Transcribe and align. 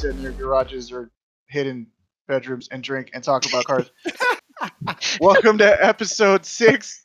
sit 0.00 0.16
in 0.16 0.22
your 0.22 0.32
garages 0.32 0.90
or 0.90 1.10
hidden 1.48 1.86
bedrooms 2.26 2.68
and 2.70 2.82
drink 2.82 3.10
and 3.12 3.22
talk 3.22 3.44
about 3.44 3.66
cars. 3.66 3.90
Welcome 5.20 5.58
to 5.58 5.84
episode 5.86 6.46
six. 6.46 7.04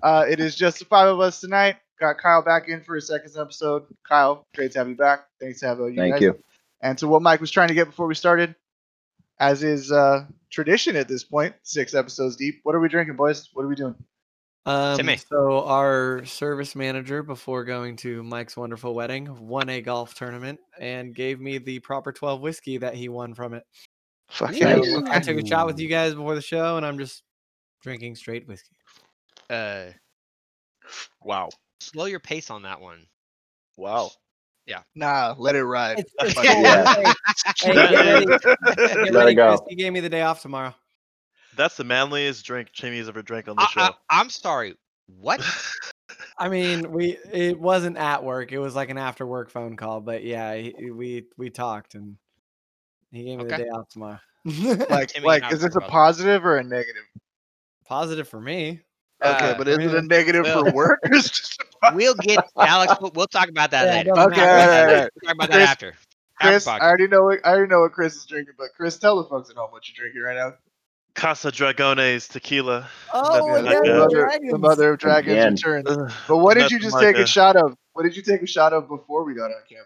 Uh, 0.00 0.26
it 0.30 0.38
is 0.38 0.54
just 0.54 0.78
the 0.78 0.84
five 0.84 1.08
of 1.08 1.18
us 1.18 1.40
tonight. 1.40 1.78
Got 1.98 2.18
Kyle 2.18 2.40
back 2.40 2.68
in 2.68 2.84
for 2.84 2.94
his 2.94 3.08
second 3.08 3.32
episode. 3.36 3.82
Kyle, 4.08 4.46
great 4.54 4.70
to 4.72 4.78
have 4.78 4.88
you 4.88 4.94
back. 4.94 5.24
Thanks 5.40 5.58
to 5.60 5.66
have 5.66 5.78
you 5.80 5.92
Thank 5.96 6.14
guys. 6.14 6.22
you. 6.22 6.38
And 6.80 6.96
to 6.98 7.08
what 7.08 7.20
Mike 7.20 7.40
was 7.40 7.50
trying 7.50 7.66
to 7.66 7.74
get 7.74 7.86
before 7.86 8.06
we 8.06 8.14
started, 8.14 8.54
as 9.40 9.64
is 9.64 9.90
uh, 9.90 10.24
tradition 10.50 10.94
at 10.94 11.08
this 11.08 11.24
point, 11.24 11.56
six 11.64 11.94
episodes 11.94 12.36
deep. 12.36 12.60
What 12.62 12.76
are 12.76 12.80
we 12.80 12.88
drinking, 12.88 13.16
boys? 13.16 13.48
What 13.54 13.64
are 13.64 13.68
we 13.68 13.74
doing? 13.74 13.96
Um, 14.66 14.96
Timmy. 14.96 15.16
So 15.16 15.64
our 15.64 16.24
service 16.26 16.76
manager, 16.76 17.22
before 17.22 17.64
going 17.64 17.96
to 17.98 18.22
Mike's 18.22 18.56
wonderful 18.56 18.94
wedding, 18.94 19.48
won 19.48 19.68
a 19.68 19.80
golf 19.80 20.14
tournament 20.14 20.60
and 20.78 21.14
gave 21.14 21.40
me 21.40 21.58
the 21.58 21.78
proper 21.80 22.12
12 22.12 22.40
whiskey 22.40 22.78
that 22.78 22.94
he 22.94 23.08
won 23.08 23.34
from 23.34 23.54
it. 23.54 23.64
Fuck 24.28 24.54
So 24.54 24.64
Nice. 24.64 25.02
I 25.10 25.20
took 25.20 25.38
a 25.38 25.46
shot 25.46 25.66
with 25.66 25.78
you 25.80 25.88
guys 25.88 26.14
before 26.14 26.34
the 26.34 26.42
show, 26.42 26.76
and 26.76 26.84
I'm 26.84 26.98
just 26.98 27.22
drinking 27.82 28.16
straight 28.16 28.46
whiskey. 28.46 28.76
Uh, 29.48 29.86
Wow. 31.22 31.50
slow 31.80 32.04
your 32.06 32.20
pace 32.20 32.50
on 32.50 32.62
that 32.62 32.80
one. 32.80 33.06
Wow. 33.76 34.10
Yeah. 34.66 34.82
Nah, 34.94 35.34
let 35.38 35.56
it 35.56 35.64
ride. 35.64 35.98
It's, 35.98 36.12
it's 36.20 36.34
Fuck 36.34 36.46
cold. 36.46 36.64
yeah. 36.64 36.94
Hey, 36.94 37.12
hey, 37.56 37.74
get 37.74 37.92
ready, 37.92 38.26
get 38.26 39.12
Let 39.12 39.28
it 39.28 39.34
go. 39.34 39.64
He 39.68 39.74
gave 39.74 39.92
me 39.92 40.00
the 40.00 40.08
day 40.08 40.22
off 40.22 40.42
tomorrow. 40.42 40.74
That's 41.60 41.76
the 41.76 41.84
manliest 41.84 42.44
drink 42.46 42.72
Jimmy's 42.72 43.06
ever 43.08 43.20
drank 43.20 43.46
on 43.48 43.56
the 43.56 43.62
I, 43.62 43.66
show. 43.66 43.80
I, 43.80 43.92
I'm 44.08 44.30
sorry. 44.30 44.76
What? 45.20 45.40
I 46.38 46.48
mean, 46.48 46.90
we 46.90 47.18
it 47.30 47.60
wasn't 47.60 47.98
at 47.98 48.24
work. 48.24 48.50
It 48.52 48.58
was 48.58 48.74
like 48.74 48.88
an 48.88 48.96
after 48.96 49.26
work 49.26 49.50
phone 49.50 49.76
call, 49.76 50.00
but 50.00 50.24
yeah, 50.24 50.54
he, 50.54 50.90
we 50.90 51.26
we 51.36 51.50
talked 51.50 51.94
and 51.94 52.16
he 53.12 53.24
gave 53.24 53.38
me 53.38 53.44
the 53.44 53.56
day 53.58 53.68
off 53.68 53.88
tomorrow. 53.90 54.18
like, 54.88 55.08
Timmy, 55.08 55.26
like, 55.26 55.52
is 55.52 55.60
this 55.60 55.76
a 55.76 55.80
positive 55.80 56.46
or 56.46 56.56
a 56.56 56.64
negative? 56.64 57.02
Positive 57.84 58.26
for 58.26 58.40
me. 58.40 58.80
Okay, 59.22 59.50
Uh, 59.50 59.58
but 59.58 59.68
is 59.68 59.76
it 59.76 59.84
a 59.84 59.94
yeah. 59.96 60.00
negative 60.00 60.46
for 60.46 60.72
work? 60.72 61.00
or 61.04 61.14
is 61.14 61.26
it 61.26 61.32
just 61.32 61.62
a 61.82 61.92
We'll 61.94 62.14
get 62.14 62.42
Alex. 62.56 62.94
We'll, 63.02 63.10
we'll 63.14 63.26
talk 63.26 63.50
about 63.50 63.70
that 63.72 63.84
Yeah, 63.86 64.12
later. 64.12 64.30
Okay, 64.30 64.40
matter. 64.40 64.40
all 64.40 64.86
right, 64.86 64.94
all 64.94 65.00
right. 65.02 65.10
We'll 65.14 65.28
talk 65.28 65.34
about 65.34 65.50
Chris- 65.50 65.58
that 65.58 65.68
after. 65.68 65.88
After 65.88 65.98
Chris, 66.40 66.66
I 66.66 66.78
already 66.78 67.06
know. 67.06 67.24
What, 67.24 67.40
I 67.44 67.50
already 67.50 67.68
know 67.68 67.80
what 67.80 67.92
Chris 67.92 68.16
is 68.16 68.24
drinking, 68.24 68.54
but 68.56 68.68
Chris, 68.74 68.96
tell 68.98 69.22
the 69.22 69.28
folks 69.28 69.50
at 69.50 69.56
home 69.56 69.70
what 69.72 69.82
you're 69.86 70.02
drinking 70.02 70.22
right 70.22 70.36
now. 70.36 70.54
Casa 71.14 71.50
Dragones 71.50 72.28
tequila. 72.28 72.88
Oh, 73.12 73.46
yeah, 73.46 73.56
yeah, 73.56 73.60
like, 73.62 73.82
the, 73.82 73.94
mother, 73.98 74.30
the 74.50 74.58
mother 74.58 74.92
of 74.92 74.98
dragons 74.98 75.32
Again. 75.32 75.52
returns. 75.54 76.12
But 76.28 76.38
what 76.38 76.54
did 76.56 76.70
you 76.70 76.78
just 76.78 76.94
like 76.94 77.14
take 77.14 77.22
a 77.22 77.26
shot 77.26 77.56
of? 77.56 77.76
What 77.92 78.04
did 78.04 78.16
you 78.16 78.22
take 78.22 78.42
a 78.42 78.46
shot 78.46 78.72
of 78.72 78.88
before 78.88 79.24
we 79.24 79.34
got 79.34 79.46
on 79.46 79.54
cam? 79.68 79.84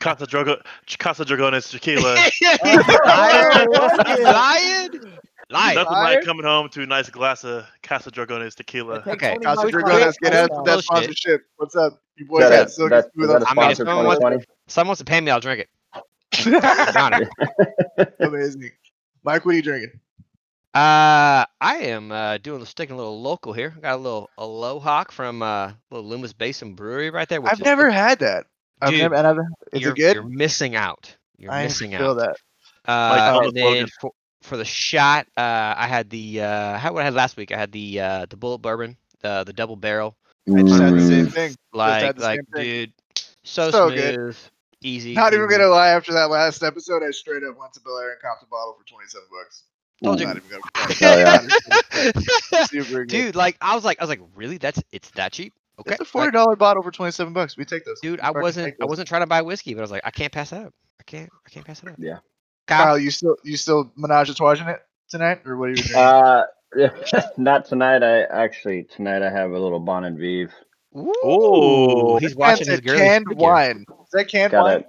Casa, 0.00 0.26
Drago- 0.26 0.62
Casa 0.98 1.24
Dragones 1.24 1.70
tequila. 1.70 2.16
Oh, 2.42 3.00
liar. 3.04 3.66
like 3.70 4.08
it. 4.18 4.22
Lying. 4.22 5.18
Lying. 5.50 5.74
Nothing 5.76 5.92
Liar. 5.92 6.14
like 6.16 6.24
coming 6.24 6.44
home 6.44 6.68
to 6.70 6.82
a 6.82 6.86
nice 6.86 7.08
glass 7.10 7.44
of 7.44 7.66
Casa 7.82 8.10
Dragones 8.10 8.54
tequila. 8.54 9.02
Okay, 9.06 9.36
Casa 9.42 9.66
Dragones, 9.66 10.14
get 10.22 10.32
out 10.32 10.48
Bullshit. 10.48 10.64
that 10.64 10.64
Bullshit. 10.64 10.84
sponsorship. 10.84 11.42
What's 11.56 11.76
up? 11.76 12.00
You 12.16 12.26
boys 12.26 12.44
Is 12.44 12.48
got 12.48 12.50
that, 12.50 12.62
a, 12.62 12.88
that, 12.88 13.12
smooth 13.12 13.28
is 13.30 13.32
that 13.34 13.42
on 13.42 13.42
I 13.42 13.66
mean, 13.66 13.74
sponsor 13.76 13.82
if 13.82 13.86
someone 13.88 14.06
wants- 14.06 14.18
2020? 14.20 14.44
Someone 14.68 14.88
wants 14.88 14.98
to 15.00 15.04
pay 15.04 15.20
me, 15.20 15.30
I'll 15.30 15.40
drink 15.40 15.60
it. 15.60 15.68
Amazing. 18.20 18.70
Mike, 19.22 19.44
what 19.44 19.52
are 19.52 19.56
you 19.56 19.62
drinking? 19.62 20.00
Uh, 20.76 21.46
I 21.58 21.76
am 21.84 22.12
uh, 22.12 22.36
doing 22.36 22.62
sticking 22.66 22.92
a 22.94 22.98
little 22.98 23.22
local 23.22 23.54
here. 23.54 23.70
Got 23.80 23.94
a 23.94 23.96
little 23.96 24.28
Aloha 24.36 25.04
from 25.10 25.40
uh, 25.42 25.72
little 25.90 26.06
Loomis 26.06 26.34
Basin 26.34 26.74
Brewery 26.74 27.08
right 27.08 27.26
there. 27.26 27.40
which 27.40 27.50
I've 27.50 27.60
is- 27.60 27.64
never 27.64 27.90
had 27.90 28.18
that. 28.18 28.44
I've 28.82 28.90
Dude, 28.90 29.00
never, 29.00 29.14
and 29.14 29.26
I've, 29.26 29.38
is 29.72 29.80
you're, 29.80 29.92
it 29.92 29.96
good? 29.96 30.14
You're 30.16 30.24
missing 30.24 30.76
out. 30.76 31.16
You're 31.38 31.50
I 31.50 31.62
missing 31.62 31.92
feel 31.92 32.10
out. 32.10 32.18
that. 32.18 32.36
Uh, 32.84 33.30
tell 33.32 33.46
and 33.48 33.56
then 33.56 33.86
for, 33.98 34.10
for 34.42 34.58
the 34.58 34.66
shot, 34.66 35.26
uh, 35.38 35.72
I 35.78 35.86
had 35.86 36.10
the 36.10 36.42
uh, 36.42 36.76
how 36.76 36.92
what 36.92 37.00
I 37.00 37.04
had 37.06 37.14
last 37.14 37.38
week. 37.38 37.52
I 37.52 37.56
had 37.56 37.72
the 37.72 37.98
uh, 38.00 38.26
the 38.28 38.36
Bulleit 38.36 38.60
bourbon, 38.60 38.98
the 39.22 39.44
the 39.44 39.54
double 39.54 39.76
barrel. 39.76 40.14
I 40.54 40.60
just 40.62 40.78
had 40.78 40.92
the 40.92 41.00
same 41.00 41.26
thing. 41.28 41.56
Like 41.72 42.02
had 42.02 42.16
the 42.18 42.22
like 42.22 42.40
same 42.40 42.46
thing. 42.54 42.64
dude, 42.64 42.92
so, 43.44 43.70
So 43.70 43.88
smooth, 43.88 43.98
good. 43.98 44.36
easy. 44.82 45.14
Not 45.14 45.32
even 45.32 45.48
gonna 45.48 45.68
lie. 45.68 45.88
After 45.88 46.12
that 46.12 46.28
last 46.28 46.62
episode, 46.62 47.02
I 47.02 47.12
straight 47.12 47.44
up 47.44 47.58
went 47.58 47.72
to 47.72 47.80
Bel 47.80 47.96
Air 47.98 48.12
and 48.12 48.20
copped 48.20 48.42
a 48.42 48.46
bottle 48.46 48.76
for 48.78 48.86
twenty-seven 48.86 49.26
bucks. 49.30 49.62
Told 50.04 50.20
you. 50.20 50.26
Not 50.26 50.36
even 50.36 50.48
gonna. 50.50 50.62
Oh, 51.02 51.18
yeah. 51.18 53.04
Dude, 53.06 53.34
like 53.34 53.56
I 53.60 53.74
was 53.74 53.84
like 53.84 53.98
I 54.00 54.04
was 54.04 54.08
like 54.08 54.20
really 54.34 54.58
that's 54.58 54.82
it's 54.92 55.10
that 55.12 55.32
cheap. 55.32 55.52
Okay, 55.80 55.92
it's 55.92 56.00
a 56.00 56.04
forty 56.04 56.30
dollar 56.30 56.56
bottle 56.56 56.82
for 56.82 56.90
twenty-seven 56.90 57.32
bucks. 57.32 57.56
We 57.56 57.64
take 57.64 57.84
those. 57.84 58.00
dude, 58.00 58.20
I 58.20 58.30
wasn't 58.30 58.74
I 58.80 58.84
wasn't 58.84 59.08
trying 59.08 59.22
to 59.22 59.26
buy 59.26 59.42
whiskey, 59.42 59.74
but 59.74 59.80
I 59.80 59.82
was 59.82 59.90
like 59.90 60.02
I 60.04 60.10
can't 60.10 60.32
pass 60.32 60.50
that 60.50 60.66
up. 60.66 60.74
I 61.00 61.04
can't 61.04 61.30
I 61.46 61.50
can't 61.50 61.66
pass 61.66 61.82
it 61.82 61.88
up. 61.88 61.96
Yeah. 61.98 62.18
Kyle, 62.66 62.84
Kyle, 62.84 62.98
you 62.98 63.10
still 63.10 63.36
you 63.42 63.56
still 63.56 63.92
menage 63.96 64.30
a 64.30 64.34
trois 64.34 64.60
in 64.60 64.68
it 64.68 64.80
tonight, 65.08 65.40
or 65.46 65.56
what 65.56 65.66
are 65.66 65.70
you 65.70 65.76
drinking? 65.76 65.96
Uh, 65.96 66.44
not 67.36 67.64
tonight. 67.66 68.02
I 68.02 68.22
actually 68.24 68.84
tonight 68.84 69.22
I 69.22 69.30
have 69.30 69.50
a 69.52 69.58
little 69.58 69.80
Bon 69.80 70.04
and 70.04 70.18
Viv. 70.18 70.52
Ooh. 70.96 72.18
he's 72.20 72.34
watching 72.34 72.64
said 72.66 72.82
his 72.84 72.92
girl 72.92 72.98
canned 72.98 73.26
wine. 73.36 73.84
Is 74.04 74.10
that 74.12 74.28
canned 74.28 74.52
Got 74.52 74.62
wine? 74.64 74.80
it. 74.80 74.86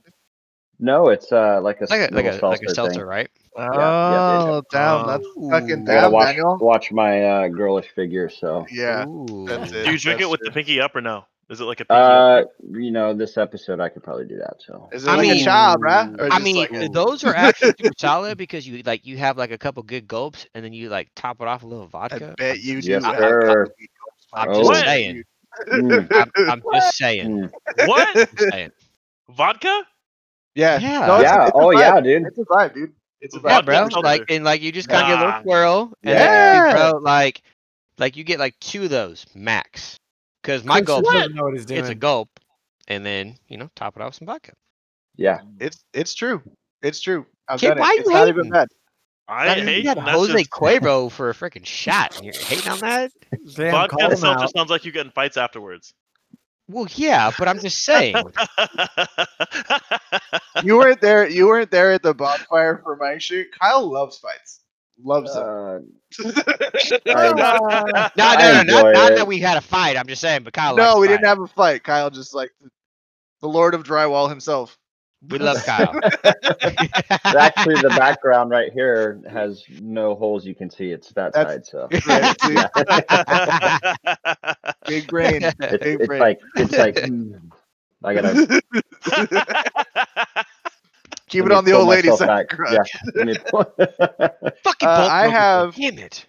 No, 0.80 1.10
it's 1.10 1.32
uh 1.32 1.60
like 1.62 1.82
a 1.82 1.88
like 1.90 2.12
a 2.12 2.14
like 2.14 2.26
a 2.26 2.32
little 2.32 2.50
like 2.50 2.62
a 2.62 2.70
seltzer 2.70 2.76
seltzer, 2.76 3.00
thing. 3.02 3.06
right? 3.08 3.30
Yeah, 3.58 3.72
Oh, 3.74 4.62
damn! 4.72 5.08
That's 5.08 5.26
Ooh. 5.38 5.50
fucking 5.50 5.82
I 5.84 5.86
gotta 5.86 6.02
damn, 6.02 6.12
watch 6.12 6.28
Daniel. 6.28 6.58
watch 6.60 6.92
my 6.92 7.24
uh, 7.24 7.48
girlish 7.48 7.88
figure. 7.90 8.30
So 8.30 8.66
Yeah, 8.72 9.06
Ooh. 9.08 9.46
that's 9.48 9.72
it. 9.72 9.86
Do 9.86 9.92
you 9.92 9.98
drink 9.98 10.20
That's 10.20 10.22
it 10.22 10.30
with 10.32 10.40
true. 10.42 10.46
the 10.50 10.52
pinky 10.52 10.80
up 10.82 10.96
or 10.96 11.02
no? 11.02 11.26
Is 11.50 11.62
it 11.62 11.64
like 11.64 11.80
a 11.80 11.86
pinky 11.86 11.96
uh, 12.02 12.42
up? 12.42 12.52
you 12.72 12.92
know, 12.92 13.14
this 13.14 13.38
episode 13.38 13.80
I 13.80 13.88
could 13.90 14.04
probably 14.04 14.26
do 14.26 14.36
that. 14.38 14.56
So 14.60 14.90
Is 14.92 15.06
it 15.06 15.10
I 15.10 15.16
like 15.16 15.28
mean- 15.30 15.42
a 15.42 15.44
child, 15.46 15.82
bruh? 15.82 16.20
Or 16.20 16.32
I 16.32 16.40
mean, 16.40 16.58
like 16.58 16.74
a- 16.74 16.90
those 16.90 17.24
are 17.24 17.34
actually 17.34 17.74
super 17.80 17.94
solid 17.98 18.38
because 18.38 18.68
you 18.68 18.84
like 18.84 19.06
you 19.06 19.18
have 19.18 19.38
like 19.38 19.52
a 19.52 19.58
couple 19.58 19.82
good 19.84 20.08
gulps 20.08 20.46
and 20.54 20.64
then 20.64 20.74
you 20.74 20.90
like 20.90 21.10
top 21.16 21.40
it 21.42 21.48
off 21.48 21.64
with 21.64 21.72
a 21.72 21.76
little 21.76 21.88
vodka. 21.88 22.16
I 22.16 22.20
vodka. 22.20 22.36
bet 22.38 22.60
you 22.60 22.82
do. 22.82 22.90
Yes, 22.92 23.04
sir. 23.04 23.66
I'm 24.34 24.50
man. 24.50 24.56
just 24.58 24.68
What? 24.70 24.86
saying. 24.86 25.24
Mm, 25.70 26.08
I'm, 26.36 26.50
I'm 26.52 26.62
just 26.74 26.98
saying. 26.98 27.28
mm. 27.50 27.88
What? 27.88 28.14
Just 28.14 28.52
saying. 28.52 28.72
Vodka? 29.30 29.84
Yeah, 30.54 30.80
Yeah. 30.80 31.06
No, 31.08 31.16
it's 31.16 31.24
yeah. 31.24 31.44
it's 31.48 31.52
Oh 31.56 31.68
vibe. 31.68 31.80
yeah, 31.80 32.02
dude. 32.02 32.28
It's 32.28 32.38
a 32.40 32.44
vibe, 32.46 32.74
dude. 32.74 32.92
It's 33.22 33.36
a. 33.36 33.42
Yeah, 33.44 33.62
bro. 33.62 33.88
Like 34.02 34.24
and 34.30 34.44
like 34.44 34.62
you 34.62 34.72
just 34.72 34.90
kind 34.90 35.04
of 35.04 35.10
get 35.10 35.24
a 35.24 35.26
little 35.26 35.42
swirl, 35.44 35.94
and 36.04 36.14
Yeah. 36.14 36.64
then 36.74 36.92
bro, 36.92 37.00
like 37.00 37.42
like 37.98 38.16
you 38.18 38.24
get 38.24 38.40
like 38.40 38.60
two 38.60 38.84
of 38.84 38.90
those 38.90 39.26
max. 39.36 39.98
Because 40.44 40.64
my 40.64 40.76
Chris 40.76 40.88
gulp, 40.88 41.04
just 41.06 41.14
doesn't 41.16 41.36
know 41.36 41.44
what 41.44 41.54
he's 41.54 41.66
doing. 41.66 41.80
it's 41.82 41.90
a 41.90 41.96
gulp, 41.96 42.30
and 42.88 43.06
then 43.06 43.36
you 43.48 43.58
know 43.58 43.70
top 43.76 43.96
it 43.96 44.02
off 44.02 44.10
with 44.10 44.16
some 44.16 44.28
vodka. 44.28 44.54
Yeah. 45.16 45.40
It's 45.60 45.84
it's 45.94 46.14
true. 46.14 46.42
It's 46.82 47.02
true. 47.02 47.26
I've 47.48 47.60
Kid, 47.60 47.70
done 47.70 47.78
it. 47.80 47.82
why 47.82 47.94
you 47.94 48.00
it's 48.02 48.10
not 48.10 48.28
even 48.28 48.38
hating? 48.46 48.52
bad. 48.52 48.68
I 49.30 49.48
I 49.50 49.56
mean, 49.56 49.66
hate 49.66 49.78
you 49.80 49.84
got 49.84 49.98
that's 49.98 50.12
Jose 50.12 50.32
just- 50.34 50.50
Cuervo 50.52 51.12
for 51.12 51.30
a 51.30 51.34
freaking 51.34 51.66
shot. 51.66 52.16
And 52.16 52.24
you're 52.26 52.34
hating 52.36 52.72
on 52.72 52.80
that? 52.80 53.12
Damn, 53.56 53.72
Vodka 53.72 53.96
call 53.98 54.04
and 54.06 54.14
him 54.14 54.20
seltzer 54.20 54.44
out. 54.44 54.52
sounds 54.56 54.70
like 54.70 54.86
you 54.86 54.92
get 54.94 55.06
in 55.06 55.12
fights 55.12 55.36
afterwards. 55.36 55.94
Well, 56.70 56.88
yeah, 56.96 57.32
but 57.38 57.48
I'm 57.48 57.60
just 57.60 57.84
saying. 57.84 58.16
You 60.64 60.78
weren't 60.78 61.02
there. 61.02 61.28
You 61.30 61.48
weren't 61.48 61.72
there 61.72 61.92
at 61.94 62.04
the 62.04 62.14
bonfire 62.14 62.80
for 62.84 62.96
my 62.98 63.18
shoot. 63.20 63.48
Kyle 63.60 63.90
loves 63.90 64.18
fights. 64.18 64.62
Loves 65.04 65.34
them. 65.34 65.44
Uh, 65.44 65.80
No, 67.06 67.14
no, 67.14 67.34
no, 67.36 68.64
not, 68.64 68.94
not 68.94 69.16
that 69.16 69.28
we 69.28 69.40
had 69.40 69.58
a 69.58 69.62
fight. 69.62 69.96
I'm 69.98 70.08
just 70.08 70.22
saying, 70.22 70.44
but 70.44 70.54
Kyle. 70.54 70.76
no, 70.76 70.84
likes 70.96 71.00
we 71.02 71.08
to 71.08 71.14
didn't 71.14 71.28
have 71.28 71.40
a 71.40 71.48
fight. 71.48 71.84
Kyle 71.84 72.10
just 72.10 72.34
like 72.34 72.52
the 73.42 73.48
Lord 73.48 73.74
of 73.76 73.84
Drywall 73.84 74.30
himself. 74.30 74.78
We 75.30 75.40
love 75.40 75.58
Kyle. 75.66 76.00
actually, 76.24 77.76
the 77.76 77.94
background 77.98 78.50
right 78.52 78.72
here 78.72 79.20
has 79.30 79.64
no 79.82 80.16
holes 80.16 80.46
you 80.46 80.56
can 80.56 80.70
see. 80.70 80.92
It's 80.92 81.10
that 81.14 81.34
That's- 81.34 81.68
side. 81.70 81.76
So 81.90 81.90
Right, 82.08 82.40
see? 82.42 82.54
Yeah. 82.54 82.70
Big 84.88 85.08
brain. 85.08 85.42
it's, 85.44 85.56
Big 85.56 85.82
it's 86.02 86.08
brain. 86.08 86.20
like 86.20 86.40
it's 86.56 86.78
like 86.78 86.96
mm, 86.96 87.42
I 88.04 88.14
gotta 88.14 88.62
Keep 91.30 91.46
it 91.48 91.52
on 91.52 91.66
the 91.66 91.74
old 91.74 91.90
lady 91.90 92.10
side. 92.16 92.46
Yeah, 92.72 92.84
pull- 93.50 93.66
Fucking 93.76 94.88
Uh, 94.88 95.10
I 95.12 95.28
have- 95.28 95.76
Damn 95.76 95.98
it! 96.00 96.26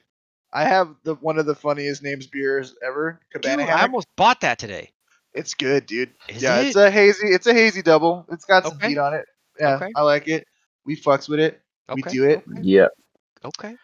I 0.52 0.64
have 0.64 0.96
the 1.05 1.14
one 1.17 1.38
of 1.38 1.46
the 1.46 1.55
funniest 1.55 2.02
names 2.02 2.26
beers 2.26 2.75
ever. 2.84 3.20
Dude, 3.41 3.61
I 3.61 3.82
almost 3.82 4.08
bought 4.17 4.41
that 4.41 4.58
today. 4.58 4.91
It's 5.35 5.55
good, 5.55 5.87
dude. 5.87 6.11
Is 6.29 6.43
yeah, 6.43 6.59
it? 6.61 6.67
it's 6.69 6.77
a 6.77 6.91
hazy. 6.91 7.29
It's 7.29 7.47
a 7.47 7.55
hazy 7.55 7.83
double. 7.83 8.27
It's 8.31 8.45
got 8.45 8.65
some 8.65 8.77
Okay. 8.77 8.89
heat 8.91 8.99
on 8.99 9.15
it. 9.15 9.27
Yeah, 9.61 9.75
Okay. 9.77 9.91
I 9.95 10.03
like 10.03 10.29
it. 10.29 10.47
We 10.85 10.97
fucks 10.97 11.29
with 11.29 11.41
it. 11.41 11.61
We 11.95 12.03
do 12.03 12.25
it. 12.25 12.43
yeah. 12.63 12.89
Okay. 13.45 13.77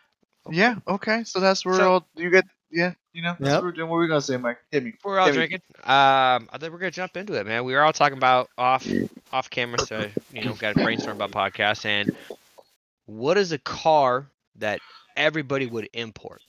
Yeah. 0.51 0.77
Okay. 0.87 1.25
So 1.25 1.41
that's 1.41 1.65
where 1.65 1.75
So- 1.77 1.93
all 1.93 2.09
you 2.17 2.31
get. 2.31 2.45
yeah, 2.71 2.95
you 3.13 3.23
know, 3.23 3.37
that's 3.39 3.51
Yep. 3.51 3.55
what 3.59 3.65
we're 3.65 3.73
doing. 3.73 3.89
What 3.89 3.97
were 3.97 4.03
we 4.03 4.09
gonna 4.09 4.21
say, 4.21 4.37
Mike? 4.37 4.59
Hit 4.71 4.85
me. 4.85 4.95
We're 5.05 5.19
all 5.19 5.27
Hit 5.27 5.33
me. 5.33 5.37
drinking. 5.37 5.61
Um, 5.85 6.49
I 6.53 6.59
think 6.59 6.73
we're 6.73 6.79
gonna 6.79 6.91
jump 6.91 7.17
into 7.17 7.35
it, 7.35 7.47
man. 7.47 7.65
We 7.65 7.73
were 7.75 7.83
all 7.83 7.93
talking 7.93 8.19
about 8.19 8.49
off 8.59 8.87
off 9.33 9.51
camera, 9.51 9.79
so 9.81 10.09
you 10.33 10.45
know, 10.45 10.55
got 10.55 10.75
to 10.77 10.83
brainstorm 10.83 11.21
about 11.21 11.31
podcasts 11.31 11.85
and 11.85 12.15
what 13.07 13.37
is 13.39 13.53
a 13.53 13.59
car 13.59 14.27
that 14.57 14.81
everybody 15.17 15.67
would 15.67 15.89
import? 15.93 16.41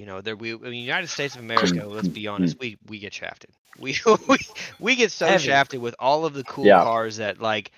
You 0.00 0.06
know, 0.06 0.22
there 0.22 0.34
we 0.34 0.52
in 0.52 0.62
the 0.62 0.78
United 0.78 1.08
States 1.08 1.34
of 1.34 1.42
America. 1.42 1.86
Let's 1.86 2.08
be 2.08 2.26
honest, 2.26 2.58
we 2.58 2.78
we 2.88 2.98
get 2.98 3.12
shafted. 3.12 3.50
We 3.78 3.96
we, 4.28 4.38
we 4.78 4.96
get 4.96 5.12
so 5.12 5.26
Heavy. 5.26 5.44
shafted 5.44 5.80
with 5.80 5.94
all 5.98 6.24
of 6.26 6.34
the 6.34 6.42
cool 6.44 6.64
Yeah. 6.66 6.82
cars 6.82 7.18
that 7.18 7.40
like. 7.40 7.70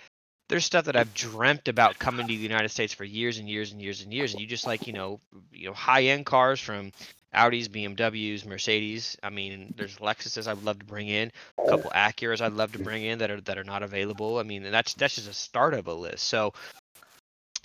There's 0.49 0.65
stuff 0.65 0.85
that 0.85 0.97
I've 0.97 1.15
dreamt 1.15 1.69
about 1.69 1.99
coming 1.99 2.27
to 2.27 2.33
the 2.35 2.41
United 2.41 2.69
States 2.69 2.93
for 2.93 3.05
years 3.05 3.39
and 3.39 3.49
years 3.49 3.73
and 3.73 3.81
years 3.81 4.03
and 4.03 4.13
years, 4.13 4.33
and 4.33 4.41
you 4.41 4.47
just 4.47 4.67
like 4.67 4.87
you 4.87 4.93
know, 4.93 5.21
you 5.53 5.67
know, 5.67 5.75
high 5.75 6.05
end 6.05 6.27
cars 6.27 6.61
from 6.61 6.93
Audis, 7.35 7.69
BMWs, 7.69 8.47
Mercedes. 8.47 9.17
I 9.23 9.31
mean, 9.31 9.73
there's 9.77 9.97
Lexuses 9.97 10.47
I'd 10.47 10.59
love 10.63 10.79
to 10.79 10.85
bring 10.85 11.09
in, 11.09 11.29
a 11.29 11.69
couple 11.69 11.91
Acuras 11.95 12.41
I'd 12.41 12.53
love 12.53 12.73
to 12.73 12.79
bring 12.79 13.05
in 13.05 13.19
that 13.19 13.31
are 13.31 13.41
that 13.43 13.59
are 13.59 13.65
not 13.65 13.83
available. 13.83 14.39
I 14.39 14.43
mean, 14.45 14.65
and 14.65 14.75
that's 14.75 14.95
that's 14.95 15.17
just 15.17 15.29
a 15.29 15.35
start 15.35 15.75
of 15.75 15.87
a 15.89 15.95
list. 15.95 16.25
So, 16.29 16.53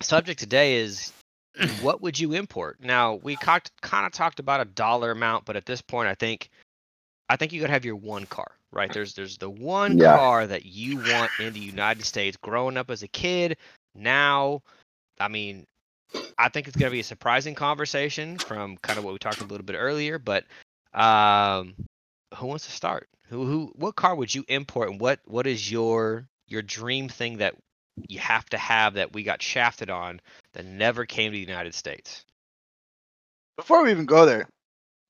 subject 0.01 0.39
today 0.39 0.77
is 0.77 1.11
what 1.65 2.01
would 2.01 2.19
you 2.19 2.33
import? 2.33 2.77
Now 2.81 3.15
we 3.15 3.37
kind 3.37 3.61
of 3.93 4.11
talked 4.11 4.39
about 4.39 4.61
a 4.61 4.65
dollar 4.65 5.11
amount, 5.11 5.45
but 5.45 5.55
at 5.55 5.65
this 5.65 5.81
point, 5.81 6.07
I 6.07 6.15
think 6.15 6.49
I 7.29 7.35
think 7.35 7.51
you 7.53 7.61
gotta 7.61 7.73
have 7.73 7.85
your 7.85 7.95
one 7.95 8.25
car, 8.25 8.51
right? 8.71 8.91
There's 8.91 9.13
there's 9.13 9.37
the 9.37 9.49
one 9.49 9.97
Yeah. 9.97 10.13
car 10.13 10.47
that 10.47 10.65
you 10.65 10.97
want 10.97 11.33
in 11.37 11.53
the 11.53 11.59
United 11.59 12.05
States. 12.05 12.37
Growing 12.37 12.77
up 12.77 12.89
as 12.89 13.03
a 13.03 13.07
kid, 13.07 13.57
now, 13.95 14.61
I 15.19 15.27
mean, 15.27 15.65
I 16.37 16.49
think 16.49 16.67
it's 16.67 16.77
going 16.77 16.89
to 16.89 16.93
be 16.95 16.99
a 16.99 17.03
surprising 17.03 17.55
conversation 17.55 18.39
from 18.39 18.77
kind 18.77 18.99
of 18.99 19.05
what 19.05 19.13
we 19.13 19.19
talked 19.19 19.41
a 19.41 19.45
little 19.45 19.65
bit 19.65 19.75
earlier. 19.75 20.19
But 20.19 20.45
um, 20.93 21.73
who 22.35 22.47
wants 22.47 22.65
to 22.65 22.71
start? 22.71 23.09
Who 23.29 23.45
who? 23.45 23.73
What 23.75 23.95
car 23.95 24.15
would 24.15 24.33
you 24.33 24.45
import, 24.47 24.89
and 24.89 24.99
what 25.01 25.19
what 25.25 25.47
is 25.47 25.69
your 25.71 26.27
your 26.47 26.61
dream 26.61 27.09
thing 27.09 27.37
that 27.37 27.55
you 28.07 28.19
have 28.19 28.45
to 28.49 28.57
have 28.57 28.93
that 28.95 29.13
we 29.13 29.23
got 29.23 29.41
shafted 29.41 29.89
on 29.89 30.19
that 30.53 30.65
never 30.65 31.05
came 31.05 31.31
to 31.31 31.35
the 31.35 31.41
United 31.41 31.73
States? 31.73 32.25
Before 33.57 33.83
we 33.83 33.91
even 33.91 34.05
go 34.05 34.25
there, 34.25 34.47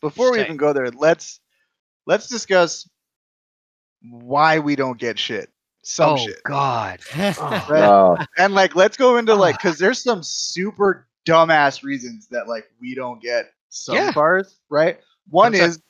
before 0.01 0.31
we 0.31 0.37
Say. 0.37 0.43
even 0.45 0.57
go 0.57 0.73
there, 0.73 0.89
let's 0.91 1.39
let's 2.05 2.27
discuss 2.27 2.89
why 4.09 4.59
we 4.59 4.75
don't 4.75 4.99
get 4.99 5.19
shit. 5.19 5.49
Some 5.83 6.11
oh 6.11 6.17
shit. 6.17 6.43
God! 6.43 6.99
Right? 7.69 7.83
Oh, 7.83 8.17
And 8.37 8.53
like, 8.53 8.75
let's 8.75 8.97
go 8.97 9.17
into 9.17 9.35
like, 9.35 9.55
Ah. 9.55 9.57
because 9.57 9.77
there's 9.79 10.01
some 10.01 10.23
super 10.23 11.07
dumbass 11.25 11.83
reasons 11.83 12.27
that 12.29 12.47
like 12.47 12.65
we 12.79 12.95
don't 12.95 13.21
get 13.21 13.51
some 13.69 13.95
Yeah. 13.95 14.11
cars, 14.13 14.59
right? 14.69 14.99
One 15.29 15.51
That's 15.51 15.75
is 15.75 15.81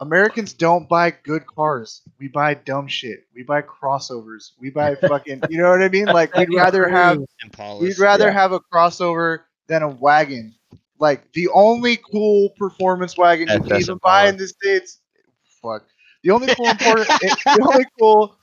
Americans 0.00 0.52
don't 0.52 0.88
buy 0.88 1.10
good 1.10 1.46
cars. 1.46 2.02
We 2.18 2.28
buy 2.28 2.54
dumb 2.54 2.86
shit. 2.86 3.26
We 3.34 3.42
buy 3.42 3.62
crossovers. 3.62 4.52
We 4.58 4.70
buy 4.70 4.94
fucking, 5.00 5.42
you 5.48 5.58
know 5.58 5.70
what 5.70 5.82
I 5.82 5.88
mean? 5.88 6.06
Like 6.06 6.34
we'd 6.34 6.52
rather 6.54 6.88
have 6.88 7.18
Impalas. 7.44 7.80
we'd 7.80 7.98
rather 7.98 8.26
yeah. 8.26 8.32
have 8.32 8.52
a 8.52 8.60
crossover 8.60 9.40
than 9.68 9.82
a 9.82 9.88
wagon. 9.88 10.54
Like 10.98 11.32
the 11.32 11.48
only 11.48 11.96
cool 11.96 12.50
performance 12.50 13.16
wagon 13.16 13.48
you 13.48 13.60
can 13.60 13.80
even 13.80 13.98
buy 14.02 14.28
in 14.28 14.36
the 14.36 14.48
states. 14.48 15.00
Fuck. 15.62 15.84
The 16.22 16.30
only 16.30 16.54
cool 16.54 16.66
important, 16.70 17.10
eh, 17.10 17.34
the 17.44 17.68
only 17.70 17.86
cool 17.98 18.36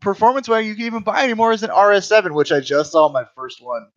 performance 0.00 0.48
wagon 0.48 0.68
you 0.68 0.76
can 0.76 0.86
even 0.86 1.02
buy 1.02 1.24
anymore 1.24 1.52
is 1.52 1.62
an 1.62 1.70
RS7, 1.70 2.32
which 2.32 2.52
I 2.52 2.60
just 2.60 2.92
saw 2.92 3.08
my 3.08 3.24
first 3.34 3.62
one 3.62 3.88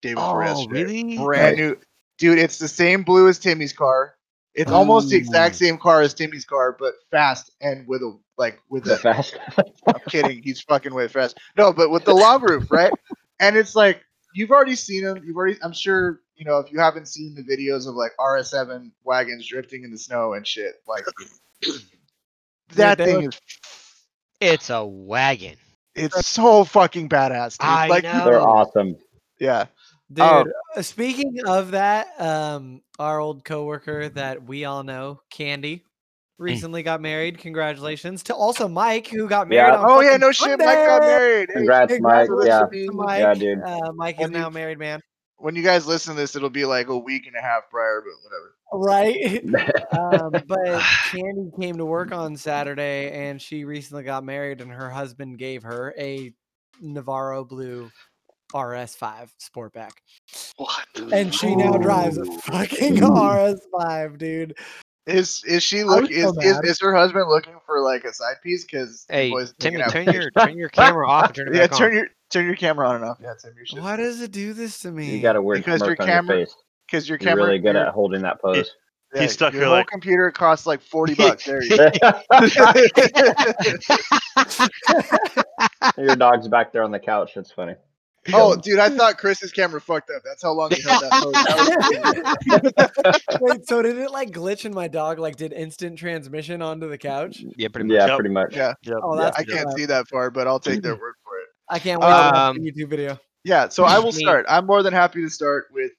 day 0.00 0.14
before 0.14 0.42
Oh 0.42 0.46
yesterday. 0.46 0.84
really? 0.84 1.18
Brand 1.18 1.56
new, 1.56 1.78
dude. 2.18 2.38
It's 2.38 2.58
the 2.58 2.68
same 2.68 3.02
blue 3.02 3.28
as 3.28 3.38
Timmy's 3.38 3.72
car. 3.72 4.14
It's 4.54 4.70
almost 4.70 5.08
the 5.08 5.16
exact 5.16 5.56
same 5.56 5.78
car 5.78 6.02
as 6.02 6.12
Timmy's 6.12 6.44
car, 6.44 6.76
but 6.78 6.94
fast 7.10 7.50
and 7.60 7.86
with 7.88 8.02
a 8.02 8.18
like 8.36 8.60
with 8.68 8.84
the 8.84 8.94
a 8.94 8.98
fast. 8.98 9.38
I'm 9.86 10.00
kidding. 10.08 10.42
He's 10.42 10.60
fucking 10.60 10.92
way 10.94 11.08
fast. 11.08 11.38
No, 11.56 11.72
but 11.72 11.90
with 11.90 12.04
the 12.04 12.14
long 12.14 12.42
roof, 12.42 12.70
right? 12.70 12.92
And 13.40 13.56
it's 13.56 13.74
like 13.74 14.02
you've 14.34 14.50
already 14.50 14.76
seen 14.76 15.04
them. 15.04 15.22
You've 15.24 15.36
already. 15.36 15.56
I'm 15.62 15.72
sure 15.72 16.20
you 16.36 16.44
know 16.44 16.58
if 16.58 16.70
you 16.70 16.78
haven't 16.80 17.08
seen 17.08 17.34
the 17.34 17.42
videos 17.42 17.88
of 17.88 17.94
like 17.94 18.12
RS7 18.20 18.90
wagons 19.04 19.46
drifting 19.46 19.84
in 19.84 19.90
the 19.90 19.98
snow 19.98 20.34
and 20.34 20.46
shit. 20.46 20.74
Like 20.86 21.04
that 22.74 22.98
they 22.98 23.04
thing 23.06 23.24
look- 23.24 23.34
is. 23.34 23.40
It's 24.40 24.70
a 24.70 24.84
wagon. 24.84 25.56
It's 25.94 26.26
so 26.26 26.64
fucking 26.64 27.08
badass, 27.08 27.58
dude. 27.58 27.68
I 27.68 27.86
like 27.86 28.02
know. 28.04 28.24
They're 28.24 28.40
awesome. 28.40 28.96
yeah. 29.38 29.66
Dude, 30.12 30.24
Oh. 30.24 30.44
uh, 30.76 30.82
speaking 30.82 31.34
of 31.46 31.70
that, 31.72 32.08
um, 32.20 32.82
our 32.98 33.18
old 33.20 33.44
coworker 33.44 34.08
that 34.10 34.44
we 34.44 34.64
all 34.64 34.82
know, 34.82 35.20
Candy, 35.30 35.84
recently 36.38 36.82
got 36.82 37.00
married. 37.00 37.38
Congratulations 37.38 38.22
to 38.24 38.34
also 38.34 38.68
Mike, 38.68 39.06
who 39.06 39.28
got 39.28 39.48
married. 39.48 39.72
Yeah. 39.72 39.78
On 39.78 39.90
Oh 39.90 40.00
yeah, 40.00 40.16
no 40.16 40.32
shit. 40.32 40.58
Mike 40.58 40.66
got 40.66 41.02
Sunday. 41.02 41.06
married. 41.06 41.48
Hey, 41.50 41.54
Congrats, 41.58 41.92
Mike. 42.00 42.28
Yeah. 42.44 42.60
Congratulations 42.60 42.94
Mike. 42.94 43.20
Yeah, 43.20 43.34
dude. 43.34 43.62
Uh, 43.62 43.92
Mike 43.94 44.16
is 44.16 44.20
When 44.22 44.32
you- 44.32 44.38
now 44.38 44.50
married, 44.50 44.78
man. 44.78 45.00
When 45.38 45.56
you 45.56 45.62
guys 45.64 45.86
listen 45.88 46.14
to 46.14 46.20
this, 46.20 46.36
it'll 46.36 46.50
be 46.50 46.64
like 46.64 46.86
a 46.88 46.96
week 46.96 47.26
and 47.26 47.34
a 47.34 47.40
half 47.40 47.68
prior, 47.68 48.00
but 48.04 48.14
whatever. 48.22 48.54
Right. 48.74 49.42
um, 50.22 50.30
but 50.46 50.80
Candy 51.10 51.50
came 51.60 51.76
to 51.78 51.84
work 51.84 52.12
on 52.12 52.36
Saturday, 52.36 53.10
and 53.10 53.42
she 53.42 53.64
recently 53.64 54.04
got 54.04 54.22
married, 54.24 54.60
and 54.60 54.70
her 54.70 54.88
husband 54.88 55.38
gave 55.38 55.64
her 55.64 55.94
a 55.98 56.32
Navarra 56.80 57.44
Blue 57.44 57.90
RS5 58.52 59.30
Sportback, 59.40 59.92
What? 60.56 60.86
and 61.12 61.34
she 61.34 61.54
now 61.56 61.72
drives 61.78 62.18
a 62.18 62.24
fucking 62.24 62.96
RS5, 62.96 64.18
dude. 64.18 64.56
Is 65.06 65.42
is 65.44 65.64
she 65.64 65.82
was 65.82 66.02
look 66.02 66.12
so 66.12 66.40
is, 66.40 66.60
is 66.60 66.80
her 66.80 66.94
husband 66.94 67.28
looking 67.28 67.54
for 67.66 67.80
like 67.80 68.04
a 68.04 68.12
side 68.14 68.36
piece? 68.40 68.64
Because 68.64 69.04
Hey, 69.10 69.32
Timmy, 69.58 69.82
turn 69.88 70.06
your 70.12 70.30
turn 70.30 70.56
your 70.56 70.68
camera 70.68 71.10
off 71.10 71.26
and 71.26 71.34
turn 71.34 71.48
it 71.48 71.54
yeah, 71.56 71.66
back 71.66 71.76
turn 71.76 71.90
on. 71.90 71.96
your 71.96 72.06
turn 72.30 72.46
your 72.46 72.54
camera 72.54 72.88
on 72.88 72.94
and 72.96 73.04
off. 73.06 73.18
Yeah, 73.20 73.34
Tim, 73.42 73.52
your. 73.72 73.82
Why 73.82 73.96
does 73.96 74.20
it 74.20 74.30
do 74.30 74.52
this 74.52 74.78
to 74.82 74.92
me? 74.92 75.10
You 75.10 75.20
got 75.20 75.34
a 75.34 75.42
weird 75.42 75.64
Because 75.64 75.80
your 75.80 75.88
smirk 75.88 76.00
on 76.02 76.06
camera- 76.06 76.36
your 76.36 76.46
face. 76.46 76.54
Because 76.86 77.08
your 77.08 77.18
You're 77.20 77.34
really 77.34 77.58
good 77.58 77.74
at 77.74 77.88
holding 77.88 78.22
that 78.22 78.40
pose. 78.40 78.70
yeah, 79.12 79.22
He's 79.22 79.32
stuck 79.32 79.52
Your 79.54 79.62
here 79.62 79.68
whole 79.70 79.78
like- 79.78 79.88
computer 79.88 80.30
costs 80.30 80.68
like 80.68 80.80
forty 80.80 81.14
bucks. 81.16 81.46
There 81.46 81.64
you 81.64 81.76
go. 81.76 81.90
your 85.98 86.14
dog's 86.16 86.46
back 86.48 86.72
there 86.72 86.84
on 86.84 86.90
the 86.92 87.00
couch. 87.00 87.32
It's 87.36 87.50
funny. 87.50 87.74
oh, 88.34 88.54
dude, 88.56 88.78
I 88.78 88.88
thought 88.88 89.18
Chris's 89.18 89.50
camera 89.52 89.80
fucked 89.80 90.10
up. 90.10 90.22
That's 90.24 90.42
how 90.42 90.52
long 90.52 90.70
he 90.70 90.80
held 90.82 91.02
that 91.02 91.12
pose. 91.12 91.34
Was- 93.02 93.40
Wait, 93.40 93.66
so 93.66 93.82
did 93.82 93.98
it 93.98 94.10
like 94.10 94.30
glitch 94.30 94.64
and 94.64 94.74
my 94.74 94.86
dog 94.88 95.18
like 95.18 95.36
did 95.36 95.52
instant 95.52 95.98
transmission 95.98 96.62
onto 96.62 96.88
the 96.88 96.98
couch? 96.98 97.42
Yeah, 97.56 97.68
pretty 97.68 97.88
much. 97.88 97.96
Yeah, 97.96 98.06
Yep. 98.06 98.16
pretty 98.16 98.30
much. 98.30 98.54
yeah, 98.54 98.74
Yep. 98.82 98.96
Oh, 99.02 99.16
Yeah, 99.16 99.24
that's 99.24 99.38
I 99.38 99.44
can't 99.44 99.72
see 99.76 99.86
that 99.86 100.08
far, 100.08 100.30
but 100.30 100.46
I'll 100.46 100.60
take 100.60 100.82
their 100.82 100.94
word 100.94 101.14
for 101.24 101.38
it. 101.38 101.46
I 101.68 101.78
can't 101.78 102.00
wait 102.00 102.06
to 102.06 102.12
watch 102.12 102.34
Um, 102.34 102.58
the 102.58 102.70
YouTube 102.72 102.90
video. 102.90 103.18
Yeah, 103.44 103.68
so 103.68 103.84
I 103.84 103.98
will 103.98 104.12
start. 104.22 104.46
I'm 104.48 104.66
more 104.66 104.82
than 104.82 104.92
happy 104.92 105.22
to 105.22 105.30
start 105.30 105.66
with 105.72 105.90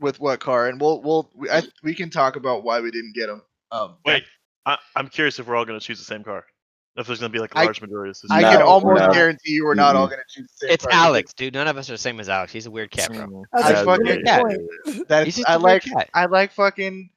with 0.00 0.18
what 0.20 0.40
car, 0.40 0.68
and 0.68 0.80
we'll 0.80 1.02
we'll 1.02 1.30
we, 1.34 1.50
I, 1.50 1.62
we 1.82 1.94
can 1.94 2.10
talk 2.10 2.36
about 2.36 2.64
why 2.64 2.80
we 2.80 2.90
didn't 2.90 3.14
get 3.14 3.26
them. 3.26 3.42
Um, 3.70 3.96
Wait, 4.04 4.24
I, 4.64 4.78
I'm 4.94 5.08
curious 5.08 5.38
if 5.38 5.46
we're 5.46 5.56
all 5.56 5.64
going 5.64 5.78
to 5.78 5.84
choose 5.84 5.98
the 5.98 6.04
same 6.04 6.22
car. 6.24 6.44
If 6.96 7.06
there's 7.06 7.20
going 7.20 7.30
to 7.30 7.36
be 7.36 7.40
like 7.40 7.54
a 7.54 7.58
large 7.58 7.80
majority 7.82 8.10
of 8.10 8.16
I 8.30 8.40
No, 8.40 8.50
can 8.52 8.62
almost 8.62 9.02
no. 9.02 9.12
guarantee 9.12 9.52
you 9.52 9.64
we're 9.66 9.74
not 9.74 9.96
all 9.96 10.06
going 10.06 10.18
to 10.18 10.24
choose 10.40 10.48
the 10.60 10.66
same 10.66 10.70
It's 10.74 10.84
car. 10.86 10.92
Alex, 10.94 11.34
dude. 11.34 11.52
None 11.54 11.68
of 11.68 11.76
us 11.76 11.88
are 11.90 11.92
the 11.92 11.98
same 11.98 12.18
as 12.20 12.28
Alex. 12.30 12.52
He's 12.52 12.64
a 12.66 12.70
weird 12.70 12.90
cat, 12.90 13.12
bro. 13.12 13.44
That's 13.52 13.64
I 13.66 13.70
a 13.72 13.84
fucking- 13.84 14.04
great 14.06 14.22
Yeah. 14.24 14.40
point. 14.40 14.60
That's 15.08 15.24
He's 15.26 15.36
just 15.36 15.48
I 15.50 15.54
a 15.54 15.58
weird 15.58 15.62
like 15.62 15.82
cat. 15.84 16.10
I 16.14 16.24
like 16.26 16.52
fucking 16.52 17.10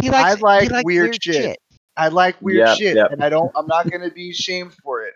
He 0.00 0.08
I 0.08 0.12
likes, 0.12 0.36
he 0.36 0.42
like 0.44 0.70
likes 0.70 0.84
weird 0.84 1.22
shit. 1.22 1.58
I 1.96 2.08
like 2.08 2.40
weird 2.40 2.66
Yep, 2.68 2.78
shit, 2.78 2.96
yep. 2.96 3.12
and 3.12 3.22
I 3.24 3.28
don't. 3.28 3.50
I'm 3.56 3.66
not 3.66 3.90
gonna 3.90 4.10
be 4.10 4.32
shamed 4.32 4.72
for 4.82 5.02
it. 5.04 5.14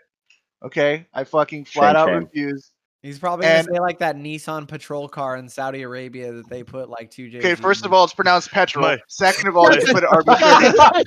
Okay, 0.63 1.07
I 1.13 1.23
fucking 1.23 1.65
flat 1.65 1.91
Shame, 1.91 1.95
out 1.95 2.07
shame. 2.09 2.23
refuse. 2.25 2.71
He's 3.01 3.17
probably 3.17 3.45
gonna 3.47 3.63
say 3.63 3.79
like 3.79 3.99
that 3.99 4.17
Nissan 4.17 4.67
patrol 4.67 5.07
car 5.07 5.37
in 5.37 5.47
Saudi 5.47 5.83
Arabia 5.83 6.33
that 6.33 6.49
they 6.49 6.63
put 6.63 6.89
like 6.89 7.09
two 7.11 7.29
J's. 7.29 7.39
Okay, 7.43 7.55
first 7.55 7.85
of 7.85 7.93
all, 7.93 8.03
it's 8.03 8.13
pronounced 8.13 8.51
petrol. 8.51 8.85
Wait. 8.85 8.99
Second 9.07 9.47
of 9.47 9.55
all, 9.55 9.73
you 9.73 9.79
put 9.87 10.03
it 10.03 10.09
arbitrary. 10.11 11.03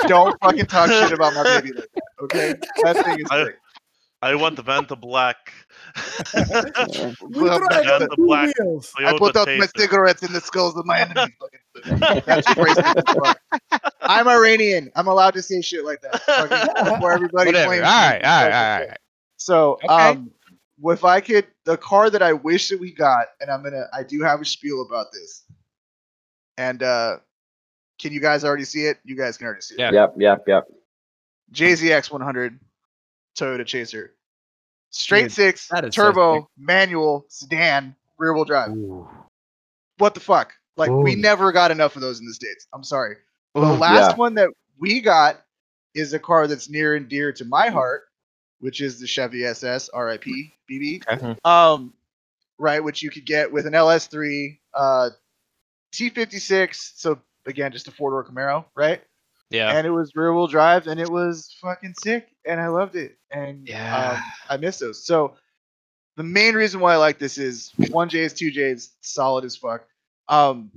don't 0.08 0.34
fucking 0.42 0.64
talk 0.66 0.88
shit 0.90 1.12
about 1.12 1.34
my 1.34 1.42
baby 1.42 1.72
like 1.74 1.88
that. 1.94 1.95
Okay, 2.22 2.54
that 2.82 3.04
thing 3.04 3.20
is 3.20 3.26
I- 3.30 3.44
great. 3.44 3.56
I 4.22 4.34
want 4.34 4.56
the 4.56 4.62
Vanta 4.64 4.98
Black. 4.98 5.52
Well, 7.20 7.58
drive 7.58 8.00
the 8.00 8.16
black 8.16 8.54
I 8.98 9.16
put 9.18 9.36
out 9.36 9.46
my 9.46 9.66
cigarettes 9.76 10.22
in 10.22 10.32
the 10.32 10.40
skulls 10.40 10.76
of 10.76 10.86
my 10.86 11.00
enemies. 11.00 11.34
That's 12.24 12.46
racist. 12.48 13.34
I'm 14.00 14.26
Iranian. 14.26 14.90
I'm 14.96 15.06
allowed 15.06 15.34
to 15.34 15.42
say 15.42 15.60
shit 15.60 15.84
like 15.84 16.00
that. 16.00 16.22
Fucking 16.22 16.84
Before 16.94 17.12
everybody 17.12 17.48
Whatever. 17.48 17.66
Claims 17.66 17.82
right, 17.82 18.22
me. 18.22 18.28
all 18.28 18.42
right, 18.42 18.44
all 18.44 18.48
right, 18.48 18.80
all 18.80 18.88
right. 18.88 18.98
So, 19.36 19.78
Okay. 19.84 19.86
um, 19.94 20.30
if 20.84 21.04
I 21.04 21.20
could, 21.20 21.46
the 21.64 21.76
car 21.76 22.10
that 22.10 22.22
I 22.22 22.32
wish 22.32 22.70
that 22.70 22.80
we 22.80 22.92
got, 22.92 23.26
and 23.40 23.50
I'm 23.50 23.62
gonna, 23.62 23.84
I 23.92 24.02
do 24.02 24.22
have 24.22 24.40
a 24.40 24.44
spiel 24.44 24.82
about 24.82 25.06
this. 25.12 25.44
And 26.56 26.82
uh, 26.82 27.18
can 28.00 28.12
you 28.12 28.20
guys 28.20 28.44
already 28.44 28.64
see 28.64 28.86
it? 28.86 28.98
You 29.04 29.16
guys 29.16 29.36
can 29.36 29.46
already 29.46 29.60
see 29.62 29.74
it. 29.74 29.80
Yeah. 29.80 29.92
Yep, 29.92 30.14
yep, 30.18 30.44
yep. 30.46 30.64
JZX 31.52 32.10
100 32.10 32.58
Toyota 33.38 33.64
Chaser, 33.66 34.14
straight 34.90 35.22
Dude, 35.24 35.32
six, 35.32 35.68
that 35.68 35.84
is 35.84 35.94
so 35.94 36.02
turbo, 36.04 36.34
sick. 36.40 36.44
manual, 36.58 37.26
sedan, 37.28 37.94
rear 38.18 38.32
wheel 38.34 38.44
drive. 38.44 38.72
What 39.98 40.14
the 40.14 40.20
fuck? 40.20 40.52
Like 40.76 40.90
we 40.90 41.14
never 41.14 41.52
got 41.52 41.70
enough 41.70 41.96
of 41.96 42.02
those 42.02 42.20
in 42.20 42.26
the 42.26 42.34
states. 42.34 42.66
I'm 42.74 42.84
sorry. 42.84 43.16
The 43.54 43.60
last 43.60 44.10
Yeah. 44.12 44.16
one 44.16 44.34
that 44.34 44.50
we 44.78 45.00
got 45.00 45.42
is 45.94 46.12
a 46.12 46.18
car 46.18 46.46
that's 46.46 46.68
near 46.68 46.94
and 46.94 47.08
dear 47.08 47.32
to 47.32 47.44
my 47.46 47.68
heart, 47.68 48.02
which 48.60 48.82
is 48.82 49.00
the 49.00 49.06
Chevy 49.06 49.44
SS 49.46 49.88
RIP 49.94 50.24
BB. 50.70 51.02
Okay. 51.10 51.36
Um, 51.44 51.94
right, 52.58 52.84
which 52.84 53.02
you 53.02 53.10
could 53.10 53.24
get 53.24 53.50
with 53.50 53.66
an 53.66 53.72
LS3, 53.72 54.58
uh, 54.74 55.10
T56. 55.92 56.74
So 56.96 57.18
again, 57.46 57.72
just 57.72 57.88
a 57.88 57.90
four 57.90 58.10
door 58.10 58.24
Camaro, 58.24 58.66
right? 58.74 59.02
Yeah. 59.50 59.76
And 59.76 59.86
it 59.86 59.90
was 59.90 60.12
rear 60.14 60.32
wheel 60.34 60.46
drive, 60.46 60.86
and 60.86 61.00
it 61.00 61.10
was 61.10 61.54
fucking 61.60 61.94
sick, 62.02 62.28
and 62.44 62.60
I 62.60 62.68
loved 62.68 62.96
it. 62.96 63.16
And 63.30 63.68
Yeah. 63.68 64.12
um, 64.16 64.22
I 64.48 64.56
miss 64.56 64.78
those. 64.78 65.04
So 65.04 65.34
the 66.16 66.22
main 66.22 66.54
reason 66.54 66.80
why 66.80 66.94
I 66.94 66.96
like 66.96 67.18
this 67.18 67.38
is 67.38 67.72
one 67.90 68.08
J's, 68.08 68.32
two 68.32 68.50
J's, 68.50 68.90
solid 69.00 69.44
as 69.44 69.56
fuck. 69.56 69.86
Um, 70.28 70.70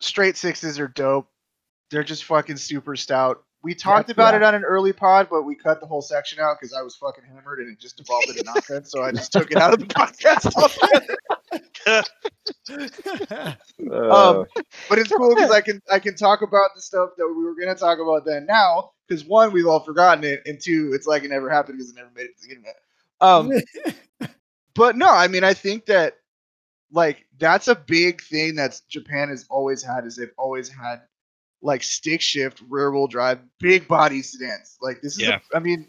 straight 0.00 0.36
sixes 0.36 0.78
are 0.78 0.88
dope. 0.88 1.28
They're 1.90 2.04
just 2.04 2.24
fucking 2.24 2.56
super 2.56 2.96
stout. 2.96 3.42
We 3.62 3.74
talked 3.74 4.08
about 4.10 4.34
yeah. 4.34 4.38
it 4.38 4.42
on 4.44 4.54
an 4.54 4.64
early 4.64 4.92
pod, 4.92 5.28
but 5.30 5.42
we 5.42 5.54
cut 5.56 5.80
the 5.80 5.86
whole 5.86 6.02
section 6.02 6.38
out 6.38 6.56
because 6.60 6.72
I 6.72 6.82
was 6.82 6.94
fucking 6.96 7.24
hammered 7.24 7.58
and 7.58 7.72
it 7.72 7.80
just 7.80 7.96
devolved 7.96 8.28
into 8.28 8.44
nonsense. 8.44 8.90
So 8.90 9.02
I 9.02 9.10
just 9.10 9.32
took 9.32 9.50
it 9.50 9.56
out 9.56 9.72
of 9.74 9.80
the 9.80 9.86
podcast. 9.94 11.28
Altogether. 11.88 13.56
Um, 13.80 14.46
but 14.88 14.98
it's 14.98 15.12
cool 15.12 15.34
because 15.34 15.50
I 15.50 15.60
can 15.60 15.80
I 15.90 15.98
can 15.98 16.14
talk 16.16 16.42
about 16.42 16.70
the 16.74 16.80
stuff 16.82 17.10
that 17.16 17.26
we 17.28 17.44
were 17.44 17.54
gonna 17.54 17.74
talk 17.74 17.98
about 18.00 18.24
then 18.24 18.46
now 18.46 18.90
because 19.06 19.24
one 19.24 19.52
we've 19.52 19.66
all 19.66 19.80
forgotten 19.80 20.24
it 20.24 20.42
and 20.46 20.60
two 20.60 20.90
it's 20.94 21.06
like 21.06 21.22
it 21.24 21.28
never 21.30 21.48
happened 21.48 21.78
because 21.78 21.90
it 21.90 21.96
never 21.96 22.10
made 22.14 22.24
it 22.24 22.36
to 22.38 22.46
the 22.48 22.54
internet. 22.54 22.76
Um, 23.20 24.28
but 24.74 24.96
no, 24.96 25.08
I 25.08 25.28
mean 25.28 25.44
I 25.44 25.54
think 25.54 25.86
that 25.86 26.16
like 26.90 27.26
that's 27.38 27.68
a 27.68 27.74
big 27.74 28.20
thing 28.22 28.56
that 28.56 28.80
Japan 28.88 29.28
has 29.28 29.46
always 29.48 29.82
had 29.82 30.04
is 30.04 30.16
they've 30.16 30.28
always 30.36 30.68
had 30.68 31.02
like 31.62 31.82
stick 31.82 32.20
shift 32.20 32.62
rear 32.68 32.90
wheel 32.90 33.06
drive 33.06 33.38
big 33.60 33.86
body 33.88 34.22
sedans. 34.22 34.76
Like 34.80 35.00
this 35.02 35.14
is 35.14 35.20
Yeah. 35.20 35.38
a, 35.52 35.56
I 35.56 35.60
mean 35.60 35.88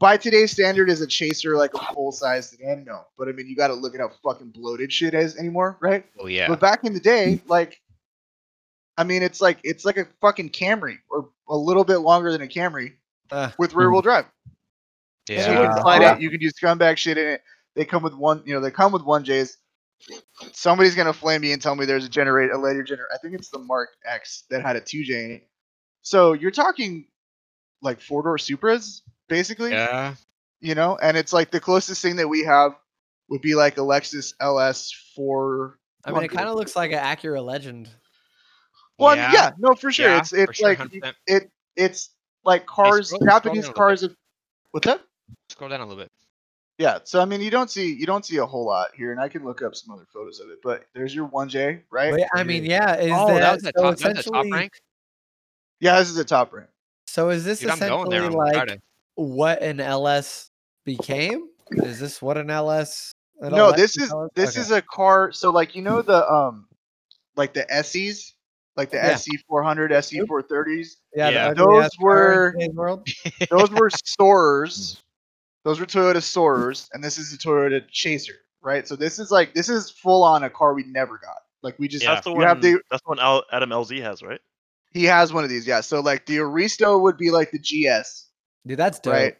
by 0.00 0.16
today's 0.16 0.50
standard 0.52 0.88
is 0.90 1.00
a 1.00 1.06
chaser 1.06 1.56
like 1.56 1.72
a 1.74 1.92
full 1.94 2.10
size 2.12 2.50
sedan 2.50 2.84
no 2.84 3.02
but 3.18 3.28
I 3.28 3.32
mean 3.32 3.46
you 3.48 3.54
got 3.56 3.68
to 3.68 3.74
look 3.74 3.94
at 3.94 4.00
how 4.00 4.10
fucking 4.24 4.50
bloated 4.50 4.92
shit 4.92 5.14
is 5.14 5.36
anymore 5.36 5.76
right 5.80 6.04
Oh 6.18 6.26
yeah. 6.26 6.48
but 6.48 6.60
back 6.60 6.84
in 6.84 6.94
the 6.94 7.00
day, 7.00 7.40
like, 7.46 7.80
I 8.96 9.04
mean, 9.04 9.22
it's 9.22 9.40
like 9.40 9.58
it's 9.62 9.84
like 9.84 9.96
a 9.96 10.06
fucking 10.20 10.50
Camry, 10.50 10.96
or 11.08 11.28
a 11.48 11.56
little 11.56 11.84
bit 11.84 11.98
longer 11.98 12.32
than 12.32 12.42
a 12.42 12.46
Camry 12.48 12.94
Uh, 13.30 13.50
with 13.58 13.74
rear 13.74 13.90
wheel 13.92 14.02
drive. 14.02 14.24
So 15.28 15.34
you 15.34 15.40
Yeah. 15.40 15.72
can 15.74 15.82
slide 15.82 16.02
Yeah. 16.02 16.14
it. 16.16 16.20
You 16.20 16.30
can 16.30 16.40
do 16.40 16.50
scumbag 16.50 16.96
shit 16.96 17.16
in 17.18 17.28
it. 17.28 17.42
They 17.76 17.84
come 17.84 18.02
with 18.02 18.14
one, 18.14 18.42
you 18.44 18.54
know, 18.54 18.60
they 18.60 18.70
come 18.72 18.90
with 18.90 19.02
one 19.02 19.22
J's. 19.24 19.56
Somebody's 20.52 20.94
gonna 20.94 21.12
flame 21.12 21.42
me 21.42 21.52
and 21.52 21.60
tell 21.62 21.74
me 21.76 21.84
there's 21.84 22.04
a 22.04 22.08
generate 22.08 22.50
a 22.50 22.58
later 22.58 22.82
gener. 22.82 23.04
I 23.14 23.18
think 23.18 23.34
it's 23.34 23.50
the 23.50 23.58
Mark 23.58 23.90
X 24.04 24.44
that 24.50 24.62
had 24.62 24.74
a 24.76 24.80
two 24.80 25.04
J 25.04 25.24
in 25.24 25.30
it. 25.32 25.48
So 26.02 26.32
you're 26.32 26.50
talking 26.50 27.06
like 27.82 28.00
four 28.00 28.22
door 28.22 28.36
Supras, 28.38 29.02
basically 29.28 29.70
Yeah. 29.72 30.14
you 30.60 30.74
know, 30.74 30.98
and 31.02 31.16
it's 31.16 31.32
like 31.32 31.50
the 31.50 31.60
closest 31.60 32.02
thing 32.02 32.16
that 32.16 32.28
we 32.28 32.44
have 32.44 32.72
would 33.28 33.42
be 33.42 33.54
like 33.54 33.76
a 33.78 33.82
Lexus 33.82 34.34
LS 34.40 34.92
four. 35.14 35.78
I 36.04 36.12
mean, 36.12 36.24
it 36.24 36.30
kind 36.30 36.48
of 36.48 36.54
looks 36.54 36.74
like 36.74 36.92
an 36.92 36.98
Acura 36.98 37.44
Legend. 37.44 37.88
Well, 38.98 39.16
yeah. 39.16 39.52
no, 39.58 39.74
for 39.74 39.92
sure. 39.92 40.08
Yeah, 40.08 40.18
it's 40.18 40.32
it's 40.32 40.58
sure, 40.58 40.68
like 40.68 40.78
100%. 40.78 41.14
it 41.26 41.50
it's 41.76 42.10
like 42.44 42.66
cars, 42.66 43.08
scroll- 43.08 43.20
scroll 43.20 43.30
Japanese 43.30 43.44
down 43.44 43.56
a 43.56 43.68
little 43.68 43.74
cars. 43.74 44.00
Have, 44.02 44.14
what's 44.72 44.86
that? 44.86 45.02
Scroll 45.50 45.70
down 45.70 45.80
a 45.80 45.86
little 45.86 46.02
bit. 46.02 46.10
Yeah. 46.78 46.98
So 47.04 47.20
I 47.20 47.24
mean, 47.24 47.40
you 47.40 47.50
don't 47.50 47.70
see 47.70 47.94
you 47.94 48.06
don't 48.06 48.24
see 48.24 48.38
a 48.38 48.46
whole 48.46 48.64
lot 48.64 48.90
here, 48.96 49.12
and 49.12 49.20
I 49.20 49.28
can 49.28 49.44
look 49.44 49.62
up 49.62 49.74
some 49.74 49.94
other 49.94 50.06
photos 50.12 50.40
of 50.40 50.48
it. 50.50 50.58
But 50.62 50.84
there's 50.94 51.14
your 51.14 51.26
one 51.26 51.48
J, 51.48 51.82
right? 51.90 52.10
But 52.10 52.20
yeah, 52.20 52.28
I 52.34 52.42
mean, 52.42 52.64
yeah, 52.64 52.96
is 52.96 53.12
oh, 53.14 53.28
that, 53.28 53.40
that 53.40 53.52
was 53.52 53.62
the 53.62 53.72
so 53.76 53.82
top. 53.82 54.14
That 54.14 54.24
top 54.24 54.46
rank. 54.50 54.72
Yeah, 55.80 55.98
this 55.98 56.08
is 56.08 56.18
a 56.18 56.24
top 56.24 56.52
rank. 56.52 56.68
So 57.06 57.30
is 57.30 57.44
this 57.44 57.60
Dude, 57.60 57.70
I'm 57.70 57.78
going 57.78 57.92
essentially 57.92 58.18
there 58.18 58.26
on 58.26 58.32
like 58.32 58.54
Friday. 58.54 58.80
What 59.18 59.62
an 59.62 59.80
LS 59.80 60.50
became? 60.84 61.48
Is 61.72 61.98
this 62.00 62.22
what 62.22 62.36
an 62.38 62.50
LS? 62.50 63.12
an 63.40 63.50
No, 63.52 63.66
electric 63.66 63.76
this 63.76 63.98
is 63.98 64.10
LS? 64.12 64.30
this 64.34 64.50
Okay. 64.50 64.60
is 64.60 64.70
a 64.70 64.82
car. 64.82 65.32
So 65.32 65.50
like 65.50 65.74
you 65.74 65.82
know 65.82 66.02
the 66.02 66.28
um, 66.32 66.66
like 67.36 67.52
the 67.52 67.66
SEs, 67.82 68.34
like 68.76 68.90
the 68.90 68.96
Yeah. 68.96 69.16
SC 69.16 69.30
400, 69.48 69.92
SC 70.04 70.14
430s. 70.28 70.96
yeah, 71.14 71.28
the 71.30 71.34
yeah. 71.34 71.46
ugly 71.48 71.64
Those 71.64 71.84
ass 71.84 71.90
were- 72.00 72.54
world. 72.74 73.08
Those 73.50 73.70
were 73.70 73.90
Soarers. 73.90 75.02
Those 75.64 75.80
were 75.80 75.86
Toyota 75.86 76.22
Soarers, 76.22 76.88
and 76.94 77.02
this 77.04 77.18
is 77.18 77.32
a 77.32 77.36
Toyota 77.38 77.82
Chaser, 77.90 78.34
right? 78.62 78.86
So 78.88 78.96
this 78.96 79.18
is 79.18 79.30
like 79.30 79.52
this 79.54 79.68
is 79.68 79.90
full 79.90 80.22
on 80.22 80.44
a 80.44 80.50
car 80.50 80.72
we 80.74 80.84
never 80.84 81.18
got. 81.18 81.36
Like 81.62 81.78
we 81.78 81.88
just 81.88 82.04
Yeah. 82.04 82.14
That's 82.14 82.24
the 82.24 82.32
one. 82.32 82.46
have 82.46 82.62
the 82.62 82.80
That's 82.90 83.02
the 83.02 83.08
one 83.16 83.42
Adam 83.52 83.70
LZ 83.70 84.00
has, 84.00 84.22
right? 84.22 84.40
he 84.92 85.04
has 85.04 85.32
one 85.34 85.44
of 85.44 85.50
these, 85.50 85.66
yeah. 85.66 85.80
So 85.82 86.00
like 86.00 86.24
the 86.24 86.38
Aristo 86.38 86.96
would 86.98 87.18
be 87.18 87.30
like 87.30 87.50
the 87.50 87.58
GS, 87.58 88.27
Dude, 88.68 88.78
that's 88.78 89.00
dope. 89.00 89.12
right? 89.12 89.36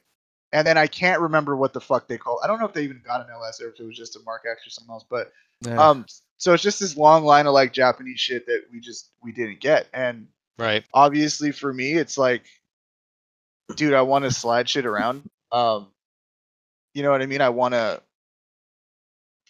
And 0.53 0.67
then 0.67 0.79
I 0.79 0.87
can't 0.87 1.21
remember 1.21 1.55
what 1.57 1.73
the 1.75 1.81
fuck 1.81 2.09
they 2.09 2.17
call. 2.19 2.41
I 2.43 2.47
don't 2.47 2.59
know 2.59 2.67
if 2.67 2.73
they 2.73 2.83
even 2.83 3.03
got 3.07 3.21
an 3.21 3.27
LS 3.31 3.61
or 3.61 3.69
if 3.69 3.79
it 3.79 3.85
was 3.85 3.97
just 3.97 4.17
a 4.17 4.21
Mark 4.25 4.45
X 4.51 4.67
or 4.67 4.71
something 4.71 4.91
else. 4.93 5.05
But 5.09 5.31
Yeah. 5.61 5.89
um, 5.91 6.07
so 6.39 6.55
it's 6.55 6.63
just 6.63 6.81
this 6.81 6.97
long 6.97 7.25
line 7.25 7.47
of 7.47 7.53
like 7.53 7.73
Japanese 7.75 8.19
shit 8.19 8.47
that 8.47 8.65
we 8.73 8.81
just 8.81 9.11
we 9.23 9.31
didn't 9.33 9.61
get. 9.61 9.87
And 9.93 10.29
Right. 10.59 10.85
obviously 10.95 11.53
for 11.53 11.73
me, 11.73 11.93
it's 11.93 12.17
like, 12.17 12.47
dude, 13.77 13.93
I 13.95 14.03
want 14.03 14.25
to 14.25 14.31
slide 14.31 14.69
shit 14.69 14.87
around. 14.87 15.29
Um, 15.53 15.89
you 16.95 17.03
know 17.03 17.11
what 17.11 17.21
I 17.23 17.27
mean? 17.27 17.43
I 17.43 17.51
want 17.51 17.75
to. 17.75 18.03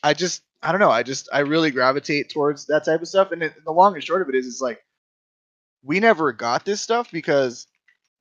I 0.02 0.14
just, 0.14 0.42
I 0.62 0.72
don't 0.72 0.80
know. 0.80 0.90
I 0.90 1.02
just, 1.04 1.28
I 1.32 1.40
really 1.40 1.70
gravitate 1.70 2.30
towards 2.30 2.66
that 2.66 2.84
type 2.84 3.02
of 3.02 3.08
stuff. 3.08 3.30
And 3.32 3.42
it, 3.42 3.64
the 3.64 3.72
long 3.72 3.94
and 3.94 4.02
short 4.02 4.22
of 4.22 4.28
it 4.28 4.34
is, 4.34 4.46
it's 4.46 4.60
like, 4.60 4.84
we 5.84 6.00
never 6.00 6.32
got 6.32 6.64
this 6.64 6.80
stuff 6.80 7.10
because, 7.12 7.66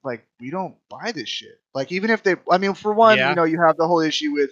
like, 0.07 0.27
we 0.39 0.49
don't 0.49 0.75
buy 0.89 1.11
this 1.11 1.29
shit. 1.29 1.59
Like, 1.75 1.91
even 1.91 2.09
if 2.09 2.23
they, 2.23 2.35
I 2.49 2.57
mean, 2.57 2.73
for 2.73 2.93
one, 2.93 3.17
Yeah. 3.17 3.29
you 3.29 3.35
know, 3.35 3.43
you 3.43 3.61
have 3.61 3.77
the 3.77 3.85
whole 3.87 3.99
issue 3.99 4.31
with 4.31 4.49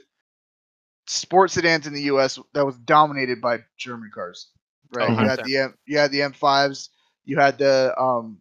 sports 1.07 1.53
sedans 1.53 1.87
in 1.87 1.93
the 1.93 2.03
U.S. 2.03 2.39
that 2.53 2.65
was 2.65 2.77
dominated 2.77 3.41
by 3.41 3.59
German 3.77 4.11
cars, 4.13 4.49
right? 4.93 5.09
Oh, 5.09 5.21
you 5.21 5.27
had 5.27 5.39
100%. 5.39 5.43
the 5.45 5.57
M, 5.57 5.73
you 5.85 5.97
had 5.97 6.11
the 6.11 6.19
M5s, 6.21 6.89
you 7.23 7.37
had 7.37 7.57
the 7.57 7.93
um, 7.99 8.39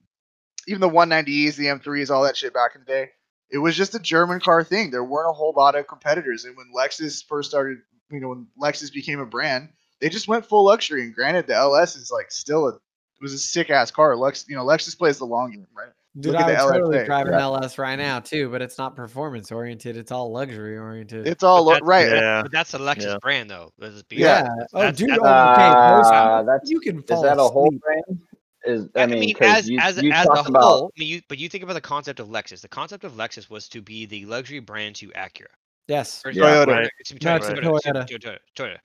even 0.67 0.81
the 0.81 0.89
190s, 0.89 1.57
the 1.57 1.67
M3s, 1.67 2.11
all 2.11 2.25
that 2.25 2.37
shit 2.37 2.55
back 2.55 2.73
in 2.75 2.81
the 2.83 2.87
day. 2.87 3.11
It 3.51 3.59
was 3.59 3.77
just 3.77 3.95
a 3.95 3.99
German 3.99 4.41
car 4.41 4.65
thing. 4.65 4.91
There 4.91 5.05
weren't 5.05 5.29
a 5.31 5.33
whole 5.35 5.53
lot 5.57 5.75
of 5.77 5.87
competitors. 5.87 6.45
And 6.45 6.57
when 6.57 6.73
Lexus 6.77 7.23
first 7.25 7.51
started, 7.51 7.79
you 8.11 8.19
know, 8.21 8.31
when 8.31 8.47
Lexus 8.61 8.93
became 8.93 9.21
a 9.21 9.27
brand, 9.27 9.69
they 10.01 10.09
just 10.09 10.27
went 10.27 10.47
full 10.47 10.65
luxury. 10.65 11.03
And 11.03 11.15
granted, 11.15 11.47
the 11.47 11.55
LS 11.55 11.95
is 11.97 12.11
like 12.11 12.33
still 12.33 12.67
a, 12.67 12.71
it 12.71 13.21
was 13.23 13.35
a 13.35 13.39
sick 13.39 13.71
ass 13.71 13.91
car. 13.91 14.17
Lex, 14.17 14.47
you 14.49 14.57
know, 14.57 14.65
Lexus 14.65 14.97
plays 14.99 15.19
the 15.19 15.27
long 15.27 15.53
game, 15.53 15.67
right? 15.77 15.93
Dude, 16.21 16.33
look 16.33 16.43
at 16.43 16.49
I 16.61 16.65
would 16.65 16.75
the 16.75 16.79
totally 16.79 16.99
LFA, 16.99 17.07
drive 17.07 17.27
an. 17.27 17.35
LS 17.35 17.77
right 17.77 17.97
now 17.97 18.21
too, 18.21 18.49
but 18.49 18.63
it's 18.63 18.79
not 18.79 18.95
performance 18.95 19.51
oriented. 19.51 19.97
It's 19.97 20.13
all 20.13 20.31
luxury 20.31 20.79
oriented. 20.79 21.27
It's 21.27 21.43
all 21.43 21.65
But 21.65 21.67
lo- 21.67 21.73
that's- 21.73 21.89
right. 21.89 22.09
Yeah. 22.09 22.43
But 22.43 22.53
that's 22.53 22.73
a 22.75 22.79
Lexus 22.79 23.03
Yeah. 23.03 23.17
brand, 23.21 23.51
though. 23.51 23.73
Let's 23.79 24.03
be 24.05 24.17
Yeah. 24.17 24.49
honest. 24.49 24.71
Oh, 24.75 24.79
That's- 24.79 24.97
dude. 24.97 25.11
that's- 25.11 25.21
oh, 25.25 25.53
okay. 25.53 25.97
those- 25.97 26.13
Uh, 26.13 26.43
that's 26.45 26.71
you 26.71 26.81
can 26.81 26.99
is 26.99 27.05
that 27.23 27.39
a 27.39 27.43
whole 27.43 27.67
asleep. 27.67 27.81
brand? 27.83 28.21
Is 28.67 28.89
I, 28.97 29.03
I 29.03 29.07
mean, 29.07 29.21
mean, 29.21 29.35
'cause 29.35 29.47
as 29.59 29.69
you, 29.69 29.79
as 29.79 30.01
you 30.03 30.11
as 30.13 30.25
a 30.25 30.29
talk 30.29 30.49
about 30.49 30.63
whole, 30.63 30.93
I 30.97 31.01
mean, 31.01 31.09
you 31.09 31.21
but 31.29 31.37
you 31.39 31.49
think 31.51 31.65
about 31.65 31.75
the 31.75 31.81
concept 31.83 32.19
of 32.21 32.29
Lexus. 32.29 32.61
The 32.63 32.69
concept 32.69 33.05
of 33.05 33.13
Lexus 33.15 33.51
was 33.51 33.69
to 33.71 33.83
be 33.83 34.07
the 34.07 34.25
luxury 34.25 34.61
brand 34.61 34.95
to 34.97 35.09
Acura. 35.09 35.47
Yes. 35.89 36.23
Or- 36.25 36.31
Yeah. 36.31 36.45
Toyota. 36.45 36.67
Right. 36.69 36.91
Excuse 37.01 37.21
me, 37.21 37.25
No, 37.31 37.39
Toyota, 37.39 37.51
it's 37.59 37.61
Toyota, 37.61 37.93
Toyota. 37.93 38.03
excuse 38.03 38.21
Toyota, 38.57 38.79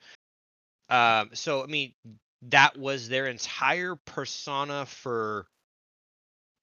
Toyota. 0.90 1.22
Um, 1.22 1.30
so 1.32 1.62
I 1.62 1.66
mean, 1.66 1.94
that 2.42 2.76
was 2.76 3.08
their 3.08 3.26
entire 3.28 3.96
persona 4.04 4.84
for 4.84 5.46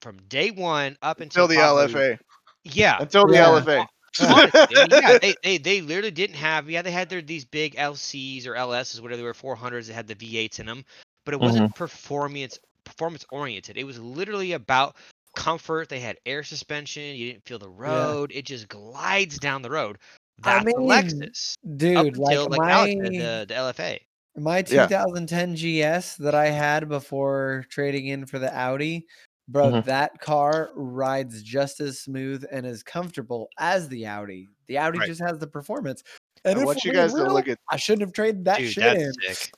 from 0.00 0.18
day 0.28 0.50
one 0.50 0.96
up 1.02 1.20
until 1.20 1.44
until 1.44 1.48
the 1.48 1.62
probably- 1.62 1.94
LFA. 1.94 2.18
Yeah, 2.64 2.98
Until 3.00 3.26
the 3.26 3.34
Yeah. 3.34 3.46
LFA. 3.46 3.86
honestly, 4.20 4.76
yeah, 4.90 5.18
they, 5.18 5.34
they 5.42 5.58
they 5.58 5.80
literally 5.80 6.10
didn't 6.10 6.36
have 6.36 6.68
yeah 6.68 6.82
they 6.82 6.90
had 6.90 7.08
their 7.08 7.22
these 7.22 7.44
big 7.44 7.76
LCs 7.76 8.46
or 8.46 8.54
LSs 8.54 9.00
whatever 9.00 9.16
they 9.16 9.22
were 9.22 9.34
400s 9.34 9.86
that 9.86 9.94
had 9.94 10.08
the 10.08 10.14
V8s 10.14 10.60
in 10.60 10.66
them, 10.66 10.84
but 11.24 11.34
it 11.34 11.40
wasn't 11.40 11.66
mm-hmm. 11.66 11.78
performance 11.78 12.58
performance 12.84 13.24
oriented. 13.30 13.76
It 13.76 13.84
was 13.84 13.98
literally 13.98 14.52
about 14.52 14.96
comfort. 15.36 15.88
They 15.88 16.00
had 16.00 16.16
air 16.26 16.42
suspension. 16.42 17.16
You 17.16 17.32
didn't 17.32 17.44
feel 17.44 17.58
the 17.58 17.68
road. 17.68 18.32
It 18.34 18.44
just 18.44 18.68
glides 18.68 19.38
down 19.38 19.62
the 19.62 19.70
road. 19.70 19.98
I 20.42 20.54
That's 20.54 20.66
mean, 20.66 20.76
Lexus. 20.76 21.54
Dude, 21.76 21.96
until 21.96 22.22
like 22.22 22.50
like 22.50 22.60
my 22.60 22.70
Alex 22.70 22.94
the 22.94 23.44
the 23.48 23.54
LFA. 23.54 23.98
my 24.36 24.58
Yeah. 24.58 24.86
2010 24.86 25.54
GS 25.54 26.16
that 26.16 26.34
I 26.34 26.48
had 26.48 26.88
before 26.88 27.66
trading 27.70 28.06
in 28.08 28.26
for 28.26 28.38
the 28.38 28.54
Audi, 28.56 29.06
bro, 29.48 29.64
Mm-hmm. 29.66 29.76
Mhm. 29.78 29.84
that 29.86 30.20
car 30.20 30.70
rides 30.74 31.42
just 31.42 31.80
as 31.80 31.98
smooth 32.00 32.44
and 32.50 32.66
as 32.66 32.82
comfortable 32.82 33.48
as 33.58 33.88
the 33.88 34.06
Audi. 34.06 34.48
The 34.66 34.78
Audi 34.78 34.98
Right. 35.00 35.06
just 35.08 35.20
has 35.22 35.38
the 35.38 35.46
performance. 35.46 36.02
And 36.44 36.58
if 36.58 36.64
want 36.64 36.84
you 36.84 36.90
we're 36.92 36.94
guys 36.98 37.14
being 37.14 37.26
to 37.26 37.32
look 37.32 37.48
at 37.48 37.58
I 37.70 37.76
shouldn't 37.76 38.02
have 38.02 38.12
traded 38.12 38.44
that 38.44 38.58
Dude, 38.58 38.72
shit 38.72 38.96
in. 38.96 39.12
that's 39.26 39.40
sick. 39.40 39.52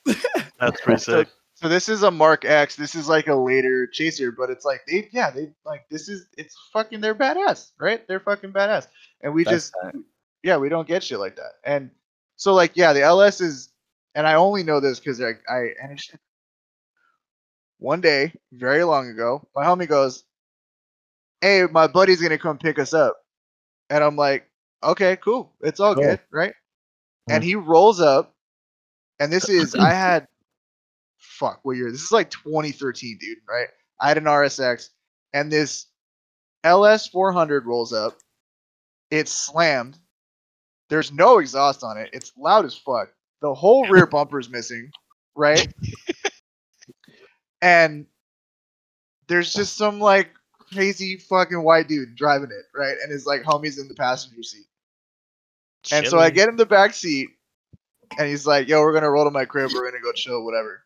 That's 0.59 0.81
pretty 0.83 0.99
So, 1.01 1.19
sick. 1.19 1.27
so 1.53 1.69
this 1.69 1.89
is 1.89 2.01
a 2.03 2.09
Mark 2.09 2.43
X. 2.43 2.75
This 2.75 2.95
is 2.95 3.07
like 3.07 3.27
a 3.27 3.35
later 3.35 3.85
chaser, 3.87 4.31
but 4.31 4.49
it's 4.49 4.65
like 4.65 4.81
they 4.87 5.07
yeah, 5.11 5.29
they 5.29 5.51
like 5.65 5.87
this 5.91 6.09
is 6.09 6.25
it's 6.37 6.55
fucking 6.73 6.99
they're 7.01 7.13
badass, 7.13 7.71
right? 7.79 8.07
They're 8.07 8.19
fucking 8.19 8.51
badass. 8.53 8.87
And 9.21 9.33
we 9.33 9.43
That's 9.43 9.69
just 9.71 9.75
yeah, 10.43 10.57
we 10.57 10.69
don't 10.69 10.87
get 10.87 11.03
shit 11.03 11.19
like 11.19 11.35
that. 11.35 11.51
And 11.63 11.91
so 12.37 12.53
like 12.55 12.71
yeah, 12.75 12.93
the 12.93 13.01
LS 13.03 13.41
is 13.41 13.69
and 14.15 14.25
I 14.25 14.33
only 14.33 14.63
know 14.63 14.79
this 14.79 14.99
because 14.99 15.21
I 15.21 15.33
I 15.47 15.69
and 15.81 15.91
it's 15.91 16.09
one 17.81 17.99
day, 17.99 18.33
very 18.53 18.83
long 18.83 19.09
ago, 19.09 19.47
my 19.55 19.65
homie 19.65 19.87
goes, 19.87 20.23
Hey, 21.41 21.65
my 21.71 21.87
buddy's 21.87 22.21
gonna 22.21 22.37
come 22.37 22.57
pick 22.59 22.77
us 22.79 22.93
up. 22.93 23.17
And 23.89 24.03
I'm 24.03 24.15
like, 24.15 24.47
Okay, 24.83 25.17
cool. 25.17 25.51
It's 25.61 25.79
all 25.79 25.95
Cool. 25.95 26.03
good, 26.03 26.19
right? 26.31 26.53
And 27.29 27.43
he 27.43 27.55
rolls 27.55 27.99
up, 28.01 28.35
and 29.19 29.31
this 29.31 29.49
is 29.49 29.75
I 29.75 29.89
had 29.93 30.27
fuck, 31.17 31.59
what 31.63 31.77
year? 31.77 31.91
This 31.91 32.01
is 32.03 32.11
like 32.11 32.29
2013, 32.29 33.17
dude, 33.19 33.37
right? 33.49 33.67
I 33.99 34.07
had 34.07 34.17
an 34.17 34.25
RSX, 34.25 34.89
and 35.33 35.51
this 35.51 35.87
LS 36.63 37.07
400 37.07 37.65
rolls 37.65 37.93
up. 37.93 38.17
It's 39.09 39.31
slammed. 39.31 39.97
There's 40.89 41.11
no 41.11 41.39
exhaust 41.39 41.83
on 41.83 41.97
it. 41.97 42.09
It's 42.13 42.31
loud 42.37 42.65
as 42.65 42.75
fuck. 42.75 43.09
The 43.41 43.53
whole 43.53 43.87
rear 43.89 44.05
bumper 44.05 44.39
is 44.39 44.49
missing, 44.49 44.91
right? 45.35 45.67
and 47.61 48.05
there's 49.27 49.53
just 49.53 49.77
some 49.77 49.99
like 49.99 50.31
crazy 50.73 51.17
fucking 51.17 51.63
white 51.63 51.87
dude 51.87 52.15
driving 52.15 52.51
it, 52.51 52.77
right? 52.77 52.95
And 53.01 53.11
his 53.11 53.25
like 53.25 53.43
homies 53.43 53.79
in 53.79 53.87
the 53.87 53.95
passenger 53.95 54.43
seat. 54.43 54.65
And 55.91 56.07
so 56.07 56.19
I 56.19 56.29
get 56.29 56.47
in 56.49 56.57
the 56.57 56.65
back 56.65 56.93
seat, 56.93 57.29
and 58.19 58.27
he's 58.27 58.45
like, 58.45 58.67
"Yo, 58.67 58.81
we're 58.81 58.93
gonna 58.93 59.09
roll 59.09 59.25
to 59.25 59.31
my 59.31 59.45
crib. 59.45 59.71
We're 59.73 59.89
gonna 59.89 60.03
go 60.03 60.11
chill, 60.11 60.45
whatever." 60.45 60.83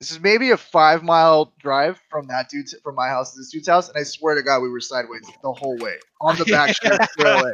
This 0.00 0.12
is 0.12 0.20
maybe 0.20 0.50
a 0.50 0.56
five 0.56 1.02
mile 1.02 1.52
drive 1.58 2.00
from 2.08 2.26
that 2.28 2.48
dude 2.48 2.66
from 2.82 2.94
my 2.94 3.08
house 3.08 3.32
to 3.32 3.40
this 3.40 3.50
dude's 3.50 3.68
house, 3.68 3.88
and 3.88 3.98
I 3.98 4.04
swear 4.04 4.34
to 4.36 4.42
God, 4.42 4.62
we 4.62 4.68
were 4.68 4.80
sideways 4.80 5.22
the 5.42 5.52
whole 5.52 5.76
way 5.78 5.96
on 6.20 6.36
the 6.36 6.44
back 6.44 6.70
street, 6.74 6.98
fairway. 7.18 7.52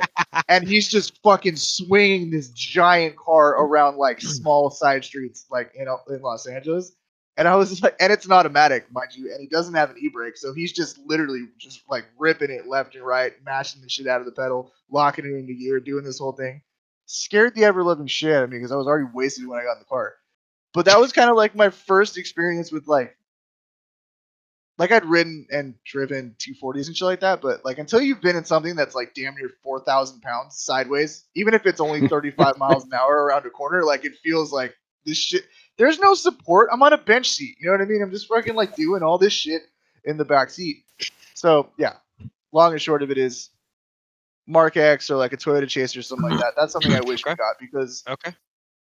and 0.48 0.66
he's 0.66 0.88
just 0.88 1.20
fucking 1.22 1.56
swinging 1.56 2.30
this 2.30 2.48
giant 2.50 3.16
car 3.16 3.50
around 3.62 3.96
like 3.96 4.20
small 4.20 4.70
side 4.70 5.04
streets, 5.04 5.46
like 5.50 5.72
in 5.74 5.86
in 6.08 6.22
Los 6.22 6.46
Angeles. 6.46 6.92
And 7.36 7.48
I 7.48 7.56
was 7.56 7.70
just 7.70 7.82
like, 7.84 7.96
and 8.00 8.12
it's 8.12 8.26
an 8.26 8.32
automatic, 8.32 8.90
mind 8.92 9.14
you, 9.14 9.30
and 9.32 9.40
he 9.40 9.46
doesn't 9.46 9.74
have 9.74 9.90
an 9.90 9.96
e-brake, 9.98 10.36
so 10.36 10.52
he's 10.52 10.72
just 10.72 10.98
literally 11.06 11.46
just 11.58 11.82
like 11.88 12.04
ripping 12.18 12.50
it 12.50 12.66
left 12.66 12.94
and 12.94 13.04
right, 13.04 13.32
mashing 13.44 13.82
the 13.82 13.88
shit 13.88 14.06
out 14.06 14.20
of 14.20 14.26
the 14.26 14.32
pedal, 14.32 14.72
locking 14.90 15.24
it 15.24 15.36
into 15.36 15.54
gear, 15.54 15.80
doing 15.80 16.04
this 16.04 16.18
whole 16.18 16.32
thing. 16.32 16.62
Scared 17.06 17.54
the 17.54 17.64
ever 17.64 17.84
living 17.84 18.06
shit 18.06 18.34
out 18.34 18.44
of 18.44 18.50
me 18.50 18.56
because 18.58 18.72
I 18.72 18.76
was 18.76 18.86
already 18.86 19.08
wasted 19.12 19.46
when 19.46 19.60
I 19.60 19.64
got 19.64 19.74
in 19.74 19.80
the 19.80 19.84
car. 19.84 20.14
But 20.72 20.86
that 20.86 20.98
was 20.98 21.12
kind 21.12 21.30
of 21.30 21.36
like 21.36 21.54
my 21.54 21.70
first 21.70 22.18
experience 22.18 22.72
with 22.72 22.88
like, 22.88 23.16
like 24.78 24.90
I'd 24.90 25.04
ridden 25.04 25.46
and 25.52 25.74
driven 25.84 26.34
240s 26.38 26.88
and 26.88 26.96
shit 26.96 27.06
like 27.06 27.20
that, 27.20 27.40
but 27.40 27.64
like 27.64 27.78
until 27.78 28.00
you've 28.00 28.20
been 28.20 28.36
in 28.36 28.44
something 28.44 28.74
that's 28.74 28.94
like 28.94 29.14
damn 29.14 29.36
near 29.36 29.50
4,000 29.62 30.20
pounds 30.20 30.58
sideways, 30.58 31.24
even 31.36 31.54
if 31.54 31.66
it's 31.66 31.80
only 31.80 32.08
35 32.08 32.58
miles 32.58 32.84
an 32.84 32.94
hour 32.94 33.24
around 33.24 33.46
a 33.46 33.50
corner, 33.50 33.84
like 33.84 34.04
it 34.04 34.16
feels 34.22 34.52
like 34.52 34.74
this 35.04 35.18
shit. 35.18 35.44
There's 35.76 35.98
no 35.98 36.14
support. 36.14 36.68
I'm 36.72 36.82
on 36.82 36.92
a 36.92 36.98
bench 36.98 37.30
seat. 37.30 37.56
You 37.60 37.66
know 37.66 37.72
what 37.72 37.80
I 37.80 37.86
mean? 37.86 38.02
I'm 38.02 38.10
just 38.10 38.28
fucking 38.28 38.54
like 38.54 38.76
doing 38.76 39.02
all 39.02 39.18
this 39.18 39.32
shit 39.32 39.62
in 40.04 40.16
the 40.16 40.24
back 40.24 40.50
seat. 40.50 40.84
So 41.34 41.70
yeah, 41.78 41.94
long 42.52 42.72
and 42.72 42.80
short 42.80 43.02
of 43.02 43.10
it 43.10 43.18
is 43.18 43.50
Mark 44.46 44.76
X 44.76 45.10
or 45.10 45.16
like 45.16 45.32
a 45.32 45.36
Toyota 45.36 45.68
Chase 45.68 45.96
or 45.96 46.02
something 46.02 46.30
like 46.30 46.38
that. 46.40 46.52
That's 46.56 46.72
something 46.72 46.92
I 46.92 47.00
wish 47.04 47.24
we 47.24 47.34
got 47.34 47.56
because 47.58 48.04
Okay. 48.08 48.34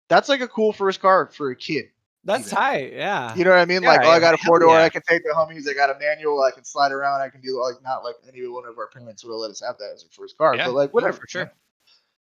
that's 0.09 0.27
like 0.29 0.41
a 0.41 0.47
cool 0.47 0.73
first 0.73 0.99
car 1.01 1.27
for 1.27 1.51
a 1.51 1.55
kid. 1.55 1.85
That's 2.25 2.47
even. 2.47 2.57
tight. 2.57 2.93
Yeah. 2.93 3.35
You 3.35 3.43
know 3.43 3.51
what 3.51 3.59
I 3.59 3.65
mean? 3.65 3.83
Yeah, 3.83 3.89
like, 3.89 4.01
oh, 4.03 4.09
I 4.09 4.19
got 4.19 4.33
a 4.33 4.37
hell 4.37 4.47
four 4.49 4.59
door. 4.59 4.73
yeah. 4.75 4.83
I 4.83 4.89
can 4.89 5.03
take 5.07 5.23
the 5.23 5.29
homies. 5.37 5.69
I 5.69 5.73
got 5.73 5.95
a 5.95 5.99
manual. 5.99 6.41
I 6.41 6.49
can 6.49 6.65
slide 6.65 6.91
around. 6.91 7.21
I 7.21 7.29
can 7.29 7.39
do 7.41 7.61
like 7.61 7.75
not 7.83 8.03
like 8.03 8.15
any 8.27 8.45
one 8.47 8.65
of 8.67 8.77
our 8.79 8.87
parents 8.87 9.23
would 9.23 9.31
have 9.31 9.39
let 9.39 9.51
us 9.51 9.61
have 9.65 9.77
that 9.77 9.91
as 9.93 10.03
a 10.03 10.09
first 10.09 10.35
car, 10.37 10.55
Yeah, 10.55 10.65
but 10.65 10.73
like 10.73 10.89
no, 10.89 10.93
whatever. 10.93 11.17
for 11.17 11.27
sure. 11.27 11.43
man. 11.45 11.51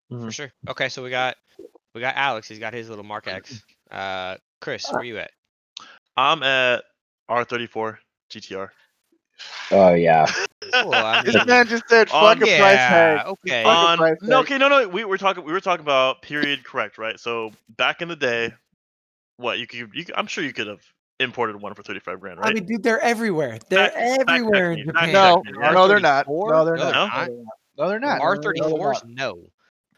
For 0.09 0.15
mm-hmm. 0.17 0.29
sure. 0.29 0.51
Okay, 0.67 0.89
so 0.89 1.01
we 1.01 1.09
got 1.09 1.37
we 1.95 2.01
got 2.01 2.15
Alex. 2.17 2.49
He's 2.49 2.59
got 2.59 2.73
his 2.73 2.89
little 2.89 3.05
Mark 3.05 3.27
X. 3.27 3.63
Uh, 3.93 4.37
Chris, 4.61 4.85
where 4.91 5.01
are 5.01 5.03
you 5.03 5.17
at? 5.19 5.31
I'm 6.17 6.43
at 6.43 6.83
R34 7.29 7.97
GTR. 8.31 8.69
Oh 9.71 9.93
yeah. 9.93 10.25
Cool, 10.73 10.93
I 10.93 11.23
This 11.23 11.45
man 11.45 11.67
just 11.67 11.87
said, 11.89 12.09
On- 12.11 12.37
"Fuck 12.37 12.47
a 12.47 12.57
price 12.59 12.75
tag." 12.77 13.17
yeah. 13.17 13.23
Okay. 13.31 13.63
Fuck 13.63 13.77
On 13.77 13.97
price 13.97 14.17
no, 14.21 14.37
tag. 14.43 14.45
okay, 14.45 14.57
no, 14.57 14.67
no. 14.69 14.87
We 14.87 15.03
were 15.05 15.17
talking. 15.17 15.43
We 15.43 15.51
were 15.51 15.59
talking 15.59 15.83
about 15.83 16.21
period 16.21 16.63
correct, 16.63 16.97
right? 16.97 17.19
So 17.19 17.51
back 17.77 18.01
in 18.01 18.07
the 18.07 18.15
day, 18.15 18.53
what 19.37 19.59
you 19.59 19.67
could, 19.67 19.89
you 19.93 20.05
I'm 20.15 20.27
sure 20.27 20.43
you 20.43 20.53
could 20.53 20.67
have 20.67 20.81
imported 21.19 21.59
one 21.59 21.73
for 21.73 21.83
35 21.83 22.19
grand, 22.19 22.39
right? 22.39 22.49
I 22.49 22.53
mean, 22.53 22.65
dude, 22.65 22.83
they're 22.83 22.99
everywhere. 23.01 23.59
They're 23.69 23.89
Back- 23.89 23.95
back- 23.95 24.19
everywhere 24.29 24.69
back 24.71 24.79
in 24.79 24.85
Japan. 24.85 25.11
No, 25.13 25.43
no, 25.71 25.87
they're 25.87 25.99
not. 25.99 26.27
No, 26.27 26.65
they're 26.65 26.77
not. 26.77 26.93
No, 26.93 27.07
they're 27.09 27.17
not. 27.17 27.29
No, 27.77 27.89
they're 27.89 27.99
not. 27.99 28.21
R34s, 28.21 29.05
no. 29.05 29.47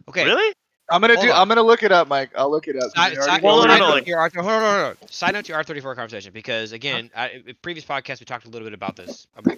Okay. 0.10 0.26
really? 0.26 0.54
I'm 0.90 1.02
gonna 1.02 1.16
Hold 1.16 1.26
do. 1.26 1.32
on. 1.32 1.42
I'm 1.42 1.48
gonna 1.48 1.64
look 1.64 1.82
it 1.84 1.92
up, 1.92 2.08
Mike. 2.08 2.30
I'll 2.36 2.52
look 2.52 2.68
it 2.68 2.76
up. 2.76 2.84
'cause 2.84 2.94
Side, 2.94 3.12
we 3.14 3.18
already 3.18 3.32
side, 3.32 3.42
Well, 3.44 3.56
know 3.58 3.64
no, 3.64 3.68
side 3.74 3.80
no, 3.80 3.88
note 3.88 3.94
like- 3.96 4.04
to 4.04 4.10
your 4.10 4.20
R- 4.20 4.32
hold 4.36 4.38
on, 4.38 4.44
hold 4.52 4.64
on, 4.64 4.86
hold 4.86 4.98
on. 5.02 5.10
Side 5.10 5.34
note 5.34 5.46
to 5.46 5.50
your 5.50 5.58
R34 5.64 5.96
conversation 5.96 6.32
because 6.32 6.72
again, 6.74 7.10
I, 7.16 7.30
in 7.48 7.56
previous 7.62 7.86
podcast 7.86 8.20
we 8.20 8.26
talked 8.26 8.46
a 8.46 8.50
little 8.50 8.66
bit 8.68 8.74
about 8.74 8.96
this 8.96 9.26
about 9.36 9.58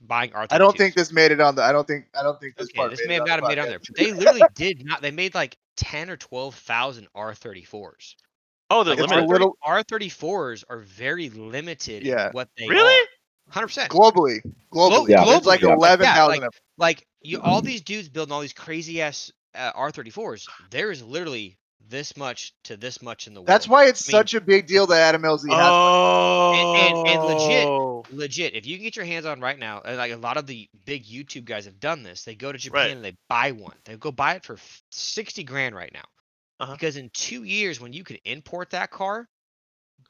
buying 0.00 0.30
R32s. 0.30 0.48
I 0.50 0.58
don't 0.58 0.76
think 0.76 0.94
this 0.96 1.12
made 1.12 1.30
it 1.30 1.40
on 1.40 1.54
the. 1.54 1.62
I 1.62 1.70
don't 1.72 1.86
think. 1.86 2.06
I 2.18 2.22
don't 2.22 2.40
think 2.40 2.56
this 2.56 2.66
Okay, 2.68 2.76
part. 2.76 2.90
this 2.90 3.00
made 3.00 3.08
may 3.08 3.14
it 3.16 3.18
have 3.18 3.22
on 3.22 3.28
not 3.28 3.38
have 3.40 3.48
made 3.48 3.58
it 3.58 3.60
on 3.62 3.68
there. 3.68 3.78
But 3.78 3.96
they 3.96 4.12
literally 4.12 4.42
did 4.54 4.84
not. 4.84 5.02
They 5.02 5.10
made 5.12 5.34
like 5.34 5.56
ten 5.76 6.10
or 6.10 6.16
twelve 6.16 6.54
thousand 6.56 7.06
R34s. 7.16 8.14
Oh, 8.72 8.82
they're 8.84 8.94
Like, 8.94 9.04
it's 9.04 9.12
a 9.12 9.14
limited. 9.16 9.30
little- 9.32 9.58
R34s 9.66 10.64
are 10.68 10.78
very 10.78 11.28
limited 11.30 12.04
Yeah. 12.04 12.26
in 12.28 12.32
what 12.32 12.48
they 12.56 12.68
Really? 12.68 13.08
Hundred 13.48 13.66
percent. 13.66 13.90
globally. 13.90 14.40
Globally, 14.72 15.08
Yeah. 15.08 15.24
it's 15.36 15.44
like 15.44 15.60
Globally, 15.60 15.64
like, 15.64 15.76
eleven 15.76 16.04
yeah, 16.06 16.24
like- 16.24 16.42
Like 16.76 17.06
you, 17.20 17.40
all 17.40 17.62
these 17.62 17.82
dudes 17.82 18.08
building 18.08 18.32
all 18.32 18.40
these 18.40 18.52
crazy 18.52 19.02
ass 19.02 19.32
uh, 19.54 19.72
R34s. 19.72 20.46
There 20.70 20.90
is 20.90 21.02
literally 21.02 21.56
this 21.88 22.16
much 22.16 22.52
to 22.64 22.76
this 22.76 23.02
much 23.02 23.26
in 23.26 23.34
the 23.34 23.40
world. 23.40 23.48
That's 23.48 23.66
why 23.66 23.86
it's 23.86 24.06
I 24.08 24.12
mean- 24.12 24.18
such 24.20 24.34
a 24.34 24.40
big 24.40 24.66
deal 24.66 24.86
that 24.88 25.00
Adam 25.00 25.22
LZ 25.22 25.48
has. 25.50 25.58
Oh, 25.60 26.52
And- 26.54 26.98
and- 26.98 27.08
and 27.08 27.24
legit. 27.24 28.12
legit. 28.14 28.54
If 28.54 28.66
you 28.66 28.76
can 28.76 28.84
get 28.84 28.96
your 28.96 29.04
hands 29.06 29.26
on 29.26 29.40
right 29.40 29.58
now, 29.58 29.82
like 29.84 30.12
a 30.12 30.16
lot 30.16 30.36
of 30.36 30.46
the 30.46 30.68
big 30.84 31.04
YouTube 31.04 31.44
guys 31.46 31.64
have 31.64 31.80
done 31.80 32.02
this, 32.02 32.24
they 32.24 32.34
go 32.34 32.52
to 32.52 32.58
Japan 32.58 32.80
Right. 32.80 32.90
and 32.92 33.04
they 33.04 33.16
buy 33.28 33.52
one. 33.52 33.76
They 33.84 33.96
go 33.96 34.12
buy 34.12 34.34
it 34.34 34.44
for 34.44 34.58
sixty 34.90 35.42
grand 35.42 35.74
right 35.74 35.92
now. 35.92 36.04
Uh-huh. 36.60 36.72
Because 36.72 36.96
in 36.96 37.10
two 37.10 37.42
years, 37.44 37.80
when 37.80 37.92
you 37.94 38.04
can 38.04 38.18
import 38.24 38.70
that 38.70 38.90
car, 38.90 39.26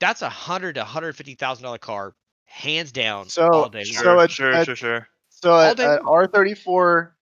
that's 0.00 0.22
a 0.22 0.28
hundred 0.28 0.74
to 0.74 0.84
hundred 0.84 1.16
fifty 1.16 1.34
thousand 1.36 1.62
dollar 1.62 1.78
car, 1.78 2.14
hands 2.46 2.90
down, 2.92 3.28
So- 3.28 3.48
all 3.48 3.68
day 3.68 3.78
long. 3.78 3.84
Sure, 3.84 4.02
So 4.02 4.18
a- 4.20 4.28
sure, 4.28 4.50
a- 4.50 4.64
sure, 4.64 4.76
sure. 4.76 5.08
So 5.30 5.52
All 5.52 5.60
an. 5.70 5.76
R34 6.04 7.12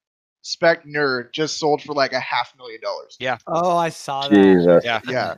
spec 0.48 0.84
nerd 0.86 1.32
just 1.32 1.58
sold 1.58 1.82
for 1.82 1.92
like 1.92 2.12
a 2.12 2.20
half 2.20 2.54
million 2.56 2.80
dollars. 2.80 3.16
Yeah. 3.20 3.38
Oh, 3.46 3.76
I 3.76 3.90
saw 3.90 4.28
that. 4.28 4.34
Jesus. 4.34 4.84
Yeah. 4.84 5.00
Yeah. 5.06 5.34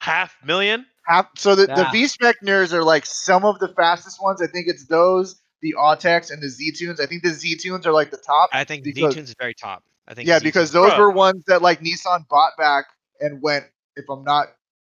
Half 0.00 0.36
million? 0.44 0.86
Half 1.06 1.28
so 1.36 1.54
the, 1.54 1.66
the 1.66 1.86
V 1.92 2.06
spec 2.06 2.36
nerds 2.42 2.72
are 2.72 2.82
like 2.82 3.04
some 3.04 3.44
of 3.44 3.58
the 3.58 3.68
fastest 3.68 4.22
ones. 4.22 4.40
I 4.40 4.46
think 4.46 4.68
it's 4.68 4.86
those, 4.86 5.40
the 5.60 5.74
Autechs 5.78 6.30
and 6.32 6.42
the 6.42 6.48
Z 6.48 6.72
tunes. 6.72 7.00
I 7.00 7.06
think 7.06 7.22
the 7.22 7.30
Z 7.30 7.56
tunes 7.56 7.86
are 7.86 7.92
like 7.92 8.10
the 8.10 8.16
top. 8.16 8.48
I 8.52 8.64
think 8.64 8.84
because- 8.84 9.12
Z-Tunes 9.12 9.28
is 9.28 9.36
very 9.38 9.54
top. 9.54 9.82
I 10.06 10.14
think 10.14 10.28
Yeah, 10.28 10.34
Z-Tunes 10.38 10.48
because 10.52 10.72
those 10.72 10.94
Bro. 10.94 10.98
were 11.00 11.10
ones 11.10 11.44
that 11.46 11.62
like 11.62 11.80
Nissan 11.80 12.26
bought 12.28 12.52
back 12.58 12.86
and 13.20 13.40
went, 13.42 13.64
if 13.96 14.04
I'm 14.10 14.24
not 14.24 14.48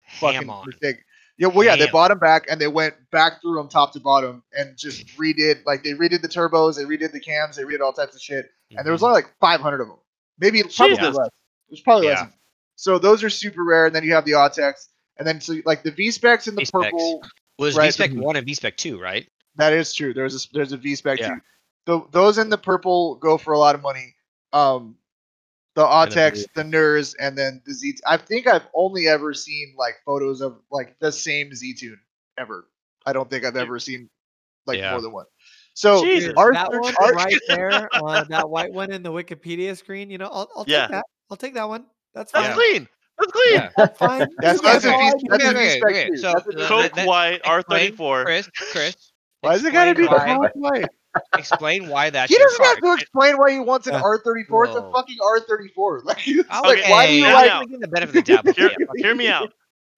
ham 0.02 0.34
fucking 0.34 0.50
on. 0.50 0.66
mistaken. 0.66 1.02
Yeah, 1.38 1.48
well, 1.48 1.64
yeah, 1.66 1.76
they 1.76 1.88
bought 1.90 2.08
them 2.08 2.18
back 2.18 2.46
and 2.50 2.58
they 2.60 2.66
went 2.66 2.94
back 3.10 3.42
through 3.42 3.56
them 3.56 3.68
top 3.68 3.92
to 3.92 4.00
bottom 4.00 4.42
and 4.56 4.76
just 4.76 5.06
redid 5.18 5.64
like 5.66 5.82
they 5.84 5.90
redid 5.92 6.22
the 6.22 6.28
turbos, 6.28 6.76
they 6.76 6.84
redid 6.84 7.12
the 7.12 7.20
cams, 7.20 7.56
they 7.56 7.62
redid 7.62 7.80
all 7.80 7.92
types 7.92 8.14
of 8.14 8.22
shit. 8.22 8.50
And 8.70 8.84
there 8.86 8.92
was 8.92 9.02
Mhm. 9.02 9.08
only 9.08 9.14
like 9.22 9.34
500 9.38 9.80
of 9.82 9.88
them, 9.88 9.98
maybe 10.38 10.62
probably 10.62 10.96
Jesus. 10.96 11.14
less. 11.14 11.28
There's 11.68 11.80
probably 11.82 12.06
Yeah. 12.08 12.20
less. 12.22 12.30
So 12.76 12.98
those 12.98 13.22
are 13.22 13.28
super 13.30 13.62
rare. 13.64 13.86
And 13.86 13.94
then 13.94 14.02
you 14.04 14.14
have 14.14 14.24
the 14.24 14.32
Autechs, 14.32 14.88
and 15.18 15.26
then 15.26 15.40
so 15.42 15.56
like 15.66 15.82
the 15.82 15.90
V 15.90 16.10
specs 16.10 16.46
and 16.46 16.56
the 16.56 16.62
V-specs. 16.62 16.84
purple. 16.84 17.20
Well, 17.58 17.64
there's 17.66 17.76
right, 17.76 17.86
V-Spec 17.86 18.10
the- 18.12 18.20
1 18.20 18.36
and 18.36 18.46
V-Spec 18.46 18.76
2, 18.76 18.98
right? 19.00 19.26
That 19.56 19.72
is 19.72 19.92
true. 19.94 20.12
There's 20.14 20.44
a 20.44 20.48
there's 20.52 20.72
a 20.72 20.76
V 20.76 20.94
spec 20.96 21.18
Yeah. 21.18 21.34
too. 21.36 21.40
So 21.86 22.08
those 22.12 22.36
in 22.38 22.50
the 22.50 22.58
purple 22.58 23.14
go 23.16 23.38
for 23.38 23.52
a 23.54 23.58
lot 23.58 23.74
of 23.74 23.80
money. 23.82 24.14
Um, 24.52 24.96
the 25.76 25.84
Autechs, 25.84 26.44
the 26.54 26.64
Nurs, 26.64 27.14
and 27.20 27.38
then 27.38 27.62
the 27.66 27.72
Z. 27.74 27.98
I 28.06 28.16
think 28.16 28.48
I've 28.48 28.66
only 28.74 29.06
ever 29.06 29.32
seen 29.34 29.74
like 29.78 29.94
photos 30.04 30.40
of 30.40 30.58
like 30.72 30.98
the 30.98 31.12
same 31.12 31.54
Z 31.54 31.74
tune 31.74 32.00
ever. 32.38 32.66
I 33.06 33.12
don't 33.12 33.30
think 33.30 33.44
I've 33.44 33.56
ever 33.56 33.78
seen 33.78 34.10
like 34.66 34.78
Yeah. 34.78 34.90
more 34.92 35.00
than 35.02 35.12
one. 35.12 35.26
So 35.74 36.02
Jesus. 36.02 36.30
Dude, 36.30 36.38
our, 36.38 36.52
that 36.54 36.70
one 36.72 36.94
our- 36.96 37.12
right 37.12 37.38
there, 37.48 37.88
uh, 37.92 38.24
that 38.24 38.48
white 38.50 38.72
one 38.72 38.90
in 38.90 39.02
the 39.04 39.12
Wikipedia 39.12 39.76
screen. 39.76 40.10
You 40.10 40.18
know, 40.18 40.26
I'll, 40.32 40.48
I'll 40.56 40.64
Yeah. 40.66 40.82
take 40.86 40.90
that. 40.92 41.04
I'll 41.30 41.36
take 41.36 41.54
that 41.54 41.68
one. 41.68 41.84
That's 42.14 42.32
That's 42.32 42.46
fine. 42.48 42.56
Yeah. 42.56 42.72
clean. 42.72 42.88
That's 43.18 43.32
clean. 43.32 43.52
Yeah. 43.54 43.70
That's 43.76 43.98
fine. 43.98 44.18
That's- 44.40 44.60
That's 44.60 44.82
that's 44.82 44.84
a 44.86 44.92
all 44.92 45.18
V- 45.18 45.28
I 45.30 45.36
that's 45.36 45.44
do. 45.44 45.48
a 45.48 45.50
Okay, 45.50 45.58
okay, 45.60 45.78
spec 45.78 45.90
okay, 45.90 46.16
so 46.16 46.32
That's 46.32 46.46
a 46.46 46.50
V 46.50 46.56
that- 46.56 46.68
Coke 46.68 46.92
that- 46.94 47.06
white 47.06 47.42
R34. 47.44 48.24
Chris, 48.24 48.50
Chris, 48.72 49.12
Why 49.42 49.54
is 49.54 49.64
it 49.64 49.72
gotta 49.72 49.94
be 49.94 50.02
the 50.02 50.08
Coke 50.08 50.50
white? 50.54 50.86
Explain 51.36 51.88
why 51.88 52.10
that's 52.10 52.30
He 52.32 52.38
doesn't 52.38 52.64
have 52.64 52.78
car. 52.80 52.96
to 52.96 53.02
explain 53.02 53.36
why 53.38 53.50
he 53.52 53.58
wants 53.60 53.86
an 53.86 53.94
Yeah. 53.94 54.02
R34. 54.02 54.66
It's 54.66 54.76
a 54.76 54.90
fucking 54.92 55.16
R34. 55.22 56.00
Like, 56.04 56.26
it's 56.26 56.38
Okay, 56.48 56.82
like 56.82 56.88
why 56.88 57.06
do 57.06 57.12
you 57.14 57.22
like? 57.24 57.50
out. 57.50 57.66
the 57.70 57.88
benefit 57.88 58.16
of 58.18 58.24
the 58.24 58.34
doubt. 58.34 58.56
Hear, 58.56 58.70
yeah, 58.78 58.86
hear 58.96 59.14
me 59.14 59.28
out. 59.28 59.52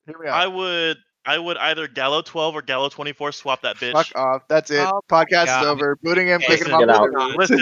Hear 0.07 0.19
me 0.19 0.29
out. 0.29 0.35
I 0.35 0.47
would 0.47 0.97
I 1.27 1.37
would 1.39 1.59
either 1.59 1.87
Gallo 1.89 2.23
12 2.23 2.55
or 2.57 2.63
Gallo 2.63 2.89
24 2.89 3.33
swap 3.33 3.61
that 3.63 3.77
bitch. 3.77 3.93
Fuck 3.93 4.07
off. 4.17 4.43
That's 4.49 4.71
it. 4.71 4.87
Oh, 4.91 5.03
Podcast 5.11 5.61
is 5.61 5.67
over. 5.67 5.99
Booting 6.03 6.27
him, 6.29 6.41
Hey, 6.41 6.57
picking 6.57 6.73
him 6.73 6.79
listen, 6.79 6.91
up. 6.91 7.03
get 7.03 7.11
with 7.11 7.21
out. 7.21 7.37
Listen, 7.37 7.61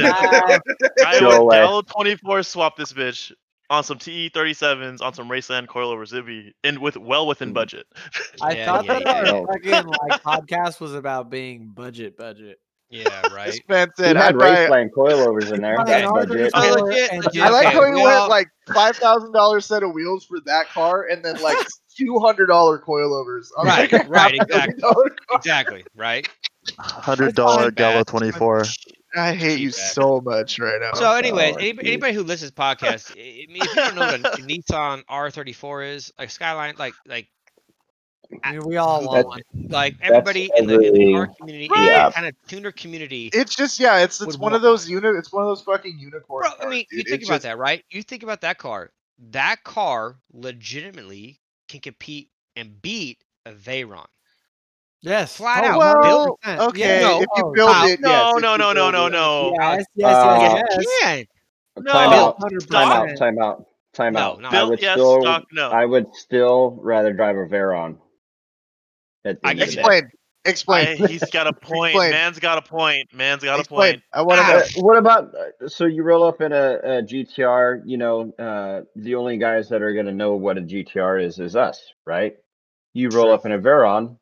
I 1.04 1.18
would 1.20 1.34
away. 1.38 1.56
Gallo 1.56 1.82
24 1.82 2.42
swap 2.44 2.76
this 2.76 2.92
bitch 2.92 3.32
on 3.68 3.82
some 3.82 3.98
TE 3.98 4.30
37s 4.30 5.00
on 5.02 5.12
some 5.14 5.28
Raceland 5.28 5.66
coilovers. 5.66 6.12
It'd 6.12 6.26
be 6.26 6.52
with 6.78 6.96
well 6.96 7.26
within 7.26 7.50
Mm. 7.50 7.54
budget. 7.54 7.86
I 8.40 8.52
Yeah, 8.52 8.66
thought 8.66 8.84
yeah, 8.84 8.98
that 9.00 9.02
yeah. 9.26 9.32
our 9.32 9.46
fucking 9.48 9.90
like 10.08 10.22
podcast 10.22 10.78
was 10.80 10.94
about 10.94 11.28
being 11.30 11.70
budget 11.74 12.16
budget. 12.16 12.58
Yeah, 12.90 13.22
This 13.44 13.60
right. 13.62 13.62
man 13.68 13.90
You 14.04 14.04
said, 14.04 14.16
had 14.16 14.34
I'd 14.34 14.38
buy. 14.38 14.68
Raceland 14.68 14.90
coilovers 14.90 15.52
in 15.52 15.60
there. 15.60 15.76
That's 15.86 16.10
budget. 16.10 16.52
R34 16.52 16.52
Oh, 16.54 16.84
legit, 16.84 17.12
legit. 17.12 17.42
I 17.42 17.48
like 17.50 17.68
Okay, 17.68 17.76
how 17.76 17.84
he 17.86 17.90
we 17.90 17.96
went 18.02 18.16
all- 18.16 18.28
like 18.28 18.48
five 18.72 18.96
thousand 18.96 19.32
dollars 19.32 19.66
set 19.66 19.82
of 19.82 19.92
wheels 19.92 20.24
for 20.24 20.40
that 20.46 20.68
car, 20.70 21.06
and 21.10 21.24
then 21.24 21.36
like 21.40 21.58
two 21.96 22.18
hundred 22.18 22.46
dollar 22.46 22.78
coilovers. 22.78 23.48
on, 23.58 23.66
Right, 23.66 23.90
like, 23.92 24.08
right, 24.08 24.34
exactly. 24.34 24.82
Exactly, 25.32 25.84
right. 25.94 26.28
Hundred 26.78 27.34
dollar 27.34 27.70
dollar 27.70 27.70
Gallo 27.70 28.02
Gallo 28.02 28.04
24. 28.04 28.64
24. 28.64 28.74
I 29.16 29.34
hate 29.34 29.60
you 29.60 29.70
so 29.70 30.20
much 30.20 30.58
right 30.58 30.80
now. 30.80 30.92
So, 30.94 31.12
anyways, 31.12 31.54
Oh, 31.54 31.58
anybody, 31.58 31.88
anybody 31.88 32.12
who 32.14 32.22
listens 32.22 32.50
to 32.50 32.54
this 32.56 32.64
podcast, 32.64 33.12
I 33.16 33.44
I 33.48 33.52
mean, 33.52 33.64
if 33.64 33.74
you 33.74 33.82
don't 33.82 33.94
know 33.94 34.02
what 34.04 34.14
a 34.14 34.42
Nissan 34.42 35.04
R34 35.06 35.94
is, 35.94 36.12
like 36.18 36.30
Skyline, 36.30 36.74
like 36.78 36.94
like 37.06 37.28
I 38.44 38.52
mean, 38.52 38.62
we 38.66 38.76
all 38.76 39.04
want 39.04 39.16
That's- 39.16 39.24
one. 39.26 39.68
like 39.68 39.96
everybody 40.00 40.50
in 40.56 40.66
the, 40.66 40.80
in 40.80 40.94
the 40.94 41.12
car 41.12 41.26
community, 41.38 41.68
Yeah. 41.74 42.10
kind 42.10 42.26
of 42.26 42.34
tuner 42.46 42.72
community. 42.72 43.30
it's 43.32 43.54
just 43.56 43.78
yeah, 43.80 43.98
it's 43.98 44.20
it's 44.20 44.36
one 44.38 44.54
of 44.54 44.62
those 44.62 44.88
unit. 44.88 45.16
It's 45.16 45.32
one 45.32 45.42
of 45.42 45.48
those 45.48 45.62
fucking 45.62 45.98
unicorn. 45.98 46.42
Bro, 46.42 46.50
I 46.50 46.56
cars, 46.56 46.70
mean, 46.70 46.84
you 46.90 47.02
think 47.02 47.20
It's 47.20 47.28
about 47.28 47.34
just- 47.36 47.42
that, 47.44 47.58
right? 47.58 47.84
You 47.90 48.02
think 48.02 48.22
about 48.22 48.40
that 48.42 48.58
car. 48.58 48.90
That 49.30 49.64
car 49.64 50.16
legitimately 50.32 51.40
can 51.68 51.80
compete 51.80 52.30
and 52.56 52.80
beat 52.82 53.18
a 53.46 53.52
Veyron. 53.52 54.06
Yes. 55.00 55.36
Flat 55.36 55.62
Oh, 55.64 55.68
out. 55.68 55.78
Well, 55.78 56.38
100%. 56.44 56.68
okay, 56.68 57.00
no, 57.00 57.16
if 57.20 57.26
you 57.36 57.44
oh, 57.44 57.52
build 57.52 57.70
Kyle, 57.70 57.88
it, 57.88 58.00
No, 58.00 58.10
yes, 58.10 58.42
no, 58.42 58.56
no, 58.56 58.72
no, 58.72 58.90
no, 58.90 59.08
no. 59.08 59.54
Yes, 59.58 59.84
yes, 59.94 60.14
Uh, 60.14 60.38
yes, 60.40 60.62
Yes, 60.70 60.84
yes. 61.00 61.00
can. 61.02 61.26
No. 61.84 61.92
Time 61.92 62.12
out. 62.12 62.40
Time 62.70 62.88
out. 62.90 63.16
Time 63.16 63.38
out. 63.38 63.66
Time 63.92 64.12
No, 64.14 64.20
out. 64.20 64.40
no. 64.40 64.48
I 64.50 64.64
would 64.64 64.82
yes, 64.82 64.94
still. 64.94 65.20
stock, 65.22 65.44
no. 65.52 65.70
I 65.70 65.84
would 65.84 66.14
still 66.14 66.78
rather 66.82 67.12
drive 67.12 67.36
a 67.36 67.46
Veyron. 67.46 67.96
At 69.26 69.40
the 69.42 69.46
I 69.48 69.50
end 69.50 69.58
get 69.58 69.68
of 69.68 69.74
that. 69.74 69.82
the 69.82 69.88
day. 69.90 69.98
Explain. 69.98 70.10
Explain. 70.44 71.02
I- 71.02 71.06
he's 71.08 71.30
got 71.30 71.46
a 71.48 71.52
point. 71.60 71.90
Explain. 71.94 72.10
Man's 72.12 72.38
got 72.38 72.58
a 72.58 72.62
point. 72.62 73.12
Man's 73.12 73.42
got 73.42 73.58
a 73.60 73.68
point. 73.68 74.02
I 74.12 74.22
want 74.22 74.38
to 74.38 74.44
Ah, 74.44 74.48
know. 74.50 74.58
Uh, 74.58 74.66
what 74.82 74.96
about 74.96 75.34
uh, 75.34 75.68
so 75.68 75.86
you 75.86 76.02
roll 76.04 76.22
up 76.24 76.40
in 76.40 76.52
a, 76.52 76.74
a 76.76 77.02
GTR? 77.02 77.82
You 77.84 77.98
know, 77.98 78.32
uh, 78.38 78.82
the 78.94 79.16
only 79.16 79.38
guys 79.38 79.68
that 79.70 79.82
are 79.82 79.92
going 79.92 80.06
to 80.06 80.12
know 80.12 80.34
what 80.36 80.56
a 80.58 80.60
GTR 80.62 81.22
is 81.24 81.38
is 81.40 81.56
us, 81.56 81.92
right? 82.06 82.36
You 82.94 83.08
roll 83.10 83.24
True. 83.26 83.32
up 83.34 83.44
in 83.44 83.52
a 83.52 83.58
Veyron, 83.58 84.16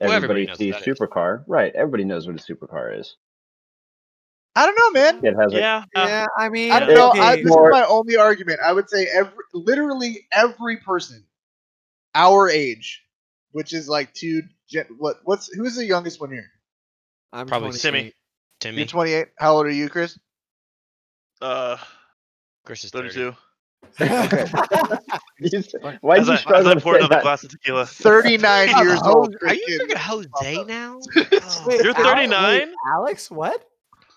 Well, 0.00 0.12
everybody 0.12 0.14
everybody 0.16 0.46
knows 0.46 0.58
sees 0.58 0.74
what 0.74 0.84
that 0.84 0.90
is. 0.90 0.98
supercar, 0.98 1.44
right? 1.48 1.74
Everybody 1.74 2.04
knows 2.04 2.26
what 2.28 2.36
a 2.36 2.42
supercar 2.42 2.98
is. 2.98 3.16
I 4.56 4.66
don't 4.66 4.76
know, 4.94 5.00
man. 5.00 5.24
It 5.24 5.34
has 5.34 5.52
Yeah. 5.52 5.84
uh, 5.96 6.06
Yeah, 6.06 6.26
I 6.36 6.48
mean, 6.48 6.72
I 6.72 6.80
don't 6.80 6.94
know. 6.94 7.10
I, 7.12 7.36
this 7.36 7.46
More- 7.46 7.70
is 7.70 7.72
my 7.72 7.84
only 7.86 8.16
argument. 8.16 8.60
I 8.64 8.72
would 8.72 8.88
say 8.88 9.06
every, 9.06 9.32
literally 9.52 10.26
every 10.32 10.76
person 10.78 11.24
our 12.14 12.48
age, 12.48 13.02
which 13.52 13.72
is 13.72 13.88
like 13.88 14.12
two. 14.14 14.42
Gen, 14.68 14.86
what? 14.98 15.16
What's 15.24 15.52
who's 15.52 15.76
the 15.76 15.84
youngest 15.84 16.20
one 16.20 16.30
here? 16.30 16.46
I'm 17.32 17.46
Probably 17.46 17.70
28. 17.78 17.82
Timmy. 17.82 18.12
Timmy. 18.60 18.76
You're 18.78 18.86
28. 18.86 19.26
How 19.38 19.54
old 19.56 19.66
are 19.66 19.70
you, 19.70 19.88
Chris? 19.88 20.18
Uh, 21.40 21.76
Chris 22.64 22.84
is 22.84 22.90
30. 22.90 23.08
32. 23.08 23.36
Why 26.00 26.18
As 26.18 26.26
did 26.26 26.28
you 26.28 26.32
I, 26.32 26.36
struggle 26.36 26.68
as 26.70 26.76
I 26.76 26.80
poured 26.80 26.96
another 26.98 27.14
that? 27.16 27.22
glass 27.22 27.44
of 27.44 27.50
tequila. 27.50 27.86
39 27.86 28.68
years 28.84 29.00
old. 29.02 29.36
Are 29.42 29.54
you 29.54 29.62
Chris 29.64 29.76
drinking 29.78 29.88
Kid. 29.88 29.96
Jose 29.98 30.64
now? 30.64 31.00
Wait, 31.66 31.80
You're 31.82 31.94
Alex- 31.96 32.02
39? 32.10 32.58
wait, 32.58 32.68
Alex, 32.92 33.30
what? 33.30 33.64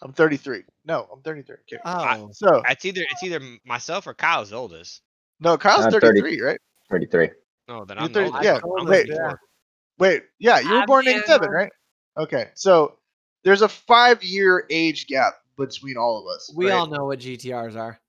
I'm 0.02 0.12
33. 0.14 0.64
No, 0.86 1.08
I'm 1.14 1.22
33. 1.22 1.56
Okay. 1.72 1.82
Oh, 1.86 2.30
So 2.34 2.62
It's 2.68 2.84
either 2.84 3.02
it's 3.10 3.24
either 3.24 3.40
myself 3.66 4.06
or 4.06 4.14
Kyle's 4.14 4.52
oldest. 4.52 5.02
no, 5.40 5.58
Kyle's 5.58 5.86
I'm 5.86 5.92
33, 5.92 6.42
right? 6.42 6.60
33. 6.92 7.30
No, 7.68 7.86
then 7.86 7.98
You're 7.98 8.06
I'm 8.06 8.14
the 8.14 8.32
30 8.32 8.46
yeah, 8.46 8.60
I'm 8.78 8.86
wait. 8.86 9.08
34. 9.08 9.40
Wait, 10.00 10.24
yeah, 10.40 10.60
you 10.60 10.70
were 10.70 10.82
I 10.82 10.86
born 10.86 11.08
in 11.08 11.16
87, 11.16 11.48
uh, 11.48 11.52
right? 11.52 11.72
Okay, 12.18 12.50
so 12.56 12.98
there's 13.44 13.62
a 13.62 13.70
five 13.70 14.24
year 14.24 14.66
age 14.70 15.08
gap 15.08 15.34
between 15.58 15.98
all 15.98 16.20
of 16.20 16.34
us. 16.36 16.52
we 16.56 16.70
right? 16.70 16.74
all 16.74 16.88
know 16.88 17.06
what 17.06 17.20
GTRs 17.20 17.76
are. 17.76 18.00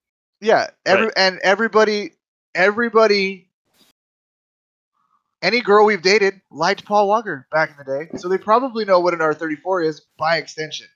Yeah, 0.40 0.70
every 0.84 1.06
Right. 1.06 1.14
and 1.16 1.38
everybody, 1.40 2.12
everybody, 2.54 3.48
any 5.42 5.60
girl 5.60 5.84
we've 5.84 6.02
dated 6.02 6.40
liked 6.50 6.84
Paul 6.84 7.08
Walker 7.08 7.46
back 7.52 7.70
in 7.70 7.76
the 7.76 7.84
day, 7.84 8.18
so 8.18 8.28
they 8.28 8.38
probably 8.38 8.84
know 8.84 9.00
what 9.00 9.14
an 9.14 9.20
R34 9.20 9.86
is 9.86 10.00
by 10.18 10.38
extension, 10.38 10.86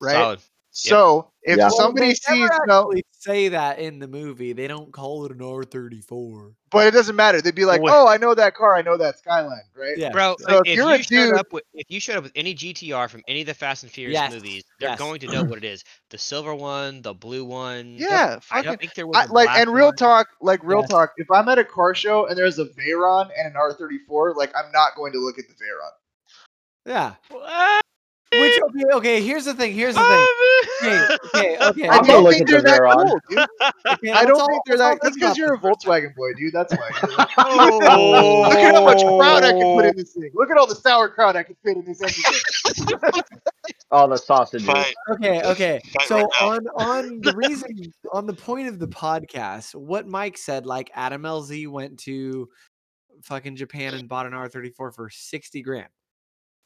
right? 0.00 0.12
Solid. 0.14 0.40
So 0.80 1.32
if 1.42 1.56
Yeah. 1.58 1.68
somebody 1.70 2.08
they 2.08 2.14
sees 2.14 2.48
never 2.50 2.64
no, 2.68 2.92
say 3.10 3.48
that 3.48 3.80
in 3.80 3.98
the 3.98 4.06
movie. 4.06 4.52
They 4.52 4.68
don't 4.68 4.92
call 4.92 5.24
it 5.24 5.32
an 5.32 5.38
R34. 5.40 6.54
but 6.70 6.86
it 6.86 6.92
doesn't 6.92 7.16
matter. 7.16 7.40
They'd 7.40 7.54
be 7.54 7.64
like, 7.64 7.80
Wait. 7.82 7.90
"Oh, 7.92 8.06
I 8.06 8.16
know 8.16 8.32
that 8.34 8.54
car. 8.54 8.76
I 8.76 8.82
know 8.82 8.96
that 8.98 9.18
Skyline." 9.18 9.62
Right? 9.74 9.96
Yeah. 9.98 10.10
Bro, 10.10 10.36
So 10.38 10.58
if, 10.58 10.66
if 10.66 10.76
you're 10.76 10.94
you 10.96 11.02
showed 11.02 11.08
dude- 11.30 11.34
up 11.34 11.52
with 11.52 11.64
if 11.74 11.86
you 11.88 11.98
showed 11.98 12.16
up 12.16 12.22
with 12.22 12.32
any 12.36 12.54
GTR 12.54 13.08
from 13.08 13.22
any 13.26 13.40
of 13.40 13.46
the 13.48 13.54
Fast 13.54 13.82
and 13.82 13.90
Furious 13.90 14.14
Yes, 14.20 14.32
movies, 14.32 14.62
they're 14.78 14.90
yes. 14.90 14.98
going 14.98 15.18
to 15.20 15.26
know 15.32 15.42
what 15.42 15.58
it 15.58 15.64
is. 15.64 15.82
The 16.10 16.18
silver 16.18 16.54
one, 16.54 17.02
the 17.02 17.14
blue 17.14 17.44
one. 17.44 17.94
Yeah, 17.98 18.36
I 18.36 18.40
fucking. 18.40 18.62
don't 18.64 18.80
think 18.80 18.94
there 18.94 19.06
was 19.08 19.16
I, 19.16 19.24
a 19.24 19.32
like 19.32 19.48
and 19.50 19.72
real 19.72 19.86
one. 19.86 19.96
talk, 19.96 20.28
like 20.40 20.60
real 20.62 20.80
Yes. 20.80 20.90
talk. 20.90 21.12
If 21.16 21.28
I'm 21.30 21.48
at 21.48 21.58
a 21.58 21.64
car 21.64 21.94
show 21.94 22.26
and 22.26 22.36
there's 22.38 22.58
a 22.60 22.66
Veyron 22.66 23.30
and 23.36 23.48
an 23.48 23.54
R34, 23.60 24.36
like 24.36 24.52
I'm 24.54 24.70
not 24.70 24.94
going 24.94 25.12
to 25.12 25.18
look 25.18 25.38
at 25.40 25.46
the 25.48 25.54
Veyron. 25.54 25.90
Yeah. 26.86 27.14
What? 27.30 27.82
Which 28.32 28.60
okay, 28.68 28.84
okay, 28.92 29.22
here's 29.22 29.46
the 29.46 29.54
thing. 29.54 29.72
Here's 29.72 29.94
the 29.94 30.00
thing. 30.00 30.26
Okay, 30.80 31.16
okay, 31.34 31.58
okay. 31.60 31.88
I 31.88 31.96
I'm 31.96 32.02
gonna 32.02 32.06
don't 32.06 32.24
look 32.24 32.32
think 32.34 32.42
at 32.42 32.48
they're 32.48 32.62
the 32.62 32.68
that 32.68 32.80
Veyron. 32.80 33.06
cool, 33.06 33.20
dude. 33.28 33.38
okay, 33.94 34.10
I 34.12 34.24
don't 34.24 34.40
all- 34.40 34.46
think 34.46 34.62
they're 34.66 34.76
that. 34.76 34.98
That's 35.02 35.16
because 35.16 35.36
you're 35.36 35.54
a. 35.54 35.58
Volkswagen 35.58 36.14
boy, 36.14 36.32
dude. 36.34 36.52
That's 36.52 36.72
why. 36.72 36.90
Oh. 37.38 38.42
Look 38.48 38.58
at 38.58 38.74
how 38.74 38.84
much 38.84 39.00
crowd 39.00 39.44
I 39.44 39.52
can 39.52 39.74
put 39.76 39.84
in 39.86 39.90
oh. 39.90 39.92
this 39.96 40.12
thing. 40.12 40.30
Look 40.34 40.50
at 40.50 40.56
all 40.56 40.66
the 40.68 40.76
sauerkraut 40.76 41.36
I 41.36 41.42
can 41.42 41.56
fit 41.64 41.78
in 41.78 41.84
this 41.84 42.00
engine. 42.00 43.22
All 43.90 44.06
the 44.08 44.16
sausages. 44.16 44.66
Fine. 44.66 44.84
Okay, 45.10 45.42
okay. 45.42 45.80
So 46.06 46.28
on 46.40 46.66
on 46.76 47.20
the 47.22 47.34
reason 47.34 47.70
on 48.12 48.26
the 48.26 48.34
point 48.34 48.68
of 48.68 48.78
the 48.78 48.88
podcast, 48.88 49.74
what 49.74 50.06
Mike 50.06 50.38
said, 50.38 50.64
like 50.64 50.90
Adam 50.94 51.22
LZ 51.22 51.68
went 51.68 51.98
to 52.00 52.48
fucking 53.22 53.56
Japan 53.56 53.94
and 53.94 54.08
bought 54.08 54.26
an 54.26 54.32
R34 54.32 54.94
for 54.94 55.10
60 55.10 55.62
grand. 55.62 55.88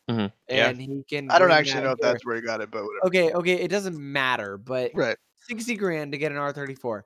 Mhm. 0.09 0.33
Yeah. 0.53 0.73
And 0.73 0.81
he 0.81 1.05
can 1.09 1.29
I 1.31 1.39
don't 1.39 1.51
actually 1.53 1.83
know 1.83 1.93
if 1.93 2.01
that's 2.01 2.25
where 2.27 2.37
he 2.37 2.43
got 2.43 2.61
it, 2.61 2.71
but 2.71 2.85
whatever. 2.85 3.03
Okay, 3.05 3.33
okay, 3.33 3.55
it 3.63 3.69
doesn't 3.69 3.99
matter, 3.99 4.59
but 4.59 4.93
Right. 4.93 5.17
60 5.49 5.77
grand 5.77 6.13
to 6.13 6.19
get 6.19 6.33
an 6.33 6.39
R34. 6.39 7.05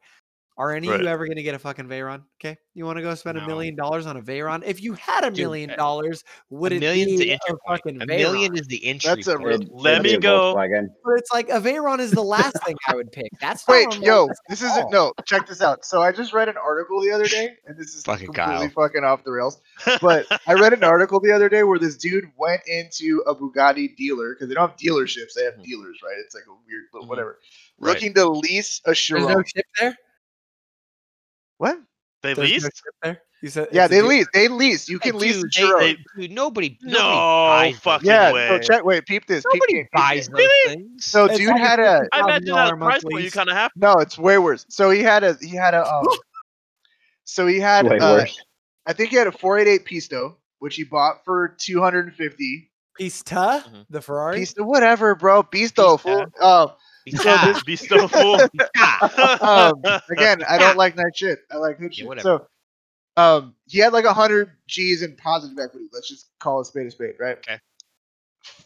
Are 0.59 0.73
any 0.73 0.89
of 0.89 1.03
you 1.03 1.07
ever 1.07 1.27
going 1.27 1.37
to 1.37 1.43
get 1.43 1.55
a 1.55 1.59
fucking 1.59 1.87
Veyron? 1.87 2.23
Okay. 2.41 2.57
You 2.73 2.87
want 2.87 2.97
to 2.97 3.03
go 3.03 3.15
spend 3.15 3.37
a 3.37 3.43
No. 3.43 3.47
million 3.47 3.75
dollars 3.77 4.07
on 4.07 4.17
a 4.17 4.23
Veyron? 4.23 4.63
If 4.65 4.83
you 4.83 4.95
had 4.95 5.23
a 5.23 5.29
Dude, 5.31 5.37
million 5.39 5.77
dollars, 5.77 6.25
would 6.49 6.73
a 6.73 6.77
it 6.77 6.81
million's 6.81 7.11
be 7.21 7.29
the 7.29 7.33
a 7.33 7.39
fucking 7.69 8.01
A 8.01 8.07
Veyron? 8.07 8.19
million 8.19 8.57
is 8.57 8.67
the 8.67 8.83
entry 8.87 9.17
That's 9.17 9.27
a 9.27 9.37
point. 9.37 9.45
real- 9.47 9.69
Let 9.71 10.01
me 10.03 10.17
go. 10.17 10.55
Volkswagen. 10.55 10.87
But 11.05 11.19
it's 11.19 11.31
like 11.31 11.51
a 11.51 11.61
Veyron 11.61 11.99
is 11.99 12.11
the 12.11 12.23
last 12.23 12.57
thing 12.65 12.75
I 12.89 12.95
would 12.95 13.13
pick. 13.13 13.31
That's 13.39 13.69
not 13.69 13.75
Wait, 13.75 14.01
yo, 14.01 14.29
this 14.49 14.63
isn't 14.63 14.91
no. 14.91 15.13
Check 15.27 15.47
this 15.47 15.61
out. 15.61 15.85
So 15.85 16.01
I 16.01 16.11
just 16.11 16.33
read 16.33 16.49
an 16.49 16.57
article 16.57 17.03
the 17.03 17.11
other 17.13 17.27
day, 17.27 17.51
and 17.67 17.77
this 17.77 17.95
is 17.95 18.03
Fucking 18.05 18.33
completely 18.33 18.69
Kyle. 18.69 18.85
fucking 18.89 19.05
off 19.05 19.25
the 19.25 19.33
rails. 19.33 19.61
But 20.01 20.25
I 20.47 20.55
read 20.55 20.73
an 20.73 20.85
article 20.85 21.21
the 21.21 21.33
other 21.33 21.51
day 21.51 21.65
where 21.65 21.79
this 21.79 21.99
dude 21.99 22.31
went 22.39 22.63
into 22.67 23.23
a 23.27 23.35
Bugatti 23.35 23.95
dealer 23.95 24.33
because 24.35 24.49
they 24.49 24.55
don't 24.55 24.71
have 24.71 24.79
dealerships; 24.79 25.35
they 25.37 25.45
have 25.45 25.63
dealers, 25.63 25.99
right? 26.03 26.17
It's 26.25 26.35
like 26.35 26.45
a 26.49 26.55
weird, 26.67 26.85
but 26.95 27.03
Mhm. 27.03 27.09
whatever. 27.09 27.39
Right. 27.79 27.93
Looking 27.93 28.15
to 28.15 28.27
lease 28.27 28.81
a 28.87 28.89
There's 28.89 29.11
no 29.11 29.43
ship 29.43 29.67
there? 29.79 29.95
What? 31.59 31.79
They 32.23 32.35
There's 32.35 32.39
no 32.39 32.45
leased? 32.55 32.65
ship 32.67 32.95
there? 33.03 33.23
You 33.43 33.51
said 33.51 33.69
Yeah, 33.71 33.87
they 33.87 34.01
lease. 34.03 34.27
They 34.33 34.49
lease. 34.49 34.89
You 34.89 34.99
can 34.99 35.13
Hey, 35.13 35.19
lease 35.19 35.37
a 35.37 35.49
dude, 35.49 35.79
they- 35.79 35.95
they- 35.95 36.05
Dude, 36.23 36.31
nobody, 36.33 36.79
No 36.83 36.93
nobody 36.99 37.15
buys 37.15 37.73
those 37.75 37.81
fucking 37.83 38.09
yeah. 38.09 38.33
way. 38.33 38.49
So 38.49 38.59
check. 38.59 38.85
Wait, 38.85 39.05
peep 39.07 39.27
this. 39.27 39.45
Nobody 39.45 39.61
peep, 39.75 39.83
peep 39.85 39.91
buys 39.93 40.17
this. 40.17 40.29
those 40.29 40.39
Really? 40.39 40.75
things. 40.77 41.05
So 41.05 41.25
It's 41.27 41.37
dude 41.37 41.49
like 41.49 41.61
had 41.61 41.79
a 41.81 42.09
I 42.13 42.21
imagine 42.21 42.47
that 42.55 42.73
$50,000 42.73 42.79
price 42.79 43.03
point 43.05 43.25
you 43.25 43.31
kind 43.31 43.49
of 43.51 43.57
have. 43.57 43.71
no. 43.77 43.93
It's 43.95 44.17
way 44.19 44.39
worse. 44.39 44.65
So 44.71 44.91
he 44.91 45.03
had 45.03 45.23
a 45.23 45.37
he 45.41 45.55
had 45.55 45.75
a 45.75 45.87
um. 45.87 46.07
so 47.25 47.47
he 47.47 47.61
had 47.61 47.87
Way 47.89 47.99
uh, 47.99 48.15
worse. 48.15 48.41
I 48.87 48.93
think 48.95 49.11
he 49.11 49.17
had 49.17 49.27
a 49.27 49.33
488 49.33 49.85
Pisto, 49.85 50.37
which 50.59 50.77
he 50.77 50.85
bought 50.85 51.25
for 51.25 51.55
250. 51.59 52.71
Pista, 52.99 53.63
Mhm. 53.69 53.85
the 53.91 54.01
Ferrari. 54.01 54.41
Pisto, 54.41 54.65
whatever, 54.65 55.15
bro. 55.15 55.43
Pisto, 55.43 56.01
fool. 56.01 56.25
Pista. 56.25 56.43
Um, 56.45 56.71
Yeah. 57.07 57.53
this- 57.53 57.63
Be 57.65 57.77
so 57.77 58.09
full. 58.09 58.41
um, 59.41 59.83
again, 60.11 60.43
I 60.49 60.59
don't 60.59 60.77
like 60.79 60.97
night 60.97 61.17
shit. 61.17 61.39
I 61.51 61.57
like 61.57 61.79
hood 61.79 61.93
Yeah, 61.93 62.03
shit. 62.03 62.07
whatever. 62.09 62.47
So, 63.17 63.23
um, 63.23 63.55
he 63.67 63.79
had 63.79 63.93
like 63.93 64.05
a 64.05 64.13
hundred 64.13 64.51
G's 64.67 65.03
in 65.03 65.17
positive 65.17 65.59
equity. 65.59 65.87
Let's 65.93 66.09
just 66.09 66.29
call 66.41 66.61
it 66.61 66.67
spade 66.67 66.87
a 66.87 66.91
spade, 66.91 67.15
right? 67.19 67.39
Okay. 67.39 67.59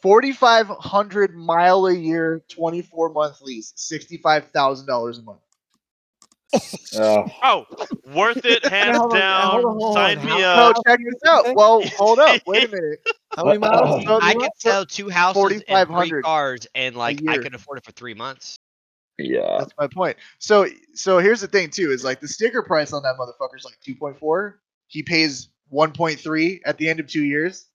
Forty-five 0.02 0.66
hundred 0.66 1.34
mile 1.34 1.86
a 1.86 1.94
year, 1.94 2.42
twenty-four 2.48 3.10
month 3.10 3.40
lease, 3.42 3.72
sixty-five 3.76 4.46
thousand 4.50 4.86
dollars 4.86 5.18
a 5.18 5.22
month. 5.22 5.40
Oh, 6.96 7.26
oh, 7.42 7.64
worth 8.12 8.44
it, 8.44 8.64
hands 8.70 8.98
hold 8.98 9.12
on, 9.12 9.18
down. 9.20 9.50
hold 9.52 9.64
on, 9.64 9.72
hold 9.80 9.94
Sign 9.94 10.18
me 10.24 10.30
How- 10.32 10.72
No, 10.72 10.82
check 10.86 10.98
this 10.98 11.20
out. 11.28 11.46
Well, 11.54 11.82
hold 11.96 12.18
up. 12.18 12.40
Wait 12.46 12.64
a 12.64 12.68
minute. 12.68 13.06
How 13.40 13.46
many 13.46 13.58
miles? 13.58 14.04
So 14.04 14.18
I 14.20 14.34
the- 14.34 14.40
could 14.40 14.50
sell 14.56 14.86
two 14.86 15.08
houses 15.08 15.62
and 15.66 15.88
three 15.88 16.22
cars, 16.22 16.66
and 16.74 16.94
like 16.94 17.20
I 17.26 17.34
year. 17.34 17.42
could 17.42 17.54
afford 17.54 17.78
it 17.78 17.84
for 17.84 17.92
three 17.92 18.14
months. 18.14 18.58
Yeah. 19.18 19.56
That's 19.58 19.72
my 19.78 19.86
point. 19.86 20.16
So 20.38 20.66
so 20.94 21.18
here's 21.18 21.40
the 21.40 21.46
thing 21.46 21.70
too 21.70 21.90
is 21.90 22.04
like 22.04 22.20
the 22.20 22.28
sticker 22.28 22.62
price 22.62 22.92
on 22.92 23.02
that 23.02 23.16
motherfucker 23.18 23.56
is 23.56 23.64
like 23.64 23.78
2.4. 23.86 24.54
He 24.88 25.02
pays 25.02 25.48
1.3 25.72 26.60
at 26.64 26.78
the 26.78 26.88
end 26.88 27.00
of 27.00 27.06
two 27.06 27.24
years. 27.24 27.66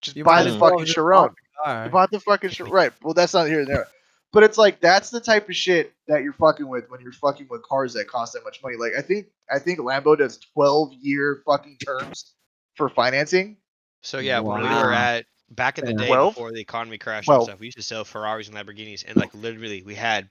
Just 0.00 0.16
You 0.16 0.24
buy 0.24 0.42
the 0.42 0.50
as 0.50 0.56
well 0.56 0.70
fucking 0.70 0.84
just 0.86 0.94
Chiron. 0.96 1.34
buy 1.64 1.74
the. 1.78 1.84
You 1.86 1.90
bought 1.90 2.10
the 2.10 2.20
fucking 2.20 2.50
Chiron. 2.50 2.72
Right. 2.72 2.92
Well, 3.02 3.14
that's 3.14 3.34
not 3.34 3.46
here 3.48 3.60
and 3.60 3.68
there. 3.68 3.86
But 4.32 4.44
it's 4.44 4.58
like 4.58 4.80
that's 4.80 5.10
the 5.10 5.20
type 5.20 5.48
of 5.48 5.56
shit 5.56 5.92
that 6.08 6.22
you're 6.22 6.32
fucking 6.34 6.66
with 6.66 6.88
when 6.90 7.00
you're 7.00 7.12
fucking 7.12 7.48
with 7.50 7.62
cars 7.62 7.92
that 7.94 8.08
cost 8.08 8.32
that 8.32 8.44
much 8.44 8.62
money. 8.62 8.76
Like 8.76 8.92
I 8.96 9.02
think 9.02 9.26
I 9.50 9.58
think 9.58 9.78
Lambo 9.78 10.16
does 10.16 10.38
12 10.54 10.92
year 11.00 11.42
fucking 11.46 11.78
terms 11.78 12.32
for 12.76 12.88
financing. 12.88 13.58
So 14.02 14.18
yeah, 14.18 14.40
when 14.40 14.62
we 14.62 14.68
were 14.68 14.92
at 14.92 15.24
back 15.50 15.78
in 15.78 15.84
the 15.84 15.92
day 15.94 16.06
Twelve? 16.08 16.34
before 16.34 16.52
the 16.52 16.60
economy 16.60 16.98
crashed 16.98 17.28
Well- 17.28 17.38
and 17.38 17.44
stuff, 17.44 17.60
we 17.60 17.66
used 17.66 17.76
to 17.78 17.82
sell 17.82 18.04
Ferraris 18.04 18.48
and 18.48 18.56
Lamborghinis, 18.56 19.04
and 19.06 19.16
like 19.16 19.32
literally 19.34 19.82
we 19.82 19.94
had 19.94 20.28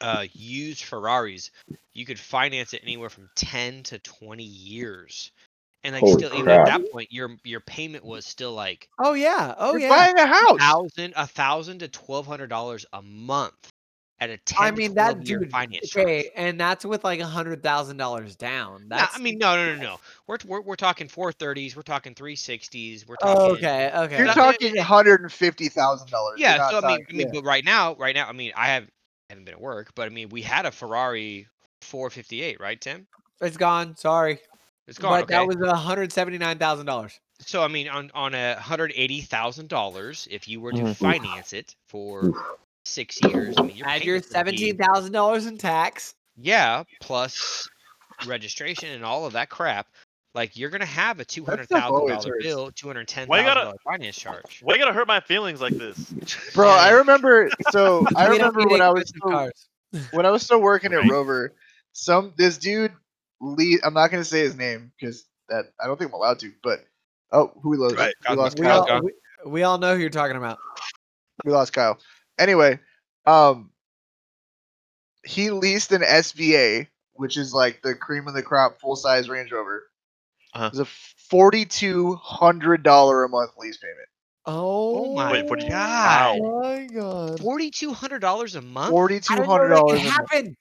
uh 0.00 0.26
used 0.32 0.84
Ferraris. 0.84 1.50
You 1.92 2.04
could 2.06 2.18
finance 2.18 2.74
it 2.74 2.82
anywhere 2.84 3.10
from 3.10 3.30
ten 3.34 3.82
to 3.84 3.98
twenty 3.98 4.44
years, 4.44 5.32
and 5.82 5.94
like 5.94 6.02
Holy 6.02 6.12
still 6.14 6.34
even 6.34 6.50
at 6.50 6.66
that 6.66 6.92
point, 6.92 7.10
your 7.10 7.36
your 7.42 7.60
payment 7.60 8.04
was 8.04 8.24
still 8.26 8.52
like 8.52 8.88
Oh 8.98 9.14
yeah. 9.14 9.54
Oh 9.58 9.72
you're 9.72 9.80
yeah. 9.82 9.88
buying 9.88 10.18
a 10.18 10.26
house. 10.26 10.58
thousand 10.58 11.14
a 11.16 11.26
thousand 11.26 11.78
to 11.80 11.88
twelve 11.88 12.26
hundred 12.26 12.48
dollars 12.48 12.84
a 12.92 13.02
month 13.02 13.72
at 14.20 14.30
a 14.30 14.36
ten 14.38 14.58
I 14.60 14.70
to 14.70 14.76
mean 14.76 14.94
that 14.94 15.26
year 15.26 15.38
dude. 15.40 15.50
finance 15.50 15.88
charge. 15.90 16.04
Okay, 16.04 16.30
and 16.34 16.58
that's 16.58 16.84
with 16.84 17.04
like 17.04 17.20
a 17.20 17.26
hundred 17.26 17.62
thousand 17.62 17.98
dollars 17.98 18.34
down. 18.36 18.88
Nah, 18.88 18.96
That's 18.98 19.16
I 19.16 19.20
mean, 19.20 19.38
no, 19.38 19.54
no, 19.56 19.74
no, 19.76 19.80
no. 19.82 20.00
We're 20.26 20.38
we're, 20.46 20.60
we're 20.60 20.76
talking 20.76 21.06
four 21.08 21.30
thirties. 21.32 21.76
We're 21.76 21.82
talking 21.82 22.14
three 22.14 22.34
sixties. 22.36 23.06
We're 23.06 23.16
Oh, 23.22 23.34
talking. 23.50 23.56
okay, 23.64 23.90
okay. 23.94 24.16
You're 24.18 24.26
That- 24.26 24.34
talking 24.34 24.74
$150,000. 24.74 26.10
Yeah, 26.36 26.56
so 26.56 26.62
I 26.62 26.72
mean, 26.72 26.80
talking- 26.82 27.06
I 27.08 27.12
mean, 27.12 27.20
yeah. 27.26 27.26
but 27.34 27.44
right 27.44 27.64
now, 27.64 27.94
right 27.96 28.14
now, 28.14 28.28
I 28.28 28.32
mean, 28.32 28.52
I 28.56 28.66
have 28.68 28.86
haven't 29.30 29.44
been 29.44 29.54
at 29.54 29.60
work, 29.60 29.90
but 29.94 30.06
I 30.06 30.08
mean, 30.08 30.28
we 30.30 30.42
had 30.42 30.66
a 30.66 30.70
Ferrari 30.70 31.46
458, 31.82 32.58
right, 32.60 32.80
Tim? 32.80 33.06
It's 33.40 33.56
gone. 33.56 33.94
Sorry, 33.96 34.40
It's 34.88 34.98
gone. 34.98 35.12
but 35.12 35.22
okay. 35.24 35.34
that 35.34 35.46
was 35.46 35.56
a 35.56 35.76
hundred 35.76 36.12
seventy 36.12 36.38
nine 36.38 36.58
thousand 36.58 36.86
dollars. 36.86 37.20
so 37.40 37.62
I 37.62 37.68
mean, 37.68 37.88
on 37.88 38.10
on 38.14 38.34
a 38.34 38.56
hundred 38.58 38.92
eighty 38.96 39.20
thousand 39.20 39.68
dollars, 39.68 40.26
if 40.30 40.48
you 40.48 40.60
were 40.60 40.72
to 40.72 40.78
Mhm. 40.82 40.96
finance 40.96 41.52
it 41.52 41.76
for 41.86 42.32
six 42.88 43.20
years, 43.22 43.54
I 43.58 43.62
mean, 43.62 43.76
your 43.76 43.86
Add 43.86 44.04
your 44.04 44.20
payment 44.20 44.24
would 44.24 44.28
be- 44.52 44.56
seventeen 44.58 44.76
thousand 44.78 45.12
dollars 45.12 45.46
in 45.46 45.58
tax. 45.58 46.14
Yeah, 46.36 46.84
plus 47.00 47.68
registration 48.26 48.90
and 48.90 49.04
all 49.04 49.26
of 49.26 49.32
that 49.34 49.48
crap. 49.50 49.86
Like 50.34 50.56
you're 50.56 50.70
gonna 50.70 50.84
have 50.84 51.20
a 51.20 51.24
two 51.24 51.44
hundred 51.44 51.68
thousand 51.68 52.08
dollar 52.08 52.36
bill, 52.40 52.70
two 52.70 52.86
hundred 52.86 53.08
ten 53.08 53.26
Why 53.28 53.38
you 53.40 53.44
gotta- 53.44 53.74
finance 53.84 54.16
charge. 54.16 54.60
Why 54.62 54.74
you 54.74 54.80
gotta 54.80 54.92
hurt 54.92 55.08
my 55.08 55.20
feelings 55.20 55.60
like 55.60 55.74
this? 55.76 55.98
Bro, 56.54 56.68
I 56.68 56.90
remember. 56.90 57.50
So 57.70 58.06
I 58.16 58.28
remember 58.28 58.66
when 58.66 58.80
I 58.80 58.90
was 58.90 59.08
still, 59.08 59.30
cars. 59.30 59.68
when 60.12 60.26
I 60.26 60.30
was 60.30 60.42
still 60.42 60.60
working 60.60 60.92
at 60.92 61.08
Rover. 61.10 61.54
Some 61.92 62.32
this 62.36 62.58
dude, 62.58 62.92
Lee. 63.40 63.80
I'm 63.82 63.94
not 63.94 64.10
gonna 64.10 64.22
say 64.24 64.40
his 64.40 64.54
name 64.54 64.92
because 65.00 65.24
that 65.48 65.64
I 65.82 65.86
don't 65.86 65.98
think 65.98 66.10
I'm 66.10 66.14
allowed 66.14 66.38
to. 66.40 66.52
But 66.62 66.80
oh, 67.32 67.50
who 67.62 67.70
we 67.70 67.76
lost? 67.76 67.96
Right, 67.96 68.14
We 68.28 68.36
lost 68.36 68.58
We 68.58 68.66
Kyle. 68.66 68.86
Kyle. 68.86 68.96
all, 68.96 69.02
we, 69.02 69.12
we 69.46 69.62
all 69.64 69.78
know 69.78 69.94
who 69.96 70.00
you're 70.00 70.10
talking 70.10 70.36
about. 70.36 70.58
We 71.44 71.50
lost 71.52 71.72
Kyle. 71.72 71.98
Anyway, 72.38 72.78
um, 73.26 73.70
he 75.24 75.50
leased 75.50 75.92
an 75.92 76.02
SVA, 76.02 76.86
which 77.14 77.36
is 77.36 77.52
like 77.52 77.82
the 77.82 77.94
cream 77.94 78.28
of 78.28 78.34
the 78.34 78.42
crop 78.42 78.80
full 78.80 78.96
size 78.96 79.28
Range 79.28 79.50
Rover. 79.50 79.84
Uh-huh. 80.54 80.66
It 80.66 80.72
was 80.72 80.80
a 80.80 80.84
forty 81.30 81.64
two 81.64 82.14
hundred 82.14 82.82
dollar 82.82 83.24
a 83.24 83.28
month 83.28 83.50
lease 83.58 83.76
payment. 83.78 84.08
Oh, 84.46 85.14
my 85.14 85.32
Wait, 85.32 85.44
what 85.50 85.58
do 85.58 85.66
you- 85.66 85.70
God. 85.72 86.38
my 86.40 86.86
god! 86.86 87.40
Forty 87.40 87.70
two 87.70 87.92
hundred 87.92 88.20
dollars 88.20 88.54
a 88.54 88.62
month. 88.62 88.90
Forty 88.90 89.16
I 89.16 89.18
two 89.18 89.34
didn't 89.34 89.46
know 89.46 89.52
hundred 89.52 89.68
that 89.70 89.74
dollars. 89.76 90.00
could 90.00 90.10
happen. 90.10 90.56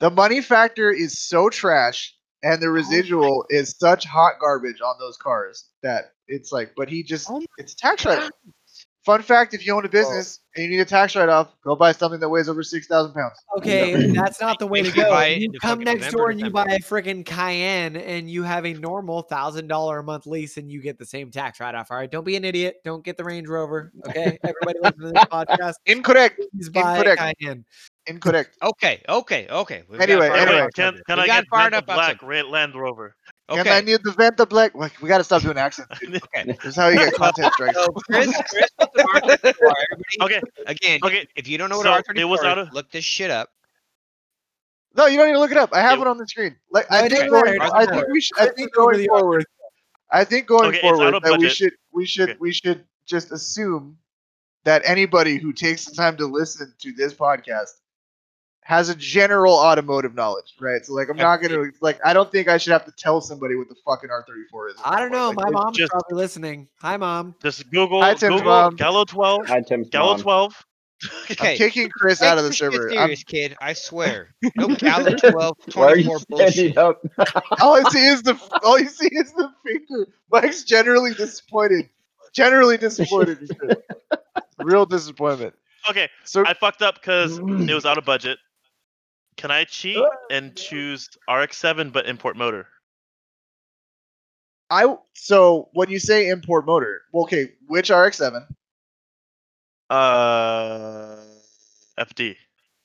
The 0.00 0.10
money 0.10 0.40
factor 0.40 0.90
is 0.92 1.18
so 1.18 1.48
trash, 1.48 2.14
and 2.42 2.54
Oh 2.54 2.56
the 2.58 2.70
residual 2.70 3.46
is 3.48 3.74
such 3.80 4.04
hot 4.04 4.34
garbage 4.40 4.80
on 4.80 4.94
those 5.00 5.16
cars 5.16 5.68
that 5.82 6.12
it's 6.28 6.52
like. 6.52 6.74
But 6.76 6.88
he 6.88 7.02
just, 7.02 7.28
oh 7.30 7.42
it's 7.58 7.72
a 7.72 7.76
tax 7.76 8.04
write. 8.04 8.30
Fun 9.04 9.20
fact: 9.20 9.52
If 9.52 9.66
you 9.66 9.74
own 9.74 9.84
a 9.84 9.88
business 9.88 10.40
and 10.56 10.64
you 10.64 10.70
need 10.70 10.80
a 10.80 10.84
tax 10.86 11.14
write 11.14 11.28
off, 11.28 11.54
go 11.62 11.76
buy 11.76 11.92
something 11.92 12.20
that 12.20 12.28
weighs 12.28 12.48
over 12.48 12.62
six 12.62 12.86
thousand 12.86 13.12
pounds. 13.12 13.34
Okay, 13.58 14.06
that's 14.12 14.40
not 14.40 14.58
the 14.58 14.66
way 14.66 14.82
to 14.82 14.90
go. 14.90 15.10
buy 15.10 15.26
You 15.28 15.50
come 15.60 15.80
next 15.80 15.96
November, 16.06 16.16
door 16.16 16.30
and 16.30 16.40
you 16.40 16.48
buy 16.48 16.64
a 16.64 16.78
freaking 16.78 17.24
Cayenne, 17.24 17.96
and 17.96 18.30
you 18.30 18.42
have 18.44 18.64
a 18.64 18.72
normal 18.72 19.20
thousand 19.22 19.68
dollar 19.68 19.98
a 19.98 20.02
month 20.02 20.26
lease, 20.26 20.56
and 20.56 20.70
you 20.70 20.80
get 20.80 20.98
the 20.98 21.04
same 21.04 21.30
tax 21.30 21.60
write 21.60 21.74
off. 21.74 21.90
All 21.90 21.98
right, 21.98 22.10
don't 22.10 22.24
be 22.24 22.36
an 22.36 22.44
idiot. 22.46 22.76
Don't 22.82 23.04
get 23.04 23.18
the 23.18 23.24
Range 23.24 23.46
Rover. 23.46 23.92
Okay, 24.08 24.38
everybody 24.44 24.78
listening 24.82 25.08
to 25.08 25.12
this 25.12 25.24
podcast, 25.24 25.74
Incorrect. 25.84 26.40
please 26.52 26.70
buy 26.70 26.96
a 26.96 26.98
Incorrect. 27.00 27.38
Cayenne. 27.40 27.64
Incorrect. 28.06 28.56
Okay, 28.62 29.02
okay, 29.08 29.46
okay. 29.50 29.82
We've 29.88 30.00
Anyway, 30.00 30.28
fired 30.28 30.48
anyway. 30.48 30.68
can, 30.74 31.00
can 31.06 31.18
I 31.18 31.26
got 31.26 31.42
get 31.42 31.48
fired 31.50 31.72
Venta 31.72 31.78
up 31.78 31.88
on 31.90 31.96
Black. 31.96 32.22
Red 32.22 32.46
Land 32.46 32.74
Rover? 32.74 33.16
And 33.48 33.58
I 33.68 33.78
Okay, 33.78 33.84
need 33.84 34.00
the 34.02 34.12
Venta 34.12 34.46
Black. 34.46 34.74
Like, 34.74 35.00
we 35.02 35.08
got 35.08 35.18
to 35.18 35.24
stop 35.24 35.42
doing 35.42 35.58
accents. 35.58 35.98
dude. 36.00 36.16
okay. 36.16 36.44
This 36.62 36.64
is 36.64 36.76
how 36.76 36.88
you 36.88 36.96
get 36.98 37.14
content 37.14 37.52
strikes. 37.54 37.74
So 37.76 37.86
Chris, 37.92 38.42
Chris, 38.50 38.70
R34? 38.80 39.54
Okay, 40.22 40.40
again, 40.66 41.00
okay. 41.04 41.26
if 41.36 41.46
you 41.46 41.58
don't 41.58 41.68
know 41.68 41.76
what 41.78 41.84
so 41.84 42.12
R34 42.12 42.18
it 42.20 42.24
was 42.24 42.40
out 42.42 42.58
of- 42.58 42.72
look 42.72 42.90
this 42.90 43.04
shit 43.04 43.30
up. 43.30 43.50
No, 44.96 45.06
you 45.06 45.18
don't 45.18 45.26
need 45.26 45.32
to 45.34 45.40
look 45.40 45.50
it 45.50 45.56
up. 45.56 45.70
I 45.74 45.80
have 45.82 45.98
It- 45.98 46.02
it 46.02 46.06
on 46.08 46.18
the 46.18 46.26
screen. 46.26 46.56
Like, 46.70 46.90
No, 46.90 46.96
I 46.96 47.00
think 47.00 47.12
doesn't 47.12 47.30
going, 47.30 47.60
I 47.60 47.86
think 47.86 48.08
we 48.08 48.20
should. 48.20 48.38
I 48.38 48.48
think 48.48 48.72
going 48.74 49.06
forward. 49.08 49.44
I 50.10 50.24
think 50.24 50.46
going 50.46 50.68
Okay, 50.68 50.80
forward 50.80 51.20
that 51.22 51.38
we 51.38 51.48
should 51.48 51.72
we 51.92 52.06
should 52.06 52.30
Okay. 52.30 52.38
we 52.40 52.52
should 52.52 52.84
just 53.04 53.32
assume 53.32 53.98
that 54.64 54.80
anybody 54.84 55.36
who 55.38 55.52
takes 55.52 55.84
the 55.86 55.94
time 55.94 56.16
to 56.18 56.26
listen 56.26 56.72
to 56.78 56.92
this 56.92 57.12
podcast 57.12 57.72
has 58.66 58.88
a 58.88 58.94
general 58.94 59.54
automotive 59.54 60.14
knowledge, 60.14 60.54
right? 60.58 60.84
So 60.84 60.94
like 60.94 61.08
I'm 61.10 61.16
not 61.18 61.36
gonna 61.42 61.70
like 61.82 62.00
I 62.04 62.12
don't 62.14 62.32
think 62.32 62.48
I 62.48 62.56
should 62.58 62.72
have 62.72 62.84
to 62.86 62.92
tell 62.98 63.20
somebody 63.20 63.54
what 63.56 63.68
the 63.68 63.76
fucking 63.84 64.08
R34 64.10 64.70
is. 64.70 64.76
I 64.84 64.98
don't 65.00 65.12
know. 65.12 65.26
point. 65.26 65.36
My 65.36 65.42
Like, 65.44 65.52
mom's 65.52 65.76
just- 65.76 65.90
probably 65.92 66.16
listening. 66.16 66.68
Hi, 66.80 66.96
mom. 66.96 67.34
Just 67.42 67.70
Google 67.70 68.00
Hi, 68.02 68.14
Tim's 68.14 68.36
Google 68.40 68.44
mom. 68.52 68.76
Gallo 68.76 69.04
12. 69.04 69.46
Hi, 69.48 69.60
Tim's 69.60 69.90
Gallo 69.90 70.12
mom. 70.14 70.20
12. 70.22 70.66
I'm 71.04 71.10
Okay. 71.32 71.56
kicking 71.58 71.90
Chris 71.90 72.22
out 72.22 72.38
of 72.38 72.44
the 72.44 72.48
this 72.50 72.56
shit 72.56 72.72
server. 72.72 72.88
I'm- 72.90 72.98
serious, 73.08 73.24
kid. 73.24 73.56
I 73.60 73.74
swear. 73.74 74.34
No 74.56 74.68
Gallo 74.68 75.10
12, 75.14 75.56
Why 75.74 75.82
are 75.84 75.96
you 75.98 76.04
24 76.04 76.20
bullshit. 76.30 76.78
up? 76.78 77.02
all 77.60 77.74
I 77.76 77.82
see 77.90 78.06
is 78.06 78.22
the 78.22 78.38
all 78.62 78.78
you 78.78 78.88
see 78.88 79.08
is 79.12 79.30
the 79.34 79.50
finger. 79.66 80.08
Mike's 80.32 80.64
generally 80.64 81.12
disappointed. 81.12 81.90
Generally 82.32 82.78
disappointed. 82.78 83.50
Real 84.58 84.86
disappointment. 84.86 85.54
Okay, 85.90 86.08
So 86.24 86.46
I 86.46 86.54
fucked 86.54 86.80
up 86.80 86.94
because 86.94 87.38
it 87.38 87.74
was 87.74 87.84
out 87.84 87.98
of 87.98 88.04
budget. 88.06 88.38
Can 89.36 89.50
I 89.50 89.64
cheat 89.64 90.02
and 90.30 90.56
choose 90.56 91.08
RX-7 91.28 91.92
but 91.92 92.06
import 92.06 92.36
motor? 92.36 92.68
I 94.70 94.96
so 95.14 95.68
when 95.74 95.90
you 95.90 95.98
say 95.98 96.28
import 96.28 96.66
motor, 96.66 97.02
well, 97.12 97.24
okay, 97.24 97.52
which 97.66 97.90
RX-7? 97.90 98.46
Uh, 99.90 101.16
FD. 101.98 102.36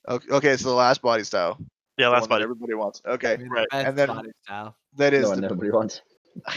Okay, 0.07 0.27
okay, 0.31 0.57
so 0.57 0.69
the 0.69 0.75
last 0.75 1.01
body 1.01 1.23
style. 1.23 1.57
Yeah, 1.97 2.07
the 2.07 2.11
last 2.11 2.21
one 2.21 2.29
that 2.29 2.29
body. 2.35 2.43
everybody 2.43 2.73
wants. 2.73 3.01
I 3.05 3.09
Okay, 3.11 3.37
mean, 3.37 3.49
right. 3.49 3.67
And 3.71 3.97
then- 3.97 4.07
body 4.09 4.31
style. 4.43 4.75
that 4.97 5.13
is. 5.13 5.23
No 5.23 5.29
one 5.29 5.41
the- 5.41 5.49
nobody 5.49 5.71
wants. 5.71 6.01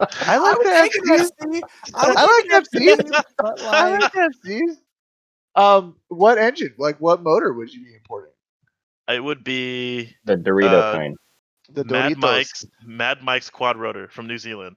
I 0.00 0.36
like 0.36 0.58
was 0.58 0.66
the 0.66 0.90
thinking 0.90 1.02
FCs. 1.14 1.60
FC. 1.60 1.62
I 1.94 2.24
like 2.50 2.66
thinking 2.70 2.96
FCs. 2.96 3.10
FC, 3.12 3.22
but 3.38 3.60
I 3.62 3.90
like, 3.90 4.00
like 4.02 4.12
the 4.12 4.34
FCs. 4.48 4.76
Um, 5.54 5.96
what 6.08 6.38
engine? 6.38 6.74
Like, 6.78 6.98
what 6.98 7.22
motor 7.22 7.52
would 7.52 7.72
you 7.72 7.84
be 7.84 7.94
importing? 7.94 8.31
It 9.08 9.22
would 9.22 9.44
be 9.44 10.14
The 10.24 10.36
Dorito 10.36 10.80
Uh, 10.80 10.92
kind. 10.92 11.16
The 11.70 11.84
Mad 11.84 12.12
Doritos. 12.12 12.18
Mike's 12.18 12.66
Mad 12.84 13.22
Mike's 13.22 13.48
quad 13.50 13.76
rotor 13.76 14.08
from 14.08 14.26
New 14.26 14.38
Zealand. 14.38 14.76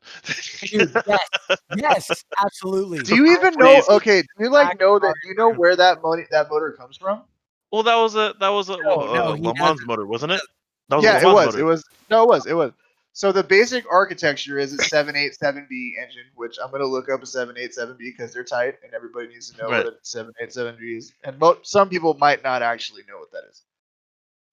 dude, 0.62 0.94
yes, 1.06 1.60
yes, 1.76 2.26
absolutely. 2.42 3.00
Do 3.00 3.16
you 3.16 3.26
even 3.38 3.54
know? 3.58 3.84
Okay, 3.90 4.22
do 4.22 4.28
you 4.44 4.50
like 4.50 4.80
know 4.80 4.98
that? 5.00 5.14
Do 5.24 5.30
you 5.30 5.36
know 5.36 5.52
where 5.54 5.76
that 5.76 6.02
money 6.02 6.24
that 6.32 6.50
motor 6.50 6.72
comes 6.72 6.98
from? 6.98 7.24
well, 7.72 7.84
that 7.84 7.96
was 7.96 8.16
a 8.16 8.34
that 8.40 8.50
was 8.50 8.70
a 8.70 8.78
No, 8.78 8.92
uh, 8.92 9.14
no, 9.14 9.34
he 9.34 9.42
Le 9.44 9.54
Mans 9.56 9.80
motor, 9.86 10.06
wasn't 10.06 10.32
it? 10.32 10.42
That 10.90 10.98
was 10.98 11.06
yeah, 11.06 11.20
it 11.22 11.26
was. 11.26 11.46
motor. 11.48 11.60
It 11.60 11.64
was. 11.64 11.84
No, 12.10 12.24
it 12.24 12.30
was. 12.30 12.46
It 12.46 12.54
was. 12.54 12.72
So 13.14 13.32
the 13.32 13.44
basic 13.44 13.86
architecture 13.92 14.58
is 14.60 14.74
a 14.74 14.78
787B 14.96 15.92
engine, 16.02 16.26
which 16.36 16.58
I'm 16.64 16.72
gonna 16.72 16.86
look 16.86 17.10
up 17.10 17.22
a 17.24 17.26
787B 17.26 17.98
because 17.98 18.34
they're 18.34 18.44
tight, 18.44 18.76
and 18.84 18.94
everybody 18.94 19.28
needs 19.28 19.52
to 19.52 19.58
know 19.62 19.70
Right. 19.70 19.84
what 19.86 19.94
a 19.94 19.98
787B 20.06 20.98
is. 20.98 21.14
And 21.24 21.38
mo- 21.40 21.58
some 21.64 21.90
people 21.90 22.14
might 22.16 22.44
not 22.44 22.62
actually 22.62 23.04
know 23.10 23.18
what 23.18 23.32
that 23.32 23.44
is. 23.50 23.64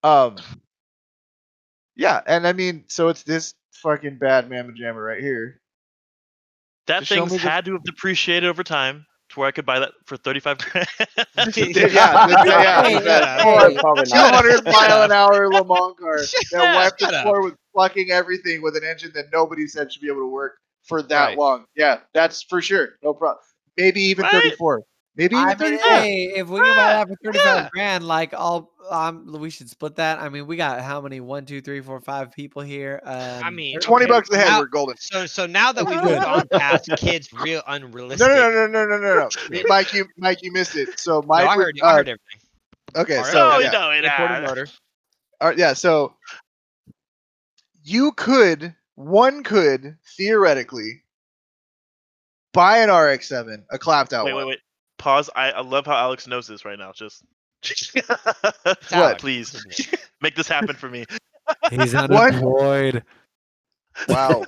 Um. 0.03 0.37
Yeah, 1.97 2.21
and 2.27 2.47
I 2.47 2.53
mean, 2.53 2.85
so 2.89 3.09
it's 3.09 3.23
this 3.23 3.55
fucking 3.83 4.19
bad 4.19 4.49
mamma 4.49 4.73
jammer 4.73 5.03
right 5.03 5.21
here. 5.21 5.61
That 6.87 7.01
Just 7.01 7.11
show 7.11 7.17
thing's 7.17 7.33
me 7.33 7.39
the- 7.39 7.49
had 7.49 7.65
to 7.67 7.73
have 7.75 7.85
depreciated 7.85 8.49
over 8.49 8.65
time 8.65 9.07
to 9.31 9.41
where 9.41 9.49
I 9.49 9.53
could 9.53 9.67
buy 9.67 9.79
that 9.81 9.93
for 10.07 10.17
35 10.17 10.59
grand. 10.59 10.89
yeah, 10.99 11.17
yeah, 11.57 12.45
yeah. 12.45 12.83
Hey, 12.83 12.99
that 13.05 13.41
hey. 13.43 13.77
Probably 13.79 14.05
not. 14.11 14.43
200 14.45 14.65
mile 14.65 15.03
an 15.05 15.13
hour 15.13 15.49
Le 15.49 15.65
Mans 15.65 15.95
car 15.99 16.19
that 16.53 16.75
wiped 16.75 16.99
the 16.99 17.21
floor 17.23 17.43
with 17.45 17.55
fucking 17.77 18.11
everything 18.11 18.63
with 18.63 18.77
an 18.77 18.85
engine 18.85 19.13
that 19.15 19.27
nobody 19.33 19.67
said 19.67 19.93
should 19.93 20.03
be 20.03 20.09
able 20.09 20.21
to 20.23 20.27
work 20.31 20.57
for 20.83 21.03
that 21.03 21.27
Right. 21.29 21.39
long. 21.39 21.65
Yeah, 21.77 22.01
that's 22.15 22.43
for 22.43 22.61
sure. 22.61 22.97
No 23.03 23.15
problem. 23.15 23.45
Maybe 23.77 24.01
even 24.03 24.25
Right? 24.25 24.33
34. 24.33 24.83
Maybe 25.17 25.37
I 25.37 25.55
mean, 25.55 25.79
hey, 25.79 26.33
if 26.37 26.49
we 26.49 26.59
can 26.61 26.69
buy 26.69 26.75
that 26.75 27.09
for 27.09 27.17
thirty-five 27.23 27.45
yeah. 27.45 27.69
grand, 27.73 28.07
like, 28.07 28.35
I'll, 28.35 28.71
um, 28.91 29.27
we 29.39 29.51
should 29.51 29.69
split 29.69 29.97
that. 29.97 30.19
I 30.19 30.29
mean, 30.29 30.47
we 30.47 30.57
got 30.57 30.81
how 30.81 31.01
many? 31.01 31.21
One, 31.21 31.45
two, 31.45 31.61
three, 31.61 31.81
four, 31.81 32.01
five 32.01 32.33
people 32.33 32.63
here. 32.63 33.01
Um, 33.05 33.45
I 33.45 33.51
mean, 33.51 33.79
20 33.79 34.05
okay, 34.05 34.11
bucks 34.11 34.31
a 34.31 34.37
head, 34.37 34.49
now- 34.49 34.61
we're 34.61 34.67
golden. 34.67 34.97
So 34.99 35.27
so 35.27 35.47
now 35.47 35.73
that 35.73 35.85
we've 35.85 36.01
Good. 36.01 36.13
moved 36.13 36.25
on 36.25 36.49
past 36.49 36.89
kids, 36.97 37.33
real 37.33 37.63
unrealistic. 37.67 38.27
no, 38.27 38.35
no, 38.35 38.67
no, 38.67 38.67
no, 38.67 38.87
no, 38.87 38.99
no, 38.99 39.29
no. 39.51 39.63
Mike, 39.69 39.93
you, 39.93 40.07
Mike, 40.17 40.43
you 40.43 40.53
missed 40.53 40.77
it. 40.77 40.99
So, 40.99 41.21
No, 41.27 41.35
I 41.35 41.57
would- 41.57 41.63
heard, 41.65 41.81
I 41.83 41.87
uh, 41.87 41.97
heard 41.97 42.09
everything. 42.09 42.41
okay, 42.97 43.17
All 43.17 43.23
right. 43.23 43.33
so 43.33 43.51
no, 43.51 43.59
yeah. 43.59 43.71
no, 43.71 43.91
it 43.91 44.05
Imported 44.05 44.59
has. 44.59 44.79
All 45.41 45.49
right, 45.49 45.59
yeah, 45.59 45.73
so 45.73 46.15
you 47.85 48.13
could, 48.13 48.75
one 48.95 49.43
could 49.43 49.97
theoretically 50.17 51.03
buy 52.53 52.79
an 52.79 52.91
RX-7, 52.91 53.65
a 53.71 53.79
clapped 53.79 54.13
out 54.13 54.25
one. 54.25 54.35
Wait, 54.35 54.35
one. 54.35 54.47
wait, 54.47 54.51
wait. 54.51 54.59
Pause. 55.03 55.31
I, 55.35 55.51
I 55.51 55.61
love 55.63 55.85
how 55.85 55.97
Alex 55.97 56.29
knows 56.29 56.47
this 56.47 56.65
right 56.65 56.79
now. 56.79 56.93
Just 56.93 57.25
It's 57.65 58.93
Alex, 58.93 59.21
please 59.21 59.67
make 60.23 60.37
this 60.37 60.47
happen 60.47 60.77
for 60.77 60.89
me. 60.89 61.05
He's 61.71 61.93
What? 61.95 62.11
unemployed. 62.11 63.03
Wow. 64.09 64.45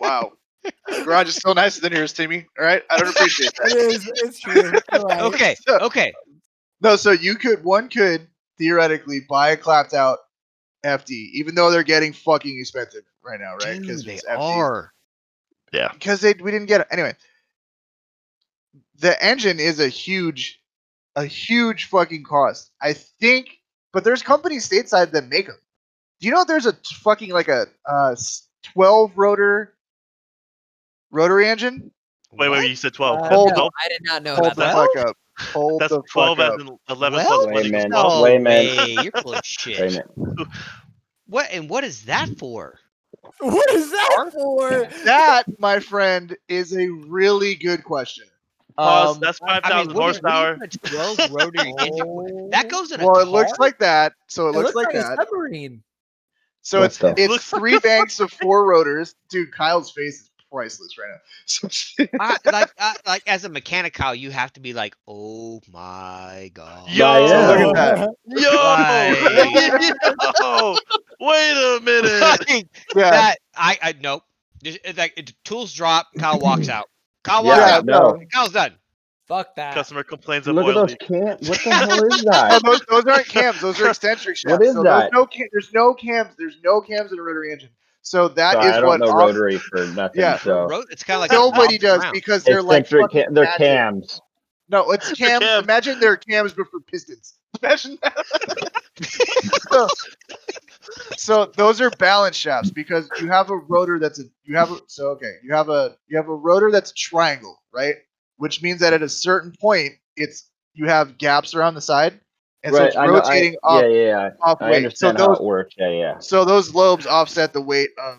wow. 0.00 0.32
The 0.64 1.02
garage 1.04 1.28
is 1.28 1.36
still 1.36 1.54
nicer 1.54 1.80
than 1.82 1.92
yours, 1.92 2.12
Timmy. 2.14 2.46
All 2.58 2.64
right, 2.64 2.82
I 2.90 2.96
don't 2.98 3.10
appreciate 3.10 3.48
It 3.50 3.56
that. 3.56 3.76
is. 3.76 4.10
It's 4.24 4.40
true. 4.40 4.54
You're 4.62 5.02
right. 5.02 5.20
Okay, 5.20 5.54
So- 5.68 5.78
okay. 5.80 6.12
No, 6.80 6.96
so 6.96 7.10
you 7.12 7.34
could, 7.36 7.62
one 7.62 7.88
could 7.90 8.26
theoretically 8.58 9.20
buy 9.28 9.50
a 9.50 9.56
clapped 9.56 9.92
out 9.94 10.18
FD, 10.84 11.10
even 11.10 11.54
though 11.54 11.70
they're 11.70 11.82
getting 11.82 12.12
fucking 12.14 12.58
expensive 12.58 13.02
right 13.22 13.38
now, 13.40 13.56
right? 13.64 13.80
Because 13.80 14.04
they 14.04 14.14
it's 14.14 14.24
FD. 14.24 14.38
are. 14.38 14.92
because 15.92 16.20
they 16.20 16.34
we 16.40 16.50
didn't 16.50 16.66
get 16.68 16.80
it 16.82 16.86
anyway. 16.90 17.14
The 18.98 19.22
engine 19.22 19.60
is 19.60 19.80
a 19.80 19.88
huge, 19.88 20.60
a 21.16 21.24
huge 21.24 21.84
fucking 21.88 22.24
cost. 22.24 22.70
I 22.80 22.92
think, 22.94 23.58
but 23.92 24.04
there's 24.04 24.22
companies 24.22 24.68
stateside 24.68 25.10
that 25.12 25.28
make 25.28 25.46
them. 25.46 25.58
Do 26.20 26.26
you 26.26 26.32
know 26.32 26.44
there's 26.44 26.66
a 26.66 26.72
t- 26.72 26.94
fucking 27.02 27.30
like 27.30 27.48
a 27.48 27.66
uh, 27.86 28.16
twelve 28.62 29.12
rotor 29.16 29.74
rotary 31.10 31.48
engine? 31.48 31.90
Wait, 32.32 32.48
What? 32.48 32.58
wait, 32.58 32.68
you 32.70 32.76
said 32.76 32.92
12. 32.94 33.20
Uh, 33.22 33.28
Hold 33.28 33.52
no, 33.56 33.66
up. 33.66 33.72
I 33.84 33.88
did 33.88 34.00
not 34.02 34.22
know 34.22 34.34
Hold 34.34 34.46
about 34.52 34.56
the 34.56 34.62
that. 34.62 34.74
fuck 34.94 35.08
up. 35.08 35.16
Hold 35.52 35.80
That's 35.80 35.92
the 35.92 36.02
12 36.10 36.38
fuck 36.38 36.46
as 36.46 36.52
up. 36.54 36.60
in 36.60 36.78
11 36.90 37.16
Well, 37.18 37.26
plus 37.26 37.44
1 37.46 37.54
Wait, 37.54 37.66
equals 37.66 37.82
man. 37.82 37.90
12. 37.90 38.12
No 38.18 38.22
Wait 38.22 38.36
a 38.36 38.40
minute. 38.40 39.04
you're 39.04 39.12
full 39.12 39.32
of 39.32 39.42
Wait 39.66 39.78
a 39.80 39.90
shit. 39.90 40.06
What 41.28 41.48
and 41.50 41.68
what 41.68 41.82
is 41.84 42.04
that 42.04 42.28
for? 42.38 42.78
What 43.40 43.70
is 43.70 43.90
that 43.90 44.30
for? 44.32 44.86
That, 45.04 45.44
my 45.58 45.80
friend, 45.80 46.36
is 46.48 46.72
a 46.76 46.88
really 46.88 47.54
good 47.56 47.82
question. 47.84 48.26
Pause. 48.76 49.14
Um, 49.16 49.20
That's 49.20 49.40
I 49.42 49.60
5,000 49.60 49.86
mean, 49.88 49.96
what 49.96 50.16
is- 50.16 50.22
what 50.22 50.32
horsepower. 50.32 50.68
12 51.16 51.30
rotary 51.32 51.74
engine? 51.78 52.50
That 52.50 52.68
goes 52.68 52.92
in 52.92 53.00
a 53.00 53.04
well, 53.04 53.14
car? 53.14 53.22
it 53.22 53.28
looks 53.28 53.58
like 53.58 53.78
that. 53.78 54.12
So 54.28 54.48
it, 54.48 54.50
It 54.50 54.58
looks, 54.58 54.74
like, 54.74 54.92
a 54.94 54.98
that. 54.98 55.16
submarine. 55.18 55.82
So 56.62 56.80
What 56.80 56.86
it's 56.86 56.98
the- 56.98 57.14
it's 57.16 57.28
Looks- 57.30 57.48
three 57.50 57.78
banks 57.78 58.18
of 58.20 58.30
four 58.32 58.66
rotors. 58.66 59.14
Dude, 59.30 59.52
Kyle's 59.52 59.90
face 59.92 60.22
is 60.22 60.30
priceless 60.50 60.98
right 60.98 61.10
now. 61.10 61.20
So 61.46 61.68
I, 62.20 62.36
like, 62.44 62.70
I, 62.78 62.94
like 63.06 63.22
as 63.28 63.44
a 63.44 63.48
mechanic, 63.48 63.94
Kyle, 63.94 64.14
you 64.14 64.30
have 64.32 64.52
to 64.54 64.60
be 64.60 64.72
like, 64.72 64.96
oh 65.06 65.60
my 65.72 66.50
god. 66.54 66.88
Yo, 66.90 67.28
So 67.28 67.66
look 67.66 67.76
at 67.76 67.96
that. 67.96 68.08
Yo! 68.26 68.50
Yo! 70.40 70.76
Wait 71.26 71.52
a 71.52 71.80
minute. 71.82 72.20
Like, 72.20 72.48
yeah, 72.96 73.10
that 73.10 73.38
I, 73.56 73.78
I 73.82 73.94
nope. 74.00 74.22
It's 74.64 74.98
like 74.98 75.12
it, 75.16 75.32
tools 75.44 75.72
drop, 75.72 76.08
Kyle 76.18 76.38
walks 76.40 76.68
out. 76.68 76.88
Kyle 77.26 77.44
walks 77.44 77.58
Yeah, 77.58 77.76
out. 77.76 77.84
no. 77.84 78.20
Kyle's 78.32 78.52
done. 78.52 78.72
Fuck 79.26 79.56
that. 79.56 79.74
Customer 79.74 80.04
complains 80.04 80.46
of 80.46 80.54
Look 80.54 80.68
at 80.68 80.74
those 80.74 80.94
cams. 81.00 81.48
What 81.48 81.60
the 81.64 81.70
hell 81.74 82.04
is 82.04 82.22
No, 82.24 82.30
that? 82.32 82.62
Oh, 82.64 82.70
those, 82.70 82.80
those 82.88 83.04
aren't 83.06 83.26
cams. 83.26 83.60
Those 83.60 83.80
are 83.80 83.88
eccentric 83.90 84.36
shafts. 84.36 84.52
What 84.58 84.62
is 84.62 84.74
so 84.74 84.82
that? 84.84 85.10
There's 85.10 85.12
no, 85.12 85.26
cam, 85.26 85.48
there's 85.52 85.72
no 85.72 85.94
cams. 85.94 86.34
There's 86.38 86.56
no 86.62 86.80
cams 86.80 87.10
in 87.12 87.18
a 87.18 87.22
rotary 87.22 87.52
engine. 87.52 87.70
So 88.02 88.28
that 88.28 88.52
So 88.52 88.60
is 88.60 88.66
I 88.72 88.80
don't 88.80 88.86
what 88.86 89.00
know 89.00 89.08
off- 89.08 89.14
rotary 89.18 89.58
for 89.58 89.84
nothing. 89.88 90.20
Yeah. 90.20 90.38
So 90.38 90.84
It's 90.90 91.02
kind 91.02 91.16
of 91.16 91.22
like 91.22 91.32
nobody 91.32 91.74
knob 91.74 91.80
does 91.80 92.02
around. 92.04 92.12
because 92.12 92.44
they're 92.44 92.62
like 92.62 92.82
eccentric 92.82 93.02
fucking 93.10 93.22
cam- 93.24 93.34
they're 93.34 93.52
cams. 93.58 94.20
No, 94.68 94.92
it's 94.92 95.12
cams. 95.12 95.44
cams. 95.44 95.64
Imagine 95.64 95.98
they're 95.98 96.16
cams, 96.16 96.52
but 96.52 96.68
for 96.70 96.78
pistons. 96.80 97.34
Imagine 97.62 97.98
that. 98.02 98.72
so, 99.72 99.88
so 101.16 101.46
those 101.56 101.80
are 101.80 101.90
balance 101.90 102.36
shafts 102.36 102.70
because 102.70 103.10
you 103.20 103.28
have 103.28 103.50
a 103.50 103.56
rotor 103.56 103.98
that's 103.98 104.20
a 104.20 104.24
you 104.44 104.56
have 104.56 104.70
a 104.70 104.78
so 104.86 105.08
okay 105.08 105.32
you 105.42 105.52
have 105.52 105.68
a 105.68 105.96
you 106.08 106.16
have 106.16 106.28
a 106.28 106.34
rotor 106.34 106.70
that's 106.70 106.90
a 106.90 106.94
triangle 106.94 107.58
right, 107.72 107.96
which 108.38 108.62
means 108.62 108.80
that 108.80 108.92
at 108.92 109.02
a 109.02 109.08
certain 109.08 109.52
point 109.60 109.92
it's 110.16 110.50
you 110.74 110.86
have 110.86 111.18
gaps 111.18 111.54
around 111.54 111.74
the 111.74 111.80
side, 111.80 112.20
and 112.62 112.74
so 112.74 112.80
right. 112.80 112.88
it's 112.88 112.96
I 112.96 113.06
know, 113.06 113.12
rotating 113.14 113.56
I, 113.64 113.66
off 113.66 113.82
yeah, 113.82 113.88
yeah, 113.88 114.06
yeah. 114.06 114.30
off 114.42 114.62
I 114.62 114.70
weight. 114.70 114.96
So 114.96 115.12
those 115.12 115.20
how 115.20 115.32
it 115.34 115.42
works. 115.42 115.74
Yeah, 115.78 115.90
yeah. 115.90 116.18
so 116.18 116.44
those 116.44 116.74
lobes 116.74 117.06
offset 117.06 117.52
the 117.52 117.60
weight 117.60 117.90
of 117.98 118.18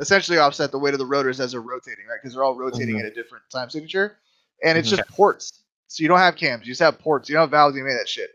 essentially 0.00 0.38
offset 0.38 0.70
the 0.70 0.78
weight 0.78 0.94
of 0.94 0.98
the 0.98 1.06
rotors 1.06 1.40
as 1.40 1.52
they're 1.52 1.60
rotating, 1.60 2.06
right? 2.08 2.18
Because 2.22 2.34
they're 2.34 2.44
all 2.44 2.56
rotating 2.56 2.96
Mhm. 2.96 3.00
at 3.00 3.06
a 3.06 3.14
different 3.14 3.44
time 3.50 3.68
signature, 3.68 4.18
and 4.62 4.78
it's 4.78 4.88
Mhm. 4.88 4.96
just 4.96 5.08
ports. 5.10 5.64
So 5.88 6.02
you 6.02 6.08
don't 6.08 6.18
have 6.18 6.36
cams, 6.36 6.66
you 6.66 6.72
just 6.72 6.82
have 6.82 6.98
ports. 6.98 7.28
You 7.28 7.34
don't 7.34 7.42
have 7.42 7.50
valves. 7.50 7.76
You 7.76 7.82
made 7.82 7.98
that 7.98 8.08
shit. 8.08 8.30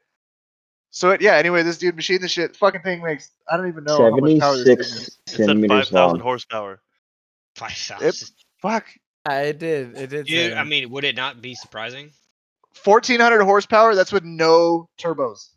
So 0.96 1.10
it, 1.10 1.22
yeah. 1.22 1.34
Anyway, 1.38 1.64
this 1.64 1.80
dude 1.80 1.96
machined 1.96 2.22
the 2.22 2.28
shit. 2.28 2.56
Fucking 2.56 2.82
thing 2.84 3.02
makes 3.04 3.32
I 3.52 3.58
don't 3.58 3.68
even 3.68 3.84
know 3.84 3.98
how 3.98 4.16
much 4.16 4.40
power 4.40 4.56
this 4.56 4.64
thing 4.64 4.80
is. 4.80 4.88
Seventy-six 4.88 5.08
It 5.26 5.30
said 5.32 5.46
centimeters 5.48 5.90
5,000 5.90 6.18
long. 6.18 6.20
horsepower. 6.20 6.82
Five 7.56 7.72
thousand. 7.72 8.30
Fuck. 8.62 8.86
Yeah, 9.28 9.42
it 9.42 9.58
did. 9.60 9.98
It 9.98 10.10
did. 10.12 10.28
say 10.28 10.34
Dude, 10.34 10.52
that. 10.52 10.58
I 10.60 10.64
mean, 10.64 10.92
would 10.92 11.04
it 11.04 11.16
not 11.16 11.42
be 11.42 11.56
surprising? 11.56 12.12
Fourteen 12.76 13.20
hundred 13.20 13.44
horsepower. 13.44 13.96
That's 13.96 14.12
with 14.12 14.24
no 14.24 14.88
turbos. 15.00 15.50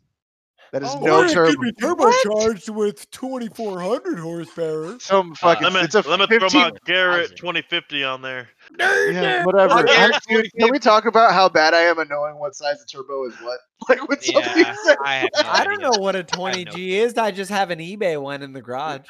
That 0.73 0.83
is 0.83 0.89
Oh, 0.91 0.99
no 0.99 1.19
or 1.19 1.25
it 1.25 1.33
turbo. 1.33 1.51
turbocharged 1.79 2.69
with 2.69 3.09
2,400 3.11 4.19
horsepower. 4.19 4.99
Some 4.99 5.33
fucking. 5.35 5.63
Let 5.63 5.73
me, 5.73 5.79
it's 5.81 5.95
a 5.95 6.01
let 6.01 6.19
me 6.29 6.37
throw 6.39 6.49
my 6.49 6.71
Garrett 6.85 7.35
2050 7.37 8.03
on 8.03 8.21
there. 8.21 8.49
Yeah, 8.79 9.45
whatever. 9.45 9.87
Fuck 9.87 9.89
I- 9.89 10.09
it, 10.09 10.15
dude, 10.27 10.51
can 10.59 10.71
we 10.71 10.79
talk 10.79 11.05
about 11.05 11.33
how 11.33 11.47
bad 11.47 11.73
I 11.73 11.81
am 11.81 11.99
at 11.99 12.09
knowing 12.09 12.37
what 12.37 12.55
size 12.55 12.79
the 12.79 12.85
turbo 12.85 13.25
is 13.27 13.33
what? 13.39 13.59
Like 13.89 14.09
when 14.09 14.19
somebody 14.19 14.61
Yeah, 14.61 14.75
says, 14.83 14.97
I 15.05 15.29
no 15.41 15.49
I 15.49 15.63
don't 15.63 15.81
know 15.81 15.91
what 16.01 16.15
a 16.15 16.19
no 16.19 16.25
20G 16.25 16.89
is. 16.89 17.17
I 17.17 17.31
just 17.31 17.51
have 17.51 17.69
an 17.69 17.79
eBay 17.79 18.21
one 18.21 18.41
in 18.41 18.51
the 18.51 18.61
garage. 18.61 19.01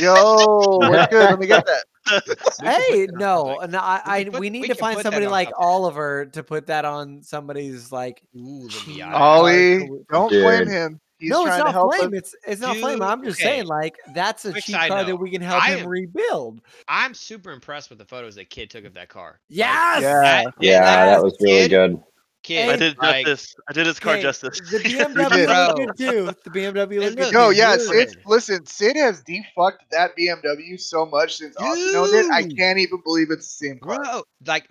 "Yo, 0.00 0.78
we're 0.82 1.06
good. 1.10 1.30
Let 1.30 1.38
me 1.38 1.46
get 1.46 1.64
that." 1.64 1.84
We 2.12 2.20
can 2.20 2.36
put 2.58 2.64
hey, 2.66 3.06
no, 3.12 3.58
no, 3.68 3.78
I, 3.78 4.00
I 4.04 4.22
can 4.24 4.32
put- 4.32 4.40
we 4.40 4.50
need 4.50 4.62
we 4.62 4.68
to 4.68 4.74
find 4.74 5.00
somebody 5.00 5.26
like 5.26 5.48
something. 5.48 5.64
Oliver 5.66 6.26
to 6.26 6.42
put 6.42 6.66
that 6.68 6.84
on 6.84 7.22
somebody's 7.22 7.90
like. 7.92 8.22
Ooh, 8.36 8.64
the 8.64 8.68
cheap 8.70 8.98
Miata. 9.02 9.12
car 9.12 9.22
Ollie, 9.22 9.78
to- 9.86 10.06
don't 10.10 10.30
Dude. 10.30 10.44
blame 10.44 10.68
him. 10.68 11.00
He's 11.18 11.30
no, 11.30 11.46
it's 11.46 11.56
trying 11.56 11.60
to 11.60 11.64
not 11.64 11.72
help 11.72 11.94
flame. 11.94 12.08
us. 12.12 12.18
It's 12.18 12.36
it's 12.46 12.60
not 12.60 12.76
flame. 12.76 13.00
I'm 13.00 13.24
just 13.24 13.40
okay. 13.40 13.48
saying, 13.48 13.66
like 13.66 13.96
that's 14.14 14.44
a 14.44 14.52
Quick 14.52 14.64
cheap 14.64 14.76
car 14.76 15.02
that 15.02 15.16
we 15.16 15.30
can 15.30 15.40
help 15.40 15.62
I 15.62 15.76
him 15.76 15.88
rebuild. 15.88 16.60
I'm 16.88 17.14
super 17.14 17.52
impressed 17.52 17.88
with 17.88 17.98
the 17.98 18.04
photos 18.04 18.34
that 18.34 18.50
kid 18.50 18.68
took 18.68 18.84
of 18.84 18.92
that 18.94 19.08
car. 19.08 19.40
Like, 19.48 19.56
Yes. 19.58 20.02
Yeah. 20.02 20.20
that- 20.20 20.54
Yeah, 20.60 20.80
that 20.80 21.06
that 21.16 21.22
was 21.24 21.34
really 21.40 21.60
kid- 21.62 21.70
good. 21.70 22.02
Kid, 22.46 22.68
I 22.68 22.76
did 22.76 22.96
like, 22.98 23.26
justice. 23.26 23.56
I 23.68 23.72
did 23.72 23.86
his 23.88 23.98
car 23.98 24.18
justice. 24.20 24.60
The. 24.70 24.78
BMW 24.78 25.46
Bro. 25.46 25.66
looked 25.66 25.98
good 25.98 26.10
too. 26.10 26.24
The 26.44 26.50
BMW 26.50 27.00
looked 27.00 27.16
good. 27.16 27.32
No, 27.32 27.50
too. 27.50 27.56
yeah, 27.56 27.76
Dude. 27.76 28.22
Listen, 28.24 28.64
Sid 28.64 28.94
has 28.94 29.24
defucked 29.24 29.90
that 29.90 30.16
BMW 30.16 30.80
so 30.80 31.06
much 31.06 31.38
since 31.38 31.56
Austin 31.56 31.96
owned 31.96 32.14
it. 32.14 32.30
I 32.30 32.42
can't 32.44 32.78
even 32.78 33.00
believe 33.04 33.32
it's 33.32 33.48
the 33.58 33.66
same 33.66 33.80
car. 33.80 33.96
Bro, 33.96 34.22
like 34.46 34.68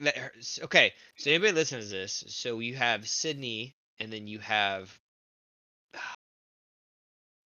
okay. 0.63 0.93
So 1.17 1.31
anybody 1.31 1.51
listen 1.51 1.81
to 1.81 1.85
this? 1.85 2.23
So 2.27 2.59
you 2.59 2.75
have 2.75 3.05
Sydney, 3.09 3.75
and 3.99 4.09
then 4.11 4.25
you 4.25 4.39
have. 4.39 4.97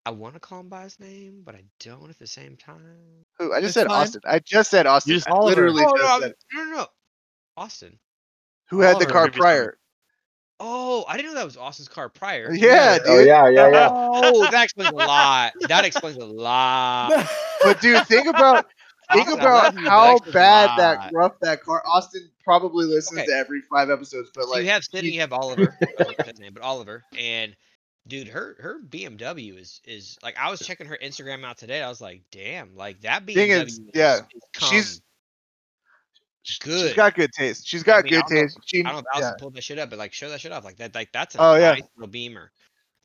I 0.06 0.10
want 0.10 0.34
to 0.34 0.40
call 0.40 0.60
him 0.60 0.68
by 0.68 0.84
his 0.84 1.00
name, 1.00 1.42
but 1.44 1.56
I 1.56 1.64
don't 1.80 2.08
at 2.08 2.20
the 2.20 2.26
same 2.28 2.56
time. 2.56 3.24
Who? 3.40 3.52
I 3.52 3.60
just 3.60 3.70
It's 3.70 3.74
said 3.74 3.88
fine. 3.88 4.02
Austin. 4.02 4.20
I 4.24 4.38
just 4.38 4.70
said 4.70 4.86
Austin. 4.86 5.10
You 5.10 5.16
just- 5.16 5.28
I 5.28 5.36
literally 5.40 5.82
Oh 5.84 5.96
just 5.96 6.08
no, 6.08 6.20
said 6.20 6.34
no, 6.54 6.64
no, 6.64 6.70
no, 6.76 6.86
Austin. 7.56 7.98
who 8.68 8.80
had 8.80 9.00
the 9.00 9.06
car 9.06 9.24
Previous 9.24 9.40
prior. 9.40 9.76
Oh, 10.62 11.04
I 11.08 11.16
didn't 11.16 11.32
know 11.32 11.38
that 11.38 11.44
was 11.46 11.56
Austin's 11.56 11.88
car 11.88 12.08
prior. 12.10 12.52
Yeah, 12.52 12.98
Oh 13.06 13.18
yeah, 13.18 13.48
yeah, 13.48 13.70
yeah. 13.70 13.88
Oh, 13.90 14.48
that 14.50 14.64
explains 14.64 14.90
a 14.92 14.94
lot. 14.94 15.52
That 15.68 15.84
explains 15.86 16.16
a 16.18 16.26
lot. 16.26 17.26
But 17.64 17.80
dude, 17.80 18.06
think 18.06 18.26
about 18.26 18.66
think 19.12 19.26
Austin, 19.28 19.40
about 19.40 19.64
love 19.64 19.78
you, 19.78 19.84
but 19.84 19.90
how 19.90 20.18
bad 20.32 20.78
that 20.78 21.12
rough 21.12 21.38
that 21.40 21.62
car. 21.62 21.82
Austin 21.86 22.28
probably 22.44 22.84
listens 22.86 23.20
Okay. 23.20 23.26
to 23.28 23.32
every 23.32 23.62
five 23.62 23.88
episodes, 23.90 24.30
but 24.34 24.44
So 24.44 24.50
like 24.50 24.64
you 24.64 24.70
have 24.70 24.84
Sydney, 24.84 25.08
he- 25.10 25.14
you 25.16 25.20
have 25.22 25.32
Oliver. 25.32 25.76
I 25.82 25.86
don't 26.04 26.18
know 26.18 26.24
his 26.26 26.38
name, 26.40 26.52
but 26.52 26.62
Oliver. 26.62 27.04
And 27.18 27.56
dude, 28.06 28.28
her 28.28 28.56
her 28.60 28.80
BMW 28.86 29.58
is 29.58 29.80
is 29.86 30.18
like 30.22 30.36
I 30.38 30.50
was 30.50 30.60
checking 30.60 30.86
her 30.88 30.98
Instagram 31.02 31.42
out 31.44 31.56
today. 31.58 31.82
I 31.82 31.88
was 31.88 32.00
like, 32.02 32.22
damn, 32.30 32.76
like 32.76 33.00
that 33.00 33.24
BMW. 33.24 33.34
Thing 33.34 33.50
is, 33.50 33.80
yeah, 33.94 34.16
is 34.18 34.22
she's- 34.68 35.00
good. 36.60 36.88
She's 36.88 36.94
got 36.94 37.14
good 37.14 37.30
taste. 37.32 37.66
She's 37.66 37.82
got 37.82 38.00
I 38.00 38.02
mean, 38.02 38.12
good 38.12 38.22
know- 38.34 38.42
taste. 38.42 38.58
She, 38.64 38.80
I 38.80 38.82
don't 38.84 38.92
know 38.94 38.98
if 39.00 39.04
Allison 39.14 39.34
yeah. 39.36 39.40
pulled 39.40 39.54
that 39.54 39.64
shit 39.64 39.78
up, 39.78 39.90
but 39.90 39.98
like 39.98 40.12
show 40.12 40.28
that 40.30 40.40
shit 40.40 40.52
off. 40.52 40.64
Like 40.64 40.76
that, 40.78 40.94
like 40.94 41.10
that's 41.12 41.34
a 41.34 41.38
Oh, 41.40 41.54
yeah. 41.56 41.72
nice 41.72 41.82
little 41.96 42.10
Beamer. 42.10 42.50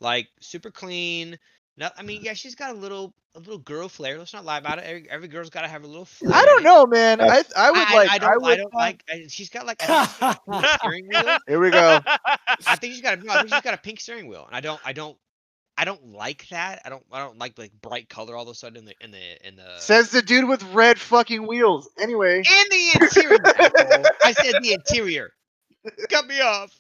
Like 0.02 0.28
super 0.42 0.72
clean. 0.72 1.38
No, 1.78 1.90
I 1.98 2.04
mean, 2.04 2.22
yeah, 2.24 2.34
she's 2.34 2.56
got 2.56 2.72
a 2.72 2.78
little 2.78 3.14
a 3.36 3.40
little 3.40 3.58
girl 3.58 3.90
flair. 3.90 4.18
Let's 4.18 4.34
not 4.34 4.46
lie 4.46 4.60
about 4.60 4.80
it. 4.80 4.86
Every, 4.86 5.10
every 5.10 5.28
girl's 5.28 5.50
got 5.50 5.62
to 5.64 5.68
have 5.68 5.84
a 5.84 5.88
little. 5.88 6.06
Flair 6.06 6.34
I 6.34 6.46
don't 6.46 6.64
know, 6.64 6.86
man. 6.86 7.20
I 7.20 7.44
I 7.58 7.72
would 7.72 7.80
I, 7.80 7.94
like. 7.94 8.10
I 8.12 8.18
don't. 8.18 8.42
would 8.42 8.52
I, 8.52 8.56
don't 8.56 8.74
not- 8.74 8.80
like. 8.80 9.04
She's 9.28 9.50
got 9.50 9.66
like. 9.66 9.78
I 9.84 10.06
think 10.06 10.10
she's 10.10 10.20
got 10.20 10.74
a 10.74 10.78
steering 10.80 11.08
wheel. 11.10 11.38
Here 11.48 11.60
we 11.60 11.70
go. 11.72 12.00
I 12.68 12.76
think 12.78 12.94
she's 12.94 13.02
got 13.02 13.20
a. 13.20 13.24
No, 13.24 13.34
I 13.34 13.38
think 13.42 13.54
she's 13.54 13.62
got 13.62 13.74
a 13.74 13.78
pink 13.78 14.00
steering 14.00 14.28
wheel, 14.28 14.46
and 14.48 14.56
I 14.56 14.62
don't. 14.62 14.80
I 14.86 14.94
don't. 14.94 15.18
I 15.78 15.84
don't 15.86 16.14
like 16.14 16.48
that. 16.50 16.82
I 16.86 16.90
don't. 16.90 17.04
I 17.12 17.20
don't 17.20 17.38
like 17.38 17.58
like 17.58 17.72
bright 17.82 18.08
color 18.10 18.36
all 18.36 18.44
of 18.44 18.50
a 18.50 18.54
sudden 18.56 18.78
in 18.78 18.86
the 18.86 18.94
in 19.02 19.12
the 19.12 19.48
in 19.48 19.56
the. 19.58 19.78
Says 19.80 20.10
the 20.12 20.22
dude 20.22 20.48
with 20.48 20.64
red 20.74 20.98
fucking 21.00 21.46
wheels. 21.46 21.90
Anyway, 22.00 22.38
in 22.38 22.44
the 22.72 23.00
interior. 23.02 23.40
I 24.24 24.32
said 24.34 24.64
the 24.64 24.74
interior. 24.74 25.30
Cut 26.10 26.28
me 26.28 26.40
off. 26.42 26.72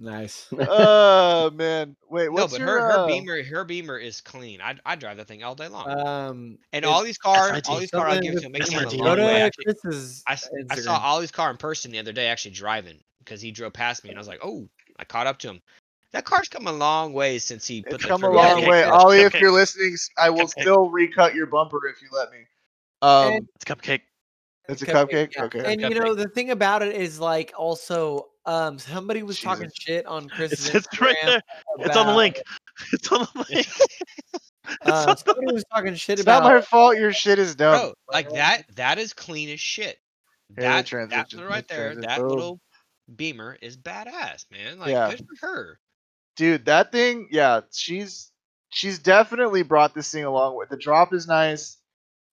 Nice. 0.00 0.48
oh 0.58 1.50
man. 1.50 1.94
Wait, 2.10 2.28
No, 2.32 2.48
but 2.48 2.58
your 2.58 2.66
her, 2.66 2.80
her 2.80 2.98
uh, 3.00 3.06
beamer 3.06 3.44
her 3.44 3.62
beamer 3.64 3.96
is 3.98 4.20
clean. 4.20 4.60
I 4.60 4.74
I 4.84 4.96
drive 4.96 5.18
that 5.18 5.28
thing 5.28 5.44
all 5.44 5.54
day 5.54 5.68
long. 5.68 5.88
Um, 5.88 6.58
and 6.72 6.84
all 6.84 7.04
these 7.04 7.18
cars, 7.18 7.62
all 7.68 7.78
these 7.78 7.92
cars, 7.92 8.14
I'll 8.16 8.20
give 8.20 8.34
it 8.34 8.40
to 8.40 8.46
with- 8.46 8.46
him. 8.46 8.52
Make 8.52 8.62
SRT. 8.64 8.92
him 8.92 8.98
go 8.98 9.04
a 9.04 9.06
long 9.06 9.18
way. 9.18 9.34
to 9.34 9.40
Actually, 9.40 9.64
Chris's 9.66 10.24
I, 10.26 10.32
s- 10.32 10.48
I 10.70 10.74
saw 10.76 10.98
Instagram. 10.98 11.02
Ollie's 11.04 11.30
car 11.30 11.50
in 11.52 11.56
person 11.56 11.92
the 11.92 12.00
other 12.00 12.12
day, 12.12 12.26
actually 12.26 12.50
driving, 12.50 12.98
because 13.20 13.40
he 13.40 13.52
drove 13.52 13.72
past 13.72 14.02
me, 14.02 14.10
and 14.10 14.18
I 14.18 14.20
was 14.20 14.26
like, 14.26 14.40
"Oh!" 14.42 14.68
I 14.98 15.04
caught 15.04 15.28
up 15.28 15.38
to 15.40 15.48
him. 15.50 15.60
That 16.12 16.24
car's 16.24 16.48
come 16.48 16.66
a 16.66 16.72
long 16.72 17.12
way 17.14 17.38
since 17.38 17.66
he 17.66 17.82
put 17.82 17.90
the 17.90 17.94
It's 17.96 18.04
the 18.04 18.08
come 18.08 18.22
a 18.24 18.30
long 18.30 18.62
in. 18.62 18.68
way. 18.68 18.82
Cupcake. 18.82 18.90
Ollie, 18.92 19.20
if 19.20 19.34
you're 19.40 19.50
listening, 19.52 19.96
I 20.18 20.28
will 20.30 20.40
Cupcake. 20.46 20.60
still 20.60 20.90
recut 20.90 21.34
your 21.34 21.46
bumper 21.46 21.86
if 21.88 22.02
you 22.02 22.08
let 22.12 22.30
me. 22.30 22.38
Um, 23.00 23.32
And- 23.34 23.48
It's 23.56 23.64
cupcake. 23.64 24.02
it's 24.68 24.82
a 24.82 24.86
cupcake. 24.86 25.34
yeah. 25.36 25.44
Okay. 25.44 25.72
And 25.72 25.80
you 25.80 25.90
know 25.98 26.14
the 26.14 26.28
thing 26.28 26.50
about 26.50 26.82
it 26.82 26.94
is 26.94 27.18
like 27.18 27.52
also 27.56 28.28
um 28.44 28.78
somebody 28.78 29.22
was 29.22 29.40
talking 29.40 29.70
shit 29.74 30.04
on 30.06 30.28
Chris's 30.36 30.66
It's, 30.74 30.86
it's 30.86 31.00
right 31.00 31.16
Instagram 31.22 31.26
there. 31.26 31.40
It's 31.78 31.96
on 31.96 32.06
the 32.06 32.12
about- 32.12 32.16
link. 32.16 32.42
It's 32.92 33.12
on 33.12 33.26
the 33.34 33.46
link. 33.50 33.66
Uh, 34.86 35.14
somebody 35.16 35.52
was 35.52 35.64
talking 35.74 35.94
shit 35.96 36.20
It's 36.20 36.26
not 36.26 36.44
my 36.44 36.60
fault. 36.60 36.96
Your 36.96 37.12
shit 37.12 37.38
is 37.40 37.56
dumb. 37.56 37.78
Bro, 37.78 37.94
like 38.12 38.30
that, 38.30 38.62
that 38.76 38.96
is 38.98 39.12
clean 39.12 39.48
as 39.50 39.58
shit. 39.60 39.98
Here, 40.56 40.68
That, 40.68 40.86
that 41.10 41.32
right 41.34 41.66
there, 41.66 41.94
that 41.96 42.22
little 42.24 42.60
beamer 43.14 43.58
is 43.60 43.76
badass, 43.76 44.44
man. 44.52 44.78
Like, 44.78 44.90
Yeah. 44.90 45.10
good 45.10 45.26
for 45.40 45.46
her. 45.46 45.78
Dude 46.36 46.64
that 46.66 46.92
thing 46.92 47.28
yeah 47.30 47.60
she's 47.72 48.30
she's 48.70 48.98
definitely 48.98 49.62
brought 49.62 49.94
this 49.94 50.10
thing 50.10 50.24
along 50.24 50.56
with 50.56 50.68
the 50.68 50.76
drop 50.76 51.12
is 51.12 51.26
nice 51.26 51.78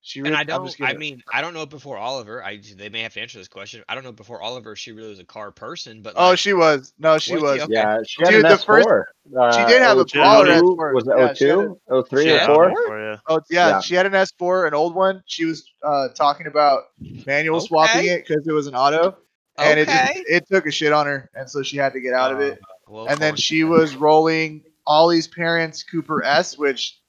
she 0.02 0.22
And 0.22 0.30
really, 0.30 0.38
I 0.38 0.40
I'm 0.42 0.48
don't. 0.48 0.82
I 0.82 0.94
mean, 0.94 1.22
I 1.32 1.42
don't 1.42 1.54
know 1.54 1.66
before 1.66 1.98
Oliver. 1.98 2.42
I 2.42 2.62
they 2.78 2.88
may 2.88 3.02
have 3.02 3.14
to 3.16 3.22
answer 3.22 3.38
this 3.38 3.50
question. 3.50 3.84
I 3.90 3.96
don't 3.96 4.06
know 4.06 4.14
before 4.14 4.42
Oliver. 4.42 4.78
She 4.78 4.94
really 4.94 5.10
was 5.10 5.20
a 5.20 5.26
car 5.26 5.52
person, 5.52 6.02
but 6.02 6.14
oh 6.16 6.36
she 6.36 6.54
was 6.54 6.94
no 6.98 7.18
she 7.18 7.34
Was 7.34 7.44
was 7.44 7.62
Okay. 7.64 7.74
Yeah, 7.74 7.98
she 8.08 8.24
had 8.24 8.30
Dude, 8.32 8.46
an 8.46 8.52
the 8.52 8.58
first- 8.58 8.88
S4. 8.88 9.04
Uh, 9.38 9.52
she 9.52 9.72
did 9.74 9.82
have 9.82 9.98
a 9.98 10.06
02, 10.06 10.18
baller 10.20 10.62
S4. 10.62 10.94
Was 10.94 11.06
it 11.08 11.14
Yeah, 11.18 11.34
she 11.34 11.48
had 11.50 12.08
03, 12.10 12.32
or 12.32 12.40
had 12.40 12.46
4? 12.48 12.74
For 12.88 13.22
oh 13.28 13.42
yeah, 13.50 13.68
Yeah. 13.68 13.80
she 13.82 13.94
had 13.96 14.06
an 14.06 14.14
s4 14.14 14.68
an 14.70 14.74
old 14.74 14.96
one 14.96 15.22
she 15.26 15.44
was 15.44 15.70
uh 15.84 16.08
talking 16.16 16.48
about 16.48 16.84
manual 17.28 17.60
swapping 17.60 18.06
it 18.06 18.26
because 18.26 18.48
it 18.48 18.54
was 18.54 18.68
an 18.68 18.76
auto 18.76 19.18
and 19.58 19.80
it 19.82 19.90
just, 19.90 20.12
it 20.30 20.48
took 20.50 20.66
a 20.66 20.72
shit 20.72 20.94
on 20.94 21.06
her 21.08 21.30
and 21.36 21.50
so 21.50 21.62
she 21.62 21.76
had 21.76 21.92
to 21.92 22.00
get 22.00 22.14
out 22.14 22.32
of 22.32 22.40
it 22.40 22.58
And 22.90 23.20
then 23.20 23.32
course. 23.34 23.42
she 23.42 23.64
was 23.64 23.96
rolling 23.96 24.64
Ollie's 24.88 25.28
parents 25.28 25.84
Cooper 25.84 26.24
S, 26.24 26.58
which 26.58 27.00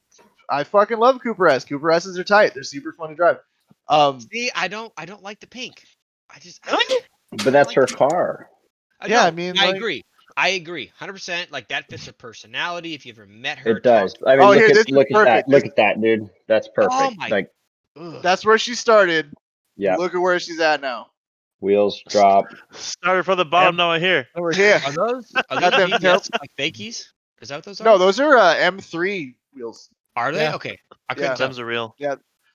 I 0.49 0.65
fucking 0.65 0.99
love 0.99 1.21
Cooper 1.23 1.49
S. 1.49 1.65
Cooper 1.65 1.91
S's 1.91 2.19
are 2.19 2.25
tight. 2.25 2.55
They're 2.55 2.63
super 2.63 2.93
fun 2.93 3.11
to 3.11 3.15
drive. 3.15 3.39
Um, 3.89 4.21
See, 4.21 4.51
I 4.55 4.69
don't. 4.69 4.93
I 4.97 5.05
don't 5.07 5.23
like 5.23 5.41
the 5.41 5.47
pink. 5.47 5.85
I 6.35 6.39
just. 6.39 6.61
I, 6.65 7.01
But 7.33 7.53
that's 7.53 7.73
her 7.75 7.87
car. 7.87 8.49
I 9.01 9.07
Yeah, 9.09 9.25
I 9.25 9.31
mean, 9.31 9.59
I 9.59 9.67
like- 9.67 9.77
agree. 9.77 10.03
I 10.37 10.51
agree, 10.51 10.91
hundred 10.97 11.15
percent. 11.15 11.51
Like 11.51 11.69
that 11.69 11.89
fits 11.89 12.07
her 12.07 12.13
personality. 12.13 12.95
If 12.95 13.05
you 13.05 13.13
ever 13.13 13.27
met 13.27 13.59
her, 13.59 13.77
It 13.77 13.83
does. 13.83 14.15
I 14.27 14.37
mean, 14.37 14.45
Oh, 14.45 14.49
look, 14.51 14.59
here, 14.59 14.69
this 14.69 14.79
at, 14.81 14.91
look 14.91 15.09
at 15.13 15.25
that. 15.25 15.49
Look 15.49 15.67
at 15.67 15.77
that, 15.77 16.01
dude. 16.01 16.31
That's 16.47 16.69
perfect. 16.69 16.93
Oh 16.95 17.11
my- 17.17 17.29
Like, 17.29 17.51
Ugh. 17.97 18.23
that's 18.23 18.47
where 18.47 18.57
she 18.57 18.75
started. 18.75 19.35
yeah, 19.77 19.97
Look 19.97 20.15
at 20.15 20.19
where 20.19 20.39
she's 20.39 20.61
at 20.61 20.81
now. 20.81 21.10
Wheels 21.61 22.03
drop. 22.09 22.47
Started 22.73 23.25
from 23.25 23.39
the 23.39 23.45
bottom. 23.45 23.77
Now 23.77 23.91
I 23.91 23.99
here. 23.99 24.27
And 24.35 24.43
we're 24.43 24.55
here. 24.55 24.81
Are 24.85 24.93
those 24.93 25.33
are 25.49 25.61
Got 25.61 25.73
those 25.77 25.91
them 25.91 26.01
BBS, 26.01 26.31
like 26.41 26.51
fakies? 26.59 27.05
Is 27.41 27.49
that 27.49 27.57
what 27.57 27.65
those 27.65 27.81
are? 27.81 27.85
No, 27.85 27.99
those 27.99 28.21
are 28.21 28.37
uh, 28.37 28.55
M3 28.57 29.35
wheels. 29.55 29.89
are 30.17 30.33
they? 30.33 30.43
Yeah. 30.43 30.55
Okay, 30.57 30.79
I 31.09 31.15
couldn't 31.15 31.31
Yeah. 31.31 31.35
tell. 31.37 31.47
Them's 31.49 31.59
are 31.59 31.67
real. 31.67 31.95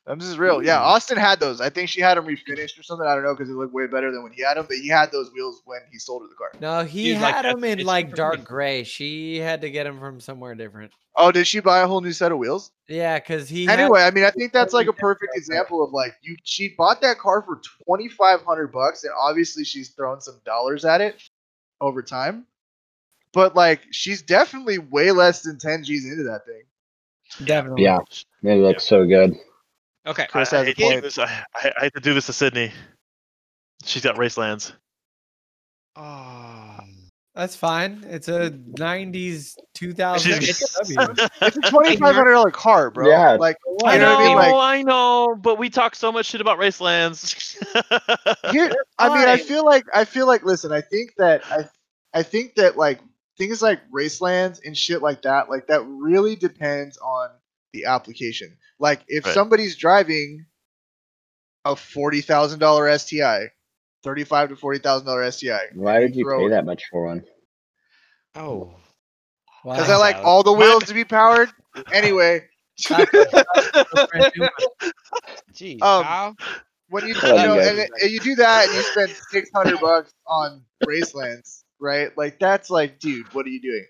Um, 0.08 0.20
this 0.20 0.28
is 0.28 0.38
real. 0.38 0.64
Yeah, 0.64 0.80
Austin 0.82 1.18
had 1.18 1.40
those. 1.40 1.60
I 1.60 1.70
think 1.72 1.90
she 1.90 2.00
had 2.00 2.16
them 2.16 2.28
refinished 2.28 2.78
or 2.80 2.84
something. 2.84 3.08
I 3.08 3.16
don't 3.16 3.24
know 3.24 3.34
because 3.34 3.48
they 3.48 3.56
look 3.56 3.74
way 3.74 3.88
better 3.88 4.12
than 4.12 4.22
when 4.22 4.34
he 4.34 4.44
had 4.44 4.56
them. 4.56 4.66
But 4.68 4.78
he 4.78 4.88
had 4.88 5.12
those 5.12 5.32
wheels 5.34 5.64
when 5.66 5.80
he 5.92 5.98
sold 5.98 6.22
her 6.22 6.28
the 6.28 6.36
car. 6.36 6.52
No, 6.62 6.84
he 6.86 7.06
Dude, 7.06 7.18
had 7.18 7.36
that's- 7.38 7.54
them 7.56 7.64
in 7.64 7.84
like 7.86 8.14
dark 8.14 8.36
clean. 8.36 8.44
gray. 8.46 8.84
She 8.84 9.40
had 9.40 9.62
to 9.62 9.72
get 9.72 9.86
them 9.86 10.00
from 10.00 10.20
somewhere 10.20 10.54
different. 10.54 10.92
Oh, 11.16 11.32
did 11.32 11.48
she 11.48 11.60
buy 11.60 11.80
a 11.80 11.88
whole 11.88 12.02
new 12.02 12.12
set 12.12 12.32
of 12.32 12.38
wheels? 12.38 12.72
Yeah, 12.88 13.18
because 13.18 13.50
he 13.50 13.66
had- 13.66 13.80
Anyway, 13.80 14.02
I 14.04 14.12
mean, 14.12 14.26
I 14.26 14.32
think 14.32 14.54
that's 14.54 14.74
like 14.74 14.88
a 14.88 14.94
perfect 14.94 15.32
example 15.36 15.84
of 15.84 15.92
like 15.92 16.16
you. 16.22 16.36
She 16.44 16.76
bought 16.78 17.02
that 17.02 17.18
car 17.18 17.42
for 17.42 17.60
twenty 17.86 18.08
five 18.08 18.42
hundred 18.44 18.68
bucks, 18.72 19.04
and 19.06 19.14
obviously 19.20 19.64
she's 19.64 19.90
thrown 19.90 20.22
some 20.22 20.40
dollars 20.46 20.86
at 20.86 21.02
it 21.02 21.20
over 21.82 22.04
time. 22.04 22.46
But 23.34 23.56
like, 23.56 23.82
she's 23.92 24.22
definitely 24.22 24.78
way 24.78 25.10
less 25.12 25.42
than 25.42 25.58
ten 25.58 25.84
G's 25.84 26.06
into 26.06 26.24
that 26.26 26.46
thing. 26.46 26.62
definitely. 27.48 27.84
Yeah, 27.86 28.00
it 28.44 28.58
looks 28.58 28.84
so 28.88 29.06
good. 29.08 29.36
Okay, 30.08 30.28
Chris 30.30 30.54
I, 30.54 30.58
has 30.58 30.68
I 30.68 30.70
a 30.70 30.74
to 30.74 30.78
do 30.80 30.84
point. 30.84 31.02
this. 31.02 31.18
I, 31.18 31.24
I, 31.56 31.72
I 31.78 31.82
hate 31.82 31.94
to 31.96 32.02
do 32.02 32.14
this 32.14 32.28
to 32.28 32.34
Sydney. 32.34 32.72
She's 33.84 34.04
got 34.04 34.16
Racelands. 34.16 34.72
Oh. 35.96 36.02
Ah. 36.02 36.80
That's 37.36 37.56
fine. 37.56 38.06
It's 38.08 38.30
a 38.30 38.50
'90s 38.50 39.58
2000 39.74 40.42
She's- 40.42 40.62
It's 41.42 41.58
a 41.58 41.62
twenty 41.70 41.98
five 41.98 42.16
hundred 42.16 42.32
dollar 42.32 42.50
car, 42.50 42.90
bro. 42.90 43.10
Yeah. 43.10 43.32
Like, 43.34 43.58
I 43.84 43.96
you 43.96 44.00
know 44.00 44.06
know, 44.06 44.14
what 44.16 44.22
I 44.24 44.28
mean? 44.28 44.36
Like, 44.38 44.54
I 44.54 44.84
know, 44.84 45.36
but 45.36 45.58
we 45.60 45.70
talk 45.70 45.96
so 45.96 46.14
much 46.14 46.28
shit 46.28 46.40
about 46.40 46.60
Racelands. 46.60 47.34
here, 48.54 48.72
I 48.98 49.10
mean, 49.10 49.28
I 49.28 49.36
feel 49.36 49.66
like 49.66 49.84
I 49.94 50.06
feel 50.06 50.28
like 50.28 50.46
listen, 50.46 50.72
I 50.72 50.80
think 50.80 51.14
that 51.18 51.44
I 51.52 51.66
I 52.14 52.24
think 52.24 52.56
that 52.56 52.78
like 52.78 53.02
things 53.38 53.62
like 53.62 53.82
racelands 53.92 54.62
and 54.64 54.78
shit 54.78 55.02
like 55.02 55.24
that, 55.24 55.50
like 55.50 55.68
that 55.68 55.82
really 55.86 56.38
depends 56.38 56.98
on 57.00 57.32
the 57.76 57.86
application. 57.86 58.58
Like 58.80 59.02
if 59.08 59.26
Right. 59.26 59.34
somebody's 59.34 59.76
driving 59.76 60.46
a 61.66 61.76
forty 61.76 62.22
thousand 62.22 62.60
dollar 62.60 62.88
STI, 62.98 63.52
thirty 64.04 64.24
five 64.24 64.50
to 64.50 64.56
forty 64.56 64.80
thousand 64.80 65.06
dollar 65.08 65.30
STI, 65.30 65.60
Why 65.74 66.00
did 66.00 66.16
you 66.16 66.24
throw- 66.24 66.40
pay 66.40 66.50
that 66.50 66.66
much 66.66 66.84
for 66.92 67.06
one? 67.06 67.24
Oh. 68.36 68.76
because 69.64 69.88
Wow. 69.88 69.96
I 69.96 69.98
like 69.98 70.16
all 70.18 70.44
the 70.44 70.52
My- 70.52 70.60
wheels 70.60 70.84
to 70.88 70.94
be 70.94 71.04
powered. 71.06 71.50
Anyway, 71.92 72.48
Geez, 75.54 75.82
Um, 75.82 76.04
Kyle. 76.04 76.36
when 76.90 77.08
you, 77.08 77.14
you 77.14 77.20
Well, 77.24 77.38
you 77.38 77.48
know, 77.48 77.60
and, 77.60 77.90
and 78.02 78.12
you 78.12 78.20
do 78.20 78.36
that 78.36 78.68
and 78.68 78.76
you 78.76 78.84
spend 78.84 79.12
six 79.32 79.50
hundred 79.54 79.80
bucks 79.80 80.14
on 80.28 80.64
racelands, 80.86 81.64
right? 81.80 82.16
Like 82.18 82.40
that's 82.40 82.70
like, 82.70 83.00
dude, 83.00 83.34
what 83.34 83.46
are 83.46 83.50
you 83.50 83.62
doing? 83.62 83.86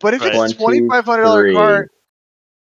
But 0.00 0.14
if 0.14 0.20
Right. 0.20 0.28
it's 0.30 0.36
One, 0.38 0.50
a 0.50 0.52
two, 0.52 0.58
twenty 0.58 0.88
five 0.88 1.04
hundred 1.04 1.22
dollar 1.24 1.52
car, 1.52 1.88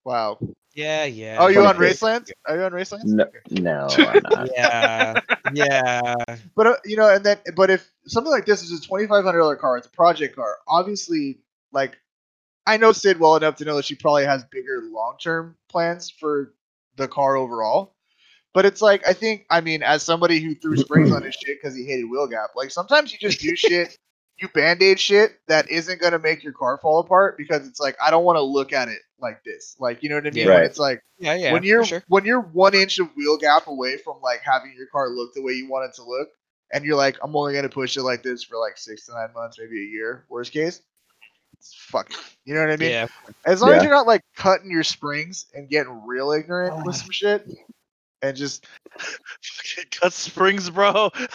wow. 0.05 0.39
Yeah, 0.75 1.05
yeah. 1.05 1.39
Oh, 1.41 1.49
you 1.49 1.65
on 1.67 1.77
Raceland? 1.77 2.31
Are 2.47 2.57
you 2.57 2.63
on 2.63 2.73
Raceland? 2.73 3.05
No, 3.05 3.29
no, 3.51 3.89
I'm 3.91 4.23
not. 4.31 4.51
Yeah, 4.55 5.21
yeah. 5.53 6.15
But 6.55 6.67
uh, 6.67 6.77
you 6.85 6.97
know, 6.97 7.09
and 7.09 7.25
then 7.25 7.39
but 7.57 7.71
if 7.71 7.91
something 8.07 8.31
like 8.31 8.47
this 8.47 8.63
is 8.63 8.73
a 8.73 8.87
twenty 8.87 9.07
five 9.07 9.25
hundred 9.25 9.41
dollar 9.41 9.57
car, 9.57 9.77
it's 9.79 9.89
a 9.89 9.91
project 9.91 10.37
car. 10.37 10.59
Obviously, 10.69 11.41
like 11.73 11.99
I 12.67 12.77
know 12.77 12.93
Sid 12.93 13.19
well 13.19 13.35
enough 13.37 13.57
to 13.57 13.65
know 13.65 13.77
that 13.77 13.85
she 13.85 13.97
probably 13.97 14.25
has 14.25 14.45
bigger 14.45 14.83
long 14.93 15.17
term 15.21 15.57
plans 15.69 16.09
for 16.09 16.55
the 16.97 17.09
car 17.09 17.37
overall. 17.37 17.95
But 18.55 18.65
it's 18.65 18.81
like 18.81 19.07
I 19.07 19.13
think 19.13 19.47
I 19.51 19.61
mean, 19.61 19.83
as 19.83 20.05
somebody 20.05 20.39
who 20.39 20.55
threw 20.55 20.77
springs 20.77 21.11
on 21.11 21.23
his 21.25 21.35
shit 21.35 21.59
because 21.61 21.77
he 21.77 21.85
hated 21.85 22.05
wheel 22.05 22.29
gap, 22.29 22.51
like 22.55 22.71
sometimes 22.71 23.13
you 23.13 23.19
just 23.19 23.41
do 23.41 23.57
shit, 23.57 23.99
you 24.41 24.49
band 24.49 24.83
aid 24.83 24.99
shit 24.99 25.33
that 25.49 25.71
isn't 25.71 26.01
gonna 26.01 26.19
make 26.19 26.43
your 26.43 26.53
car 26.53 26.79
fall 26.79 27.01
apart 27.01 27.37
because 27.37 27.67
it's 27.67 27.79
like 27.79 27.97
I 28.03 28.11
don't 28.11 28.25
want 28.25 28.37
to 28.37 28.43
look 28.43 28.73
at 28.73 28.89
it 28.89 29.01
like 29.21 29.45
this. 29.45 29.77
Like 29.79 30.03
you 30.03 30.09
know 30.09 30.17
what 30.17 30.27
I 30.27 30.31
mean? 30.31 30.47
Yeah. 30.47 30.53
Right. 30.53 30.65
It's 30.65 30.79
like 30.79 31.03
Yeah, 31.19 31.35
yeah. 31.35 31.53
when 31.53 31.63
you're 31.63 31.85
sure. 31.85 32.03
when 32.09 32.25
you're 32.25 32.41
one 32.41 32.75
inch 32.75 32.99
of 32.99 33.09
wheel 33.17 33.37
gap 33.37 33.67
away 33.67 33.99
from 33.99 34.21
like 34.23 34.41
having 34.45 34.75
your 34.77 34.87
car 34.87 35.09
look 35.09 35.35
the 35.35 35.43
way 35.43 35.53
you 35.53 35.69
want 35.69 35.91
it 35.91 35.95
to 35.97 36.05
look, 36.05 36.29
and 36.73 36.85
you're 36.85 36.97
like, 36.97 37.19
I'm 37.23 37.37
only 37.37 37.55
gonna 37.55 37.69
push 37.69 37.97
it 37.97 38.03
like 38.03 38.23
this 38.23 38.43
for 38.45 38.57
like 38.59 38.79
six 38.79 39.07
to 39.07 39.13
nine 39.13 39.33
months, 39.35 39.59
maybe 39.59 39.81
a 39.81 39.89
year, 39.91 40.25
worst 40.29 40.53
case. 40.53 40.81
It's 41.59 41.75
fuck. 41.75 42.11
You 42.47 42.55
know 42.55 42.61
what 42.61 42.71
I 42.71 42.77
mean? 42.77 42.91
yeah. 42.91 43.07
As 43.45 43.61
long 43.61 43.73
as 43.73 43.83
you're 43.83 43.93
not 43.93 44.07
like 44.07 44.23
cutting 44.35 44.71
your 44.71 44.83
springs 44.83 45.47
and 45.53 45.69
getting 45.69 46.07
real 46.07 46.33
ignorant 46.33 46.73
oh 46.75 46.83
with 46.87 46.97
some 46.97 47.11
shit, 47.11 47.47
and 48.23 48.37
just 48.37 48.67
Cut 49.93 50.13
springs, 50.13 50.69
bro. 50.71 51.11
yo, 51.25 51.31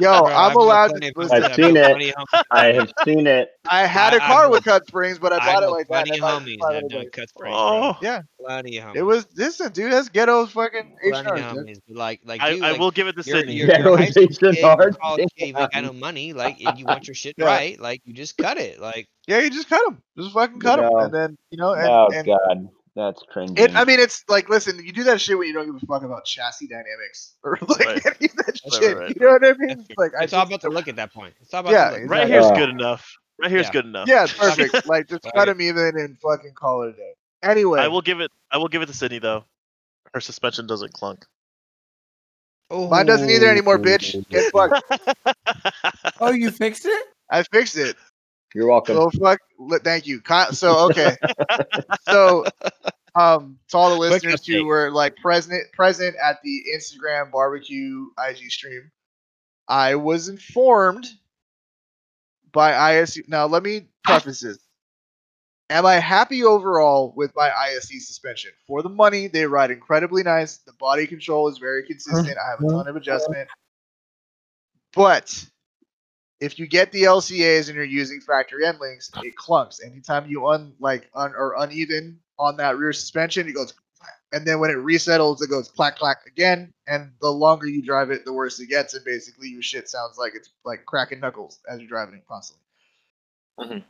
Bro, 0.00 0.26
I'm 0.26 0.26
I've 0.26 0.54
got 0.54 0.56
allowed 0.56 0.88
to 1.00 1.12
listen. 1.16 1.42
I've 1.44 1.54
seen 1.54 1.76
it. 1.76 1.84
plenty 1.84 2.08
of 2.10 2.14
homies- 2.16 2.42
I 2.50 2.66
have 2.72 2.92
seen 3.04 3.26
it. 3.26 3.50
I 3.70 3.86
had 3.86 4.12
I- 4.14 4.16
a 4.16 4.20
car 4.20 4.44
I 4.44 4.48
with 4.48 4.64
know- 4.66 4.72
cut 4.72 4.86
springs, 4.86 5.18
but 5.18 5.32
I 5.32 5.36
I 5.36 5.38
bought 5.54 5.62
it 5.62 5.66
know 5.66 5.72
like 5.72 5.88
that. 5.88 6.06
plenty 6.06 6.12
I 6.12 6.20
bought 6.20 6.42
it 6.42 6.46
homies 6.46 6.58
that 6.72 6.88
done 6.88 7.10
cut 7.10 7.28
springs, 7.28 7.54
Oh, 7.58 7.92
bro. 7.92 8.08
Yeah, 8.08 8.22
Plenty 8.38 8.72
homies. 8.78 8.96
it 8.96 9.02
was 9.02 9.26
listen, 9.36 9.72
dude. 9.72 9.92
That's 9.92 10.08
ghetto 10.08 10.46
fucking 10.46 10.96
H 11.02 11.12
plenty 11.12 11.30
homies. 11.42 11.80
Like, 11.88 12.20
like, 12.24 12.40
I, 12.40 12.54
dude, 12.54 12.62
I 12.64 12.70
like, 12.72 12.80
will 12.80 12.90
give 12.90 13.06
it 13.08 13.16
to 13.16 13.22
you're, 13.28 13.38
Sydney. 13.38 13.54
you're, 13.54 13.68
you're 13.78 13.94
a 13.94 13.96
high 13.98 14.06
school 14.06 14.26
kid, 14.28 14.40
you're 14.40 14.66
a 14.70 14.76
hard. 14.76 14.98
college 15.00 15.28
kid, 15.36 15.46
you 15.48 15.52
got 15.52 15.70
no 15.74 15.92
money, 15.92 16.32
like, 16.32 16.60
and 16.64 16.78
you 16.78 16.84
want 16.84 17.06
your 17.08 17.14
shit 17.14 17.34
Yeah. 17.38 17.46
right, 17.46 17.80
like, 17.80 18.02
you 18.04 18.12
just 18.14 18.36
cut 18.38 18.56
it, 18.58 18.80
like, 18.80 19.08
Yeah, 19.26 19.40
you 19.40 19.50
just 19.50 19.68
cut 19.68 19.82
them. 19.84 20.00
Just 20.16 20.32
fucking 20.32 20.60
cut 20.60 20.76
them, 20.80 20.90
and 20.96 21.12
then 21.12 21.38
you 21.50 21.58
know, 21.58 21.72
and, 21.72 21.86
Oh 21.88 22.08
God, 22.24 22.68
That's 23.00 23.22
cringy. 23.34 23.74
I 23.74 23.84
mean, 23.86 23.98
it's 23.98 24.22
like, 24.28 24.50
listen, 24.50 24.78
you 24.84 24.92
do 24.92 25.04
that 25.04 25.20
shit 25.22 25.38
when 25.38 25.48
you 25.48 25.54
don't 25.54 25.64
give 25.64 25.74
a 25.82 25.86
fuck 25.86 26.02
about 26.02 26.26
chassis 26.26 26.66
dynamics 26.66 27.34
or 27.42 27.56
like 27.66 27.78
Right. 27.86 28.06
any 28.06 28.28
of 28.28 28.36
that 28.36 28.60
Right, 28.64 28.72
shit. 28.74 28.82
right, 28.96 28.96
right. 29.04 29.16
You 29.18 29.26
know 29.26 29.32
what 29.32 29.44
I 29.44 29.52
mean? 29.58 29.70
It's 29.88 29.88
like, 29.96 30.12
I 30.18 30.24
It's 30.24 30.32
all 30.34 30.42
just- 30.42 30.50
about 30.52 30.60
the 30.60 30.68
look 30.68 30.86
at 30.88 30.96
that 30.96 31.12
point. 31.14 31.32
It's 31.40 31.54
all 31.54 31.60
about 31.60 31.72
Yeah, 31.72 31.90
the 31.92 31.98
look. 32.00 32.10
Right 32.10 32.28
here's 32.28 32.50
good 32.50 32.68
enough. 32.68 33.10
Right 33.40 33.50
here's 33.50 33.66
Yeah. 33.66 33.72
good 33.72 33.84
enough. 33.86 34.06
Yeah, 34.08 34.24
it's 34.24 34.32
perfect. 34.38 34.86
like, 34.86 35.08
just 35.08 35.24
cut 35.34 35.48
him 35.48 35.62
even 35.62 35.98
and 35.98 36.18
fucking 36.20 36.52
call 36.54 36.82
it 36.82 36.90
a 36.90 36.92
day. 36.92 37.12
Anyway, 37.42 37.80
I 37.80 37.88
will 37.88 38.02
give 38.02 38.20
it. 38.20 38.30
I 38.50 38.58
will 38.58 38.68
give 38.68 38.82
it 38.82 38.86
to 38.86 38.92
Sydney 38.92 39.18
though. 39.18 39.44
Her 40.12 40.20
suspension 40.20 40.66
doesn't 40.66 40.92
clunk. 40.92 41.24
Oh. 42.68 42.86
Mine 42.88 43.06
doesn't 43.06 43.30
either 43.30 43.48
anymore, 43.48 43.78
bitch. 43.78 44.28
Get 44.28 44.52
fucked. 44.52 44.82
Oh, 45.26 46.10
oh 46.20 46.30
you 46.32 46.50
fixed 46.50 46.84
it? 46.84 47.06
I 47.30 47.42
fixed 47.44 47.76
it. 47.78 47.96
You're 48.54 48.68
welcome. 48.68 48.96
So 48.96 49.10
fuck. 49.10 49.40
Thank 49.84 50.06
you. 50.06 50.20
So 50.52 50.90
okay. 50.90 51.16
so 52.08 52.44
um, 53.14 53.58
to 53.68 53.76
all 53.76 53.90
the 53.90 53.96
listeners 53.96 54.46
who 54.46 54.64
were 54.64 54.90
like 54.90 55.16
present 55.16 55.72
present 55.72 56.16
at 56.22 56.42
the 56.42 56.64
Instagram 56.74 57.30
barbecue 57.30 58.06
IG 58.18 58.50
stream, 58.50 58.90
I 59.68 59.94
was 59.96 60.28
informed 60.28 61.06
by 62.52 62.72
ISC. 62.72 63.28
Now 63.28 63.46
let 63.46 63.62
me 63.62 63.88
preface 64.04 64.40
this. 64.40 64.58
Am 65.68 65.86
I 65.86 65.94
happy 65.94 66.42
overall 66.42 67.12
with 67.16 67.30
my 67.36 67.48
ISC 67.48 68.00
suspension? 68.00 68.50
For 68.66 68.82
the 68.82 68.88
money, 68.88 69.28
they 69.28 69.46
ride 69.46 69.70
incredibly 69.70 70.24
nice. 70.24 70.56
The 70.58 70.72
body 70.72 71.06
control 71.06 71.48
is 71.48 71.58
very 71.58 71.86
consistent. 71.86 72.36
I 72.36 72.50
have 72.50 72.60
a 72.60 72.68
ton 72.68 72.88
of 72.88 72.96
adjustment. 72.96 73.48
But 74.92 75.46
if 76.40 76.58
you 76.58 76.66
get 76.66 76.90
the 76.92 77.02
LCAs 77.02 77.68
and 77.68 77.76
you're 77.76 77.84
using 77.84 78.20
factory 78.20 78.66
end 78.66 78.78
links, 78.80 79.10
it 79.22 79.34
clunks. 79.36 79.84
Anytime 79.84 80.28
you 80.28 80.48
un 80.48 80.74
like 80.80 81.10
un 81.14 81.34
or 81.36 81.54
uneven 81.58 82.18
on 82.38 82.56
that 82.56 82.78
rear 82.78 82.92
suspension, 82.92 83.48
it 83.48 83.52
goes 83.52 83.74
and 84.32 84.46
then 84.46 84.60
when 84.60 84.70
it 84.70 84.76
resettles, 84.78 85.42
it 85.42 85.50
goes 85.50 85.68
clack 85.68 85.96
clack 85.98 86.18
again. 86.26 86.72
And 86.86 87.12
the 87.20 87.30
longer 87.30 87.66
you 87.66 87.82
drive 87.82 88.10
it, 88.10 88.24
the 88.24 88.32
worse 88.32 88.60
it 88.60 88.68
gets. 88.68 88.94
And 88.94 89.04
basically 89.04 89.48
your 89.48 89.62
shit 89.62 89.88
sounds 89.88 90.18
like 90.18 90.32
it's 90.34 90.50
like 90.64 90.86
cracking 90.86 91.20
knuckles 91.20 91.58
as 91.68 91.80
you're 91.80 91.88
driving 91.88 92.14
it 92.14 92.26
constantly. 92.28 92.64
Mhm. 93.58 93.84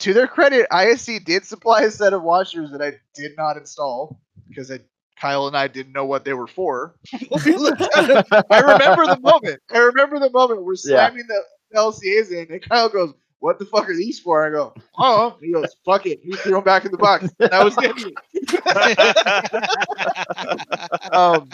To 0.00 0.12
their 0.14 0.26
credit, 0.26 0.66
ISC 0.70 1.24
did 1.24 1.44
supply 1.44 1.82
a 1.82 1.90
set 1.90 2.12
of 2.12 2.22
washers 2.22 2.70
that 2.72 2.82
I 2.82 3.00
did 3.14 3.36
not 3.36 3.56
install 3.56 4.20
because 4.48 4.70
I, 4.70 4.80
Kyle 5.20 5.46
and 5.46 5.56
I 5.56 5.68
didn't 5.68 5.92
know 5.92 6.06
what 6.06 6.24
they 6.24 6.32
were 6.34 6.46
for. 6.46 6.94
We 7.44 7.56
looked 7.56 7.80
at 7.82 8.06
them 8.06 8.24
I 8.50 8.60
remember 8.60 9.06
the 9.06 9.20
moment. 9.20 9.60
I 9.72 9.78
remember 9.78 10.18
the 10.18 10.30
moment 10.30 10.62
we're 10.64 10.74
Yeah. 10.84 11.08
slamming 11.08 11.26
the 11.28 11.42
LCAs 11.74 12.30
in, 12.32 12.52
and 12.52 12.62
Kyle 12.62 12.88
goes, 12.88 13.12
"What 13.40 13.58
the 13.58 13.66
fuck 13.66 13.88
are 13.88 13.96
these 13.96 14.18
for?" 14.20 14.46
I 14.46 14.50
go, 14.50 14.74
"Oh," 14.98 15.36
he 15.40 15.52
goes, 15.52 15.74
"Fuck 15.84 16.06
it." 16.06 16.20
He 16.22 16.32
threw 16.32 16.52
them 16.52 16.64
back 16.64 16.84
in 16.84 16.92
the 16.92 16.98
box. 16.98 17.28
I 17.52 17.64
was 17.64 17.74
it. 17.78 18.14
Um, 21.12 21.48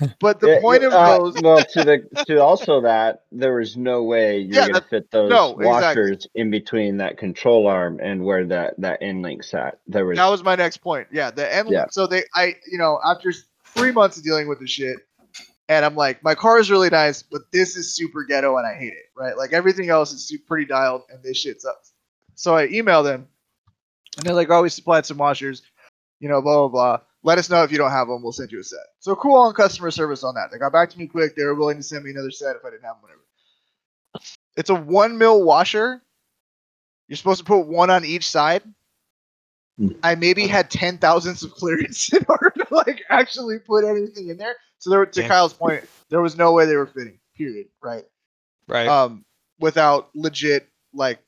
but 0.20 0.40
the 0.40 0.48
Yeah, 0.48 0.60
point 0.60 0.82
of 0.84 0.92
uh, 0.92 1.18
those, 1.18 1.40
well, 1.42 1.64
to 1.64 1.84
the 1.84 1.98
to 2.26 2.42
also 2.42 2.80
that 2.82 3.24
there 3.32 3.54
was 3.56 3.76
no 3.76 4.02
way 4.04 4.38
you're 4.38 4.56
Yeah, 4.56 4.66
gonna 4.68 4.72
that- 4.80 4.88
fit 4.90 5.10
those 5.10 5.30
no, 5.30 5.58
exactly. 5.58 5.66
washers 5.66 6.26
in 6.34 6.50
between 6.50 6.98
that 6.98 7.18
control 7.18 7.66
arm 7.66 8.00
and 8.02 8.24
where 8.24 8.46
that 8.46 8.74
that 8.78 9.02
end 9.02 9.22
link 9.22 9.42
sat. 9.42 9.78
There 9.86 10.06
was 10.06 10.16
that 10.16 10.28
was 10.28 10.42
my 10.42 10.54
next 10.56 10.78
point. 10.78 11.08
Yeah, 11.12 11.30
the 11.30 11.52
end. 11.54 11.68
Yeah. 11.70 11.86
So 11.90 12.06
they, 12.06 12.24
I, 12.34 12.56
you 12.70 12.78
know, 12.78 12.98
after 13.04 13.32
three 13.74 13.92
months 13.92 14.16
of 14.16 14.24
dealing 14.24 14.48
with 14.48 14.58
the 14.60 14.66
shit, 14.66 14.96
and 15.68 15.84
I'm 15.84 15.94
like, 15.94 16.22
my 16.24 16.34
car 16.34 16.58
is 16.58 16.70
really 16.70 16.90
nice, 16.90 17.22
but 17.22 17.42
this 17.52 17.76
is 17.76 17.94
super 17.94 18.24
ghetto, 18.24 18.56
and 18.56 18.66
I 18.66 18.74
hate 18.74 18.92
it. 18.92 19.04
Right, 19.16 19.36
like 19.36 19.52
everything 19.52 19.90
else 19.90 20.12
is 20.12 20.26
super 20.26 20.44
pretty 20.46 20.66
dialed, 20.66 21.02
and 21.10 21.22
this 21.22 21.36
shit 21.38 21.60
sucks. 21.60 21.92
So 22.34 22.56
I 22.56 22.66
email 22.68 23.02
them, 23.02 23.28
and 24.16 24.26
they're 24.26 24.34
like, 24.34 24.50
"Oh, 24.50 24.62
we 24.62 24.68
supplied 24.70 25.04
some 25.06 25.18
washers, 25.18 25.62
you 26.20 26.28
know, 26.28 26.40
blah 26.42 26.66
blah 26.66 26.68
blah. 26.68 27.00
Let 27.22 27.38
us 27.38 27.50
know 27.50 27.62
if 27.62 27.70
you 27.70 27.78
don't 27.78 27.90
have 27.90 28.08
them. 28.08 28.22
We'll 28.22 28.32
send 28.32 28.50
you 28.50 28.60
a 28.60 28.64
set." 28.64 28.80
So 28.98 29.14
cool 29.16 29.36
on 29.36 29.54
customer 29.54 29.90
service 29.90 30.24
on 30.24 30.34
that. 30.34 30.50
They 30.50 30.58
got 30.58 30.72
back 30.72 30.90
to 30.90 30.98
me 30.98 31.06
quick. 31.06 31.36
They 31.36 31.44
were 31.44 31.54
willing 31.54 31.76
to 31.76 31.82
send 31.82 32.04
me 32.04 32.10
another 32.10 32.30
set 32.30 32.56
if 32.56 32.64
I 32.64 32.70
didn't 32.70 32.84
have 32.84 32.96
them. 32.96 33.02
Whatever. 33.02 33.20
It's 34.56 34.70
a 34.70 34.74
one 34.74 35.18
mil 35.18 35.42
washer. 35.42 36.02
You're 37.08 37.16
supposed 37.16 37.40
to 37.40 37.44
put 37.44 37.66
one 37.66 37.90
on 37.90 38.04
each 38.04 38.28
side. 38.28 38.62
I 40.02 40.14
maybe 40.14 40.46
had 40.46 40.70
ten 40.70 40.98
thousandths 40.98 41.42
of 41.42 41.52
clearance 41.52 42.12
in 42.12 42.24
order 42.28 42.50
to 42.50 42.66
like 42.70 43.02
actually 43.08 43.58
put 43.58 43.84
anything 43.84 44.28
in 44.28 44.36
there. 44.36 44.56
So 44.78 44.90
there, 44.90 45.06
to 45.06 45.20
Yeah. 45.22 45.28
Kyle's 45.28 45.52
point, 45.52 45.84
there 46.08 46.22
was 46.22 46.36
no 46.36 46.52
way 46.52 46.66
they 46.66 46.76
were 46.76 46.86
fitting. 46.86 47.18
Period. 47.36 47.68
Right 47.82 48.04
right. 48.70 48.88
um, 48.88 49.24
without 49.58 50.10
legit 50.14 50.68
like 50.94 51.18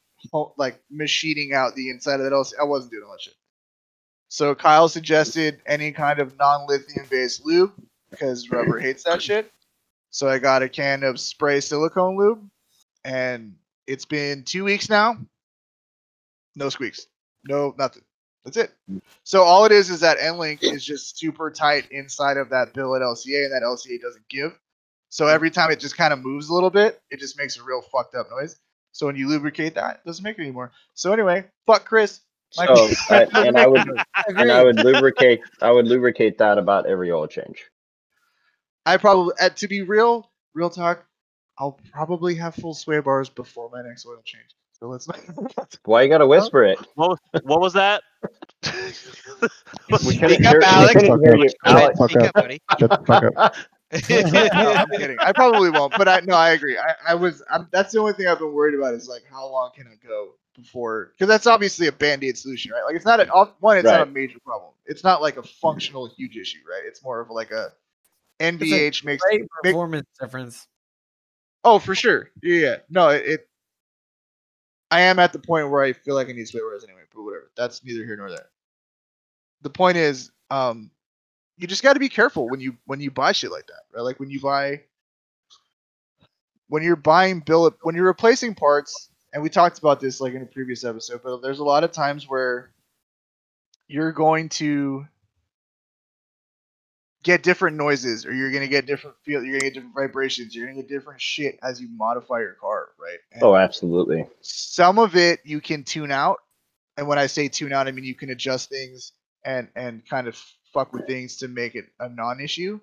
like 0.57 0.81
machining 0.91 1.53
out 1.53 1.75
the 1.75 1.91
inside 1.91 2.21
of 2.21 2.25
that 2.25 2.33
LC. 2.33 2.53
I 2.61 2.65
wasn't 2.65 2.93
doing 2.93 3.05
all 3.05 3.13
that 3.13 3.21
shit. 3.21 3.35
So 4.33 4.55
Kyle 4.55 4.89
suggested 4.89 5.61
any 5.67 5.93
kind 5.93 6.19
of 6.19 6.39
non-lithium 6.39 7.05
based 7.11 7.45
lube 7.45 7.71
because 8.11 8.49
rubber 8.49 8.79
hates 8.79 9.05
that 9.05 9.21
shit. 9.21 9.53
So 10.09 10.27
I 10.27 10.39
got 10.39 10.63
a 10.63 10.71
can 10.71 11.03
of 11.03 11.21
spray 11.21 11.61
silicone 11.61 12.17
lube, 12.17 12.43
and 13.05 13.55
it's 13.87 14.07
been 14.07 14.43
two 14.43 14.65
weeks 14.65 14.89
now. 14.89 15.19
No 16.57 16.71
squeaks, 16.71 17.09
no 17.47 17.75
nothing. 17.77 18.05
That's 18.43 18.57
it. 18.57 18.73
So 19.23 19.43
all 19.43 19.67
it 19.67 19.73
is 19.73 19.91
is 19.91 20.01
that 20.01 20.17
end 20.19 20.39
link 20.39 20.63
is 20.63 20.83
just 20.83 21.19
super 21.19 21.51
tight 21.51 21.89
inside 21.91 22.39
of 22.39 22.49
that 22.49 22.73
billet 22.73 23.03
LCA, 23.03 23.45
and 23.45 23.53
that 23.53 23.63
LCA 23.63 24.01
doesn't 24.01 24.27
give. 24.31 24.59
So 25.11 25.27
every 25.27 25.51
time 25.51 25.71
it 25.71 25.79
just 25.79 25.99
kind 25.99 26.15
of 26.15 26.21
moves 26.21 26.49
a 26.49 26.55
little 26.55 26.71
bit, 26.71 27.03
it 27.11 27.21
just 27.21 27.37
makes 27.37 27.59
a 27.59 27.63
real 27.63 27.83
fucked 27.83 28.15
up 28.15 28.31
noise. 28.31 28.57
So 28.93 29.05
when 29.05 29.17
you 29.17 29.29
lubricate 29.29 29.75
that, 29.75 29.97
it 29.97 30.07
doesn't 30.07 30.25
make 30.25 30.39
it 30.39 30.43
anymore. 30.43 30.73
So 30.95 31.13
anyway, 31.13 31.45
fuck 31.67 31.85
Chris. 31.85 32.21
My- 32.57 32.67
so 32.67 32.91
I, 33.11 33.47
and 33.47 33.57
I 33.59 33.67
would 33.67 33.87
and 34.29 34.53
I 34.53 34.63
would 34.63 34.77
lubricate 34.77 35.41
I 35.61 35.71
would 35.71 35.87
lubricate 35.87 36.39
that 36.39 36.59
about 36.59 36.87
every 36.87 37.11
oil 37.11 37.27
change. 37.27 37.65
I 38.85 38.97
probably, 38.97 39.35
uh, 39.41 39.49
to 39.51 39.69
be 39.69 39.83
real, 39.83 40.31
real 40.55 40.69
talk, 40.71 41.05
I'll 41.59 41.79
probably 41.93 42.35
have 42.35 42.55
full 42.55 42.75
sway 42.75 42.99
bars 43.01 43.29
before 43.29 43.71
my 43.73 43.83
next 43.83 44.05
oil 44.07 44.21
change. 44.25 44.57
So 44.73 44.89
let's 44.89 45.07
not. 45.07 45.21
Why 45.85 46.03
you 46.03 46.09
gotta 46.09 46.27
whisper 46.27 46.65
it? 46.65 46.79
What 46.97 47.11
was, 47.11 47.19
what 47.45 47.61
was 47.61 47.73
that? 47.75 48.03
We 48.65 48.71
couldn't 50.19 50.35
Speak 50.35 50.47
up, 50.47 50.55
we 50.57 50.65
Alex. 50.65 50.93
couldn't 50.95 51.25
hear 51.25 51.37
you. 51.37 51.51
Go 51.65 51.77
ahead, 51.77 51.83
Alex, 51.83 51.99
fuck 51.99 52.17
up. 52.17 52.29
up, 52.29 52.35
buddy. 52.35 52.63
Shut 52.81 52.91
the 52.91 53.05
fuck 53.07 53.25
up. 53.37 53.55
no, 54.55 54.73
I'm 54.73 54.89
kidding. 54.89 55.19
I 55.21 55.33
probably 55.33 55.71
won't, 55.71 55.93
but 55.97 56.09
I 56.09 56.21
no, 56.21 56.35
I 56.35 56.51
agree. 56.51 56.79
I, 56.79 56.95
I 57.11 57.15
was. 57.15 57.43
I'm, 57.51 57.69
that's 57.71 57.93
the 57.93 58.01
only 58.01 58.15
thing 58.15 58.27
I've 58.27 58.39
been 58.39 58.53
worried 58.53 58.75
about 58.75 58.95
is 58.95 59.09
like 59.09 59.23
how 59.31 59.47
long 59.49 59.71
can 59.77 59.87
I 59.87 59.95
go 60.05 60.31
before? 60.55 61.11
Because 61.13 61.29
that's 61.29 61.47
obviously 61.47 61.87
a 61.87 61.93
band 61.93 62.25
aid 62.25 62.37
solution, 62.39 62.73
right? 62.73 62.85
Like 62.85 62.97
it's 62.97 63.05
not 63.05 63.21
a 63.21 63.29
off- 63.31 63.55
one. 63.61 63.77
It's 63.79 63.85
not 63.87 64.01
a 64.03 64.07
major 64.07 64.39
problem. 64.45 64.73
It's 64.87 65.05
not 65.05 65.23
like 65.23 65.37
a 65.37 65.43
functional 65.43 66.07
huge 66.07 66.37
issue, 66.37 66.59
right? 66.69 66.83
It's 66.87 67.03
more 67.03 67.21
of 67.21 67.31
like 67.31 67.51
a 67.51 67.73
NVH 68.41 69.05
makes 69.05 69.23
Great 69.23 69.43
make- 69.43 69.49
performance 69.63 70.07
difference. 70.21 70.67
Oh, 71.65 71.79
for 71.79 71.95
sure. 71.95 72.31
Yeah, 72.43 72.57
yeah. 72.57 72.77
No, 72.91 73.09
it, 73.11 73.23
it. 73.27 73.49
I 74.91 75.03
am 75.03 75.19
at 75.19 75.33
the 75.33 75.39
point 75.39 75.71
where 75.71 75.83
I 75.83 75.93
feel 75.93 76.15
like 76.15 76.29
I 76.29 76.33
need 76.33 76.49
split 76.49 76.65
whereas 76.65 76.85
anyway, 76.85 77.03
but 77.15 77.23
whatever. 77.23 77.51
That's 77.57 77.83
neither 77.85 78.05
here 78.05 78.17
nor 78.17 78.31
there. 78.31 78.49
The 79.63 79.71
point 79.71 79.97
is, 79.97 80.33
um, 80.51 80.91
you 81.57 81.67
just 81.69 81.83
got 81.85 81.93
to 81.95 82.01
be 82.01 82.09
careful 82.09 82.49
when 82.49 82.61
you 82.61 82.77
when 82.87 83.01
you 83.01 83.11
buy 83.11 83.31
shit 83.33 83.53
like 83.53 83.67
that, 83.69 83.83
right? 83.95 84.03
Like 84.03 84.19
when 84.19 84.29
you 84.31 84.41
buy, 84.41 84.81
when 86.69 86.83
you're 86.83 86.97
buying 86.97 87.41
billet, 87.41 87.75
when 87.83 87.95
you're 87.95 88.07
replacing 88.07 88.55
parts, 88.55 89.09
and 89.33 89.43
we 89.43 89.49
talked 89.49 89.79
about 89.79 90.01
this 90.01 90.21
like 90.21 90.35
in 90.35 90.43
a 90.43 90.47
previous 90.47 90.85
episode, 90.85 91.21
but 91.23 91.41
there's 91.43 91.59
a 91.61 91.65
lot 91.65 91.85
of 91.85 91.93
times 91.93 92.29
where 92.29 92.71
you're 93.89 94.13
going 94.13 94.49
to 94.51 95.07
get 97.23 97.43
different 97.43 97.77
noises 97.77 98.27
or 98.27 98.33
you're 98.35 98.51
gonna 98.51 98.67
get 98.67 98.87
different 98.87 99.17
feel 99.25 99.43
you're 99.45 99.53
gonna 99.59 99.71
get 99.71 99.75
different 99.75 99.95
vibrations 99.95 100.55
you're 100.55 100.67
gonna 100.67 100.81
get 100.81 100.89
different 100.89 101.21
shit 101.21 101.59
as 101.63 101.81
you 101.81 101.89
modify 101.97 102.41
your 102.41 102.55
car 102.55 102.89
right 102.99 103.19
And 103.33 103.43
Oh, 103.45 103.55
absolutely. 103.55 104.27
some 104.41 104.99
of 104.99 105.15
it 105.15 105.41
you 105.45 105.61
can 105.61 105.85
tune 105.85 106.11
out 106.11 106.39
and 106.97 107.07
when 107.07 107.19
i 107.21 107.27
say 107.27 107.47
tune 107.49 107.73
out 107.73 107.87
i 107.87 107.93
mean 107.93 108.05
you 108.05 108.15
can 108.17 108.31
adjust 108.31 108.69
things 108.71 109.13
and 109.45 109.69
and 109.77 110.05
kind 110.09 110.27
of 110.27 110.37
fuck 110.73 110.93
with 110.93 111.07
things 111.07 111.37
to 111.39 111.49
make 111.49 111.75
it 111.77 111.85
a 112.01 112.09
non-issue 112.09 112.81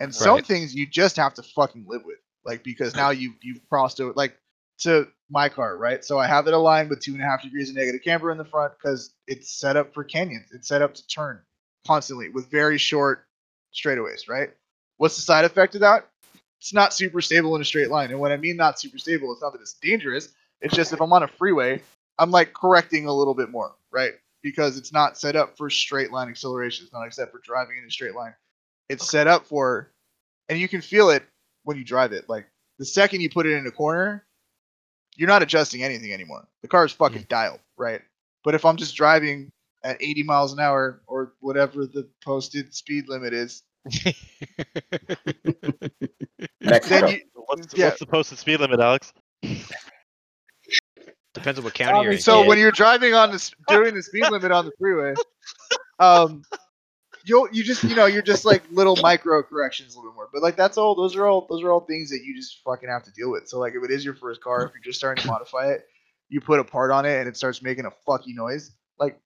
and 0.00 0.14
some 0.14 0.36
Right. 0.36 0.46
things 0.46 0.74
you 0.74 0.86
just 0.86 1.16
have 1.16 1.34
to 1.34 1.42
fucking 1.42 1.84
live 1.86 2.02
with 2.04 2.18
like 2.46 2.62
because 2.64 2.94
now 2.94 3.10
you've 3.10 3.34
you've 3.42 3.60
crossed 3.68 4.00
over 4.00 4.14
like 4.14 4.38
to 4.78 5.08
my 5.30 5.48
car 5.48 5.76
right? 5.76 6.04
So 6.04 6.18
i 6.18 6.26
have 6.26 6.46
it 6.46 6.54
aligned 6.54 6.90
with 6.90 7.00
two 7.00 7.12
and 7.12 7.22
a 7.22 7.24
half 7.24 7.42
degrees 7.42 7.70
of 7.70 7.76
negative 7.76 8.02
camber 8.02 8.30
in 8.30 8.38
the 8.38 8.44
front 8.44 8.72
because 8.78 9.14
it's 9.26 9.50
set 9.50 9.76
up 9.76 9.92
for 9.94 10.04
canyons. 10.04 10.50
It's 10.52 10.68
set 10.68 10.82
up 10.82 10.94
to 10.94 11.06
turn 11.06 11.40
constantly 11.86 12.28
with 12.28 12.50
very 12.50 12.78
short 12.78 13.26
straightaways 13.74 14.28
right? 14.28 14.50
What's 14.98 15.16
the 15.16 15.22
side 15.22 15.44
effect 15.44 15.74
of 15.74 15.82
that? 15.82 16.08
It's 16.60 16.72
not 16.72 16.94
super 16.94 17.20
stable 17.20 17.54
in 17.54 17.62
a 17.62 17.64
straight 17.64 17.90
line. 17.90 18.10
And 18.10 18.20
when 18.20 18.32
i 18.32 18.36
mean 18.36 18.56
not 18.56 18.78
super 18.78 18.98
stable 18.98 19.32
it's 19.32 19.42
not 19.42 19.52
that 19.52 19.60
it's 19.60 19.74
dangerous. 19.74 20.28
It's 20.60 20.74
just 20.74 20.92
if 20.92 21.00
i'm 21.00 21.12
on 21.12 21.22
a 21.22 21.28
freeway 21.28 21.82
i'm 22.18 22.30
like 22.30 22.54
correcting 22.54 23.06
a 23.06 23.12
little 23.12 23.34
bit 23.34 23.50
more 23.50 23.74
right? 23.96 24.12
Because 24.42 24.76
it's 24.76 24.92
not 24.92 25.18
set 25.18 25.34
up 25.34 25.56
for 25.56 25.70
straight 25.70 26.12
line 26.12 26.28
acceleration. 26.28 26.84
It's 26.84 26.92
not 26.92 27.12
set 27.12 27.32
for 27.32 27.40
driving 27.42 27.78
in 27.78 27.84
a 27.84 27.90
straight 27.90 28.14
line. 28.14 28.34
It's 28.88 29.10
set 29.10 29.26
up 29.26 29.46
for 29.46 29.90
and 30.48 30.58
you 30.58 30.68
can 30.68 30.80
feel 30.82 31.10
it 31.10 31.24
when 31.64 31.76
you 31.76 31.84
drive 31.84 32.12
it. 32.12 32.28
Like 32.28 32.46
the 32.78 32.84
second 32.84 33.22
you 33.22 33.30
put 33.30 33.46
it 33.46 33.54
in 33.54 33.66
a 33.66 33.70
corner 33.70 34.25
you're 35.16 35.28
not 35.28 35.42
adjusting 35.42 35.82
anything 35.82 36.12
anymore 36.12 36.46
the 36.62 36.68
car 36.68 36.84
is 36.84 36.92
fucking 36.92 37.26
dialed 37.28 37.60
right 37.76 38.02
but 38.44 38.54
if 38.54 38.64
i'm 38.64 38.76
just 38.76 38.94
driving 38.96 39.50
at 39.84 39.96
80 40.00 40.22
miles 40.24 40.52
an 40.52 40.60
hour 40.60 41.00
or 41.06 41.32
whatever 41.40 41.86
the 41.86 42.08
posted 42.24 42.74
speed 42.74 43.08
limit 43.08 43.32
is, 43.32 43.62
Mexico. 46.62 47.00
then 47.00 47.08
you, 47.08 47.20
What's, 47.34 47.68
Yeah. 47.76 47.86
what's 47.86 48.00
the 48.00 48.06
posted 48.06 48.38
speed 48.38 48.58
limit, 48.60 48.80
Alex? 48.80 49.12
Depends 51.34 51.58
on 51.58 51.64
what 51.64 51.74
county 51.74 52.02
you're 52.02 52.12
in. 52.12 52.18
so 52.18 52.44
when 52.46 52.58
you're 52.58 52.72
driving 52.72 53.14
on 53.14 53.28
the 53.28 53.36
s- 53.36 53.54
during 53.68 53.94
the 53.94 54.02
speed 54.02 54.28
limit 54.28 54.50
on 54.50 54.64
the 54.64 54.72
freeway, 54.80 55.14
um, 56.00 56.42
you'll 57.26 57.48
you 57.52 57.62
just 57.64 57.82
you 57.84 57.94
know 57.94 58.06
you're 58.06 58.22
just 58.22 58.44
like 58.44 58.62
little 58.70 58.96
micro 58.96 59.42
corrections 59.42 59.94
a 59.94 59.98
little 59.98 60.12
bit 60.12 60.16
more. 60.16 60.28
But 60.32 60.42
like 60.42 60.56
that's 60.56 60.78
all 60.78 60.94
those 60.94 61.14
are 61.16 61.26
all 61.26 61.46
those 61.50 61.62
are 61.62 61.70
all 61.70 61.80
things 61.80 62.10
that 62.10 62.20
you 62.24 62.34
just 62.36 62.62
fucking 62.64 62.88
have 62.88 63.02
to 63.04 63.12
deal 63.12 63.30
with. 63.30 63.48
So 63.48 63.58
like 63.58 63.74
if 63.74 63.84
it 63.84 63.90
is 63.90 64.04
your 64.04 64.14
first 64.14 64.40
car, 64.40 64.64
if 64.64 64.72
you're 64.74 64.82
just 64.84 64.98
starting 64.98 65.22
to 65.22 65.28
modify 65.30 65.72
it, 65.72 65.84
you 66.28 66.40
put 66.40 66.60
a 66.60 66.64
part 66.64 66.90
on 66.90 67.04
it 67.04 67.18
and 67.18 67.28
it 67.28 67.36
starts 67.36 67.62
making 67.62 67.84
a 67.84 67.90
fucky 68.08 68.34
noise. 68.34 68.72
Like, 68.98 69.20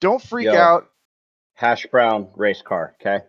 don't 0.00 0.20
freak 0.22 0.46
Yo. 0.46 0.54
out. 0.56 0.90
Hash 1.54 1.86
brown 1.86 2.28
race 2.34 2.62
car. 2.62 2.94
Okay. 3.00 3.24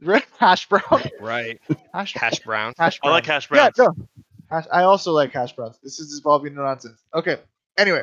Hash 0.38 0.68
brown. 0.68 0.82
right, 1.20 1.60
Hash, 1.92 2.14
hash 2.14 2.38
brown. 2.40 2.72
hash 2.78 2.98
I 3.02 3.10
like 3.10 3.26
hash 3.26 3.48
brown 3.48 3.64
Yeah, 3.64 3.70
browns. 3.84 3.98
no. 3.98 4.06
Hash, 4.50 4.64
I 4.72 4.82
also 4.84 5.12
like 5.12 5.32
hash 5.32 5.54
browns. 5.54 5.78
This 5.82 5.98
is 6.00 6.16
involving 6.18 6.54
nonsense. 6.54 7.02
Okay. 7.12 7.36
Anyway, 7.76 8.02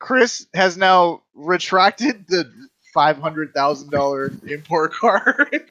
Chris 0.00 0.46
has 0.54 0.76
now 0.76 1.22
retracted 1.34 2.26
the 2.26 2.50
five 2.94 3.18
hundred 3.18 3.52
thousand 3.52 3.90
dollar 3.90 4.32
import 4.46 4.94
car 4.94 5.48
and 5.52 5.64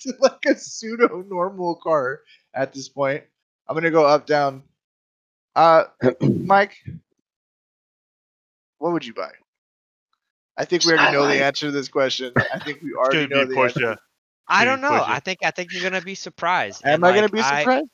to 0.00 0.14
like 0.20 0.38
a 0.48 0.54
pseudo 0.56 1.22
normal 1.28 1.76
car 1.76 2.22
at 2.54 2.72
this 2.72 2.88
point. 2.88 3.22
I'm 3.68 3.74
gonna 3.76 3.90
go 3.90 4.04
up 4.06 4.26
down. 4.26 4.62
Uh, 5.54 5.84
Mike, 6.20 6.76
what 8.78 8.92
would 8.92 9.04
you 9.06 9.14
buy? 9.14 9.30
I 10.56 10.64
think 10.64 10.84
we 10.84 10.92
already 10.92 11.12
know 11.12 11.26
the 11.26 11.44
answer 11.44 11.66
to 11.66 11.72
this 11.72 11.88
question. 11.88 12.32
I 12.52 12.58
think 12.58 12.80
we 12.82 12.92
already 12.94 13.26
gonna 13.28 13.42
know 13.42 13.46
be 13.46 13.54
the 13.54 13.60
a 13.60 13.64
answer. 13.64 13.92
Porsche. 13.92 13.96
I 14.48 14.64
don't 14.64 14.80
know. 14.80 14.88
Porsche. 14.88 15.08
I 15.08 15.20
think 15.20 15.38
I 15.44 15.50
think 15.50 15.72
you're 15.72 15.82
gonna 15.82 16.00
be 16.00 16.14
surprised. 16.14 16.82
Am 16.84 16.94
And, 16.94 17.04
I 17.04 17.12
gonna 17.12 17.22
like, 17.22 17.32
be 17.32 17.42
surprised? 17.42 17.86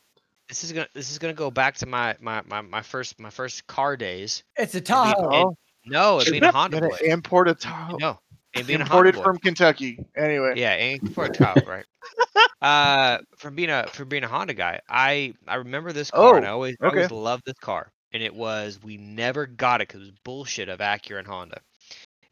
this 0.49 0.65
is 0.65 0.73
gonna 0.73 0.89
this 0.95 1.11
is 1.11 1.19
gonna 1.19 1.33
go 1.35 1.51
back 1.51 1.77
to 1.77 1.87
my 1.87 2.17
my 2.21 2.43
my, 2.47 2.61
my 2.61 2.83
first 2.83 3.19
my 3.19 3.31
first 3.31 3.67
car 3.67 3.97
days. 3.97 4.45
It's 4.57 4.75
a 4.75 4.79
And 4.79 4.85
Tahoe. 4.87 5.57
no, 5.87 6.21
it 6.21 6.31
being 6.31 6.45
a 6.45 6.53
Honda 6.53 6.81
Gonna 6.81 6.89
boy. 6.89 6.99
import 7.05 7.49
a 7.49 7.55
Tahoe. 7.55 7.97
No, 7.99 8.19
and 8.55 8.67
being 8.67 8.81
imported 8.81 9.17
from 9.17 9.39
Kentucky. 9.39 10.05
Anyway, 10.17 10.55
Yeah, 10.57 10.73
and 10.73 11.13
for 11.15 11.25
a 11.25 11.31
child, 11.31 11.67
right? 11.67 11.85
uh, 12.63 13.19
from 13.37 13.55
being 13.55 13.71
a 13.71 13.87
from 13.89 14.09
being 14.09 14.25
a 14.25 14.29
Honda 14.29 14.55
guy, 14.55 14.81
I 14.89 15.35
I 15.47 15.57
remember 15.57 15.93
this 15.93 16.11
car, 16.11 16.37
and 16.37 16.47
I 16.47 16.51
Oh, 16.51 16.53
always 16.53 16.77
I 16.83 16.89
always 16.89 17.11
loved 17.11 17.43
this 17.47 17.59
car, 17.61 17.91
and 18.13 18.23
it 18.23 18.35
was 18.35 18.79
we 18.83 18.97
never 18.97 19.47
got 19.47 19.81
it 19.81 19.89
because 19.89 20.03
it 20.03 20.05
was 20.11 20.19
bullshit 20.25 20.69
of 20.69 20.81
Acura 20.81 21.19
and 21.19 21.27
Honda, 21.27 21.61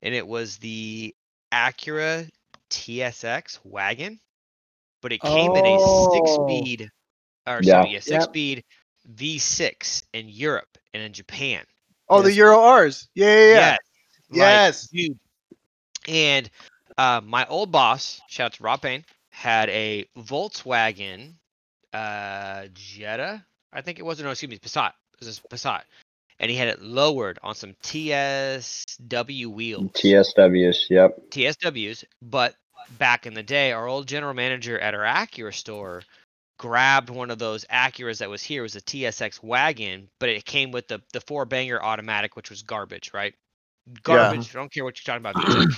and 0.03 0.15
it 0.15 0.27
was 0.27 0.59
the 0.59 1.15
Acura 1.53 2.29
TSX 2.71 3.59
wagon, 3.65 4.19
but 5.03 5.13
it 5.13 5.21
came 5.21 5.57
in 5.57 5.67
a 5.67 5.77
Oh. 5.77 6.11
six-speed, 6.13 6.91
or 7.47 7.63
Yeah. 7.63 7.73
sorry, 7.73 7.95
a 7.95 7.95
Yep. 7.95 8.03
six-speed 8.03 8.65
V6 9.17 10.03
in 10.13 10.29
Europe 10.29 10.69
and 10.95 11.03
in 11.03 11.13
Japan. 11.13 11.65
Oh, 12.09 12.23
the 12.23 12.33
Euro 12.35 12.61
R's. 12.61 13.09
Yeah, 13.15 13.27
yeah, 13.27 13.55
yeah. 13.55 13.57
Yes. 13.57 13.79
like, 14.31 14.39
Yes. 14.39 14.89
dude. 14.89 15.19
And 16.11 16.51
uh, 16.99 17.21
my 17.25 17.47
old 17.47 17.71
boss, 17.71 18.21
shout 18.29 18.47
out 18.47 18.53
to 18.55 18.63
Rob 18.65 18.83
Payne, 18.83 19.05
had 19.31 19.69
a 19.71 20.07
Volkswagen 20.19 21.35
uh, 21.93 22.67
Jetta. 22.75 23.45
I 23.73 23.81
think 23.81 24.01
it 24.01 24.05
was. 24.05 24.21
No, 24.21 24.31
excuse 24.31 24.51
me, 24.51 24.59
Passat. 24.59 24.93
It 25.21 25.25
was 25.25 25.39
a 25.39 25.49
Passat. 25.49 25.83
And 26.41 26.51
he 26.51 26.57
had 26.57 26.69
it 26.69 26.83
lowered 26.83 27.39
on 27.43 27.55
some 27.55 27.75
TSW 27.85 29.47
wheels. 29.47 29.91
TSWs. 29.93 30.91
Yep. 30.91 31.31
TSWs. 31.31 32.05
But 32.23 32.55
back 32.99 33.27
in 33.27 33.35
the 33.35 33.43
day, 33.43 33.73
our 33.73 33.87
old 33.87 34.09
general 34.09 34.35
manager 34.35 34.79
at 34.81 34.95
our 34.95 35.05
Acura 35.05 35.55
store 35.55 36.03
grabbed 36.59 37.11
one 37.11 37.31
of 37.31 37.39
those 37.39 37.65
Acuras 37.67 38.19
that 38.19 38.31
was 38.31 38.43
here. 38.43 38.63
It 38.63 38.65
was 38.65 38.77
a 38.77 38.81
TSX 38.81 39.43
wagon, 39.45 40.09
but 40.19 40.29
it 40.29 40.45
came 40.45 40.73
with 40.73 40.89
the 40.89 41.01
the 41.13 41.21
four 41.21 41.45
banger 41.45 41.81
automatic, 41.81 42.35
which 42.35 42.51
was 42.51 42.63
garbage, 42.63 43.13
right? 43.15 43.35
Garbage. 44.03 44.55
I 44.55 44.59
don't 44.59 44.73
care 44.73 44.85
what 44.85 44.99
you're 44.99 45.21
talking 45.21 45.25
about. 45.25 45.73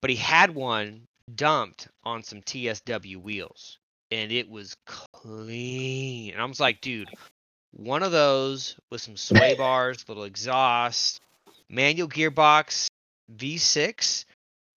But 0.00 0.10
he 0.10 0.16
had 0.16 0.54
one 0.54 1.06
dumped 1.34 1.88
on 2.04 2.22
some 2.22 2.40
TSW 2.42 3.16
wheels, 3.16 3.78
and 4.10 4.32
it 4.32 4.48
was 4.48 4.76
clean. 4.86 6.32
And 6.32 6.40
I 6.40 6.44
was 6.44 6.60
like, 6.60 6.80
dude, 6.80 7.08
one 7.72 8.02
of 8.02 8.12
those 8.12 8.76
with 8.90 9.00
some 9.00 9.16
sway 9.16 9.54
bars, 9.54 10.04
little 10.08 10.24
exhaust, 10.24 11.20
manual 11.68 12.08
gearbox, 12.08 12.88
V6, 13.36 14.24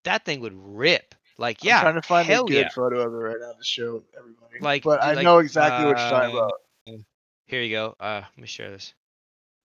that 0.03 0.25
thing 0.25 0.41
would 0.41 0.53
rip. 0.55 1.15
Like, 1.37 1.63
yeah, 1.63 1.77
I'm 1.77 1.81
trying 1.83 1.95
to 1.95 2.01
find 2.07 2.29
a 2.29 2.43
good 2.43 2.51
yeah. 2.51 2.69
photo 2.69 2.99
of 3.01 3.13
it 3.13 3.17
right 3.17 3.37
now 3.39 3.53
to 3.53 3.63
show 3.63 4.03
everybody. 4.17 4.59
Like- 4.59 4.83
but 4.83 5.01
I 5.01 5.13
like, 5.13 5.23
know 5.23 5.39
exactly 5.39 5.85
what 5.85 5.97
you're 5.97 6.09
talking 6.09 6.37
uh, 6.37 6.39
about. 6.39 6.53
Here 7.47 7.61
you 7.61 7.71
go. 7.71 7.95
Uh, 7.99 8.21
let 8.21 8.37
me 8.37 8.47
share 8.47 8.69
this. 8.69 8.93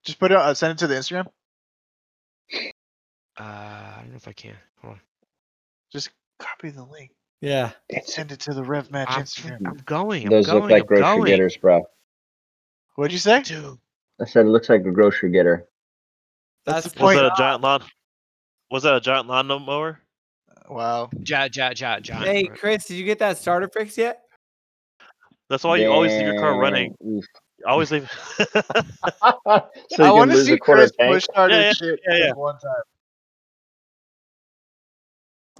Just 0.03 0.19
put 0.19 0.31
it. 0.31 0.37
Uh, 0.37 0.53
send 0.53 0.73
it 0.73 0.77
to 0.79 0.87
the 0.87 0.95
Instagram. 0.95 1.27
Uh, 3.37 3.41
I 3.41 3.95
don't 4.01 4.11
know 4.11 4.17
if 4.17 4.27
I 4.27 4.33
can. 4.33 4.55
Hold 4.81 4.95
on. 4.95 4.99
Just 5.91 6.09
copy 6.39 6.69
the 6.69 6.83
link 6.83 7.11
Yeah. 7.41 7.71
and 7.93 8.03
send 8.05 8.31
it 8.31 8.39
to 8.41 8.53
the 8.53 8.63
Rev 8.63 8.91
Match 8.91 9.07
I'm, 9.11 9.23
Instagram. 9.23 9.67
I'm 9.67 9.77
going. 9.85 10.23
I'm 10.25 10.29
Those 10.29 10.47
going. 10.47 10.61
look 10.61 10.71
like 10.71 10.81
I'm 10.83 10.87
grocery 10.87 11.03
going. 11.17 11.25
getters, 11.27 11.57
bro. 11.57 11.83
What'd 12.95 13.11
you 13.13 13.19
say? 13.19 13.41
Dude, 13.43 13.77
I 14.21 14.25
said 14.25 14.45
it 14.45 14.49
looks 14.49 14.69
like 14.69 14.81
a 14.85 14.91
grocery 14.91 15.31
getter. 15.31 15.67
That's 16.65 16.83
That's 16.83 16.95
the 16.95 17.03
Was 17.03 17.15
point. 17.15 17.19
that 17.19 17.33
a 17.33 17.35
giant 17.37 17.61
lawn? 17.61 17.83
Was 18.71 18.83
that 18.83 18.95
a 18.95 18.99
giant 19.01 19.27
lawn 19.27 19.47
mower? 19.47 19.99
Uh, 20.49 20.73
wow. 20.73 21.09
ja, 21.25 21.47
ja, 21.53 21.71
ja, 21.75 21.99
ja. 22.03 22.15
Hey, 22.15 22.45
Chris, 22.45 22.85
did 22.85 22.95
you 22.97 23.05
get 23.05 23.19
that 23.19 23.37
starter 23.37 23.69
fix 23.69 23.97
yet? 23.97 24.21
That's 25.49 25.63
why 25.63 25.77
you 25.77 25.89
always 25.89 26.11
leave 26.11 26.27
your 26.27 26.39
car 26.39 26.59
running. 26.59 26.93
Oof. 27.07 27.25
Always 27.65 27.91
leave. 27.91 28.09
so 28.37 30.03
I 30.03 30.11
want 30.11 30.31
to 30.31 30.43
see 30.45 30.57
Chris 30.57 30.91
push 30.99 31.23
start 31.23 31.51
Yeah, 31.51 31.69
his 31.69 31.77
shit 31.77 31.99
yeah, 32.07 32.17
yeah. 32.17 32.33
one 32.33 32.57
time. 32.59 32.83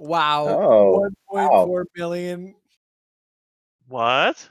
Wow. 0.00 0.46
Oh, 0.48 0.90
One 0.98 1.14
point 1.28 1.50
four 1.66 1.86
million. 1.94 2.54
what? 3.86 4.48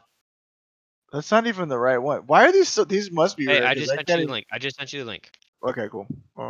That's 1.12 1.32
not 1.32 1.48
even 1.48 1.70
the 1.70 1.78
right 1.80 1.98
one. 1.98 2.28
Why 2.28 2.46
are 2.48 2.52
these? 2.52 2.70
So, 2.70 2.84
these 2.84 3.12
must 3.12 3.36
be. 3.36 3.48
Hey, 3.48 3.60
rare, 3.60 3.66
I 3.66 3.74
'cause 3.74 3.80
just 3.82 3.90
sent 3.96 4.08
you 4.08 4.14
can't 4.14 4.28
the 4.28 4.32
link. 4.32 4.46
I 4.52 4.60
just 4.60 4.78
sent 4.78 4.94
you 4.94 5.00
the 5.00 5.06
link. 5.10 5.32
Okay, 5.64 5.90
cool. 5.90 6.06
Uh, 6.38 6.44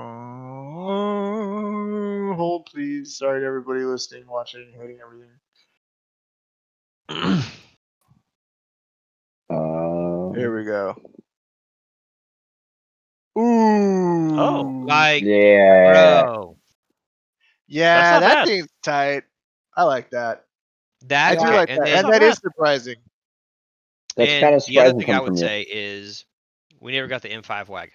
hold, 2.36 2.66
please. 2.66 3.18
Sorry 3.18 3.40
to 3.40 3.46
everybody 3.46 3.80
listening, 3.86 4.28
watching, 4.28 4.74
hating 4.78 5.00
everything. 5.02 5.32
uh, 9.50 10.34
Here 10.36 10.54
we 10.56 10.66
go. 10.66 11.02
Ooh. 13.38 14.38
Oh, 14.38 14.84
Like, 14.86 15.24
yeah. 15.24 16.24
bro, 16.26 16.58
yeah, 17.70 18.20
that 18.20 18.34
bad. 18.36 18.48
thing's 18.48 18.68
tight. 18.84 19.24
I 19.78 19.84
like 19.84 20.10
that. 20.12 20.46
that 21.08 21.32
I 21.32 21.36
do 21.36 21.42
guy- 21.42 21.56
like 21.56 21.70
and 21.70 21.80
that, 21.80 21.88
and 21.88 22.02
not 22.04 22.12
that 22.12 22.22
is 22.24 22.36
bad. 22.36 22.42
surprising. 22.42 22.96
That's 24.18 24.30
and 24.32 24.42
kind 24.44 24.56
of 24.56 24.66
the 24.66 24.80
other 24.80 24.90
surprising 24.90 25.06
thing 25.06 25.16
I 25.16 25.20
would 25.22 25.28
from 25.28 25.36
you. 25.36 25.40
say 25.42 25.62
is 25.62 26.26
we 26.82 26.92
never 26.92 27.08
got 27.08 27.22
the 27.22 27.30
M5 27.30 27.68
wagon. 27.70 27.94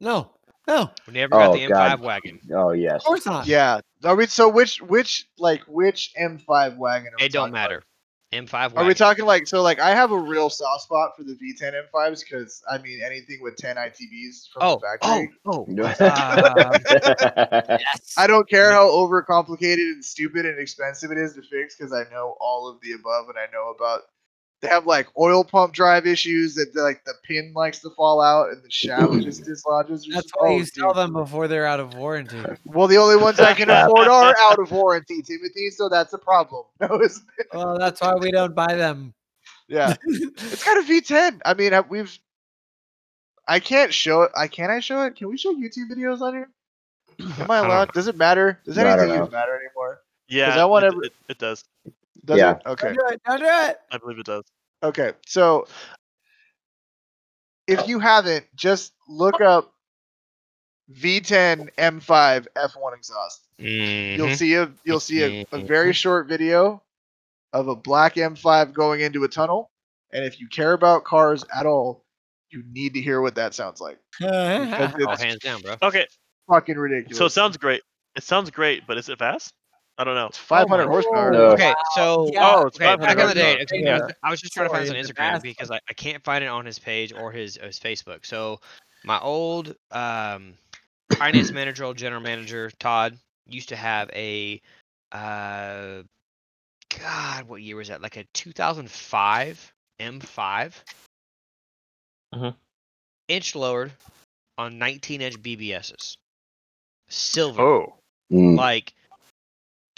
No. 0.00 0.30
No. 0.66 0.90
We 1.06 1.14
never 1.14 1.30
got 1.30 1.50
Oh, 1.50 1.52
the 1.54 1.64
M5 1.66 2.00
wagon. 2.00 2.40
Oh 2.54 2.72
yes. 2.72 2.96
Of 3.00 3.04
course 3.04 3.26
not. 3.26 3.46
Yeah. 3.46 3.80
Are 4.04 4.14
we? 4.14 4.26
So 4.26 4.48
which 4.48 4.80
which 4.80 5.26
like 5.38 5.62
which 5.66 6.12
M5 6.20 6.76
wagon? 6.76 7.08
Are 7.12 7.16
we 7.18 7.26
It 7.26 7.32
don't 7.32 7.50
matter. 7.52 7.76
about? 7.76 7.84
Matter. 8.32 8.46
M5 8.46 8.52
wagon. 8.52 8.78
Are 8.78 8.84
we 8.84 8.94
talking 8.94 9.24
like 9.24 9.46
so? 9.46 9.62
Like 9.62 9.80
I 9.80 9.94
have 9.94 10.10
a 10.12 10.18
real 10.18 10.50
soft 10.50 10.84
spot 10.84 11.12
for 11.16 11.24
the 11.24 11.34
V10 11.34 11.72
M5s 11.94 12.22
because 12.28 12.62
I 12.70 12.78
mean 12.78 13.00
anything 13.04 13.38
with 13.42 13.56
10 13.56 13.76
ITBs 13.76 14.48
from 14.52 14.62
Oh, 14.62 14.74
the 14.76 14.80
factory. 14.80 15.30
oh, 15.46 15.66
oh. 15.68 15.68
Uh, 17.68 17.76
yes. 17.80 18.14
I 18.16 18.26
don't 18.26 18.48
care 18.48 18.70
how 18.72 18.88
overcomplicated 18.88 19.92
and 19.92 20.04
stupid 20.04 20.46
and 20.46 20.58
expensive 20.58 21.10
it 21.10 21.18
is 21.18 21.34
to 21.34 21.42
fix 21.42 21.76
because 21.76 21.92
I 21.92 22.04
know 22.10 22.36
all 22.40 22.68
of 22.68 22.80
the 22.82 22.92
above 22.92 23.28
and 23.28 23.38
I 23.38 23.46
know 23.52 23.70
about. 23.70 24.02
They 24.60 24.66
have 24.68 24.86
like 24.86 25.06
oil 25.16 25.44
pump 25.44 25.72
drive 25.72 26.04
issues 26.06 26.56
that 26.56 26.74
like 26.74 27.04
the 27.04 27.14
pin 27.24 27.52
likes 27.54 27.78
to 27.80 27.90
fall 27.90 28.20
out 28.20 28.50
and 28.50 28.60
the 28.62 28.70
shaft 28.70 29.12
just 29.22 29.44
dislodges. 29.44 30.04
That's 30.12 30.30
some- 30.30 30.40
why 30.40 30.48
oh, 30.48 30.56
you 30.58 30.64
sell 30.64 30.92
them 30.92 31.12
before 31.12 31.46
they're 31.46 31.66
out 31.66 31.78
of 31.80 31.94
warranty. 31.94 32.42
Well, 32.64 32.88
the 32.88 32.96
only 32.96 33.16
ones 33.16 33.38
I 33.38 33.54
can 33.54 33.70
afford 33.70 34.08
are 34.08 34.34
out 34.38 34.58
of 34.58 34.72
warranty, 34.72 35.22
Timothy. 35.22 35.70
So 35.70 35.88
that's 35.88 36.12
a 36.12 36.18
problem. 36.18 36.64
No, 36.80 37.00
Well, 37.54 37.78
that's 37.78 38.00
why 38.00 38.14
we 38.14 38.32
don't 38.32 38.54
buy 38.54 38.74
them. 38.74 39.14
yeah, 39.68 39.94
it's 40.06 40.64
got 40.64 40.76
a 40.78 40.82
V10. 40.82 41.40
I 41.44 41.54
mean, 41.54 41.72
we've. 41.88 42.18
I 43.46 43.60
can't 43.60 43.94
show 43.94 44.22
it. 44.22 44.32
I 44.36 44.48
can 44.48 44.70
I 44.70 44.80
show 44.80 45.02
it? 45.06 45.16
Can 45.16 45.28
we 45.28 45.38
show 45.38 45.54
YouTube 45.54 45.90
videos 45.90 46.20
on 46.20 46.34
here? 46.34 46.50
Am 47.20 47.50
I 47.50 47.58
I 47.58 47.66
allowed? 47.66 47.92
Does 47.92 48.08
it 48.08 48.16
matter? 48.16 48.60
Does 48.64 48.76
I 48.76 48.86
anything 48.86 49.14
even 49.16 49.30
matter 49.30 49.54
anymore? 49.56 50.00
Yeah, 50.28 50.60
I 50.60 50.64
want 50.66 50.84
it, 50.84 50.88
every- 50.88 51.06
it, 51.06 51.12
it 51.28 51.38
does. 51.38 51.64
Does 52.28 52.38
Yeah. 52.38 52.56
it? 52.56 52.62
Okay. 52.66 52.88
Don't 52.88 52.94
do 52.94 53.06
it. 53.14 53.22
Don't 53.24 53.40
do 53.40 53.46
it. 53.46 53.80
I 53.90 53.96
believe 53.98 54.18
it 54.18 54.26
does. 54.26 54.44
Okay. 54.82 55.12
So 55.26 55.66
if 57.66 57.88
you 57.88 57.98
haven't, 57.98 58.44
just 58.54 58.92
look 59.08 59.40
up 59.40 59.72
V10 60.92 61.70
M5 61.78 62.46
F1 62.54 62.94
exhaust. 62.94 63.46
You'll 63.58 64.28
Mhm. 64.28 64.36
see 64.36 64.54
a 64.54 64.70
you'll 64.84 65.00
see 65.00 65.22
a, 65.22 65.46
a 65.52 65.58
very 65.60 65.92
short 65.94 66.28
video 66.28 66.82
of 67.54 67.68
a 67.68 67.74
black 67.74 68.14
M5 68.16 68.72
going 68.74 69.00
into 69.00 69.24
a 69.24 69.28
tunnel, 69.28 69.70
and 70.12 70.22
if 70.24 70.38
you 70.38 70.48
care 70.48 70.74
about 70.74 71.04
cars 71.04 71.44
at 71.54 71.64
all, 71.66 72.04
you 72.50 72.62
need 72.72 72.92
to 72.94 73.00
hear 73.00 73.20
what 73.22 73.34
that 73.36 73.54
sounds 73.54 73.80
like. 73.80 73.98
Oh, 74.22 75.16
hands 75.16 75.38
down, 75.40 75.62
bro. 75.62 75.76
Okay, 75.82 76.06
fucking 76.46 76.76
ridiculous. 76.76 77.16
so 77.18 77.24
it 77.24 77.30
sounds 77.30 77.56
great. 77.56 77.82
It 78.16 78.22
sounds 78.22 78.50
great, 78.50 78.86
but 78.86 78.98
is 78.98 79.08
it 79.08 79.18
fast? 79.18 79.52
I 79.98 80.04
don't 80.04 80.14
know. 80.14 80.26
It's 80.26 80.38
500 80.38 80.86
my 80.86 80.90
horsepower. 80.90 81.32
No. 81.32 81.50
Okay, 81.50 81.74
so 81.94 82.30
Yeah. 82.32 82.54
Oh, 82.56 82.66
it's 82.66 82.76
okay, 82.76 82.84
back 82.84 83.00
500 83.00 83.20
on 83.20 83.28
the 83.28 83.34
day. 83.34 83.60
okay, 83.62 83.82
Yeah. 83.82 84.08
I, 84.22 84.30
was, 84.30 84.40
just 84.40 84.52
trying 84.52 84.68
to 84.68 84.72
find 84.74 84.86
this 84.86 84.90
on 84.90 84.96
Instagram 84.96 85.42
because 85.42 85.72
I, 85.72 85.80
I 85.88 85.92
can't 85.92 86.22
find 86.22 86.44
it 86.44 86.46
on 86.46 86.64
his 86.64 86.78
page 86.78 87.12
or 87.12 87.32
his 87.32 87.56
his 87.56 87.80
Facebook. 87.80 88.24
So 88.24 88.60
my 89.04 89.18
old 89.18 89.74
um, 89.90 90.54
finance 91.16 91.50
manager, 91.52 91.84
old 91.84 91.96
general 91.96 92.22
manager 92.22 92.70
Todd 92.78 93.18
used 93.48 93.70
to 93.70 93.76
have 93.76 94.08
a 94.14 94.60
uh, 95.10 96.02
God, 96.96 97.48
what 97.48 97.60
year 97.62 97.76
was 97.76 97.88
that? 97.88 98.00
Like 98.00 98.16
a 98.16 98.24
2005 98.34 99.72
M5, 100.00 100.84
Mhm. 102.34 102.54
inch 103.26 103.54
lowered 103.56 103.90
on 104.58 104.78
19 104.78 105.22
inch 105.22 105.42
BBSs, 105.42 106.16
silver 107.08 107.62
Oh, 107.62 107.94
Mm. 108.30 108.56
like 108.56 108.94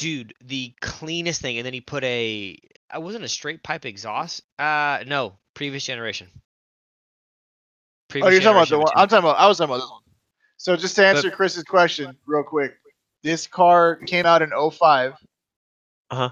dude 0.01 0.34
the 0.44 0.72
cleanest 0.80 1.40
thing 1.42 1.59
and 1.59 1.66
then 1.66 1.74
he 1.74 1.80
put 1.80 2.03
a 2.05 2.59
i 2.90 2.98
wasn't 2.98 3.22
a 3.22 3.28
straight 3.28 3.62
pipe 3.62 3.84
exhaust 3.84 4.42
uh 4.59 5.05
no 5.07 5.34
previous 5.55 5.84
generation 5.84 6.26
Oh, 8.12 8.28
you're 8.28 8.40
talking 8.40 8.57
about 8.57 8.68
the 8.68 8.78
one. 8.78 8.92
I'm 8.96 9.07
talking 9.09 9.24
about. 9.24 9.38
I 9.38 9.46
was 9.46 9.59
talking 9.59 9.72
about 9.72 9.82
this 9.82 9.90
one. 9.90 10.03
So 10.57 10.74
just 10.74 10.96
to 10.96 11.07
answer 11.07 11.30
Chris's 11.30 11.62
question 11.64 12.16
real 12.26 12.42
quick, 12.42 12.74
this 13.22 13.46
car 13.46 13.96
came 13.96 14.26
out 14.26 14.42
in 14.42 14.51
05 14.51 15.14
Uh-huh. 16.11 16.30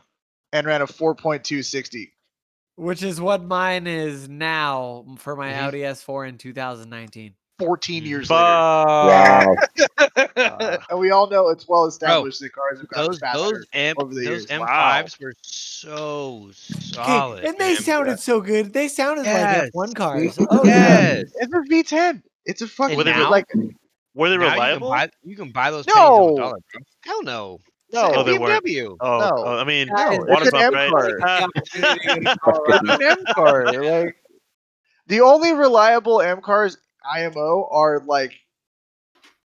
and 0.52 0.66
ran 0.66 0.82
a 0.82 0.86
4.260. 0.86 2.10
Which 2.74 3.02
is 3.02 3.20
what 3.20 3.44
mine 3.44 3.86
is 3.86 4.28
now 4.28 5.04
for 5.18 5.36
my 5.36 5.52
Mhm. 5.52 5.58
Audi 5.58 5.84
S4 5.84 6.28
in 6.28 6.36
2019. 6.36 7.34
14 7.58 8.04
years 8.04 8.30
Wow. 8.30 9.54
later. 9.54 10.28
And 10.90 10.98
we 10.98 11.10
all 11.10 11.28
know 11.28 11.48
it's 11.48 11.66
well 11.68 11.86
established 11.86 12.40
that 12.40 12.52
cars 12.52 12.78
have 12.78 12.88
gotten 12.88 13.06
those 13.10 13.18
faster. 13.18 13.38
those 13.40 13.66
M 13.72 13.94
over 13.98 14.14
the 14.14 14.20
those 14.24 14.26
years. 14.26 14.46
M5s 14.46 15.20
were 15.20 15.34
so 15.42 16.50
solid. 16.52 17.44
and 17.44 17.56
they 17.58 17.74
man. 17.74 17.82
sounded 17.82 18.20
so 18.20 18.40
good. 18.40 18.72
They 18.72 18.88
sounded 18.88 19.24
Yes. 19.26 19.70
like 19.74 19.90
F1 19.90 19.94
cars. 19.96 20.38
Oh 20.50 20.64
yeah. 20.64 20.72
yes. 21.24 21.32
It's 21.36 21.52
a 21.52 21.58
V10. 21.96 22.22
It's 22.46 22.62
a 22.62 22.68
fucking 22.68 22.98
And 23.00 23.06
now- 23.08 23.30
like 23.30 23.46
were 24.14 24.30
they 24.30 24.36
Now 24.36 24.44
you 24.44 24.50
can 24.50 24.58
reliable? 24.58 24.90
buy 24.90 25.10
you 25.24 25.36
can 25.36 25.50
buy 25.50 25.70
those 25.70 25.86
No. 25.88 25.94
Dollar, 25.94 26.58
Hell 27.04 27.22
no. 27.22 27.60
No, 27.90 28.12
oh, 28.16 28.22
they 28.22 28.38
weren't. 28.38 28.62
BMW. 28.66 28.96
Oh, 29.00 29.18
No. 29.18 29.30
oh, 29.46 29.56
I 29.58 29.64
mean, 29.64 29.88
That 29.88 30.12
is- 30.12 30.18
it's 30.18 30.26
an 30.28 30.34
Waterbuff, 30.34 30.62
M 30.62 30.74
right? 30.74 30.90
car. 31.20 31.48
It's 31.54 31.74
an 31.74 33.02
M 33.02 33.24
car. 33.34 33.72
Like 33.72 34.16
the 35.06 35.20
only 35.22 35.52
reliable 35.52 36.20
M 36.20 36.40
cars 36.42 36.76
IMO 37.04 37.68
are 37.70 38.00
like 38.06 38.34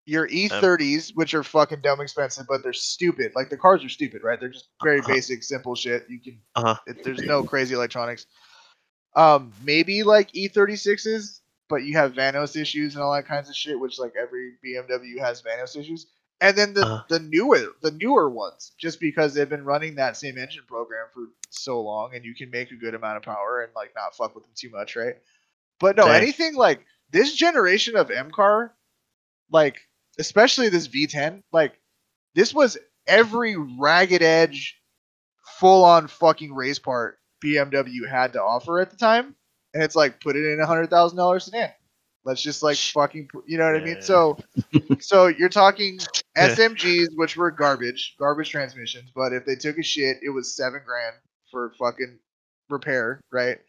your 0.06 0.28
E30s, 0.28 1.12
which 1.16 1.34
are 1.34 1.44
fucking 1.44 1.82
dumb 1.82 2.02
expensive, 2.02 2.46
but 2.48 2.62
they're 2.64 2.74
stupid. 2.74 3.32
Like 3.36 3.50
the 3.50 3.58
cars 3.58 3.84
are 3.84 3.90
stupid, 3.90 4.24
right? 4.24 4.40
They're 4.40 4.50
just 4.50 4.70
very 4.82 5.00
Uh-huh. 5.00 5.14
basic, 5.14 5.44
simple 5.44 5.76
shit. 5.76 6.06
You 6.10 6.20
can, 6.20 6.40
Uh-huh. 6.56 6.76
it, 6.88 7.04
there's 7.04 7.24
no 7.24 7.44
crazy 7.44 7.74
electronics. 7.74 8.26
Um, 9.16 9.54
maybe 9.64 10.04
like 10.04 10.32
E36s, 10.34 11.40
but 11.70 11.84
you 11.84 11.96
have 11.98 12.14
Vanos 12.14 12.60
issues 12.60 12.96
and 12.96 13.04
all 13.04 13.14
that 13.14 13.28
kinds 13.28 13.50
of 13.50 13.56
shit, 13.56 13.80
which 13.80 14.00
like 14.00 14.14
every 14.20 14.54
BMW 14.66 15.20
has 15.20 15.42
Vanos 15.42 15.78
issues. 15.78 16.08
And 16.42 16.58
then 16.58 16.74
the 16.74 16.82
Uh-huh. 16.84 17.04
the 17.08 17.20
newer 17.20 17.60
the 17.82 17.92
newer 17.92 18.30
ones, 18.30 18.74
just 18.78 19.00
because 19.00 19.34
they've 19.34 19.48
been 19.48 19.64
running 19.64 19.96
that 19.96 20.18
same 20.18 20.38
engine 20.38 20.64
program 20.68 21.06
for 21.14 21.28
so 21.52 21.80
long, 21.82 22.16
and 22.16 22.26
you 22.26 22.36
can 22.36 22.50
make 22.50 22.72
a 22.72 22.76
good 22.76 22.96
amount 22.96 23.16
of 23.18 23.24
power 23.24 23.62
and 23.62 23.72
like 23.76 23.94
not 23.96 24.16
fuck 24.16 24.36
with 24.36 24.44
them 24.44 24.52
too 24.56 24.70
much, 24.70 24.98
right? 24.98 25.16
But 25.80 25.96
no, 25.96 26.06
Dang. 26.06 26.16
anything 26.16 26.56
like 26.56 26.86
this 27.14 27.34
generation 27.34 27.96
of 27.96 28.12
M 28.12 28.32
car, 28.32 28.74
like 29.52 29.80
especially 30.20 30.68
this 30.68 30.88
V10, 30.90 31.44
like 31.54 31.80
this 32.36 32.54
was 32.54 32.78
every 33.08 33.56
ragged 33.56 34.22
edge, 34.22 34.76
full 35.60 35.86
on 35.86 36.08
fucking 36.08 36.54
race 36.54 36.80
part 36.80 37.20
BMW 37.44 38.08
had 38.10 38.34
to 38.34 38.42
offer 38.42 38.82
at 38.82 38.90
the 38.90 38.98
time, 38.98 39.36
and 39.74 39.84
it's 39.84 39.96
like 39.96 40.20
put 40.20 40.36
it 40.36 40.46
in 40.46 40.60
a 40.60 40.66
hundred 40.66 40.90
thousand 40.90 41.18
dollars 41.18 41.46
sedan. 41.46 41.72
Let's 42.26 42.42
just 42.42 42.64
like 42.64 42.78
fucking, 42.78 43.28
you 43.48 43.58
know 43.58 43.66
what 43.66 43.82
I 43.82 43.84
mean? 43.84 44.02
So, 44.02 44.38
so 45.00 45.28
you're 45.28 45.50
talking 45.50 46.00
SMGs, 46.38 47.10
which 47.16 47.36
were 47.36 47.52
garbage, 47.52 48.16
garbage 48.18 48.50
transmissions. 48.50 49.12
But 49.14 49.34
if 49.34 49.46
they 49.46 49.56
took 49.56 49.78
a 49.78 49.84
shit, 49.84 50.18
it 50.24 50.30
was 50.30 50.56
seven 50.56 50.82
grand 50.86 51.16
for 51.52 51.74
fucking 51.78 52.18
repair, 52.70 53.20
right? 53.30 53.60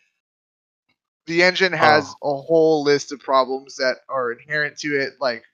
The 1.26 1.42
engine 1.42 1.72
has 1.72 2.14
oh. 2.22 2.38
a 2.38 2.42
whole 2.42 2.84
list 2.84 3.12
of 3.12 3.20
problems 3.20 3.76
that 3.76 3.96
are 4.08 4.32
inherent 4.32 4.78
to 4.78 5.00
it, 5.00 5.14
like 5.20 5.44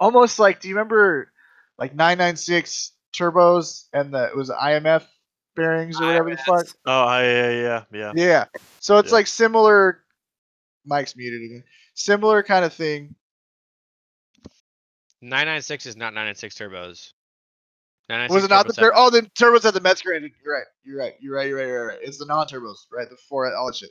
almost 0.00 0.38
like, 0.38 0.60
do 0.60 0.68
you 0.68 0.74
remember 0.74 1.32
like 1.78 1.94
996 1.94 2.92
turbos 3.14 3.86
and 3.92 4.12
the 4.12 4.24
it 4.24 4.36
was 4.36 4.50
IMS 4.50 5.04
bearings 5.54 6.00
or 6.00 6.06
whatever 6.06 6.30
the 6.30 6.36
fuck? 6.38 6.66
Oh, 6.86 7.04
I- 7.04 7.22
yeah, 7.22 7.50
yeah, 7.50 7.84
yeah. 7.92 8.12
Yeah. 8.14 8.44
So 8.80 8.98
it's 8.98 9.10
Yeah. 9.10 9.14
like 9.14 9.26
similar. 9.26 10.00
Mike's 10.86 11.16
muted 11.16 11.42
again. 11.42 11.64
Similar 11.94 12.42
kind 12.42 12.64
of 12.64 12.72
thing. 12.72 13.14
996 15.22 15.86
is 15.86 15.96
not 15.96 16.12
996 16.12 16.56
turbos. 16.56 17.12
996 18.10 18.34
Was 18.34 18.44
it 18.44 18.50
not 18.50 18.66
the 18.66 18.74
turbo 18.74 18.88
tur- 18.88 18.92
Oh, 18.96 19.10
the 19.10 19.22
turbos 19.22 19.62
had 19.62 19.72
the 19.72 19.80
Mezger 19.80 20.14
engine. 20.14 20.32
You're 20.44 20.52
right. 20.52 20.66
You're 20.84 20.98
right. 20.98 21.14
You're 21.20 21.34
right. 21.34 21.48
You're 21.48 21.56
right. 21.56 21.66
You're 21.66 21.86
right. 21.86 21.98
It's 22.02 22.18
the 22.18 22.26
non-turbos, 22.26 22.86
right? 22.92 23.08
The 23.08 23.16
four 23.28 23.54
all 23.54 23.66
that 23.66 23.76
shit. 23.76 23.90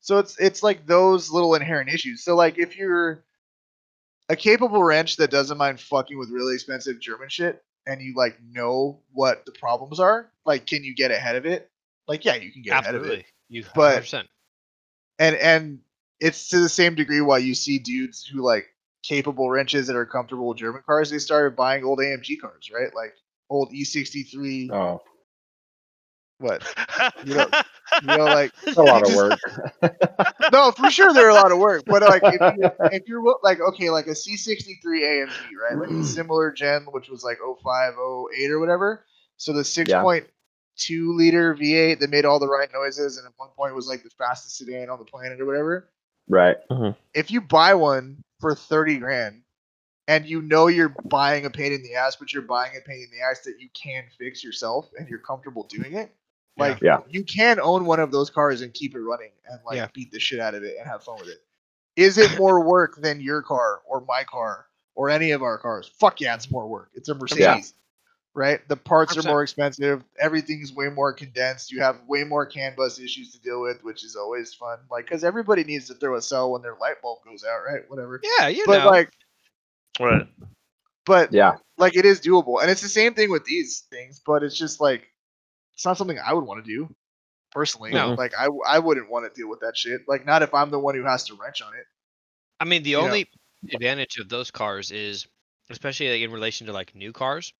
So 0.00 0.18
it's 0.18 0.38
it's 0.38 0.62
like 0.62 0.86
those 0.86 1.30
little 1.30 1.54
inherent 1.54 1.90
issues. 1.90 2.24
So 2.24 2.34
like 2.36 2.58
if 2.58 2.76
you're 2.76 3.22
a 4.28 4.36
capable 4.36 4.82
wrench 4.82 5.16
that 5.16 5.30
doesn't 5.30 5.58
mind 5.58 5.80
fucking 5.80 6.18
with 6.18 6.30
really 6.30 6.54
expensive 6.54 7.00
German 7.00 7.28
shit, 7.28 7.62
and 7.86 8.00
you 8.00 8.14
like 8.14 8.38
know 8.42 9.00
what 9.12 9.44
the 9.46 9.52
problems 9.52 10.00
are, 10.00 10.30
like 10.46 10.66
can 10.66 10.84
you 10.84 10.94
get 10.94 11.10
ahead 11.10 11.36
of 11.36 11.46
it? 11.46 11.70
Like 12.08 12.24
yeah, 12.24 12.36
you 12.36 12.50
can 12.52 12.62
get 12.62 12.72
ahead 12.80 12.94
of 12.94 13.02
it. 13.02 13.04
Absolutely. 13.04 13.26
You 13.48 13.64
But- 13.74 14.02
100%. 14.02 14.26
and 15.18 15.36
and 15.36 15.78
it's 16.20 16.48
to 16.48 16.60
the 16.60 16.68
same 16.68 16.94
degree 16.94 17.20
why 17.20 17.38
you 17.38 17.54
see 17.54 17.78
dudes 17.78 18.24
who 18.26 18.42
like 18.42 18.66
capable 19.02 19.50
wrenches 19.50 19.86
that 19.86 19.96
are 19.96 20.04
comfortable 20.06 20.48
with 20.48 20.58
German 20.58 20.82
cars. 20.84 21.10
They 21.10 21.18
started 21.18 21.56
buying 21.56 21.82
old 21.84 21.98
AMG 21.98 22.38
cars, 22.40 22.70
right? 22.72 22.94
Like 22.94 23.14
old 23.48 23.72
E63. 23.72 24.70
Oh, 24.70 25.02
What? 26.38 26.62
You 27.24 27.34
know- 27.34 27.48
You 28.02 28.06
know, 28.06 28.24
like 28.24 28.52
it's 28.64 28.76
a 28.76 28.82
lot 28.82 29.02
of 29.02 29.08
just- 29.08 29.16
work. 29.16 29.40
no, 30.52 30.72
for 30.72 30.90
sure 30.90 31.12
they're 31.12 31.28
a 31.28 31.34
lot 31.34 31.52
of 31.52 31.58
work. 31.58 31.84
But 31.86 32.02
like 32.02 32.22
if 32.24 32.40
you 32.56 32.70
if 32.92 33.08
you're 33.08 33.22
like 33.42 33.60
okay, 33.60 33.90
like 33.90 34.06
a 34.06 34.10
C63 34.10 34.84
AMG, 34.84 35.30
right? 35.62 35.78
Like 35.78 35.90
a 35.90 35.92
mm. 35.92 36.04
similar 36.04 36.52
gen, 36.52 36.86
which 36.90 37.08
was 37.08 37.24
like 37.24 37.38
05, 37.38 37.94
08 38.38 38.50
or 38.50 38.60
whatever. 38.60 39.04
So 39.36 39.52
the 39.52 39.62
6.2 39.62 40.26
liter 41.16 41.54
V8 41.54 42.00
that 42.00 42.10
made 42.10 42.24
all 42.24 42.38
the 42.38 42.48
right 42.48 42.68
noises, 42.72 43.16
and 43.16 43.26
at 43.26 43.32
one 43.36 43.48
point 43.56 43.74
was 43.74 43.88
like 43.88 44.02
the 44.02 44.10
fastest 44.10 44.58
sedan 44.58 44.90
on 44.90 44.98
the 44.98 45.04
planet 45.04 45.40
or 45.40 45.46
whatever. 45.46 45.90
right. 46.28 46.56
Mm-hmm. 46.70 46.90
if 47.14 47.30
you 47.30 47.40
buy 47.40 47.74
one 47.74 48.22
for 48.40 48.54
30 48.54 48.98
grand 48.98 49.42
and 50.10 50.26
you 50.26 50.42
know 50.42 50.66
you're 50.66 50.94
buying 51.04 51.46
a 51.46 51.50
pain 51.50 51.72
in 51.72 51.82
the 51.82 51.94
ass, 51.94 52.16
but 52.16 52.32
you're 52.32 52.42
buying 52.42 52.72
a 52.76 52.80
pain 52.80 53.00
in 53.00 53.16
the 53.16 53.24
ass 53.24 53.42
that 53.44 53.60
you 53.60 53.68
can 53.74 54.04
fix 54.18 54.42
yourself 54.42 54.90
and 54.98 55.08
you're 55.08 55.20
comfortable 55.20 55.64
doing 55.68 55.94
it, 55.94 56.12
like 56.60 56.80
Yeah. 56.80 56.98
you 57.08 57.24
can 57.24 57.58
own 57.60 57.84
one 57.86 58.00
of 58.00 58.10
those 58.12 58.30
cars 58.30 58.60
and 58.60 58.72
keep 58.72 58.94
it 58.94 59.00
running 59.00 59.30
and 59.50 59.58
like 59.66 59.76
Yeah. 59.76 59.88
beat 59.92 60.12
the 60.12 60.20
shit 60.20 60.38
out 60.40 60.54
of 60.54 60.62
it 60.62 60.76
and 60.78 60.86
have 60.88 61.02
fun 61.02 61.18
with 61.18 61.28
it. 61.28 61.42
Is 61.96 62.18
it 62.18 62.38
more 62.38 62.60
work 62.64 62.96
than 63.00 63.20
your 63.20 63.42
car 63.42 63.80
or 63.86 64.00
my 64.06 64.24
car 64.24 64.66
or 64.94 65.10
any 65.10 65.32
of 65.32 65.42
our 65.42 65.58
cars? 65.58 65.90
Fuck 65.98 66.20
yeah, 66.20 66.34
it's 66.34 66.50
more 66.50 66.66
work. 66.68 66.90
It's 66.94 67.08
a 67.08 67.14
Mercedes. 67.14 67.74
Right? 68.32 68.66
The 68.68 68.76
parts 68.76 69.16
are 69.16 69.22
100%. 69.22 69.26
more 69.26 69.42
expensive. 69.42 70.04
Everything's 70.16 70.72
way 70.72 70.88
more 70.88 71.12
condensed. 71.12 71.72
You 71.72 71.80
have 71.82 71.96
way 72.06 72.22
more 72.22 72.46
CAN 72.46 72.74
bus 72.76 73.00
issues 73.00 73.32
to 73.32 73.40
deal 73.40 73.60
with, 73.60 73.82
which 73.82 74.04
is 74.04 74.14
always 74.14 74.54
fun. 74.54 74.78
Like, 74.88 75.06
because 75.06 75.24
everybody 75.24 75.64
needs 75.64 75.88
to 75.88 75.94
throw 75.94 76.14
a 76.16 76.22
cell 76.22 76.52
when 76.52 76.62
their 76.62 76.76
light 76.80 77.02
bulb 77.02 77.18
goes 77.24 77.44
out, 77.44 77.62
right? 77.66 77.82
Whatever. 77.90 78.20
Yeah, 78.38 78.46
you 78.46 78.62
but 78.66 78.84
know. 78.84 78.88
like, 78.90 79.10
right. 79.98 80.28
but 81.06 81.32
Yeah. 81.32 81.56
like 81.76 81.96
it 81.96 82.04
is 82.04 82.20
doable, 82.20 82.62
and 82.62 82.70
it's 82.70 82.82
the 82.82 82.88
same 82.88 83.14
thing 83.14 83.30
with 83.32 83.44
these 83.44 83.80
things. 83.90 84.20
But 84.24 84.44
it's 84.44 84.56
just 84.56 84.80
like 84.80 85.08
it's 85.80 85.86
not 85.86 85.96
something 85.96 86.18
I 86.18 86.34
would 86.34 86.44
want 86.44 86.62
to 86.62 86.70
do 86.70 86.94
personally. 87.52 87.90
No. 87.90 88.12
Like 88.12 88.34
I 88.38 88.48
I 88.68 88.78
wouldn't 88.78 89.10
want 89.10 89.24
to 89.24 89.40
deal 89.40 89.48
with 89.48 89.60
that 89.60 89.78
shit. 89.78 90.02
Like 90.06 90.26
not 90.26 90.42
if 90.42 90.52
I'm 90.52 90.70
the 90.70 90.78
one 90.78 90.94
who 90.94 91.04
has 91.04 91.24
to 91.24 91.34
wrench 91.34 91.62
on 91.62 91.72
it. 91.72 91.86
I 92.60 92.66
mean, 92.66 92.82
the 92.82 92.90
you 92.90 92.96
know. 92.98 93.04
only 93.04 93.30
advantage 93.72 94.18
of 94.18 94.28
those 94.28 94.50
cars 94.50 94.90
is, 94.90 95.26
especially 95.70 96.10
like 96.10 96.20
in 96.20 96.32
relation 96.32 96.66
to 96.66 96.74
like 96.74 96.94
new 96.94 97.14
cars, 97.14 97.54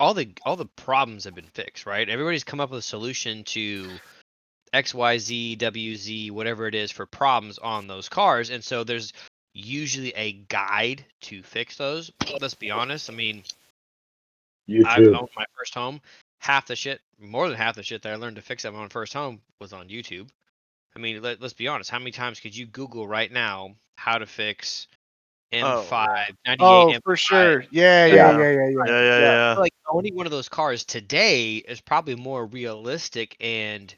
all 0.00 0.14
the 0.14 0.32
all 0.44 0.56
the 0.56 0.66
problems 0.66 1.22
have 1.22 1.36
been 1.36 1.46
fixed, 1.46 1.86
right? 1.86 2.08
Everybody's 2.08 2.42
come 2.42 2.58
up 2.58 2.70
with 2.70 2.80
a 2.80 2.82
solution 2.82 3.44
to 3.44 3.88
X, 4.72 4.92
Y, 4.92 5.18
Z, 5.18 5.54
W, 5.54 5.94
Z, 5.94 6.32
whatever 6.32 6.66
it 6.66 6.74
is 6.74 6.90
for 6.90 7.06
problems 7.06 7.58
on 7.58 7.86
those 7.86 8.08
cars, 8.08 8.50
and 8.50 8.64
so 8.64 8.82
there's 8.82 9.12
usually 9.52 10.12
a 10.16 10.32
guide 10.32 11.06
to 11.20 11.44
fix 11.44 11.76
those. 11.76 12.10
Let's 12.40 12.54
be 12.54 12.72
honest. 12.72 13.08
I 13.08 13.12
mean, 13.14 13.44
I 14.68 14.98
YouTube. 14.98 15.16
owned 15.16 15.28
my 15.36 15.44
first 15.56 15.72
home. 15.72 16.00
Half 16.38 16.66
the 16.66 16.76
shit, 16.76 17.00
more 17.18 17.48
than 17.48 17.56
half 17.56 17.74
the 17.76 17.82
shit 17.82 18.02
that 18.02 18.12
I 18.12 18.16
learned 18.16 18.36
to 18.36 18.42
fix 18.42 18.64
at 18.64 18.72
my 18.72 18.88
first 18.88 19.12
home 19.12 19.40
was 19.60 19.72
on 19.72 19.88
YouTube. 19.88 20.28
I 20.94 20.98
mean, 20.98 21.20
let, 21.22 21.40
let's 21.40 21.54
be 21.54 21.68
honest. 21.68 21.90
How 21.90 21.98
many 21.98 22.10
times 22.10 22.40
could 22.40 22.56
you 22.56 22.66
Google 22.66 23.06
right 23.06 23.30
now 23.30 23.74
how 23.96 24.18
to 24.18 24.26
fix 24.26 24.88
M5 25.52 26.08
98 26.46 26.64
Oh, 26.64 26.92
M5? 26.92 27.02
for 27.04 27.16
sure. 27.16 27.64
Yeah, 27.70 28.06
yeah, 28.06 28.14
Yeah. 28.14 28.38
yeah, 28.38 28.50
yeah, 28.50 28.68
yeah. 28.68 28.84
Yeah, 28.86 29.00
yeah, 29.00 29.16
I 29.16 29.54
yeah. 29.54 29.54
like 29.58 29.74
owning 29.88 30.14
one 30.14 30.26
of 30.26 30.32
those 30.32 30.48
cars 30.48 30.84
today 30.84 31.56
is 31.56 31.80
probably 31.80 32.14
more 32.14 32.46
realistic 32.46 33.36
and 33.40 33.94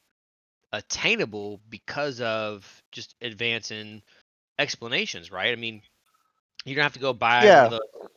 attainable 0.72 1.60
because 1.68 2.20
of 2.20 2.82
just 2.92 3.14
advancing 3.20 4.02
explanations, 4.58 5.30
right? 5.30 5.52
I 5.52 5.56
mean, 5.56 5.82
you 6.64 6.74
don't 6.74 6.82
have 6.82 6.94
to 6.94 6.98
go 6.98 7.12
buy 7.12 7.44
Yeah. 7.44 7.64
one 7.64 7.64
of 7.64 7.70
those. 7.70 8.10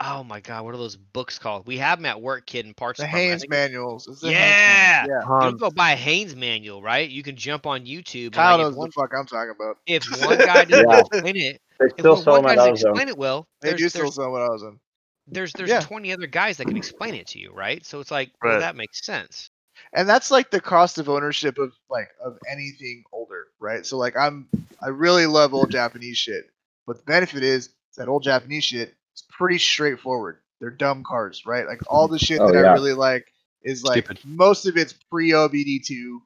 Oh 0.00 0.22
my 0.22 0.38
god, 0.40 0.64
what 0.64 0.74
are 0.74 0.78
those 0.78 0.94
books 0.96 1.38
called? 1.40 1.66
We 1.66 1.78
have 1.78 1.98
them 1.98 2.06
at 2.06 2.20
work, 2.20 2.46
kid, 2.46 2.66
in 2.66 2.74
parts. 2.74 2.98
The 2.98 3.04
department. 3.06 3.28
Haynes 3.30 3.40
think- 3.42 3.50
manuals. 3.50 4.06
It's 4.06 4.20
the 4.20 4.30
Yeah. 4.30 5.00
Haynes 5.00 5.08
manual. 5.08 5.36
You 5.44 5.50
don't 5.50 5.60
go 5.60 5.70
buy 5.70 5.92
a 5.92 5.96
Haynes 5.96 6.36
manual, 6.36 6.80
right? 6.82 7.08
You 7.10 7.22
can 7.24 7.34
jump 7.36 7.66
on 7.66 7.84
YouTube. 7.84 8.26
and, 8.26 8.34
Kyle 8.34 8.58
like, 8.58 8.60
if 8.66 8.70
knows 8.70 8.76
one, 8.76 8.88
the 8.88 8.92
fuck 8.92 9.10
I'm 9.18 9.26
talking 9.26 9.54
about. 9.58 9.78
if 9.86 10.04
one 10.24 10.38
guy 10.38 10.64
doesn't 10.64 10.88
Yeah. 10.88 10.98
explain 11.00 11.36
it, 11.36 11.60
They 11.80 11.86
if 11.86 11.92
still 11.98 12.14
one, 12.14 12.22
sell 12.22 12.32
one 12.34 12.42
them 12.44 12.44
guy 12.44 12.52
at 12.52 12.56
doesn't 12.70 12.86
AutoZone. 12.86 12.90
explain 12.92 13.08
it 13.08 13.18
well, 13.18 13.48
They 13.60 13.68
there's, 13.70 13.80
do 13.80 13.88
still 13.88 14.12
sell 14.12 14.30
what 14.30 14.42
I 14.42 14.48
was 14.48 14.62
in. 14.62 14.78
there's 15.26 15.52
there's 15.54 15.68
Yeah. 15.70 15.80
20 15.80 16.12
other 16.12 16.26
guys 16.28 16.56
that 16.58 16.66
can 16.66 16.76
explain 16.76 17.14
it 17.16 17.26
to 17.28 17.40
you, 17.40 17.52
right? 17.52 17.84
So 17.84 17.98
it's 18.00 18.10
like, 18.12 18.30
well, 18.42 18.60
that 18.60 18.76
makes 18.76 19.04
sense. 19.04 19.50
and 19.94 20.08
that's 20.08 20.30
like 20.30 20.50
the 20.50 20.60
cost 20.60 20.98
of 20.98 21.08
ownership 21.08 21.58
of 21.58 21.72
like 21.90 22.08
of 22.24 22.38
anything 22.48 23.02
older, 23.12 23.46
right? 23.58 23.84
So 23.84 23.96
like 23.98 24.16
I'm 24.16 24.48
I 24.80 24.88
really 24.90 25.26
love 25.26 25.54
old 25.54 25.70
Japanese 25.72 26.18
shit, 26.18 26.50
but 26.86 26.98
the 26.98 27.02
benefit 27.04 27.42
is 27.42 27.70
that 27.96 28.06
old 28.08 28.22
Japanese 28.22 28.62
shit 28.64 28.94
is 29.18 29.24
pretty 29.30 29.58
straightforward. 29.58 30.38
They're 30.60 30.70
dumb 30.70 31.04
cars, 31.04 31.44
right? 31.46 31.66
Like 31.66 31.80
all 31.88 32.08
the 32.08 32.18
shit 32.18 32.40
Oh, 32.40 32.50
that 32.52 32.64
I 32.64 32.72
really 32.72 32.92
like 32.92 33.26
is 33.62 33.84
like 33.84 34.04
Stupid. 34.04 34.24
most 34.24 34.66
of 34.66 34.76
it's 34.76 34.92
pre 34.92 35.30
OBD 35.30 35.84
two, 35.84 36.22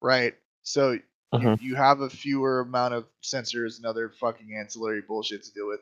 right? 0.00 0.34
So 0.62 0.92
you, 0.92 1.00
mm-hmm. 1.34 1.64
you 1.64 1.74
have 1.76 2.00
a 2.00 2.10
fewer 2.10 2.60
amount 2.60 2.94
of 2.94 3.06
sensors 3.22 3.76
and 3.76 3.86
other 3.86 4.12
fucking 4.20 4.56
ancillary 4.58 5.02
bullshit 5.06 5.44
to 5.44 5.52
deal 5.52 5.68
with. 5.68 5.80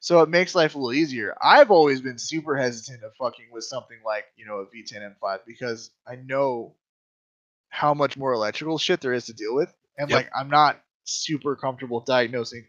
So 0.00 0.20
it 0.20 0.28
makes 0.28 0.54
life 0.54 0.74
a 0.74 0.78
little 0.78 0.92
easier. 0.92 1.36
I've 1.42 1.70
always 1.70 2.00
been 2.00 2.18
super 2.18 2.56
hesitant 2.56 3.02
of 3.02 3.12
fucking 3.18 3.46
with 3.50 3.64
something 3.64 3.96
like, 4.04 4.26
you 4.36 4.46
know, 4.46 4.58
a 4.58 4.66
V10 4.66 5.14
M5 5.22 5.38
because 5.46 5.90
I 6.06 6.16
know 6.16 6.74
how 7.70 7.94
much 7.94 8.16
more 8.16 8.32
electrical 8.32 8.78
shit 8.78 9.00
there 9.00 9.12
is 9.14 9.26
to 9.26 9.32
deal 9.32 9.54
with. 9.54 9.74
And 9.98 10.08
Yep. 10.10 10.16
like 10.16 10.30
I'm 10.38 10.48
not 10.50 10.80
super 11.04 11.56
comfortable 11.56 12.00
diagnosing 12.00 12.66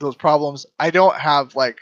those 0.00 0.16
problems. 0.16 0.66
I 0.78 0.90
don't 0.90 1.16
have 1.16 1.54
like 1.54 1.78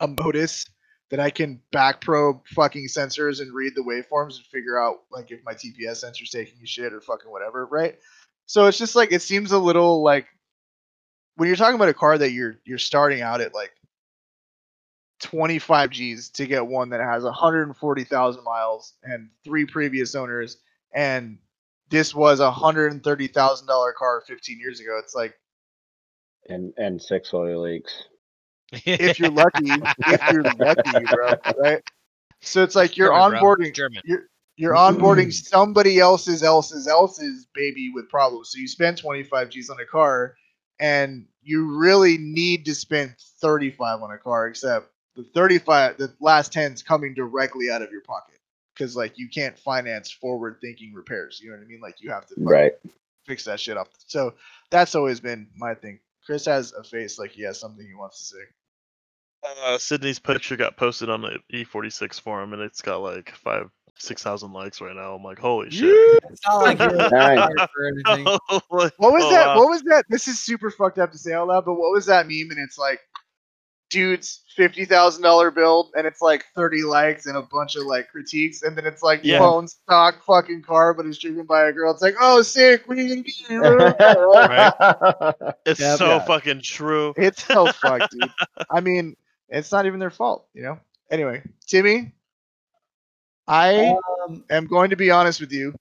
a 0.00 0.08
Modis 0.08 0.68
that 1.10 1.20
I 1.20 1.30
can 1.30 1.60
back 1.70 2.00
probe 2.00 2.46
fucking 2.48 2.88
sensors 2.88 3.40
and 3.40 3.54
read 3.54 3.74
the 3.74 3.82
waveforms 3.82 4.36
and 4.36 4.46
figure 4.46 4.78
out 4.78 5.02
like 5.10 5.30
if 5.30 5.44
my 5.44 5.52
TPS 5.52 5.96
sensor's 5.96 6.30
taking 6.30 6.58
you 6.58 6.66
shit 6.66 6.92
or 6.92 7.00
fucking 7.00 7.30
whatever, 7.30 7.66
right? 7.66 7.98
So 8.46 8.66
it's 8.66 8.78
just 8.78 8.96
like 8.96 9.12
it 9.12 9.22
seems 9.22 9.52
a 9.52 9.58
little 9.58 10.02
like 10.02 10.26
when 11.36 11.48
you're 11.48 11.56
talking 11.56 11.76
about 11.76 11.88
a 11.88 11.94
car 11.94 12.18
that 12.18 12.32
you're 12.32 12.56
you're 12.64 12.78
starting 12.78 13.20
out 13.22 13.40
at 13.40 13.54
like 13.54 13.72
25 15.20 15.90
G's 15.90 16.28
to 16.30 16.46
get 16.46 16.66
one 16.66 16.90
that 16.90 17.00
has 17.00 17.24
140,000 17.24 18.44
miles 18.44 18.94
and 19.04 19.30
three 19.44 19.64
previous 19.64 20.14
owners 20.14 20.58
and 20.94 21.38
this 21.90 22.14
was 22.14 22.40
a 22.40 22.50
hundred 22.50 22.92
and 22.92 23.02
thirty 23.02 23.28
thousand 23.28 23.66
dollar 23.66 23.92
car 23.92 24.22
15 24.26 24.58
years 24.58 24.80
ago. 24.80 24.98
It's 25.02 25.14
like 25.14 25.34
And 26.48 26.72
and 26.76 27.00
six 27.00 27.32
oil 27.32 27.62
leaks. 27.62 28.04
If 28.72 29.18
you're 29.18 29.30
lucky, 29.30 29.70
if 30.06 30.30
you're 30.30 30.42
lucky, 30.58 31.04
bro, 31.10 31.34
right? 31.58 31.82
So 32.40 32.62
it's 32.62 32.74
like 32.74 32.96
you're 32.96 33.12
German, 33.12 33.40
onboarding, 33.40 33.74
German. 33.74 34.02
you're 34.04 34.28
you're 34.56 34.74
onboarding 34.74 35.28
mm. 35.28 35.32
somebody 35.32 35.98
else's 35.98 36.42
else's 36.42 36.86
else's 36.86 37.46
baby 37.54 37.90
with 37.94 38.08
problems. 38.08 38.50
So 38.50 38.58
you 38.58 38.68
spend 38.68 38.98
25 38.98 39.50
G's 39.50 39.70
on 39.70 39.78
a 39.80 39.86
car, 39.86 40.34
and 40.78 41.26
you 41.42 41.76
really 41.76 42.18
need 42.18 42.64
to 42.66 42.74
spend 42.74 43.14
35 43.40 44.02
on 44.02 44.10
a 44.12 44.18
car, 44.18 44.46
except 44.48 44.90
the 45.16 45.24
35, 45.34 45.96
the 45.98 46.12
last 46.20 46.52
10 46.52 46.72
is 46.72 46.82
coming 46.82 47.14
directly 47.14 47.70
out 47.70 47.82
of 47.82 47.90
your 47.90 48.00
pocket 48.02 48.38
because 48.74 48.96
like 48.96 49.18
you 49.18 49.28
can't 49.28 49.58
finance 49.58 50.10
forward 50.10 50.58
thinking 50.60 50.92
repairs. 50.92 51.40
You 51.42 51.50
know 51.50 51.56
what 51.56 51.64
I 51.64 51.66
mean? 51.68 51.80
Like 51.80 52.00
you 52.00 52.10
have 52.10 52.26
to 52.26 52.34
fucking 52.34 52.44
Right. 52.46 52.72
fix 53.26 53.44
that 53.44 53.60
shit 53.60 53.76
up. 53.76 53.88
So 54.06 54.34
that's 54.70 54.94
always 54.94 55.20
been 55.20 55.48
my 55.56 55.74
thing. 55.74 56.00
Chris 56.26 56.46
has 56.46 56.72
a 56.72 56.82
face 56.84 57.18
like 57.18 57.30
he 57.32 57.42
has 57.42 57.58
something 57.60 57.86
he 57.86 57.94
wants 57.94 58.18
to 58.20 58.36
say. 58.36 58.42
Uh, 59.66 59.78
Sydney's 59.78 60.18
picture 60.18 60.56
got 60.56 60.76
posted 60.76 61.10
on 61.10 61.20
the 61.20 61.38
E46 61.52 62.18
forum, 62.20 62.54
and 62.54 62.62
it's 62.62 62.80
got 62.80 63.02
like 63.02 63.30
five, 63.34 63.68
six 63.98 64.22
thousand 64.22 64.52
likes 64.54 64.80
right 64.80 64.96
now. 64.96 65.14
I'm 65.14 65.22
like, 65.22 65.38
holy 65.38 65.70
shit! 65.70 65.94
It's 66.30 66.40
not 66.46 66.62
like 66.62 66.78
you're 66.78 66.96
Nice. 67.10 67.68
for 67.74 67.86
anything. 67.86 68.24
What 68.68 68.70
was 68.70 68.92
Oh, 69.00 69.30
that? 69.30 69.48
wow. 69.48 69.56
What 69.58 69.68
was 69.68 69.82
that? 69.82 70.06
This 70.08 70.28
is 70.28 70.40
super 70.40 70.70
fucked 70.70 70.98
up 70.98 71.12
to 71.12 71.18
say 71.18 71.32
out 71.34 71.48
loud, 71.48 71.66
but 71.66 71.74
what 71.74 71.92
was 71.92 72.06
that 72.06 72.26
meme? 72.26 72.48
And 72.50 72.58
it's 72.58 72.78
like, 72.78 73.00
dude's 73.94 74.40
fifty 74.56 74.84
thousand 74.86 75.22
dollar 75.22 75.50
build, 75.50 75.92
and 75.96 76.06
it's 76.06 76.22
like 76.22 76.44
thirty 76.54 76.82
likes 76.84 77.26
and 77.26 77.36
a 77.36 77.42
bunch 77.42 77.76
of 77.76 77.84
like 77.86 78.08
critiques, 78.10 78.62
and 78.62 78.76
then 78.76 78.86
it's 78.86 79.02
like 79.02 79.20
Yeah. 79.22 79.36
bone 79.36 79.68
stock 79.68 80.22
fucking 80.24 80.62
car, 80.62 80.94
but 80.94 81.06
it's 81.06 81.18
driven 81.18 81.44
by 81.46 81.68
a 81.68 81.72
girl. 81.72 81.92
It's 81.92 82.02
like, 82.02 82.14
oh, 82.20 82.42
sick. 82.42 82.86
What 82.88 82.98
are 82.98 83.02
you 83.02 83.24
gonna 83.48 83.48
do? 83.50 83.62
It's 85.66 85.80
Yep. 85.80 85.84
so 85.84 86.04
Yeah. 86.04 86.18
fucking 86.20 86.60
true. 86.62 87.14
it's 87.16 87.44
so 87.44 87.68
fucked, 87.82 88.12
dude. 88.12 88.32
I 88.70 88.80
mean, 88.80 89.16
it's 89.48 89.72
not 89.72 89.86
even 89.86 90.00
their 90.00 90.10
fault, 90.10 90.46
you 90.54 90.62
know. 90.62 90.78
Anyway, 91.10 91.42
Timmy, 91.66 92.12
I 93.46 93.94
Um, 94.28 94.44
am 94.50 94.66
going 94.66 94.90
to 94.90 94.96
be 94.96 95.10
honest 95.10 95.40
with 95.40 95.52
you. 95.52 95.74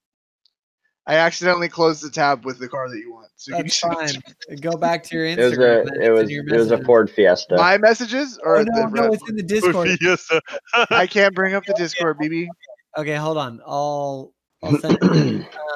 I 1.05 1.15
accidentally 1.15 1.67
closed 1.67 2.01
the 2.01 2.09
tab 2.09 2.45
with 2.45 2.59
the 2.59 2.69
car 2.69 2.89
that 2.89 2.97
you 2.97 3.11
want. 3.11 3.27
So 3.35 3.51
can 3.51 3.59
you 3.59 3.63
that's 3.63 3.79
send 3.79 3.93
it 3.93 4.23
fine. 4.49 4.57
Go 4.59 4.77
back 4.77 5.03
to 5.03 5.15
your 5.15 5.25
Instagram. 5.25 5.37
It 5.37 5.51
was 5.51 5.57
a 5.57 6.01
it 6.01 6.03
send 6.05 6.13
was 6.13 6.31
your 6.31 6.47
it 6.47 6.57
was 6.57 6.71
a. 6.71 6.83
Ford 6.83 7.11
Fiesta. 7.11 7.55
my 7.57 7.77
messages 7.77 8.39
or 8.41 8.57
Oh, 8.57 8.63
the 8.63 8.71
no, 8.71 8.87
no, 8.87 9.11
it's 9.13 9.29
in 9.29 9.35
the 9.35 9.43
Discord. 9.55 9.89
Yes, 9.99 10.21
sir. 10.27 10.39
I 10.89 11.07
can't 11.07 11.35
bring 11.35 11.55
up 11.55 11.65
the 11.65 11.73
Discord, 11.73 12.19
BB. 12.19 12.47
Okay, 12.97 13.15
hold 13.15 13.37
on. 13.37 13.59
I'll 13.65 14.33
I'll 14.63 14.77
send. 14.79 14.97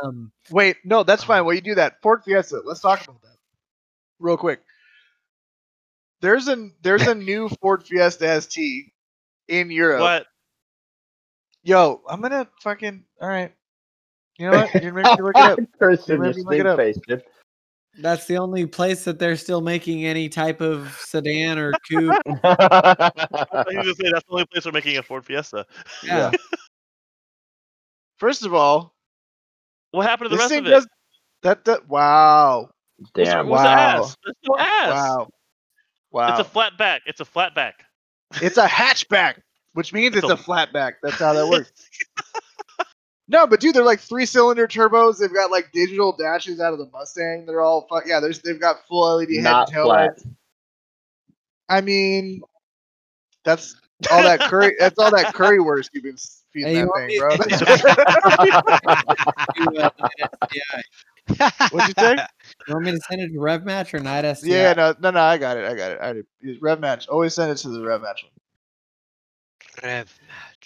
Um, 0.03 0.31
Wait, 0.49 0.77
no, 0.85 1.03
that's 1.03 1.23
fine. 1.23 1.43
While 1.43 1.55
you 1.55 1.61
do 1.61 1.75
that, 1.75 2.01
Ford 2.01 2.23
Fiesta. 2.23 2.61
Let's 2.63 2.79
talk 2.79 3.03
about 3.03 3.21
that 3.23 3.35
real 4.19 4.37
quick. 4.37 4.61
There's 6.21 6.47
a 6.47 6.69
there's 6.81 7.05
a 7.05 7.15
new 7.15 7.49
Ford 7.61 7.83
Fiesta 7.83 8.39
ST 8.41 8.85
in 9.49 9.71
Europe. 9.71 10.01
what? 10.01 10.25
Yo, 11.63 12.01
I'm 12.07 12.21
gonna 12.21 12.47
fucking 12.61 13.03
all 13.21 13.27
right. 13.27 13.53
You 14.39 14.49
know 14.51 14.57
what? 14.57 14.83
You're 14.83 14.93
making 14.93 15.11
me 15.17 15.21
look 15.23 15.35
it 15.35 15.41
up. 15.41 15.59
Person 15.79 16.21
Maybe 16.21 16.33
just 16.33 16.45
look 16.45 16.55
it 16.59 16.65
up. 16.65 16.77
face, 16.77 16.97
dude. 17.07 17.23
that's 17.99 18.25
the 18.25 18.37
only 18.37 18.65
place 18.67 19.03
that 19.05 19.17
they're 19.19 19.35
still 19.35 19.61
making 19.61 20.05
any 20.05 20.29
type 20.29 20.61
of 20.61 20.95
sedan 21.01 21.57
or 21.57 21.71
coupe. 21.89 22.13
I 22.43 23.11
was 23.51 23.73
gonna 23.73 23.93
say 23.95 24.11
that's 24.11 24.25
the 24.25 24.31
only 24.31 24.45
place 24.45 24.65
we're 24.65 24.71
making 24.71 24.97
a 24.97 25.03
Ford 25.03 25.25
Fiesta. 25.25 25.65
Yeah. 26.03 26.31
First 28.17 28.45
of 28.45 28.53
all, 28.53 28.93
What 29.91 30.05
happened 30.07 30.29
to 30.31 30.35
the 30.35 30.35
this 30.35 30.43
rest 30.43 30.49
thing 30.51 30.59
of 30.59 30.67
it? 30.67 30.69
does 30.71 30.87
that. 31.43 31.65
That 31.65 31.87
wow, 31.87 32.69
What's, 32.97 33.11
Damn. 33.29 33.47
what's 33.47 33.61
the 33.63 33.67
Wow. 33.69 34.01
ass? 34.03 34.17
No 34.47 34.57
ass. 34.57 34.89
wow, 34.91 35.27
wow. 36.11 36.29
It's 36.31 36.39
a 36.39 36.43
flat 36.51 36.77
back. 36.77 37.01
It's 37.05 37.19
a 37.19 37.25
flat 37.25 37.53
back. 37.55 37.83
It's 38.41 38.57
a 38.57 38.65
hatchback, 38.67 39.35
which 39.73 39.93
means 39.93 40.15
It's 40.15 40.23
it's 40.25 40.31
a- 40.31 40.33
a 40.33 40.37
flatback. 40.37 40.93
That's 41.03 41.19
how 41.19 41.33
that 41.33 41.47
works. 41.47 41.71
No, 43.29 43.45
but 43.45 43.59
dude, 43.59 43.75
they're 43.75 43.83
like 43.83 43.99
three 43.99 44.25
cylinder 44.25 44.67
turbos. 44.67 45.19
They've 45.19 45.33
got 45.33 45.51
like 45.51 45.71
digital 45.73 46.15
dashes 46.17 46.59
out 46.61 46.71
of 46.73 46.79
the 46.79 46.87
Mustang. 46.93 47.45
They're 47.45 47.59
all 47.61 47.85
fuck 47.89 48.03
yeah. 48.07 48.19
There's 48.21 48.39
they've 48.41 48.59
got 48.59 48.87
full 48.87 49.17
LED 49.17 49.29
head 49.35 49.43
Not 49.43 49.67
and 49.67 49.75
tail 49.75 49.85
flat. 49.85 50.07
lights. 50.09 50.23
I 51.69 51.81
mean, 51.81 52.41
that's 53.43 53.75
all 54.11 54.23
that 54.23 54.39
curry. 54.39 54.73
that's 54.79 54.97
all 54.97 55.11
that 55.11 55.35
currywurst 55.35 55.89
you've 55.93 56.03
been 56.05 56.15
feeding 56.53 56.75
Hey, 56.75 56.81
that 56.83 56.91
thing, 56.95 57.07
me 57.07 57.19
bro. 57.19 57.35
to- 57.35 57.43
What'd 61.71 61.87
you 61.89 61.93
say? 61.99 62.15
You 62.67 62.73
want 62.73 62.85
me 62.85 62.91
to 62.91 62.99
send 63.09 63.19
it 63.21 63.33
to 63.33 63.39
Rev 63.39 63.65
Match 63.65 63.93
or 63.93 63.99
Night 63.99 64.23
STI? 64.37 64.47
yeah, 64.47 64.73
no, 64.73 64.95
no, 65.01 65.11
no. 65.11 65.19
I 65.19 65.37
got 65.37 65.57
it. 65.57 65.65
I 65.65 65.73
got 65.75 65.91
it. 65.91 65.99
I 66.01 66.13
did. 66.13 66.25
Rev 66.61 66.79
match. 66.79 67.07
Always 67.09 67.33
send 67.33 67.51
it 67.51 67.57
to 67.57 67.67
the 67.69 67.83
rev 67.83 68.01
match 68.01 68.23
one. 68.23 68.31
Rev 69.83 70.19
match. 70.27 70.56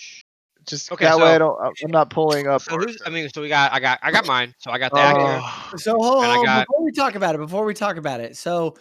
Just 0.72 0.92
Okay, 0.92 1.06
that 1.06 1.18
way 1.18 1.24
so- 1.26 1.36
I 1.36 1.38
don't. 1.38 1.66
Uh, 1.66 1.70
I'm 1.84 1.92
not 1.92 2.10
pulling 2.10 2.48
up. 2.48 2.62
So 2.62 2.78
who's? 2.78 2.98
I 3.06 3.10
mean, 3.10 3.30
so 3.30 3.42
we 3.42 3.50
got. 3.50 3.72
I 3.74 3.80
got. 3.80 4.00
I 4.02 4.10
got 4.12 4.26
mine. 4.26 4.56
So 4.58 4.72
I 4.72 4.78
got 4.80 4.92
the 4.92 4.98
Acura. 4.98 5.40
Oh, 5.44 5.74
So 5.78 5.92
hold 5.98 6.24
on 6.26 6.46
got- 6.46 6.66
before 6.68 6.84
we 6.84 6.92
talk 6.94 7.16
about 7.16 7.36
it. 7.36 7.40
Before 7.40 7.66
we 7.66 7.74
talk 7.74 7.98
about 7.98 8.22
it, 8.22 8.38
so 8.38 8.76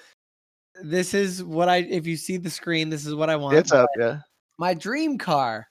this 0.82 1.12
is 1.14 1.43
what 1.45 1.68
I. 1.68 1.78
If 1.78 2.07
you 2.07 2.16
see 2.16 2.36
the 2.36 2.49
screen, 2.51 2.88
this 2.88 3.05
is 3.05 3.14
what 3.14 3.28
I 3.28 3.36
want. 3.36 3.57
it's 3.57 3.72
up. 3.72 3.91
Yeah. 3.99 4.20
My 4.59 4.72
dream 4.72 5.18
car 5.18 5.66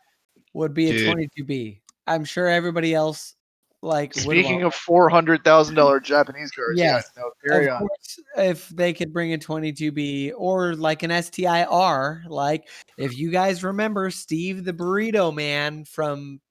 would 0.53 0.73
be 0.73 0.89
a 0.89 0.93
Dude. 0.93 1.29
22B. 1.37 1.79
I'm 2.07 2.25
sure 2.25 2.47
everybody 2.47 2.93
else 2.93 3.35
Like, 3.81 4.13
Speaking 4.13 4.63
of 4.63 4.75
four 4.75 5.09
hundred 5.09 5.43
thousand 5.43 5.75
dollar 5.75 5.99
Japanese 6.01 6.51
cars, 6.51 6.77
Yes, 6.77 7.11
yeah, 7.15 7.23
no, 7.23 7.31
carry 7.47 7.69
on. 7.69 7.79
course, 7.79 8.19
if 8.35 8.69
they 8.69 8.93
could 8.93 9.13
bring 9.13 9.33
a 9.33 9.37
22B 9.37 10.33
or 10.35 10.75
like 10.75 11.03
an 11.03 11.11
STIR, 11.11 12.23
like 12.27 12.67
if 12.97 13.17
you 13.17 13.31
guys 13.31 13.63
remember 13.63 14.09
Steve 14.11 14.65
the 14.65 14.73
burrito 14.73 15.33
man 15.33 15.85
from 15.85 16.41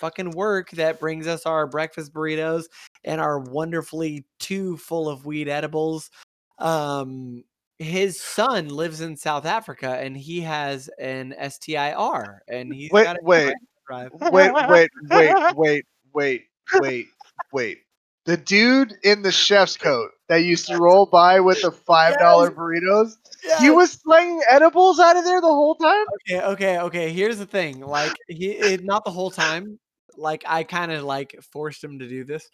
fucking 0.00 0.30
work 0.32 0.70
that 0.72 0.98
brings 0.98 1.28
us 1.28 1.46
our 1.46 1.68
breakfast 1.68 2.12
burritos 2.12 2.64
and 3.04 3.20
our 3.20 3.38
wonderfully 3.38 4.24
two 4.40 4.76
full 4.76 5.08
of 5.08 5.24
weed 5.24 5.48
edibles. 5.48 6.10
Um 6.58 7.44
his 7.78 8.20
son 8.20 8.68
lives 8.68 9.00
in 9.00 9.16
South 9.16 9.44
Africa 9.44 9.98
and 10.00 10.16
he 10.16 10.40
has 10.40 10.88
an 10.98 11.34
STIR 11.38 12.42
and 12.48 12.72
he's 12.72 12.90
Wait, 12.90 13.04
got 13.04 13.16
a 13.16 13.20
wait. 13.22 13.54
drive. 13.86 14.10
Wait, 14.20 14.52
wait, 14.52 14.90
wait, 15.10 15.34
wait, 15.54 15.84
wait, 16.14 16.42
wait, 16.80 17.06
wait. 17.52 17.78
The 18.24 18.36
dude 18.36 18.94
in 19.02 19.22
the 19.22 19.32
chef's 19.32 19.76
coat 19.76 20.10
that 20.28 20.44
used 20.44 20.68
to 20.68 20.78
roll 20.78 21.06
by 21.06 21.40
with 21.40 21.60
the 21.62 21.72
five 21.72 22.18
dollar 22.18 22.52
burritos, 22.52 23.16
he 23.60 23.70
was 23.70 23.92
slinging 23.92 24.40
edibles 24.48 25.00
out 25.00 25.16
of 25.16 25.24
there 25.24 25.40
the 25.40 25.46
whole 25.48 25.74
time. 25.74 26.06
Okay, 26.28 26.40
okay, 26.42 26.78
okay. 26.78 27.12
Here's 27.12 27.38
the 27.38 27.46
thing. 27.46 27.80
Like 27.80 28.14
he 28.28 28.50
it, 28.50 28.84
not 28.84 29.04
the 29.04 29.10
whole 29.10 29.30
time. 29.30 29.78
Like 30.16 30.44
I 30.46 30.62
kind 30.62 30.92
of 30.92 31.02
like 31.02 31.36
forced 31.52 31.82
him 31.82 31.98
to 31.98 32.08
do 32.08 32.22
this. 32.22 32.48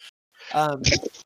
Um 0.54 0.82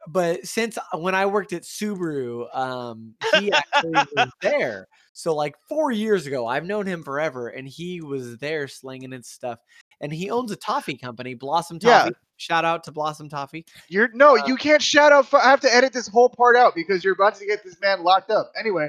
but 0.08 0.46
since 0.46 0.78
uh, 0.78 0.98
when 0.98 1.14
I 1.14 1.26
worked 1.26 1.52
at 1.52 1.62
Subaru, 1.62 2.54
um 2.56 3.14
he 3.38 3.52
actually 3.52 3.92
was 4.16 4.30
there. 4.42 4.88
So 5.14 5.34
like 5.34 5.54
4 5.68 5.92
years 5.92 6.26
ago, 6.26 6.46
I've 6.46 6.64
known 6.64 6.86
him 6.86 7.02
forever 7.02 7.48
and 7.48 7.68
he 7.68 8.00
was 8.00 8.38
there 8.38 8.66
slinging 8.66 9.12
and 9.12 9.24
stuff. 9.24 9.58
And 10.00 10.12
he 10.12 10.30
owns 10.30 10.50
a 10.50 10.56
toffee 10.56 10.96
company, 10.96 11.34
Blossom 11.34 11.78
Toffee. 11.78 11.90
Yeah. 11.90 11.98
Toffee. 12.04 12.16
Shout 12.38 12.64
out 12.64 12.82
to 12.84 12.92
Blossom 12.92 13.28
Toffee. 13.28 13.64
You're 13.88 14.08
no, 14.14 14.36
Uh, 14.36 14.46
you 14.46 14.56
can't 14.56 14.82
shout 14.82 15.12
out. 15.12 15.32
I 15.32 15.48
have 15.50 15.60
to 15.60 15.72
edit 15.72 15.92
this 15.92 16.08
whole 16.08 16.28
part 16.28 16.56
out 16.56 16.74
because 16.74 17.04
you're 17.04 17.12
about 17.12 17.36
to 17.36 17.46
get 17.46 17.62
this 17.62 17.76
man 17.80 18.02
locked 18.02 18.30
up. 18.32 18.50
Anyway, 18.58 18.88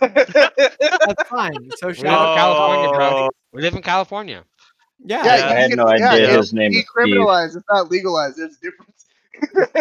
That's 0.00 1.22
fine. 1.28 1.70
So 1.78 1.88
We 1.88 1.94
live 1.94 1.98
in 1.98 2.04
shout 2.04 2.28
out 2.28 2.36
California, 2.36 2.90
bro. 2.96 3.28
We 3.52 3.62
live 3.62 3.74
in 3.74 3.82
California. 3.82 4.44
Yeah. 5.04 5.24
yeah, 5.24 5.36
Yeah. 5.36 5.46
I 5.46 5.54
had 5.54 5.70
can- 5.70 5.78
no 5.78 5.86
idea 5.88 6.12
it'll 6.28 6.36
his 6.42 6.52
name 6.52 6.70
be 6.70 6.84
was 7.18 7.50
Steve. 7.50 7.56
It's 7.60 7.68
not 7.68 7.90
legalized. 7.90 8.36
There's 8.36 8.56
a 8.56 8.60
difference. 8.60 9.01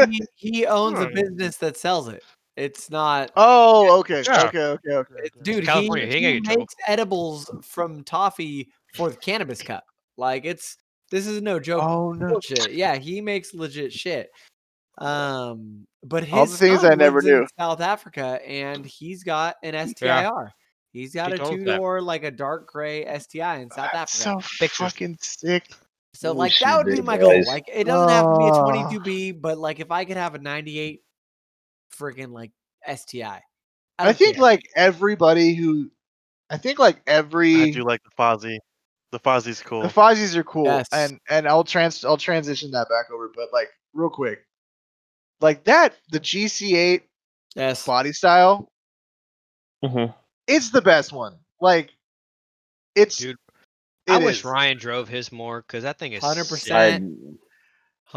He, 0.10 0.22
he 0.36 0.66
owns 0.66 1.00
a 1.00 1.08
business 1.08 1.58
that 1.58 1.78
sells 1.78 2.08
it. 2.08 2.24
It's 2.58 2.90
not 2.90 3.32
Oh, 3.36 4.00
okay, 4.00 4.24
Yeah. 4.26 4.46
okay, 4.48 4.60
okay, 4.60 4.90
okay. 4.92 5.14
It- 5.24 5.34
okay. 5.36 5.44
dude, 5.44 5.66
California, 5.66 6.06
he, 6.08 6.12
he 6.12 6.18
ain't 6.18 6.24
gonna 6.24 6.34
he 6.34 6.40
get 6.42 6.54
in 6.54 6.60
makes 6.60 6.76
edibles 6.88 7.52
from 7.64 8.04
toffee 8.04 8.70
for 8.96 9.10
the 9.10 9.18
cannabis 9.18 9.62
cup. 9.62 9.84
Like 10.18 10.46
it's 10.46 10.78
this 11.10 11.28
is 11.28 11.42
no 11.42 11.60
joke. 11.60 11.84
Oh 11.84 12.14
no. 12.14 12.30
bullshit. 12.30 12.74
Yeah, 12.74 12.96
he 12.96 13.22
makes 13.22 13.54
legit 13.54 13.92
shit. 13.94 14.30
Um, 14.98 15.88
but 16.04 16.24
his 16.24 16.34
All 16.38 16.46
the 16.46 16.58
things 16.58 16.82
son 16.84 16.92
I 16.92 16.96
never 16.96 17.16
lives 17.22 17.26
in 17.26 17.32
knew. 17.42 17.48
South 17.58 17.82
Africa, 17.82 18.40
and 18.46 18.86
he's 18.86 19.24
got 19.24 19.56
an 19.64 19.74
STIR. 19.88 20.52
He's 20.94 21.14
got 21.14 21.30
He 21.30 21.36
a 21.36 21.38
told 21.38 21.58
two 21.60 21.66
that. 21.66 21.78
door, 21.78 22.02
like 22.02 22.24
a 22.24 22.32
dark 22.32 22.68
gray 22.68 23.06
STI 23.20 23.60
in 23.60 23.70
South 23.72 23.90
That's 23.94 24.24
Africa. 24.24 24.42
so 24.42 24.50
Pictures. 24.60 24.92
fucking 24.92 25.18
sick. 25.22 25.72
So 26.14 26.34
like 26.34 26.54
that 26.60 26.78
would 26.78 26.88
be 26.88 26.96
big 26.98 27.06
my 27.06 27.18
goal. 27.18 27.44
Like 27.46 27.70
it 27.74 27.86
doesn't 27.86 28.10
have 28.10 28.26
to 28.26 28.38
be 28.38 28.46
a 28.46 28.52
Ah. 28.52 28.66
22B, 28.90 29.42
but 29.42 29.58
like 29.58 29.80
if 29.80 29.92
I 29.92 30.06
could 30.06 30.18
have 30.18 30.36
a 30.36 30.40
98 30.40 31.02
freaking 31.98 32.32
like 32.32 32.52
STI. 32.88 33.42
I, 34.00 34.06
don't 34.06 34.18
think 34.18 34.36
care. 34.36 34.42
like 34.42 34.64
everybody 34.76 35.54
who, 35.54 35.90
I 36.50 36.58
think 36.58 36.80
like 36.80 37.02
every 37.08 37.64
I 37.64 37.72
do 37.72 37.84
like 37.84 38.02
the 38.04 38.10
Fozzie. 38.18 38.58
The 39.12 39.20
Fozzie's 39.20 39.62
cool. 39.62 39.82
the 39.82 39.90
Fozzies 39.90 40.36
are 40.36 40.44
cool, 40.44 40.66
Yes. 40.66 40.88
and 40.94 41.20
and 41.30 41.48
I'll 41.48 41.64
trans 41.66 42.04
I'll 42.06 42.18
transition 42.18 42.72
that 42.72 42.88
back 42.90 43.12
over, 43.14 43.30
but 43.36 43.50
like 43.52 43.70
real 43.94 44.10
quick, 44.10 44.46
like 45.42 45.64
that 45.66 45.96
the 46.12 46.20
GC8 46.20 47.02
yes. 47.56 47.86
body 47.86 48.14
style, 48.14 48.70
Mhm. 49.84 50.14
it's 50.48 50.70
the 50.72 50.82
best 50.82 51.12
one. 51.12 51.38
Like, 51.60 51.92
it's 52.96 53.18
Dude, 53.18 53.36
it 54.12 54.16
I 54.16 54.26
wish 54.26 54.38
is. 54.40 54.46
Ryan 54.46 54.78
drove 54.78 55.08
his 55.10 55.32
more 55.32 55.62
because 55.62 55.84
that 55.84 56.00
thing 56.00 56.14
is 56.14 56.24
100%. 56.24 56.48
sick. 56.48 56.72
I, 56.72 57.02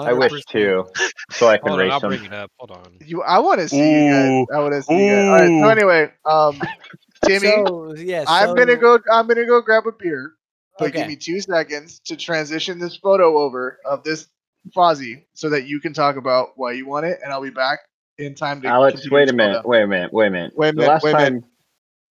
I 0.05 0.12
wish 0.14 0.32
100%. 0.32 0.45
too, 0.47 0.84
so 1.30 1.49
I 1.49 1.59
can 1.59 1.72
Hold 1.72 1.80
on, 1.80 1.90
I'll 1.90 2.01
race 2.01 2.01
bring 2.01 2.22
them. 2.22 2.26
it 2.26 2.32
up. 2.32 2.51
Hold 2.59 2.70
on. 2.72 3.01
You, 3.01 3.22
I 3.22 3.40
want 3.40 3.61
to 3.61 3.68
see 3.68 3.88
you 3.88 4.05
guys. 4.05 4.34
I 4.53 4.59
want 4.61 4.74
to 4.74 4.82
see 4.82 4.97
you 4.97 5.07
guys. 5.07 5.24
All 5.28 5.34
right. 5.40 5.53
So 5.59 5.68
Ooh. 5.68 5.70
anyway, 5.70 6.12
um, 6.24 6.61
Timmy, 7.22 7.49
So, 7.49 7.95
yeah, 7.97 8.24
I'm 8.26 8.55
gonna 8.55 8.76
so- 8.76 8.76
go. 8.76 8.99
I'm 9.12 9.26
gonna 9.28 9.47
go 9.47 9.61
grab 9.62 9.86
a 9.86 9.92
beer. 9.92 10.32
But 10.78 10.95
give 10.95 11.07
Okay. 11.07 11.09
me 11.09 11.16
two 11.16 11.40
seconds 11.40 12.01
to 12.07 12.16
transition 12.16 12.78
this 12.78 12.97
photo 12.97 13.38
over 13.38 13.78
of 13.84 14.03
this 14.05 14.28
Fozzie 14.76 15.24
so 15.34 15.51
that 15.51 15.66
you 15.66 15.80
can 15.80 15.92
talk 15.95 16.16
about 16.16 16.51
why 16.57 16.72
you 16.72 16.86
want 16.86 17.07
it, 17.07 17.20
and 17.22 17.32
I'll 17.32 17.42
be 17.42 17.51
back 17.51 17.80
in 18.18 18.34
time 18.34 18.62
to. 18.62 18.68
Alex, 18.68 19.01
continue 19.01 19.11
wait 19.12 19.28
a 19.28 19.32
scroll 19.32 19.36
minute. 19.36 19.55
down. 19.55 19.64
Wait 19.64 19.82
a 19.82 19.86
minute. 19.86 20.12
Wait 20.12 20.26
a 20.28 20.30
minute. 20.30 20.53
Wait 20.55 20.70
a 20.70 20.72
the 20.74 20.80
minute, 20.80 20.88
last 20.88 21.03
wait 21.03 21.12
a 21.12 21.16
time, 21.16 21.32
minute. 21.32 21.45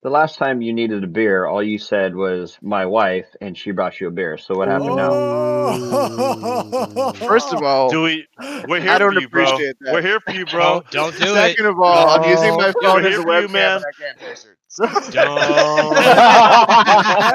The 0.03 0.11
last 0.11 0.36
time 0.38 0.61
you 0.62 0.72
needed 0.72 1.05
a 1.05 1.07
beer, 1.07 1.46
all 1.46 1.62
you 1.62 1.78
said 1.78 2.14
was 2.16 2.59
my 2.61 2.84
wife, 2.86 3.26
and 3.40 3.57
she 3.57 3.70
brought 3.70 4.00
you 4.00 4.09
a 4.09 4.11
beer. 4.11 4.36
So 4.36 4.57
what 4.57 4.66
happened 4.68 4.96
now? 4.96 5.11
Oh. 5.12 7.12
First 7.26 7.53
of 7.55 7.62
all, 7.62 7.88
Do 7.90 8.03
we? 8.03 8.26
We're 8.68 8.80
here 8.80 8.90
I 8.90 8.98
don't 8.98 9.14
for 9.14 9.20
you, 9.20 9.28
bro. 9.28 9.44
appreciate 9.44 9.76
that. 9.80 9.92
We're 9.94 10.03
here 10.03 10.20
for 10.20 10.32
you, 10.32 10.44
bro. 10.46 10.82
Don't, 10.90 10.90
don't 10.90 11.16
do 11.18 11.32
it. 11.32 11.34
second 11.34 11.66
of 11.66 11.78
all, 11.80 12.09
I'm 12.11 12.28
using 12.28 12.55
my 12.57 12.72
phone 12.82 12.94
We're 12.94 12.98
as 13.00 13.07
a 13.07 13.11
here 13.11 13.22
for 13.22 13.40
you, 13.40 13.48
webcam, 13.48 13.53
man. 13.53 13.76
and 13.76 13.84
I 13.86 13.92
can't 14.03 14.18
face 14.20 14.44
it. 14.44 14.57
So 14.68 14.84
I 14.86 14.88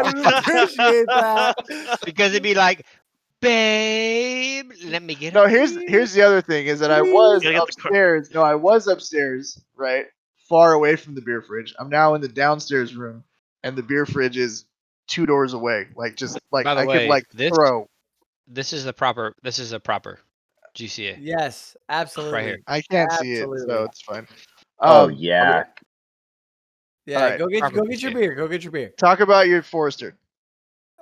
don't 0.03 0.25
appreciate 0.25 1.05
that. 1.07 1.55
because 2.05 2.31
it'd 2.31 2.43
be 2.43 2.53
like, 2.55 2.85
babe, 3.41 4.71
let 4.85 5.03
me 5.03 5.15
get. 5.15 5.33
no, 5.33 5.43
a 5.45 5.49
here's 5.49 5.75
here's 5.87 6.13
the 6.13 6.21
other 6.23 6.41
thing 6.41 6.67
is 6.67 6.79
that 6.79 6.91
I 6.91 7.01
was 7.01 7.43
Gotta 7.43 7.53
get 7.53 7.67
the 7.67 7.73
car- 7.81 7.91
upstairs. 7.91 8.31
No, 8.33 8.41
I 8.43 8.55
was 8.55 8.87
upstairs, 8.87 9.61
right, 9.75 10.05
far 10.47 10.73
away 10.73 10.95
from 10.95 11.15
the 11.15 11.21
beer 11.21 11.41
fridge. 11.41 11.73
I'm 11.79 11.89
now 11.89 12.13
in 12.15 12.21
the 12.21 12.27
downstairs 12.27 12.95
room, 12.95 13.23
and 13.63 13.75
the 13.77 13.83
beer 13.83 14.05
fridge 14.05 14.37
is 14.37 14.65
two 15.07 15.25
doors 15.25 15.53
away. 15.53 15.87
Like 15.95 16.15
just 16.15 16.39
like 16.51 16.65
By 16.65 16.75
the 16.75 16.81
I 16.81 16.85
way, 16.85 16.99
could 16.99 17.09
like 17.09 17.29
this- 17.29 17.51
throw. 17.53 17.87
This 18.47 18.71
is 18.71 18.85
the 18.85 18.93
proper. 18.93 19.33
This 19.43 19.59
is 19.59 19.73
a 19.73 19.79
proper 19.79 20.19
GC8. 20.75 21.17
Yes, 21.19 21.75
absolutely. 21.89 22.33
Right 22.33 22.45
here. 22.45 22.59
I 22.67 22.81
can't 22.81 23.11
see 23.13 23.33
it, 23.33 23.47
so 23.67 23.83
it's 23.83 24.01
fine. 24.01 24.25
Oh 24.79 25.05
Um, 25.05 25.11
yeah. 25.17 25.65
Yeah, 27.05 27.21
Alright, 27.23 27.39
go 27.39 27.47
get 27.47 27.59
proper 27.61 27.75
go 27.75 27.83
get 27.85 28.01
your 28.01 28.13
beer. 28.13 28.35
Go 28.35 28.47
get 28.47 28.63
your 28.63 28.71
beer. 28.71 28.89
Talk 28.97 29.21
about 29.21 29.47
your 29.47 29.61
Forester. 29.61 30.17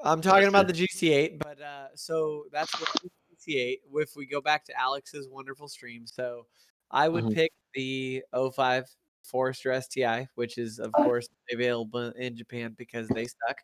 I'm 0.03 0.21
talking 0.21 0.47
about 0.47 0.67
the 0.67 0.73
GC8, 0.73 1.39
but 1.39 1.59
uh, 1.61 1.87
so 1.95 2.45
that's 2.51 2.71
what 2.79 2.89
the 3.01 3.09
GC8. 3.53 3.79
If 4.01 4.15
we 4.15 4.25
go 4.27 4.39
back 4.39 4.65
to 4.65 4.79
Alex's 4.79 5.27
wonderful 5.29 5.67
stream, 5.67 6.05
so 6.05 6.45
I 6.91 7.09
would 7.09 7.23
Mhm. 7.25 7.33
pick 7.33 7.51
the 7.73 8.23
05 8.33 8.85
Forester 9.25 9.79
STI, 9.81 10.27
which 10.35 10.57
is 10.57 10.79
of 10.79 10.91
course 10.93 11.27
available 11.51 12.09
in 12.17 12.35
Japan 12.35 12.73
because 12.77 13.07
they 13.09 13.25
suck, 13.25 13.57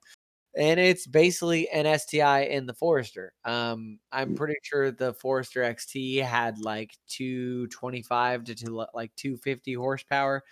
and 0.57 0.79
it's 0.79 1.07
basically 1.07 1.69
an 1.69 1.85
STI 1.99 2.41
in 2.43 2.65
the 2.65 2.73
Forester. 2.73 3.33
Um, 3.45 3.99
I'm 4.11 4.35
pretty 4.35 4.55
sure 4.63 4.91
the 4.91 5.13
Forester 5.13 5.61
XT 5.61 6.21
had 6.23 6.57
like 6.59 6.91
225 7.07 8.43
to 8.45 8.55
two, 8.55 8.85
like 8.93 9.15
250 9.15 9.73
horsepower 9.75 10.43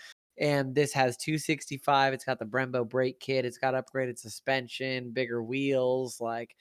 and 0.42 0.74
this 0.74 0.94
has 0.94 1.18
265 1.18 2.14
it's 2.14 2.24
got 2.24 2.40
the 2.40 2.46
brembo 2.46 2.88
brake 2.88 3.20
kit 3.20 3.44
it's 3.44 3.58
got 3.58 3.74
upgraded 3.74 4.18
suspension 4.18 5.12
bigger 5.12 5.44
wheels 5.44 6.22
like 6.22 6.56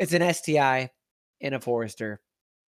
it's 0.00 0.12
an 0.14 0.34
sti 0.34 0.90
in 1.40 1.54
a 1.54 1.60
forester 1.60 2.20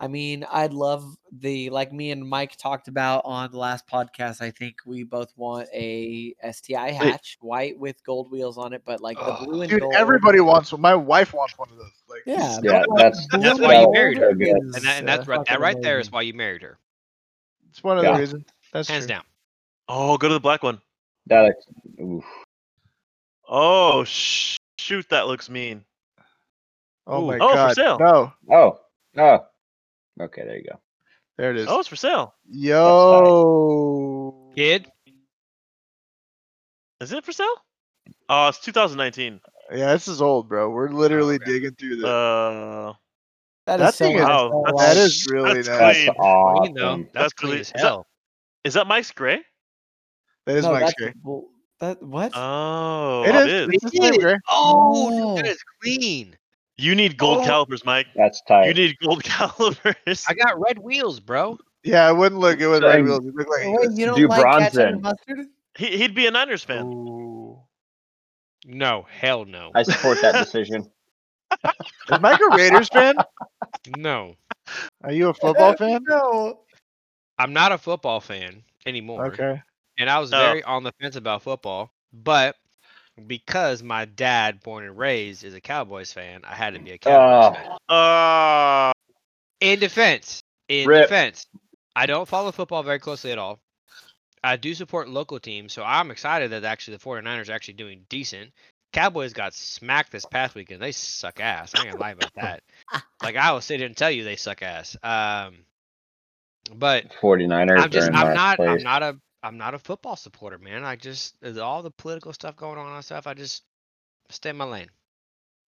I 0.00 0.06
mean, 0.06 0.46
I'd 0.50 0.72
love 0.72 1.16
the 1.32 1.70
like 1.70 1.92
me 1.92 2.12
and 2.12 2.26
Mike 2.28 2.54
talked 2.56 2.86
about 2.86 3.22
on 3.24 3.50
the 3.50 3.58
last 3.58 3.84
podcast. 3.88 4.40
I 4.40 4.50
think 4.52 4.76
we 4.86 5.02
both 5.02 5.32
want 5.36 5.68
a 5.74 6.34
STI 6.52 6.92
hatch, 6.92 7.36
white 7.40 7.76
with 7.76 8.02
gold 8.04 8.30
wheels 8.30 8.58
on 8.58 8.72
it, 8.72 8.82
but 8.84 9.00
like 9.00 9.16
the 9.16 9.24
Ugh. 9.24 9.44
blue 9.44 9.62
and 9.62 9.70
Dude, 9.70 9.80
gold. 9.80 9.94
everybody 9.96 10.38
wants 10.40 10.70
one. 10.70 10.80
My 10.80 10.94
wife 10.94 11.34
wants 11.34 11.58
one 11.58 11.68
of 11.70 11.76
those. 11.78 11.90
Like, 12.08 12.22
Yeah, 12.26 12.58
Yeah, 12.62 12.84
that's- 12.96 13.26
that's 13.32 13.58
why 13.58 13.80
you 13.80 13.90
married 13.92 14.18
her. 14.18 14.30
is, 14.30 14.76
And, 14.76 14.84
that, 14.84 14.98
and 15.00 15.08
that's 15.08 15.26
uh, 15.26 15.32
right. 15.32 15.38
That 15.40 15.46
fucking 15.48 15.62
right 15.62 15.82
there 15.82 15.98
is 15.98 16.12
why 16.12 16.22
you 16.22 16.32
married 16.32 16.62
her, 16.62 16.78
it's 17.68 17.82
one 17.82 17.98
of 17.98 18.04
Yeah. 18.04 18.12
the 18.12 18.20
reasons. 18.20 18.44
That's 18.72 18.88
hands 18.88 19.06
true. 19.06 19.16
down. 19.16 19.24
Oh, 19.88 20.16
go 20.16 20.28
to 20.28 20.34
the 20.34 20.40
black 20.40 20.62
one. 20.62 20.80
That 21.26 21.40
looks, 21.42 21.66
oof. 22.00 22.24
Oh, 23.48 24.04
sh- 24.04 24.56
shoot, 24.78 25.08
that 25.10 25.26
looks 25.26 25.50
mean. 25.50 25.84
Oh 27.06 27.24
Ooh. 27.24 27.26
my 27.26 27.38
Oh, 27.38 27.48
for 27.48 27.54
god. 27.54 27.74
sale. 27.74 27.98
No, 27.98 28.32
Oh, 28.50 28.80
oh, 29.18 29.46
okay, 30.20 30.42
there 30.44 30.56
you 30.56 30.64
go. 30.70 30.80
there 31.36 31.50
it 31.50 31.56
is. 31.58 31.66
Oh, 31.68 31.80
it's 31.80 31.88
for 31.88 31.96
sale. 31.96 32.34
Yo. 32.48 34.50
Kid, 34.56 34.88
Is 37.00 37.12
it 37.12 37.24
for 37.24 37.32
sale? 37.32 37.54
Oh, 38.28 38.48
it's 38.48 38.58
2019. 38.60 39.40
Yeah, 39.72 39.92
this 39.92 40.08
is 40.08 40.20
old, 40.22 40.48
bro. 40.48 40.70
We're 40.70 40.90
literally 40.90 41.36
okay. 41.36 41.44
digging 41.44 41.74
through 41.74 41.96
the. 41.96 42.08
Uh, 42.08 42.92
That 43.66 43.76
that 43.78 43.88
is 43.90 43.94
so 43.96 44.04
thing 44.06 44.16
is- 44.16 44.22
nice, 44.22 44.28
wow, 44.28 44.50
so 44.50 44.62
that's- 44.64 44.78
that 44.78 44.96
like- 44.96 45.06
is 45.06 45.26
really 45.30 45.54
that's 45.62 45.68
nice. 45.68 46.06
That's 46.06 46.16
Clean. 46.16 46.16
clean 46.16 46.74
though. 46.74 46.88
awesome. 46.88 47.02
That's, 47.02 47.12
That's 47.14 47.32
clean 47.34 47.50
clean. 47.52 47.60
as 47.60 47.72
hell. 47.76 48.06
is 48.64 48.74
that 48.74 48.86
Mike's 48.86 49.10
gray? 49.12 49.40
That 50.46 50.56
is 50.56 50.64
no, 50.64 50.72
Mike's 50.72 50.94
gray. 50.98 51.12
well, 51.22 51.44
that 51.80 52.02
what? 52.02 52.32
Oh, 52.34 53.22
It 53.24 53.34
it 53.34 53.48
is. 53.48 53.68
is. 53.68 53.74
It's 53.74 53.84
the 53.84 53.90
same 54.02 54.20
gray. 54.20 54.36
Oh, 54.48 55.32
Oh. 55.32 55.36
that 55.36 55.46
is 55.46 55.62
clean. 55.82 56.36
You 56.78 56.94
need 56.94 57.16
gold 57.18 57.40
Oh. 57.40 57.44
calipers, 57.44 57.84
Mike. 57.84 58.06
That's 58.14 58.40
tight. 58.42 58.68
You 58.68 58.74
need 58.74 58.96
gold 59.02 59.22
calipers. 59.24 60.24
I 60.28 60.34
got 60.34 60.60
red 60.60 60.78
wheels, 60.78 61.20
bro. 61.20 61.58
Yeah, 61.84 62.08
it 62.10 62.16
wouldn't 62.16 62.40
look 62.40 62.58
good 62.58 62.70
with 62.70 62.82
red 62.84 63.02
wheels. 63.02 63.24
It 63.26 63.34
looked 63.34 63.50
like 63.50 63.66
Oh, 63.66 63.72
wait, 63.80 63.90
you 63.98 64.06
don't 64.06 64.16
do 64.16 64.28
like 64.28 64.40
bronze 64.40 64.74
ketchup 64.74 64.80
and 64.80 65.02
mustard? 65.02 65.38
He, 65.76 65.96
he'd 65.98 66.14
be 66.14 66.26
a 66.26 66.30
Niners 66.30 66.64
fan. 66.64 66.84
Ooh. 66.84 67.60
No, 68.66 69.06
hell 69.10 69.44
no. 69.44 69.70
I 69.74 69.82
support 69.82 70.20
that 70.22 70.36
decision. 70.36 70.90
Is 72.08 72.18
Mike 72.20 72.40
a 72.40 72.50
Raiders 72.50 72.88
fan? 72.88 73.24
No, 73.86 74.36
Are 75.02 75.12
you 75.12 75.28
a 75.28 75.34
football 75.34 75.74
fan? 75.78 76.04
No. 76.06 76.60
I'm 77.38 77.52
not 77.52 77.72
a 77.72 77.78
football 77.78 78.20
fan 78.20 78.64
anymore. 78.86 79.26
Okay. 79.26 79.62
And 79.98 80.08
I 80.10 80.18
was 80.18 80.32
Oh. 80.32 80.38
very 80.38 80.62
on 80.62 80.82
the 80.84 80.92
fence 81.00 81.16
about 81.16 81.42
football, 81.42 81.92
but 82.12 82.56
because 83.26 83.82
my 83.82 84.04
dad, 84.04 84.62
born 84.62 84.84
and 84.84 84.96
raised, 84.96 85.44
is 85.44 85.54
a 85.54 85.60
Cowboys 85.60 86.12
fan, 86.12 86.42
I 86.44 86.54
had 86.54 86.74
to 86.74 86.80
be 86.80 86.92
a 86.92 86.98
Cowboys 86.98 87.46
Oh. 87.46 87.52
fan. 87.52 87.78
Uh, 87.88 88.92
In 89.60 89.80
defense, 89.80 90.42
in 90.68 90.88
Rip. 90.88 91.00
defense, 91.00 91.46
I 91.96 92.06
don't 92.06 92.28
follow 92.28 92.52
football 92.52 92.82
very 92.82 92.98
closely 93.00 93.32
at 93.32 93.38
all. 93.38 93.58
I 94.44 94.56
do 94.56 94.72
support 94.74 95.08
local 95.08 95.40
teams, 95.40 95.72
so 95.72 95.82
I'm 95.82 96.10
excited 96.10 96.52
that 96.52 96.64
actually 96.64 96.96
the 96.98 97.02
49ers 97.04 97.48
are 97.48 97.52
actually 97.52 97.74
doing 97.74 98.06
decent. 98.08 98.52
Cowboys 98.92 99.32
got 99.32 99.52
smacked 99.52 100.12
this 100.12 100.24
past 100.24 100.54
weekend. 100.54 100.80
They 100.80 100.92
suck 100.92 101.40
ass. 101.40 101.74
I 101.74 101.80
ain't 101.80 101.88
gonna 101.88 102.00
lie 102.00 102.10
about 102.12 102.32
that. 102.36 102.62
like 103.22 103.36
I 103.36 103.52
will 103.52 103.60
sit 103.60 103.80
here 103.80 103.86
and 103.86 103.96
tell 103.96 104.10
you 104.10 104.24
they 104.24 104.36
suck 104.36 104.62
ass. 104.62 104.96
Um, 105.02 105.56
but 106.76 107.06
49ers 107.20 107.78
I'm 107.82 107.90
just 107.90 108.10
I'm 108.12 108.32
not 108.34 108.56
place. 108.56 108.80
I'm 108.80 108.84
not 108.84 109.02
a 109.02 109.18
I'm 109.42 109.56
not 109.56 109.74
a 109.74 109.78
football 109.78 110.16
supporter, 110.16 110.58
man. 110.58 110.84
I 110.84 110.96
just 110.96 111.34
uh, 111.34 111.46
there's 111.46 111.58
all 111.58 111.82
the 111.82 111.90
political 111.90 112.32
stuff 112.32 112.56
going 112.56 112.78
on 112.78 112.92
and 112.94 113.04
stuff. 113.04 113.26
I 113.26 113.34
just 113.34 113.62
stay 114.30 114.50
in 114.50 114.56
my 114.56 114.64
lane. 114.64 114.88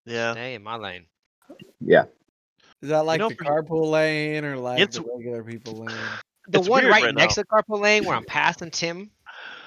yeah. 0.05 0.33
Stay 0.33 0.55
in 0.55 0.63
my 0.63 0.77
lane. 0.77 1.07
Yeah. 1.81 2.05
Is 2.83 2.89
that 2.89 3.05
like 3.05 3.19
know, 3.21 3.29
the 3.29 3.35
carpool 3.37 3.91
lane 3.91 4.45
or 4.45 4.57
like 4.57 4.81
It's- 4.81 4.97
the 4.97 5.03
regular 5.03 5.43
people 5.45 5.75
lane? 5.85 5.97
The 6.49 6.61
one 6.63 6.85
right, 6.87 7.05
right 7.05 7.15
next 7.15 7.35
to 7.35 7.43
the 7.43 7.47
carpool 7.47 7.81
lane 7.81 8.05
where 8.05 8.17
I'm 8.17 8.25
passing 8.25 8.71
Tim 8.71 9.11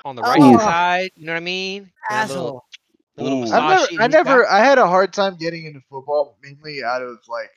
on 0.04 0.16
the 0.18 0.22
right 0.22 0.38
Oh. 0.41 0.58
side. 0.58 1.12
You 1.16 1.26
know 1.28 1.32
what 1.34 1.38
I 1.38 1.41
mean? 1.41 1.91
That 2.10 2.28
little- 2.30 2.66
Asshole. 3.18 3.45
little 3.47 3.54
I've 3.54 3.89
never, 3.91 4.04
I 4.04 4.08
never, 4.08 4.47
I 4.49 4.60
had 4.60 4.78
a 4.80 4.88
hard 4.88 5.14
time 5.14 5.36
getting 5.38 5.66
into 5.66 5.80
football, 5.89 6.38
mainly 6.41 6.84
out 6.84 7.01
of 7.01 7.20
like 7.30 7.51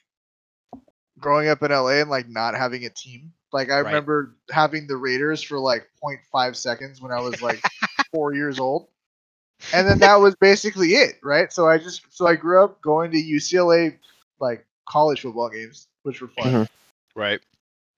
growing 1.18 1.48
up 1.48 1.62
in 1.62 1.72
LA 1.72 2.00
and 2.02 2.10
like 2.10 2.28
not 2.28 2.54
having 2.54 2.84
a 2.84 2.90
team. 2.90 3.32
Like 3.56 3.70
I 3.70 3.78
Right. 3.78 3.86
remember 3.86 4.36
having 4.50 4.86
the 4.86 4.98
Raiders 4.98 5.42
for 5.42 5.58
like 5.58 5.88
0.5 6.04 6.56
seconds 6.56 7.00
when 7.00 7.10
I 7.10 7.20
was 7.20 7.40
like 7.40 7.62
four 8.12 8.34
years 8.34 8.58
old, 8.60 8.88
and 9.72 9.88
then 9.88 9.98
that 10.00 10.16
was 10.20 10.34
basically 10.36 10.88
it, 10.90 11.16
right? 11.22 11.50
So 11.50 11.66
I 11.66 11.78
just, 11.78 12.02
so 12.10 12.26
I 12.26 12.36
grew 12.36 12.62
up 12.62 12.82
going 12.82 13.12
to 13.12 13.16
UCLA 13.16 13.98
like 14.38 14.66
college 14.86 15.22
football 15.22 15.48
games, 15.48 15.88
which 16.02 16.20
were 16.20 16.28
fun. 16.28 16.52
Mhm. 16.52 16.68
Right. 17.14 17.40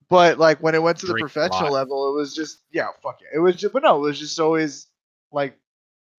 But 0.09 0.38
like 0.38 0.62
when 0.62 0.76
it 0.76 0.82
went 0.82 0.98
to 0.98 1.06
the 1.06 1.14
Drink 1.14 1.28
a 1.28 1.32
professional 1.32 1.72
level, 1.72 2.09
it 2.09 2.14
was 2.14 2.36
just 2.36 2.61
yeah, 2.70 2.86
fuck 3.02 3.20
it. 3.20 3.34
It 3.34 3.40
was 3.40 3.56
just, 3.56 3.72
but 3.72 3.82
no, 3.82 3.96
it 3.96 4.00
was 4.00 4.18
just 4.20 4.38
always 4.38 4.86
like 5.32 5.59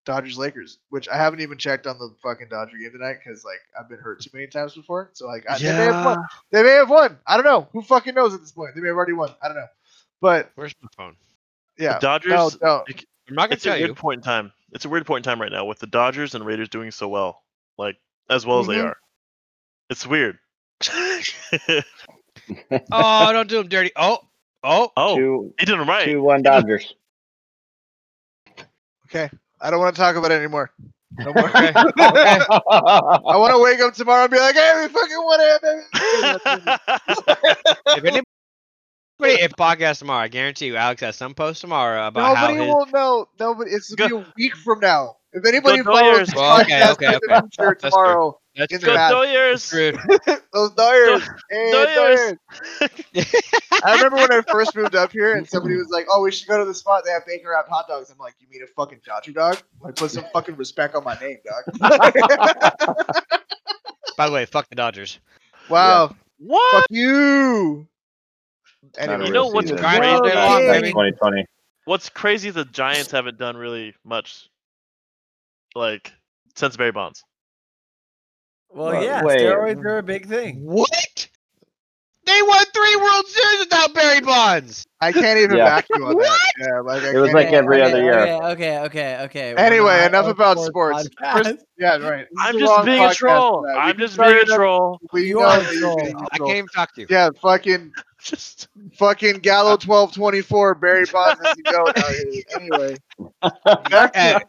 Dodgers 0.06 0.38
Lakers, 0.38 0.78
which 0.88 1.08
I 1.08 1.16
haven't 1.16 1.40
even 1.40 1.58
checked 1.58 1.86
on 1.86 1.98
the 1.98 2.14
fucking 2.22 2.48
Dodger 2.48 2.76
game 2.78 2.90
tonight 2.92 3.18
because 3.24 3.44
like 3.44 3.60
I've 3.78 3.88
been 3.88 3.98
hurt 3.98 4.20
too 4.22 4.30
many 4.32 4.46
times 4.46 4.74
before. 4.74 5.10
So 5.12 5.26
like 5.26 5.44
I, 5.48 5.58
they 5.58 5.64
may 5.72 5.84
have 5.84 6.04
won. 6.04 6.24
They 6.50 6.62
may 6.62 6.70
have 6.70 6.90
won. 6.90 7.18
I 7.26 7.36
don't 7.36 7.44
know. 7.46 7.68
Who 7.72 7.82
fucking 7.82 8.14
knows 8.14 8.34
at 8.34 8.40
this 8.40 8.52
point? 8.52 8.74
They 8.74 8.80
may 8.80 8.88
have 8.88 8.96
already 8.96 9.12
won. 9.12 9.30
I 9.42 9.48
don't 9.48 9.56
know. 9.56 9.66
But 10.20 10.50
Where's 10.54 10.74
my 10.82 10.88
phone? 10.96 11.16
yeah, 11.78 11.94
The 11.94 12.00
Dodgers. 12.00 12.30
no, 12.30 12.50
no. 12.62 12.84
I'm 13.28 13.34
not 13.34 13.42
gonna 13.44 13.54
It's 13.54 13.64
a 13.66 13.68
tell 13.70 13.78
weird 13.78 13.88
you. 13.90 13.94
point 13.94 14.18
in 14.18 14.22
time. 14.24 14.52
It's 14.72 14.84
a 14.84 14.88
weird 14.88 15.06
point 15.06 15.26
in 15.26 15.30
time 15.30 15.40
right 15.40 15.52
now 15.52 15.64
with 15.64 15.78
the 15.78 15.86
Dodgers 15.86 16.34
and 16.34 16.44
Raiders 16.44 16.68
doing 16.68 16.90
so 16.90 17.08
well, 17.08 17.42
like 17.78 17.96
as 18.28 18.44
well 18.46 18.60
as 18.60 18.66
they 18.66 18.76
Mhm. 18.76 18.86
are. 18.86 18.96
It's 19.90 20.06
weird. 20.06 20.38
Oh, 22.90 23.32
don't 23.32 23.48
do 23.48 23.58
them 23.58 23.68
dirty. 23.68 23.92
Oh, 23.94 24.18
oh. 24.64 24.90
oh, 24.96 25.16
Two, 25.16 25.54
he 25.58 25.66
did 25.66 25.78
him 25.78 25.88
right. 25.88 26.04
two, 26.06 26.22
one 26.22 26.42
Dodgers. 26.42 26.94
Okay, 29.06 29.30
I 29.60 29.70
don't 29.70 29.80
want 29.80 29.94
to 29.94 30.00
talk 30.00 30.16
about 30.16 30.30
it 30.30 30.36
anymore. 30.36 30.70
No 31.18 31.32
more. 31.34 31.48
Okay. 31.48 31.72
I 31.76 33.36
want 33.36 33.52
to 33.52 33.58
wake 33.62 33.80
up 33.80 33.94
tomorrow 33.94 34.22
and 34.24 34.30
be 34.30 34.38
like, 34.38 34.54
hey, 34.54 34.72
we 34.80 34.88
fucking 34.88 35.16
won 35.24 35.40
it, 35.40 35.62
baby. 35.62 35.82
If 37.86 38.04
anybody, 38.04 38.24
if 39.44 39.52
podcast 39.52 39.98
tomorrow, 39.98 40.22
I 40.24 40.28
guarantee 40.28 40.66
you, 40.66 40.76
Alex 40.76 41.00
has 41.02 41.16
some 41.16 41.34
post 41.34 41.60
tomorrow 41.60 42.06
about 42.06 42.34
Nobody 42.34 42.56
how 42.58 42.64
his. 42.64 42.74
will 42.74 42.86
know. 42.86 43.26
Nobody. 43.38 43.70
It's 43.72 43.94
gonna 43.94 44.08
be 44.08 44.16
a 44.22 44.32
week 44.36 44.56
from 44.56 44.80
now. 44.80 45.16
If 45.32 45.44
anybody 45.46 45.82
Go 45.82 45.92
follows 45.92 46.28
this 46.28 46.34
Well, 46.34 46.60
okay, 46.62 46.80
podcast 46.80 46.92
okay, 46.92 47.16
okay. 47.16 47.40
future 47.40 47.74
true. 47.74 47.90
tomorrow, 47.90 48.39
That's 48.56 48.72
in 48.72 48.80
true. 48.80 48.88
Go 48.92 48.96
Doyers. 48.96 49.70
those 50.52 50.70
Doyers. 50.72 51.22
Hey, 51.50 51.70
Doyers. 51.72 52.36
Doyers. 52.80 53.60
I 53.84 53.94
remember 53.94 54.16
when 54.16 54.32
I 54.32 54.40
first 54.50 54.74
moved 54.76 54.96
up 54.96 55.12
here 55.12 55.36
and 55.36 55.48
somebody 55.48 55.76
was 55.76 55.88
like, 55.90 56.06
"Oh, 56.10 56.22
we 56.22 56.32
should 56.32 56.48
go 56.48 56.58
to 56.58 56.64
the 56.64 56.74
spot. 56.74 57.04
They 57.04 57.12
have 57.12 57.24
bacon 57.26 57.48
wrapped 57.48 57.68
hot 57.68 57.86
dogs." 57.88 58.10
I'm 58.10 58.18
like, 58.18 58.34
"You 58.40 58.48
mean 58.50 58.62
a 58.62 58.66
fucking 58.66 59.00
Dodger 59.06 59.32
dog? 59.32 59.58
Like, 59.80 59.94
put 59.96 60.10
some 60.10 60.24
fucking 60.32 60.56
respect 60.56 60.94
on 60.96 61.04
my 61.04 61.16
name, 61.20 61.38
dog." 61.44 61.78
By 64.16 64.26
the 64.26 64.32
way, 64.32 64.44
fuck 64.46 64.68
the 64.68 64.74
Dodgers. 64.74 65.18
wow, 65.68 66.14
What? 66.38 66.72
fuck 66.72 66.86
you. 66.90 67.86
Anyway, 68.98 69.26
You 69.26 69.32
know 69.32 69.46
what's 69.46 69.70
crazy? 69.70 70.00
Well, 70.00 70.28
yeah. 70.28 70.80
2020. 70.80 71.46
What's 71.84 72.08
crazy? 72.08 72.48
Is 72.48 72.54
the 72.54 72.64
Giants 72.64 73.10
haven't 73.12 73.38
done 73.38 73.56
really 73.56 73.94
much, 74.04 74.48
like 75.74 76.12
since 76.56 76.76
Barry 76.76 76.92
Bonds. 76.92 77.24
Well, 78.72 78.92
Well, 78.92 79.02
yeah, 79.04 79.24
wait. 79.24 79.40
steroids 79.40 79.84
are 79.84 79.98
a 79.98 80.02
big 80.02 80.26
thing. 80.26 80.64
What? 80.64 81.28
They 82.26 82.42
won 82.42 82.64
three 82.72 82.96
World 82.96 83.26
Series 83.26 83.58
without 83.60 83.92
Barry 83.94 84.20
Bonds. 84.20 84.86
I 85.00 85.10
can't 85.10 85.38
even 85.38 85.56
Yeah. 85.56 85.64
back 85.64 85.86
you 85.90 86.04
on 86.06 86.16
that. 86.16 86.38
Yeah, 86.60 86.80
like 86.80 87.02
It 87.02 87.18
was 87.18 87.32
like 87.32 87.48
every 87.48 87.82
okay, 87.82 87.90
other 87.92 88.02
year. 88.02 88.18
Okay, 88.20 88.44
okay, 88.50 88.78
okay, 88.78 89.22
okay. 89.24 89.54
Anyway, 89.56 89.96
not 90.02 90.06
enough 90.10 90.26
about 90.28 90.58
sports. 90.60 91.08
podcast. 91.20 91.44
First- 91.44 91.64
Yeah, 91.78 91.96
right. 91.96 92.26
I'm 92.38 92.58
just 92.58 92.70
wrong 92.70 92.84
being 92.84 93.02
a 93.02 93.12
troll. 93.14 93.62
for 93.62 93.72
I'm 93.72 93.96
can 93.96 94.00
just 94.06 94.16
being 94.18 94.36
a 94.36 94.44
troll. 94.44 95.00
We 95.12 95.26
You 95.28 95.40
are 95.40 95.58
a 95.60 95.64
troll. 95.64 95.96
being 95.96 96.14
a 96.14 96.18
I 96.30 96.36
troll. 96.36 96.48
can't 96.48 96.58
even 96.58 96.68
talk 96.68 96.94
to 96.94 97.00
you. 97.00 97.06
Yeah, 97.10 97.30
fucking 97.40 97.92
Just 98.22 98.68
fucking 98.98 99.38
Gallo 99.38 99.76
twelve 99.78 100.12
twenty 100.12 100.42
four. 100.42 100.74
Barry 100.74 101.06
Bonds 101.10 101.40
is 101.40 101.54
the 101.56 101.62
goat 101.62 101.98
out. 101.98 102.60
Anyway, 102.60 102.96
back 103.90 104.12
to, 104.12 104.46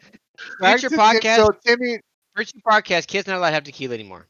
back 0.60 0.78
future 0.78 0.90
to 0.90 0.96
Tim- 0.96 0.98
podcast, 0.98 1.36
So 1.36 1.48
Timmy, 1.66 2.00
future 2.36 2.58
podcast, 2.66 3.06
kids 3.06 3.26
not 3.26 3.36
allowed 3.36 3.50
to 3.50 3.54
have 3.54 3.64
tequila 3.64 3.94
anymore. 3.94 4.26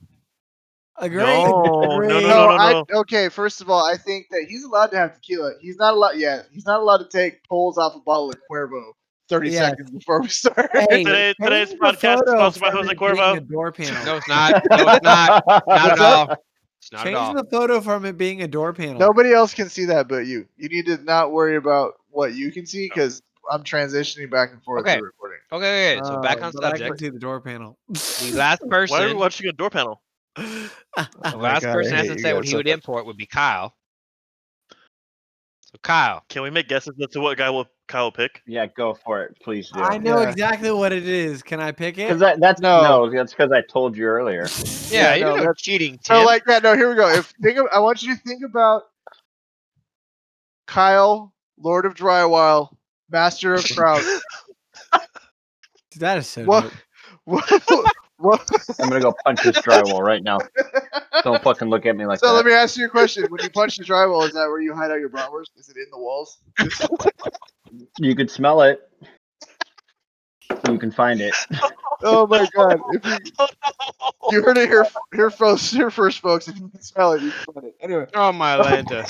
Agreed. 0.98 1.24
No, 1.24 1.62
no, 1.64 1.92
agreed. 1.92 2.08
no, 2.08 2.20
no, 2.20 2.26
no, 2.28 2.48
I 2.50 2.72
no. 2.72 2.84
okay. 3.00 3.28
First 3.30 3.60
of 3.60 3.70
all, 3.70 3.84
I 3.84 3.96
think 3.96 4.26
that 4.30 4.44
he's 4.48 4.62
allowed 4.64 4.88
to 4.88 4.98
have 4.98 5.14
tequila. 5.14 5.52
He's 5.60 5.76
not 5.76 5.94
allowed. 5.94 6.16
Yeah, 6.16 6.42
he's 6.52 6.66
not 6.66 6.80
allowed 6.80 6.98
to 6.98 7.08
take 7.08 7.42
pulls 7.48 7.78
off 7.78 7.94
a 7.96 8.00
bottle 8.00 8.28
of 8.30 8.36
Cuervo 8.50 8.92
30 9.28 9.50
Yes. 9.50 9.68
seconds 9.70 9.90
before 9.90 10.20
we 10.20 10.28
start. 10.28 10.70
Hey, 10.74 11.02
Today- 11.02 11.34
today's 11.42 11.68
change 11.68 11.80
the 11.80 11.86
podcast 11.86 12.14
is 12.16 12.20
photo 12.26 12.50
sponsored 12.50 12.60
by 12.60 12.70
from 12.70 12.78
Jose 12.80 12.92
it 12.92 12.98
Cuervo. 12.98 13.32
being 13.32 13.36
a 13.36 13.40
door 13.40 13.72
panel. 13.72 14.04
No, 14.04 14.16
it's 14.18 14.28
not. 14.28 14.52
No, 14.70 14.76
it's 14.76 15.02
not. 15.02 15.44
Not 15.46 15.68
at 15.92 15.98
all. 15.98 16.36
It's 16.78 16.92
not 16.92 17.04
Change 17.04 17.16
at 17.16 17.20
all. 17.22 17.34
the 17.34 17.44
photo 17.50 17.80
from 17.80 18.04
it 18.04 18.18
being 18.18 18.42
a 18.42 18.48
door 18.48 18.72
panel. 18.74 18.98
Nobody 18.98 19.32
else 19.32 19.54
can 19.54 19.70
see 19.70 19.86
that 19.86 20.08
but 20.08 20.26
you. 20.26 20.46
You 20.58 20.68
need 20.68 20.86
to 20.86 20.98
not 20.98 21.32
worry 21.32 21.56
about 21.56 21.94
what 22.10 22.34
you 22.34 22.52
can 22.52 22.66
see 22.66 22.86
because 22.88 23.22
I'm 23.50 23.62
transitioning 23.64 24.30
back 24.30 24.52
and 24.52 24.62
forth 24.62 24.82
Okay. 24.82 24.96
to 24.96 25.02
recording. 25.02 25.38
Okay, 25.50 25.98
okay, 25.98 26.04
so 26.06 26.20
back 26.22 26.40
Uh, 26.42 26.46
on 26.46 26.52
but 26.52 26.64
I 26.64 26.70
can 26.70 26.78
subject. 26.78 27.00
see 27.00 27.08
the 27.10 27.18
door 27.18 27.40
panel. 27.40 27.78
The 27.88 28.32
last 28.34 28.62
person. 28.68 28.94
Why 28.96 29.04
are 29.04 29.08
we 29.08 29.14
watching 29.14 29.48
a 29.48 29.52
door 29.52 29.70
panel? 29.70 30.00
the 30.36 30.70
Oh 30.96 31.06
my 31.24 31.30
last 31.36 31.62
God, 31.62 31.70
I 31.70 31.72
person 31.74 31.96
has 31.96 32.06
hate 32.06 32.14
to 32.16 32.20
say 32.22 32.32
what 32.32 32.44
he 32.44 32.54
would 32.54 32.66
much. 32.66 32.72
import 32.74 33.06
would 33.06 33.16
be 33.16 33.26
Kyle. 33.26 33.74
So 35.60 35.78
Kyle, 35.82 36.22
Can 36.28 36.42
we 36.42 36.50
make 36.50 36.68
guesses 36.68 36.94
as 37.02 37.08
to 37.10 37.20
what 37.20 37.36
guy 37.38 37.50
will 37.50 37.66
Kyle 37.88 38.04
will 38.04 38.12
pick? 38.12 38.42
yeah, 38.46 38.66
go 38.66 38.94
for 38.94 39.22
it, 39.24 39.36
please 39.42 39.70
do. 39.70 39.80
I 39.82 39.98
know 39.98 40.20
Yeah. 40.20 40.30
exactly 40.30 40.70
what 40.70 40.92
it 40.92 41.06
is. 41.06 41.42
Can 41.42 41.60
I 41.60 41.72
pick 41.72 41.98
it? 41.98 42.08
Because 42.08 42.20
that, 42.20 42.40
that's 42.40 42.60
No. 42.60 42.82
no, 42.82 43.10
that's 43.10 43.32
because 43.32 43.52
I 43.52 43.60
told 43.62 43.96
you 43.96 44.04
earlier. 44.06 44.44
yeah, 44.90 45.14
Yeah, 45.14 45.14
you 45.14 45.20
no, 45.24 45.30
know 45.30 45.36
that's- 45.36 45.60
cheating, 45.62 45.98
So 46.02 46.14
Tim. 46.18 46.26
like 46.26 46.44
yeah, 46.46 46.58
no, 46.60 46.74
here 46.76 46.88
we 46.90 46.96
go. 46.96 47.08
If 47.08 47.32
think 47.42 47.58
of, 47.58 47.66
I 47.72 47.80
want 47.80 48.02
you 48.02 48.14
to 48.14 48.20
think 48.22 48.42
about 48.44 48.82
Kyle, 50.66 51.32
Lord 51.58 51.84
of 51.86 51.94
Drywall, 51.94 52.70
Master 53.12 53.54
of 53.54 53.64
Trout. 53.64 54.02
that 55.98 56.18
is 56.18 56.26
so 56.26 56.44
What? 56.44 56.72
what, 57.24 57.94
what, 58.16 58.50
I'm 58.80 58.88
gonna 58.88 59.00
go 59.00 59.14
punch 59.24 59.42
this 59.42 59.58
drywall 59.58 60.00
right 60.00 60.22
now. 60.22 60.38
Don't 61.22 61.40
fucking 61.44 61.68
look 61.68 61.86
at 61.86 61.94
me 61.94 62.06
like 62.06 62.18
so 62.18 62.28
that. 62.28 62.32
let 62.32 62.46
me 62.46 62.52
ask 62.52 62.76
you 62.76 62.86
a 62.86 62.88
question. 62.88 63.26
When 63.28 63.42
you 63.42 63.50
punch 63.50 63.76
the 63.76 63.84
drywall, 63.84 64.26
is 64.26 64.32
that 64.32 64.46
where 64.48 64.60
you 64.60 64.74
hide 64.74 64.90
out 64.90 64.98
your 64.98 65.10
bratwurst? 65.10 65.50
Is 65.56 65.68
it 65.68 65.76
in 65.76 65.86
the 65.92 65.98
walls? 65.98 66.38
You 67.98 68.16
could 68.16 68.30
smell 68.30 68.62
it. 68.62 68.80
You 70.68 70.78
can 70.78 70.90
find 70.90 71.20
it. 71.20 71.34
Oh 72.04 72.26
my 72.26 72.48
god! 72.52 72.80
If 72.94 73.06
you, 73.06 73.46
you 74.32 74.42
heard 74.42 74.58
it 74.58 74.68
here, 74.68 74.84
here 75.14 75.30
first, 75.30 75.72
here 75.72 75.88
first, 75.88 76.18
folks. 76.18 76.48
If 76.48 76.58
you 76.58 76.68
can 76.68 76.82
smell 76.82 77.12
it, 77.12 77.22
you 77.22 77.30
can 77.30 77.54
find 77.54 77.66
it. 77.68 77.76
Anyway. 77.80 78.06
oh 78.14 78.32
my 78.32 78.56
Lanta. 78.58 79.06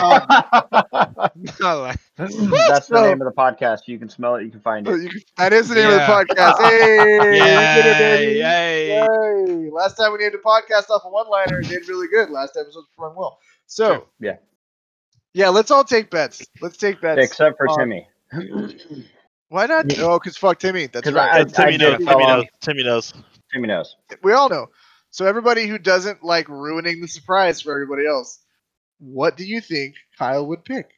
Um, 0.00 1.30
Oh, 1.60 1.92
That's 2.16 2.86
the 2.88 3.02
name 3.02 3.20
of 3.20 3.26
the 3.26 3.34
podcast. 3.36 3.80
You 3.86 3.98
can 3.98 4.08
smell 4.08 4.36
it. 4.36 4.44
You 4.44 4.50
can 4.50 4.60
find 4.60 4.88
it. 4.88 5.10
can- 5.10 5.20
that 5.36 5.52
is 5.52 5.68
the 5.68 5.74
name 5.74 5.90
Yeah. 5.90 6.20
of 6.20 6.26
the 6.28 6.34
podcast. 6.34 6.58
Hey, 6.62 7.18
we 7.20 7.38
it. 7.40 8.36
Yay, 8.38 8.38
yay. 8.38 8.88
Yay. 9.66 9.70
Last 9.70 9.96
time 9.98 10.12
we 10.12 10.18
named 10.20 10.34
a 10.36 10.38
podcast 10.38 10.88
off 10.88 11.02
a 11.04 11.10
one 11.10 11.28
liner, 11.28 11.60
it 11.60 11.68
did 11.68 11.86
really 11.86 12.08
good. 12.08 12.30
Last 12.30 12.56
episode 12.58 12.78
was 12.78 12.86
performed 12.96 13.16
well. 13.18 13.38
So, 13.66 13.86
Sure. 13.88 14.06
Yeah. 14.20 14.36
Yeah, 15.34 15.48
let's 15.50 15.70
all 15.70 15.84
take 15.84 16.08
bets. 16.10 16.46
Let's 16.62 16.78
take 16.78 17.02
bets. 17.02 17.20
Except 17.22 17.58
for 17.58 17.68
Uh, 17.68 17.76
Timmy. 17.76 18.08
Why 19.54 19.66
not? 19.66 19.86
Yeah. 19.96 20.02
Oh, 20.06 20.18
because 20.18 20.36
fuck 20.36 20.58
Timmy. 20.58 20.88
That's 20.88 21.08
right. 21.12 21.32
I- 21.32 21.40
Uh, 21.42 21.44
Timmy, 21.44 21.74
I 21.74 21.76
knows, 21.76 21.98
Timmy 21.98 22.26
knows. 22.26 22.44
Timmy 22.60 22.82
knows. 22.82 23.14
Timmy 23.52 23.68
knows. 23.68 23.96
we 24.24 24.32
all 24.32 24.48
know. 24.48 24.66
So, 25.12 25.26
everybody 25.26 25.68
who 25.68 25.78
doesn't 25.78 26.24
like 26.24 26.48
ruining 26.48 27.00
the 27.00 27.06
surprise 27.06 27.60
for 27.60 27.70
everybody 27.70 28.04
else, 28.04 28.40
what 28.98 29.36
do 29.36 29.44
you 29.44 29.60
think 29.60 29.94
Kyle 30.18 30.44
would 30.48 30.64
pick? 30.64 30.90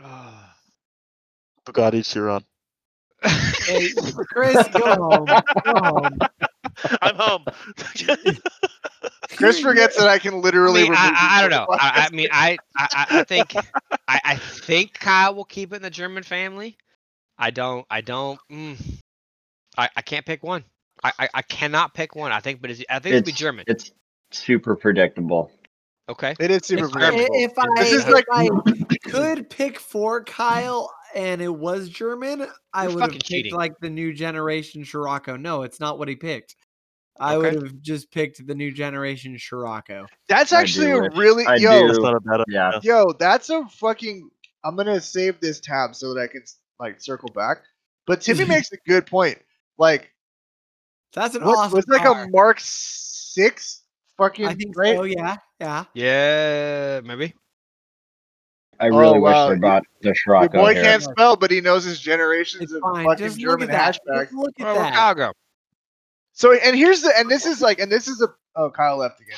Bugatti 1.66 2.04
Chiron. 2.08 2.44
Hey, 3.24 3.88
Chris, 4.30 4.68
go 4.68 4.94
home. 4.94 5.26
Go 5.64 5.72
home. 5.74 6.18
I'm 7.02 7.16
home. 7.16 7.44
Chris 9.36 9.58
forgets 9.58 9.96
that 9.96 10.06
I 10.06 10.20
can 10.20 10.34
I, 10.34 10.36
literally. 10.36 10.84
mean, 10.84 10.94
I, 10.96 11.08
you 11.08 11.14
I, 11.16 11.38
I 11.38 11.40
don't 11.40 11.50
know. 11.50 11.66
I, 11.68 12.06
I 12.06 12.14
mean, 12.14 12.28
I, 12.30 12.58
I, 12.76 12.88
I- 12.92 13.18
I 13.18 13.24
think, 13.24 13.56
I, 14.06 14.20
I 14.24 14.36
think 14.36 14.94
Kyle 14.94 15.34
will 15.34 15.44
keep 15.44 15.72
it 15.72 15.76
in 15.76 15.82
the 15.82 15.90
German 15.90 16.22
family. 16.22 16.78
I 17.38 17.50
don't, 17.50 17.86
I 17.90 18.00
don't. 18.00 18.38
Mm, 18.50 19.00
I, 19.76 19.88
I 19.96 20.02
can't 20.02 20.26
pick 20.26 20.42
one. 20.42 20.64
I, 21.04 21.12
I, 21.18 21.28
I 21.34 21.42
cannot 21.42 21.94
pick 21.94 22.16
one. 22.16 22.32
I 22.32 22.40
think, 22.40 22.60
but 22.60 22.70
it's, 22.70 22.82
I 22.90 22.98
think 22.98 23.12
it'd 23.14 23.24
be 23.24 23.32
German. 23.32 23.64
It's 23.68 23.92
super 24.32 24.74
predictable. 24.74 25.52
Okay. 26.08 26.34
It 26.40 26.50
is 26.50 26.66
super 26.66 26.86
It's 26.86 26.96
I- 26.96 26.98
predictable. 27.10 27.36
If 27.36 27.58
I, 27.58 27.64
This 27.76 27.92
is 27.92 28.02
if 28.04 28.08
like- 28.10 28.24
I 28.32 28.48
could 29.04 29.48
pick 29.50 29.78
for 29.78 30.24
Kyle 30.24 30.92
and 31.14 31.40
it 31.40 31.54
was 31.54 31.88
German, 31.88 32.46
I 32.72 32.84
You're 32.84 32.92
would 32.94 33.00
have 33.00 33.08
fucking 33.10 33.18
picked 33.18 33.26
cheating. 33.26 33.54
like 33.54 33.78
the 33.80 33.90
new 33.90 34.12
generation 34.12 34.84
Scirocco. 34.84 35.36
No, 35.36 35.62
it's 35.62 35.78
not 35.80 35.98
what 35.98 36.08
he 36.08 36.16
picked. 36.16 36.56
I 37.20 37.34
Okay. 37.36 37.50
would 37.56 37.62
have 37.62 37.80
just 37.82 38.10
picked 38.12 38.44
the 38.46 38.54
new 38.54 38.70
generation 38.72 39.36
Scirocco. 39.38 40.06
That's 40.28 40.52
I 40.52 40.60
actually 40.62 40.86
do 40.86 41.04
a 41.04 41.10
really 41.16 41.44
I 41.46 41.56
yo. 41.56 41.80
do. 41.82 41.86
That's 41.88 41.98
not 42.00 42.14
a 42.14 42.20
bad 42.20 42.44
Yeah. 42.48 42.78
Yo, 42.82 43.12
that's 43.18 43.50
a 43.50 43.64
fucking. 43.68 44.28
I'm 44.64 44.76
gonna 44.76 45.00
save 45.00 45.40
this 45.40 45.60
tab 45.60 45.94
so 45.96 46.14
that 46.14 46.20
I 46.20 46.26
can 46.28 46.42
like 46.80 47.00
circle 47.00 47.28
back. 47.34 47.58
But 48.06 48.20
Timmy 48.20 48.44
makes 48.46 48.72
a 48.72 48.76
good 48.86 49.06
point. 49.06 49.38
Like, 49.78 50.10
That's 51.14 51.34
an 51.34 51.44
what, 51.44 51.58
awesome. 51.58 51.76
was 51.76 51.88
like 51.88 52.02
car. 52.02 52.24
a 52.24 52.28
Mark 52.28 52.58
Six 52.60 53.82
fucking 54.16 54.46
I 54.46 54.54
think 54.54 54.76
right? 54.76 54.96
so. 54.96 55.04
Yeah, 55.04 55.36
yeah. 55.60 55.84
Yeah, 55.94 57.00
maybe. 57.04 57.34
I 58.80 58.88
oh, 58.88 58.96
really 58.98 59.18
Oh, 59.18 59.20
wish 59.20 59.32
wow. 59.32 59.48
they 59.50 59.56
brought 59.56 59.82
the 60.02 60.08
Your 60.08 60.14
Scirocco 60.14 60.58
boy 60.58 60.74
here. 60.74 60.82
can't 60.84 61.02
spell, 61.02 61.36
but 61.36 61.50
he 61.50 61.60
knows 61.60 61.84
his 61.84 61.98
generations 62.00 62.62
It's 62.64 62.72
of 62.72 62.80
fine. 62.82 63.04
fucking 63.06 63.26
Just 63.26 63.38
look 63.38 63.60
German 63.60 63.70
at 63.70 63.72
that. 63.72 63.98
hatchback. 64.06 64.22
Just 64.24 64.34
look 64.34 64.54
at 64.60 64.64
Well, 64.64 64.74
that. 64.76 64.94
Kyle? 65.16 65.32
So, 66.32 66.52
and 66.52 66.76
here's 66.76 67.02
the, 67.02 67.12
and 67.18 67.28
this 67.28 67.44
is 67.46 67.60
like, 67.60 67.80
and 67.80 67.90
this 67.90 68.06
is 68.06 68.22
a. 68.22 68.28
Oh, 68.54 68.70
Kyle 68.70 68.96
left 68.98 69.20
again. 69.20 69.36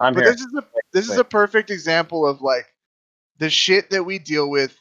I'm 0.00 0.12
but 0.14 0.24
here. 0.24 0.32
this 0.32 0.40
is 0.42 0.54
a 0.58 0.64
this 0.92 1.08
is 1.08 1.16
a 1.18 1.24
perfect 1.24 1.70
example 1.70 2.26
of 2.26 2.42
like 2.42 2.66
the 3.38 3.48
shit 3.48 3.88
that 3.90 4.02
we 4.04 4.18
deal 4.18 4.50
with 4.50 4.76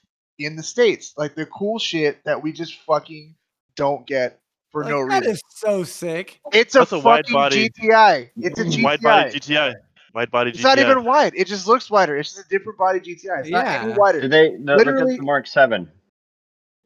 in 0.46 0.56
the 0.56 0.64
states, 0.64 1.14
like 1.18 1.36
the 1.36 1.46
cool 1.48 1.80
shit 1.80 2.24
that 2.26 2.42
we 2.42 2.52
just 2.52 2.76
fucking 2.82 3.36
don't 3.76 4.06
get 4.08 4.40
for 4.72 4.84
Like, 4.84 4.92
no 4.92 5.08
that 5.10 5.20
reason. 5.22 5.34
is 5.34 5.42
so 5.50 5.84
sick. 5.84 6.40
It's 6.54 6.76
a, 6.76 6.80
That's 6.80 6.92
a 6.94 7.00
wide 7.00 7.26
fucking 7.26 7.34
body- 7.34 7.70
GTI. 7.70 8.30
It's 8.38 8.60
a 8.60 8.64
GTI. 8.66 8.84
Wide 8.84 9.02
body 9.02 9.40
GTI. 9.40 9.74
Wide 10.14 10.32
body 10.32 10.50
It's 10.52 10.60
GTI. 10.60 10.64
not 10.64 10.80
even 10.80 11.04
wide. 11.04 11.34
It 11.36 11.48
just 11.48 11.68
looks 11.68 11.90
wider. 11.90 12.18
It's 12.18 12.34
just 12.34 12.46
a 12.46 12.50
different 12.50 12.78
body 12.78 13.00
GTI. 13.00 13.40
It's 13.42 13.50
not 13.50 13.66
any 13.66 13.90
Yeah. 13.92 13.96
wider. 13.98 14.22
Did 14.22 14.32
they 14.32 14.52
no, 14.52 14.76
Literally- 14.76 15.18
the 15.18 15.24
Mark 15.24 15.48
Seven? 15.48 15.90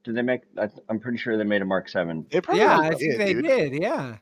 Did 0.04 0.16
they 0.16 0.22
make? 0.22 0.42
I, 0.58 0.70
I'm 0.90 1.00
pretty 1.00 1.18
sure 1.18 1.36
they 1.38 1.44
made 1.44 1.62
a 1.64 1.66
Mark 1.66 1.90
Seven. 1.90 2.28
It 2.30 2.44
probably 2.44 2.62
Yeah, 2.62 2.78
I 2.78 2.90
did, 2.92 3.00
think 3.00 3.18
they 3.18 3.34
dude. 3.34 3.46
did. 3.46 3.74
Yeah. 3.82 4.18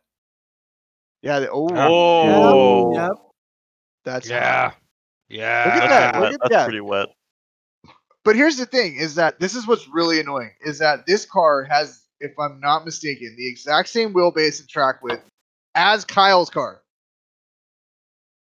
Yeah. 1.21 1.39
They, 1.41 1.47
oh, 1.49 1.67
Oh. 1.73 2.93
Yep. 2.95 3.11
that's 4.05 4.29
Yeah. 4.29 4.71
Yeah. 5.29 5.63
Look 5.65 5.83
at 5.83 5.89
that, 5.89 6.13
look 6.15 6.21
wet. 6.23 6.33
at 6.33 6.39
That's 6.41 6.49
that. 6.53 6.63
pretty 6.65 6.81
wet. 6.81 7.07
But 8.25 8.35
here's 8.35 8.57
the 8.57 8.65
thing: 8.65 8.95
is 8.95 9.15
that 9.15 9.39
this 9.39 9.55
is 9.55 9.67
what's 9.67 9.87
really 9.87 10.19
annoying 10.19 10.51
is 10.61 10.79
that 10.79 11.05
this 11.05 11.25
car 11.25 11.63
has, 11.63 12.03
if 12.19 12.31
I'm 12.39 12.59
not 12.59 12.85
mistaken, 12.85 13.35
the 13.37 13.47
exact 13.47 13.89
same 13.89 14.13
wheelbase 14.13 14.59
and 14.61 14.69
track 14.69 15.03
width 15.03 15.23
as 15.75 16.05
Kyle's 16.05 16.49
car. 16.49 16.81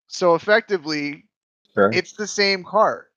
So 0.07 0.35
effectively, 0.35 1.23
Sure. 1.73 1.91
it's 1.91 2.13
the 2.13 2.27
same 2.27 2.63
car 2.63 3.07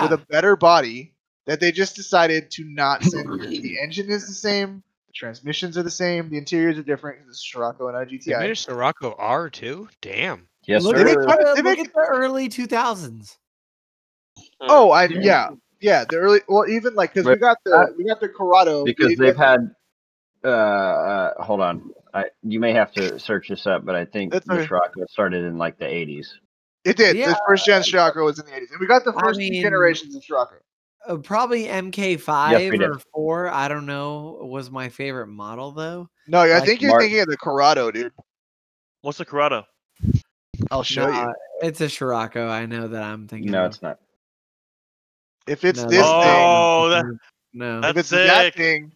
with 0.00 0.12
a 0.12 0.18
better 0.18 0.54
body 0.54 1.14
that 1.46 1.58
they 1.58 1.72
just 1.72 1.96
decided 1.96 2.50
to 2.52 2.64
not 2.64 3.02
send. 3.02 3.28
the 3.40 3.76
engine 3.82 4.08
is 4.08 4.28
the 4.28 4.34
same, 4.34 4.84
the 5.08 5.12
transmissions 5.12 5.76
are 5.76 5.82
the 5.82 5.90
same, 5.90 6.30
the 6.30 6.38
interiors 6.38 6.78
are 6.78 6.82
different 6.84 7.18
because 7.18 7.34
it's 7.34 7.40
Scirocco 7.50 7.88
and 7.88 7.96
not 7.96 8.02
a 8.02 8.06
They 8.06 8.18
GTI. 8.32 8.38
made 8.40 8.50
a 8.52 8.56
Scirocco 8.56 9.14
R 9.18 9.50
too. 9.50 9.88
Damn. 10.00 10.46
yes, 10.64 10.84
look 10.84 10.96
sir. 10.96 11.02
They 11.04 11.10
at, 11.12 11.18
make- 11.18 11.26
the, 11.26 11.52
they 11.56 11.62
look 11.62 11.78
make- 11.78 11.88
at 11.88 11.92
the 11.94 12.00
early 12.08 12.48
2000s. 12.48 13.36
Oh, 14.60 14.90
I 14.92 15.06
yeah, 15.06 15.50
yeah. 15.80 16.04
The 16.08 16.16
early, 16.16 16.40
well, 16.48 16.68
even 16.68 16.94
like 16.94 17.14
because 17.14 17.26
we 17.28 17.36
got 17.36 17.58
the 17.64 17.94
we 17.96 18.04
got 18.04 18.20
the 18.20 18.28
Corrado 18.28 18.84
because 18.84 19.16
they've 19.16 19.36
had. 19.36 19.74
Uh, 20.44 20.48
uh, 20.48 21.42
hold 21.42 21.60
on. 21.62 21.90
I 22.12 22.26
you 22.42 22.60
may 22.60 22.72
have 22.74 22.92
to 22.92 23.18
search 23.18 23.48
this 23.48 23.66
up, 23.66 23.84
but 23.86 23.94
I 23.94 24.04
think 24.04 24.30
That's 24.32 24.46
the 24.46 24.52
okay. 24.54 24.66
Scirocco 24.66 25.04
started 25.08 25.44
in 25.44 25.56
like 25.56 25.78
the 25.78 25.86
80s. 25.86 26.26
It 26.84 26.96
did. 26.98 27.16
Yeah. 27.16 27.28
The 27.28 27.40
first 27.48 27.64
gen 27.64 27.82
Scirocco 27.82 28.24
was 28.24 28.38
in 28.38 28.44
the 28.44 28.52
80s. 28.52 28.70
And 28.72 28.78
we 28.80 28.86
got 28.86 29.04
the 29.04 29.14
first 29.14 29.40
two 29.40 29.50
mean- 29.50 29.62
generations 29.62 30.14
of 30.14 30.22
Scirocco. 30.22 30.56
Uh, 31.08 31.16
probably 31.16 31.64
MK5 31.64 32.50
Yes, 32.72 32.80
or 32.80 32.98
4. 33.14 33.48
I 33.48 33.68
don't 33.68 33.86
know. 33.86 34.38
Was 34.42 34.70
my 34.70 34.88
favorite 34.90 35.26
model 35.28 35.72
though. 35.72 36.08
No, 36.28 36.40
I 36.40 36.54
Like 36.58 36.64
think 36.66 36.82
you're 36.82 36.90
Mark- 36.90 37.02
thinking 37.02 37.20
of 37.20 37.26
the 37.28 37.36
Corrado, 37.38 37.90
dude. 37.90 38.12
What's 39.00 39.18
the 39.18 39.24
Corrado? 39.24 39.64
I'll 40.70 40.82
show 40.82 41.06
Nah, 41.10 41.28
you. 41.28 41.34
It's 41.62 41.80
a 41.80 41.88
Scirocco. 41.88 42.48
I 42.48 42.66
know 42.66 42.86
that 42.88 43.02
I'm 43.02 43.28
thinking. 43.28 43.50
No, 43.50 43.64
of. 43.64 43.72
it's 43.72 43.82
not. 43.82 43.98
If 45.46 45.64
it's 45.64 45.82
No, 45.82 45.88
this 45.88 45.98
that's- 45.98 46.24
thing, 46.24 46.44
Oh, 46.46 46.88
that- 46.90 47.18
no. 47.52 47.80
if 47.88 47.96
it's 47.96 48.08
That's 48.10 48.30
that 48.30 48.54
thing, 48.54 48.92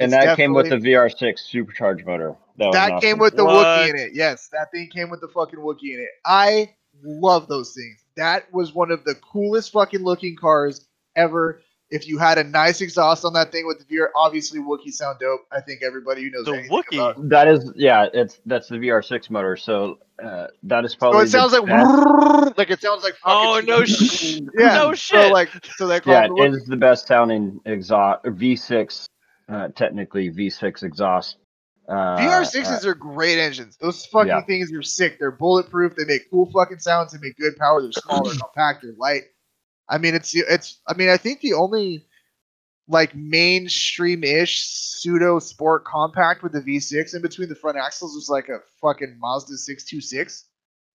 And 0.00 0.12
It's 0.12 0.24
that 0.24 0.36
came 0.36 0.52
with 0.52 0.70
the 0.70 0.76
VR6 0.76 1.38
supercharged 1.38 2.04
motor. 2.04 2.34
That, 2.56 2.72
that 2.72 2.92
awesome. 2.94 3.00
came 3.00 3.18
with 3.20 3.36
the 3.36 3.44
What? 3.44 3.64
Wookiee 3.64 3.90
in 3.90 3.96
it. 3.96 4.10
Yes, 4.12 4.48
that 4.52 4.72
thing 4.72 4.90
came 4.90 5.08
with 5.08 5.20
the 5.20 5.28
fucking 5.28 5.60
Wookiee 5.60 5.94
in 5.94 6.00
it. 6.00 6.08
I 6.24 6.74
love 7.04 7.46
those 7.46 7.74
things. 7.74 8.04
That 8.16 8.52
was 8.52 8.74
one 8.74 8.90
of 8.90 9.04
the 9.04 9.14
coolest 9.14 9.70
fucking 9.70 10.02
looking 10.02 10.34
cars 10.36 10.84
ever. 11.14 11.62
If 11.94 12.08
you 12.08 12.18
had 12.18 12.38
a 12.38 12.44
nice 12.44 12.80
exhaust 12.80 13.24
on 13.24 13.32
that 13.34 13.52
thing 13.52 13.66
with 13.66 13.78
the 13.78 13.84
VR, 13.96 14.08
obviously 14.16 14.58
Wookiee 14.60 14.92
sound 14.92 15.18
dope. 15.20 15.40
I 15.52 15.60
think 15.60 15.82
everybody 15.82 16.22
who 16.24 16.30
knows 16.30 16.44
The 16.46 16.52
anything 16.52 16.70
Wookiee? 16.70 16.96
about- 17.12 17.28
That 17.28 17.48
is, 17.48 17.72
yeah, 17.76 18.06
it's 18.12 18.40
that's 18.46 18.68
the 18.68 18.76
VR6 18.76 19.30
motor. 19.30 19.56
So 19.56 19.98
uh, 20.22 20.48
that 20.64 20.84
is 20.84 20.92
So 20.92 20.98
probably. 20.98 21.22
it 21.24 21.28
sounds 21.30 21.52
like 21.52 21.66
best- 21.66 22.58
like 22.58 22.70
it 22.70 22.80
sounds 22.80 23.02
like 23.04 23.14
Oh 23.24 23.54
fucking- 23.54 23.68
no 23.68 23.84
sh- 23.84 24.40
yeah 24.58 24.74
no 24.74 24.90
So 24.90 24.94
shit. 25.22 25.32
like 25.32 25.50
so 25.76 25.86
they 25.86 26.00
call 26.00 26.12
yeah, 26.12 26.24
it 26.24 26.28
the 26.28 26.34
it 26.42 26.50
Wookiee. 26.52 26.72
is 26.74 26.78
best 26.80 27.06
sounding 27.06 27.60
exhaust. 27.64 28.24
V6, 28.24 29.06
uh, 29.48 29.68
technically 29.76 30.30
V6 30.30 30.82
exhaust. 30.82 31.36
Uh, 31.88 32.16
VR6s 32.16 32.84
uh, 32.84 32.88
are 32.88 32.94
great 32.94 33.38
engines. 33.38 33.76
Those 33.76 34.06
fucking 34.06 34.28
Yeah. 34.28 34.40
things 34.46 34.72
are 34.72 34.82
sick. 34.82 35.18
They're 35.18 35.30
bulletproof. 35.30 35.94
They 35.96 36.06
make 36.06 36.30
cool 36.30 36.50
fucking 36.50 36.78
sounds. 36.78 37.12
They 37.12 37.18
make 37.20 37.36
good 37.36 37.56
power. 37.56 37.82
They're 37.82 37.92
small. 37.92 38.24
They're 38.24 38.38
compact. 38.38 38.82
They're 38.82 38.94
light. 38.96 39.24
I 39.88 39.98
mean, 39.98 40.14
it's 40.14 40.34
it's. 40.34 40.80
I 40.86 40.94
mean, 40.94 41.08
I 41.10 41.16
think 41.16 41.40
the 41.40 41.52
only 41.54 42.06
like 42.88 43.14
mainstream-ish 43.14 44.66
pseudo 44.66 45.38
sport 45.38 45.84
compact 45.84 46.42
with 46.42 46.52
the 46.52 46.60
V6 46.60 47.14
in 47.14 47.22
between 47.22 47.48
the 47.48 47.54
front 47.54 47.78
axles 47.78 48.14
was 48.14 48.28
like 48.28 48.48
a 48.48 48.58
fucking 48.80 49.16
Mazda 49.18 49.56
626, 49.56 50.44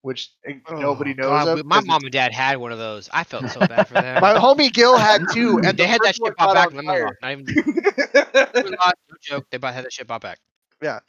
which 0.02 0.32
eh, 0.48 0.54
nobody 0.72 1.12
Oh, 1.12 1.22
knows 1.22 1.30
God, 1.30 1.48
of. 1.48 1.56
we- 1.58 1.64
My 1.64 1.78
'cause 1.78 1.86
mom 1.88 2.04
and 2.04 2.12
dad 2.12 2.32
had 2.32 2.58
one 2.58 2.72
of 2.72 2.78
those. 2.78 3.10
I 3.12 3.24
felt 3.24 3.50
so 3.50 3.60
bad 3.62 3.88
for 3.88 3.96
them. 3.96 4.22
My 4.22 4.34
homie 4.36 4.72
Gil 4.72 4.98
had 4.98 5.22
two, 5.34 5.58
and 5.64 5.66
they 5.78 5.84
the 5.84 5.88
had 5.88 6.02
that 6.04 6.16
shit 6.16 6.36
pop 6.38 6.54
back 6.54 6.68
on 6.68 6.72
in 6.80 6.86
the 6.86 6.92
middle. 6.94 7.12
Not 7.22 7.32
even 7.32 8.76
fire. 8.78 8.94
no 9.10 9.16
joke. 9.22 9.46
They 9.52 9.58
both 9.58 9.74
had 9.74 9.86
that 9.86 9.94
shit 9.94 10.08
pop 10.08 10.22
back. 10.22 10.40
Yeah. 10.82 11.00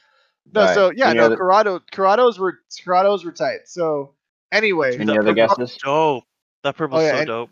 No, 0.53 0.63
Alright, 0.63 0.75
so 0.75 0.93
yeah, 0.97 1.09
any 1.11 1.19
no, 1.19 1.27
other- 1.27 1.37
Corrado, 1.37 1.81
Corrados 1.93 2.39
were 2.39 2.59
Corrados 2.85 3.25
were 3.25 3.33
tight. 3.33 3.61
So 3.67 4.15
anyway, 4.51 4.95
Any 4.97 5.05
That 5.07 5.19
other 5.19 5.35
purple- 5.35 5.57
guesses? 5.57 5.77
Dope. 5.83 6.25
That 6.65 6.77
purple's 6.77 7.03
Oh, 7.03 7.05
yeah, 7.05 7.13
so 7.13 7.19
and- 7.19 7.27
dope. 7.27 7.51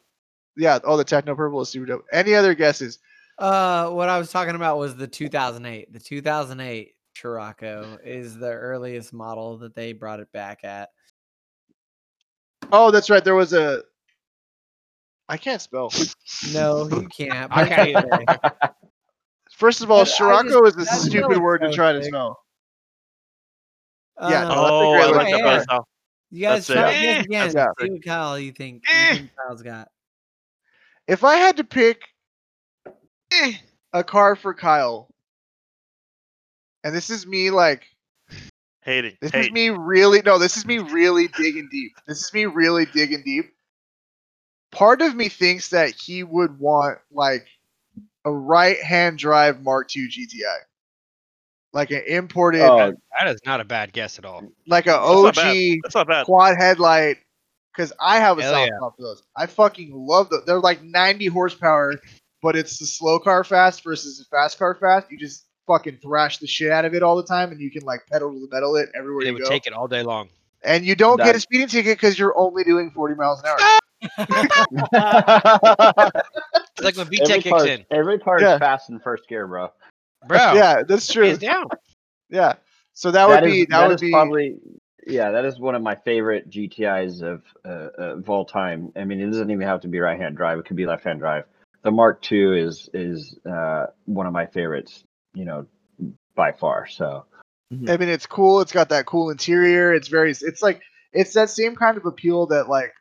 Yeah, 0.59 0.79
oh 0.85 0.97
the 0.97 1.05
techno 1.05 1.35
purple 1.35 1.61
is 1.63 1.69
super 1.71 1.87
dope. 1.87 2.05
Any 2.13 2.35
other 2.35 2.55
guesses? 2.55 2.99
Uh, 3.39 3.89
what 3.91 4.09
I 4.09 4.19
was 4.19 4.31
talking 4.31 4.57
about 4.57 4.79
was 4.79 4.97
the 4.97 5.07
2008. 5.07 5.93
The 5.93 6.01
2008 6.01 6.95
Scirocco 7.17 7.99
is 8.05 8.37
the 8.37 8.51
earliest 8.51 9.13
model 9.13 9.59
that 9.59 9.75
they 9.75 9.93
brought 9.93 10.21
it 10.21 10.31
back 10.33 10.65
at. 10.65 10.91
Oh, 12.73 12.91
that's 12.91 13.09
right. 13.11 13.25
There 13.25 13.35
was 13.35 13.53
a. 13.53 13.83
I 15.29 15.37
can't 15.37 15.61
spell. 15.63 15.93
No, 16.53 16.89
you 16.89 17.07
can't. 17.09 17.51
I 17.53 17.65
but 17.65 17.69
can't 17.69 17.89
it's 17.91 18.13
okay. 18.15 18.69
First 19.53 19.83
of 19.83 19.91
all, 19.91 20.01
But 20.01 20.09
I 20.09 20.13
Scirocco 20.13 20.65
is 20.67 20.77
a 20.77 20.85
stupid 20.87 21.37
know 21.37 21.41
word 21.41 21.59
to 21.63 21.73
try 21.73 21.93
to 21.93 22.03
so 22.03 22.09
spell. 22.09 22.39
Yeah, 24.21 24.45
no, 24.45 24.49
that's 24.49 24.51
a 24.51 24.73
oh, 24.73 24.93
great 24.93 25.03
I 25.03 25.07
look. 25.07 25.17
like 25.17 25.31
that 25.33 25.43
better 25.43 25.63
style. 25.63 25.89
you 26.31 26.43
guys 26.43 26.67
that's 26.67 26.81
try 26.81 26.93
it. 26.93 27.29
guess 27.29 27.53
again. 27.53 27.53
Yeah. 27.55 27.67
See 27.87 27.91
what 27.91 28.05
Kyle 28.05 28.39
you 28.39 28.53
think, 28.53 28.83
you 28.89 28.95
Eh. 28.95 29.15
think 29.17 29.31
Kyle's 29.37 29.63
got. 29.63 29.89
If 31.09 31.25
I 31.25 31.37
had 31.37 31.57
to 31.57 31.65
pick 31.65 32.03
Eh. 33.33 33.55
a 33.93 34.05
car 34.05 34.37
for 34.37 34.55
Kyle, 34.55 35.09
and 36.85 36.95
this 36.95 37.11
is 37.11 37.27
me 37.27 37.51
like 37.51 37.85
Hating. 38.83 39.17
This 39.21 39.35
is 39.35 39.51
me 39.51 39.69
really 39.71 40.23
no, 40.23 40.39
this 40.39 40.57
is 40.57 40.65
me 40.65 40.79
really 40.79 41.29
digging 41.29 41.69
deep. 41.71 41.93
This 42.07 42.23
is 42.23 42.33
me 42.33 42.47
really 42.47 42.87
digging 42.87 43.23
deep. 43.25 43.53
Part 44.71 45.03
of 45.03 45.15
me 45.15 45.29
thinks 45.29 45.71
that 45.71 45.91
he 45.91 46.23
would 46.23 46.59
want 46.59 46.99
like 47.11 47.47
a 48.25 48.33
right 48.33 48.79
hand 48.83 49.19
drive 49.19 49.63
Mark 49.63 49.95
II 49.97 50.09
GTI. 50.09 50.59
Like 51.75 51.91
an 51.91 52.03
imported 52.07 52.63
Oh, 52.63 52.95
That 53.19 53.29
is 53.29 53.41
not 53.45 53.61
a 53.61 53.65
bad 53.65 53.93
guess 53.93 54.19
at 54.19 54.25
all. 54.25 54.43
like 54.67 54.87
a 54.87 54.91
That's 54.93 55.03
not 55.03 55.35
bad. 55.35 55.49
OG 55.57 55.79
That's 55.83 55.95
not 55.95 56.07
bad. 56.09 56.25
quad 56.27 56.57
headlight. 56.57 57.19
Cause 57.79 57.93
I 58.01 58.19
have 58.19 58.39
a 58.39 58.43
Hell 58.43 58.53
soft 58.55 58.71
yeah. 58.71 58.77
spot 58.77 58.97
for 58.97 59.03
those. 59.03 59.23
I 59.37 59.47
fucking 59.47 59.93
love 59.95 60.31
them. 60.31 60.43
They're 60.47 60.59
like 60.61 60.83
90 60.83 61.27
horsepower, 61.27 61.95
but 62.43 62.57
it's 62.57 62.77
the 62.79 62.87
slow 62.87 63.21
car 63.21 63.45
fast 63.45 63.85
versus 63.85 64.19
the 64.19 64.25
fast 64.25 64.59
car 64.59 64.75
fast. 64.75 65.07
You 65.11 65.17
just 65.17 65.47
fucking 65.69 65.99
thrash 66.03 66.39
the 66.39 66.49
shit 66.49 66.73
out 66.73 66.85
of 66.85 66.95
it 66.95 67.05
all 67.05 67.15
the 67.17 67.23
time, 67.23 67.53
and 67.53 67.61
you 67.61 67.71
can 67.71 67.83
like 67.85 68.05
pedal 68.11 68.33
to 68.33 68.41
the 68.41 68.49
metal 68.53 68.75
it 68.77 68.89
everywhere 68.97 69.23
you 69.23 69.23
go. 69.23 69.25
They 69.25 69.29
you 69.29 69.35
would 69.35 69.43
go. 69.45 69.49
take 69.49 69.67
it 69.69 69.73
all 69.73 69.87
day 69.87 70.03
long. 70.03 70.29
and 70.65 70.85
you 70.85 70.97
don't 70.97 71.19
get 71.19 71.37
a 71.37 71.41
speeding 71.41 71.69
ticket 71.69 71.97
because 71.99 72.19
you're 72.19 72.37
only 72.37 72.65
doing 72.65 72.91
40 72.91 73.15
miles 73.15 73.41
an 73.45 73.47
hour. 73.47 73.59
It's 76.81 76.85
like 76.85 76.97
when 76.97 77.07
every 77.07 77.19
kicks 77.27 77.49
part, 77.49 77.69
in, 77.69 77.85
every 77.91 78.19
part 78.19 78.41
Yeah. 78.41 78.55
is 78.55 78.59
fast 78.61 78.91
in 78.91 79.01
first 79.01 79.29
gear, 79.29 79.47
bro. 79.47 79.71
bro. 80.27 80.53
Yeah, 80.55 80.83
that's 80.87 81.13
true. 81.13 81.27
hands 81.27 81.39
down. 81.39 81.67
Yeah, 82.31 82.55
so 82.93 83.11
that 83.11 83.29
would 83.29 83.45
is- 83.45 83.53
be 83.53 83.65
that, 83.67 83.87
would 83.89 83.95
is 83.97 84.01
be 84.01 84.11
probably 84.13 84.57
yeah 85.09 85.31
that 85.33 85.45
is 85.45 85.59
one 85.59 85.75
of 85.75 85.83
my 85.83 85.95
favorite 85.95 86.51
GTIs 86.51 87.23
of 87.23 87.43
uh, 87.65 87.89
of 87.99 88.31
all 88.31 88.45
time. 88.45 88.93
I 88.97 89.05
mean, 89.05 89.21
it 89.21 89.27
doesn't 89.27 89.51
even 89.51 89.67
have 89.67 89.81
to 89.83 89.89
be 89.89 89.99
right 89.99 90.19
hand 90.19 90.37
drive; 90.37 90.59
it 90.59 90.67
could 90.67 90.77
be 90.77 90.87
left 90.87 91.05
hand 91.05 91.21
drive. 91.21 91.45
The 91.83 91.91
Mark 91.91 92.31
II 92.31 92.61
is 92.61 92.89
is 92.93 93.39
uh, 93.51 93.87
one 94.05 94.27
of 94.27 94.33
my 94.33 94.47
favorites, 94.47 95.05
you 95.35 95.45
know, 95.45 95.67
by 96.35 96.53
far. 96.53 96.87
So 96.87 97.25
I 97.73 97.97
mean, 97.97 98.09
it's 98.09 98.27
cool. 98.27 98.61
It's 98.61 98.73
got 98.73 98.89
that 98.91 99.07
cool 99.07 99.31
interior. 99.31 99.93
It's 99.93 100.09
very. 100.09 100.31
It's 100.31 100.63
like 100.63 100.83
it's 101.13 101.35
that 101.35 101.51
same 101.51 101.77
kind 101.77 101.97
of 101.97 102.07
appeal 102.07 102.47
that 102.47 102.69
like 102.69 102.93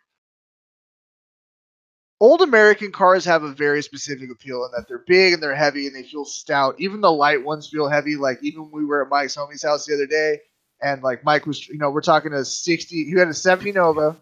old 2.19 2.41
American 2.41 2.91
cars 2.91 3.25
have 3.25 3.43
a 3.43 3.53
very 3.53 3.81
specific 3.81 4.29
appeal 4.31 4.65
in 4.65 4.71
that 4.71 4.87
they're 4.87 5.03
big 5.07 5.33
and 5.33 5.43
they're 5.43 5.55
heavy 5.55 5.87
and 5.87 5.95
they 5.95 6.03
feel 6.03 6.25
stout. 6.25 6.75
Even 6.79 7.01
the 7.01 7.11
light 7.11 7.43
ones 7.43 7.69
feel 7.69 7.87
heavy. 7.87 8.15
Like 8.17 8.39
even 8.41 8.63
when 8.63 8.71
we 8.71 8.85
were 8.85 9.03
at 9.03 9.09
Mike's 9.09 9.37
homie's 9.37 9.63
house 9.63 9.85
the 9.85 9.93
other 9.93 10.07
day, 10.07 10.39
and 10.81 11.01
like 11.03 11.23
Mike 11.23 11.45
was, 11.45 11.67
you 11.67 11.77
know, 11.77 11.89
we're 11.89 12.01
talking 12.01 12.33
a 12.33 12.43
sixty. 12.45 13.05
He 13.05 13.11
had 13.17 13.27
a 13.27 13.33
seventy 13.33 13.71
Nova 13.71 14.15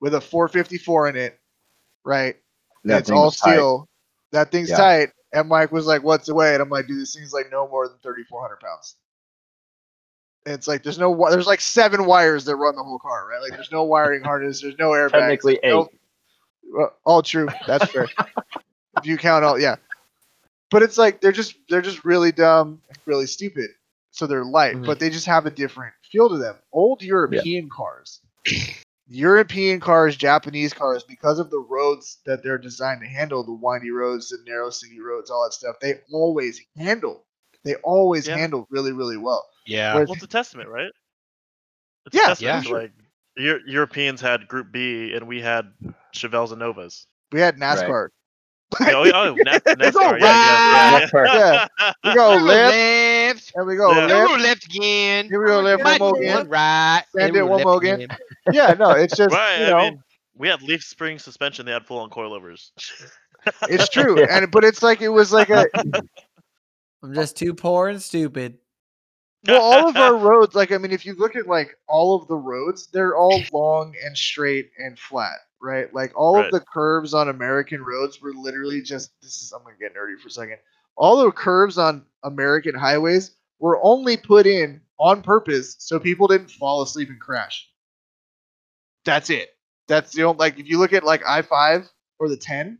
with 0.00 0.14
a 0.14 0.20
four 0.20 0.48
fifty 0.48 0.78
four 0.78 1.08
in 1.08 1.16
it, 1.16 1.38
right? 2.04 2.36
that 2.84 3.00
it's 3.00 3.10
all 3.10 3.26
was 3.26 3.36
tight. 3.36 3.52
steel. 3.54 3.88
That 4.32 4.50
thing's 4.50 4.70
Yeah. 4.70 4.76
tight. 4.76 5.08
And 5.32 5.48
Mike 5.48 5.72
was 5.72 5.84
like, 5.86 6.02
"What's 6.02 6.26
the 6.26 6.34
weight?" 6.34 6.54
And 6.54 6.62
I'm 6.62 6.70
like, 6.70 6.86
"Dude, 6.86 6.98
this 7.00 7.14
thing's 7.14 7.32
like 7.34 7.50
no 7.50 7.68
more 7.68 7.86
than 7.88 7.98
3,400 8.02 8.60
pounds." 8.60 8.94
And 10.46 10.54
it's 10.54 10.66
like 10.66 10.82
there's 10.82 10.98
no 10.98 11.14
there's 11.30 11.46
like 11.46 11.60
seven 11.60 12.06
wires 12.06 12.44
that 12.46 12.56
run 12.56 12.76
the 12.76 12.82
whole 12.82 12.98
car, 12.98 13.26
right? 13.28 13.42
Like 13.42 13.50
there's 13.50 13.72
no 13.72 13.82
wiring 13.84 14.22
harness, 14.22 14.62
there's 14.62 14.78
no 14.78 14.90
airbags. 14.90 15.10
Technically 15.12 15.58
there's 15.62 15.72
no- 15.74 15.82
eight. 15.92 16.00
Well, 16.70 16.94
all 17.04 17.22
true. 17.22 17.48
That's 17.66 17.90
fair. 17.90 18.06
if 18.98 19.04
you 19.06 19.16
count 19.18 19.44
all, 19.44 19.58
yeah. 19.58 19.76
But 20.70 20.82
it's 20.82 20.96
like 20.98 21.20
they're 21.20 21.32
just 21.32 21.56
they're 21.68 21.82
just 21.82 22.04
really 22.04 22.32
dumb, 22.32 22.80
really 23.06 23.26
stupid. 23.26 23.70
So 24.18 24.26
they're 24.26 24.44
light, 24.44 24.74
Mhm. 24.74 24.84
but 24.84 24.98
they 24.98 25.10
just 25.10 25.26
have 25.26 25.46
a 25.46 25.50
different 25.50 25.94
feel 26.10 26.28
to 26.28 26.38
them. 26.38 26.56
Old 26.72 27.02
European 27.02 27.68
cars, 27.70 28.20
European 29.06 29.78
cars, 29.78 30.16
Japanese 30.16 30.74
cars, 30.74 31.04
because 31.04 31.38
of 31.38 31.50
the 31.50 31.60
roads 31.60 32.18
that 32.26 32.42
they're 32.42 32.58
designed 32.58 33.00
to 33.02 33.06
handle, 33.06 33.44
the 33.44 33.52
windy 33.52 33.92
roads, 33.92 34.30
the 34.30 34.38
narrow 34.44 34.70
city 34.70 34.98
roads, 35.00 35.30
all 35.30 35.44
that 35.44 35.52
stuff, 35.54 35.76
they 35.80 36.00
always 36.12 36.60
handle. 36.76 37.26
They 37.62 37.76
always 37.76 38.26
Yeah. 38.26 38.38
handle 38.38 38.66
really, 38.70 38.90
really 38.90 39.16
well. 39.16 39.48
Yeah. 39.66 39.94
Whereas- 39.94 40.08
Well, 40.08 40.14
it's 40.16 40.24
a 40.24 40.26
testament, 40.26 40.68
right? 40.68 40.90
It's 42.06 42.16
Yeah, 42.16 42.22
a 42.22 42.26
testament. 42.30 42.64
yeah. 42.64 42.70
to, 42.72 42.76
Like 42.76 42.92
Eu- 43.36 43.62
Europeans 43.68 44.20
had 44.20 44.48
Group 44.48 44.72
B, 44.72 45.14
and 45.14 45.28
we 45.28 45.40
had 45.40 45.72
Chevelles 46.12 46.50
and 46.50 46.58
Novas. 46.58 47.06
We 47.30 47.38
had 47.38 47.56
NASCAR. 47.56 48.08
Oh, 48.80 49.04
yeah, 49.04 49.12
oh, 49.14 49.34
Na- 49.44 49.58
It's 49.66 49.96
all 49.96 50.12
NASCAR. 50.14 50.20
Yeah, 50.20 51.00
yeah, 51.00 51.00
NASCAR. 51.06 51.26
yeah. 51.82 51.92
We 52.04 52.14
go 52.14 52.30
left, 52.36 52.44
left. 52.76 53.52
and 53.56 53.66
we 53.66 53.76
go 53.76 53.92
Yeah. 53.92 54.06
left. 54.06 54.30
Ooh, 54.30 54.36
left 54.36 54.64
again. 54.66 55.26
Here 55.28 55.40
we 55.42 55.46
go 55.48 55.60
left 55.60 55.82
Right, 55.84 56.00
one 56.00 56.10
more 56.12 56.20
again. 56.22 56.48
right. 56.48 57.02
Send 57.16 57.34
Ooh, 57.36 57.38
it 57.38 57.42
one 57.42 57.50
left 57.58 57.64
more 57.66 57.76
again. 57.78 58.08
Yeah, 58.52 58.74
no, 58.78 58.90
it's 58.92 59.16
just 59.16 59.34
right. 59.34 59.60
you 59.60 59.66
know, 59.66 59.78
I 59.78 59.90
mean, 59.90 60.02
we 60.36 60.48
had 60.48 60.62
leaf 60.62 60.82
spring 60.82 61.18
suspension. 61.18 61.66
They 61.66 61.72
had 61.72 61.84
full 61.86 61.98
on 61.98 62.10
coilovers. 62.10 62.70
it's 63.68 63.88
true. 63.88 64.20
Yeah. 64.20 64.26
And 64.38 64.50
but 64.50 64.64
it's 64.64 64.82
like 64.82 65.00
it 65.02 65.08
was 65.08 65.32
like 65.32 65.50
a 65.50 65.66
I'm 67.02 67.14
just 67.14 67.36
too 67.36 67.54
poor 67.54 67.88
and 67.88 68.00
stupid. 68.02 68.58
well, 69.46 69.60
all 69.60 69.88
of 69.88 69.96
our 69.96 70.16
roads, 70.16 70.54
like 70.54 70.72
I 70.72 70.78
mean, 70.78 70.90
if 70.92 71.04
you 71.06 71.14
look 71.14 71.36
at 71.36 71.46
like 71.46 71.76
all 71.86 72.16
of 72.20 72.26
the 72.28 72.36
roads, 72.36 72.88
they're 72.88 73.16
all 73.16 73.40
long 73.52 73.94
and 74.04 74.16
straight 74.16 74.70
and 74.78 74.98
flat, 74.98 75.38
right? 75.60 75.92
Like 75.92 76.12
all 76.16 76.36
Right. 76.36 76.46
of 76.46 76.52
the 76.52 76.60
curves 76.60 77.14
on 77.14 77.28
American 77.28 77.82
roads 77.82 78.20
were 78.20 78.32
literally 78.32 78.82
just 78.82 79.10
this 79.22 79.42
is 79.42 79.52
I'm 79.52 79.62
gonna 79.62 79.76
get 79.78 79.94
nerdy 79.94 80.18
for 80.20 80.28
a 80.28 80.30
second. 80.30 80.58
All 80.96 81.16
the 81.16 81.30
curves 81.30 81.78
on 81.78 82.04
American 82.24 82.74
highways 82.74 83.36
were 83.58 83.78
only 83.82 84.16
put 84.16 84.46
in 84.46 84.80
on 84.98 85.22
purpose 85.22 85.76
so 85.78 85.98
people 85.98 86.26
didn't 86.26 86.50
fall 86.50 86.82
asleep 86.82 87.08
and 87.08 87.20
crash. 87.20 87.68
That's 89.04 89.30
it. 89.30 89.50
That's 89.86 90.12
the 90.12 90.24
only 90.24 90.38
like 90.38 90.58
if 90.58 90.68
you 90.68 90.78
look 90.78 90.92
at 90.92 91.04
like 91.04 91.22
I 91.26 91.42
five 91.42 91.88
or 92.18 92.28
the 92.28 92.36
ten, 92.36 92.78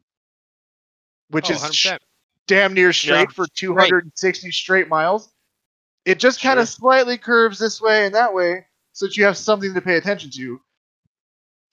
which 1.31 1.49
Oh, 1.51 1.55
is 1.55 1.63
100%. 1.63 1.99
damn 2.47 2.75
near 2.75 2.93
straight 2.93 3.33
for 3.33 3.47
260 3.47 4.51
straight 4.51 4.89
miles. 4.89 5.33
It 6.05 6.19
just 6.19 6.41
kind 6.41 6.59
of 6.59 6.69
slightly 6.69 7.19
curves 7.19 7.59
this 7.59 7.81
way 7.81 8.07
and 8.07 8.15
that 8.15 8.33
way 8.33 8.67
so 8.93 9.07
that 9.07 9.17
you 9.17 9.25
have 9.25 9.37
something 9.37 9.75
to 9.75 9.81
pay 9.81 9.97
attention 9.97 10.31
to. 10.33 10.61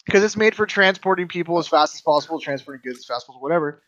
Because 0.05 0.23
it's 0.23 0.37
made 0.37 0.55
for 0.55 0.65
transporting 0.65 1.27
people 1.27 1.57
as 1.57 1.67
fast 1.67 1.95
as 1.95 2.01
possible, 2.01 2.39
transporting 2.39 2.81
goods 2.83 2.99
as 2.99 3.05
fast 3.05 3.23
as 3.23 3.25
possible, 3.25 3.41
whatever. 3.41 3.81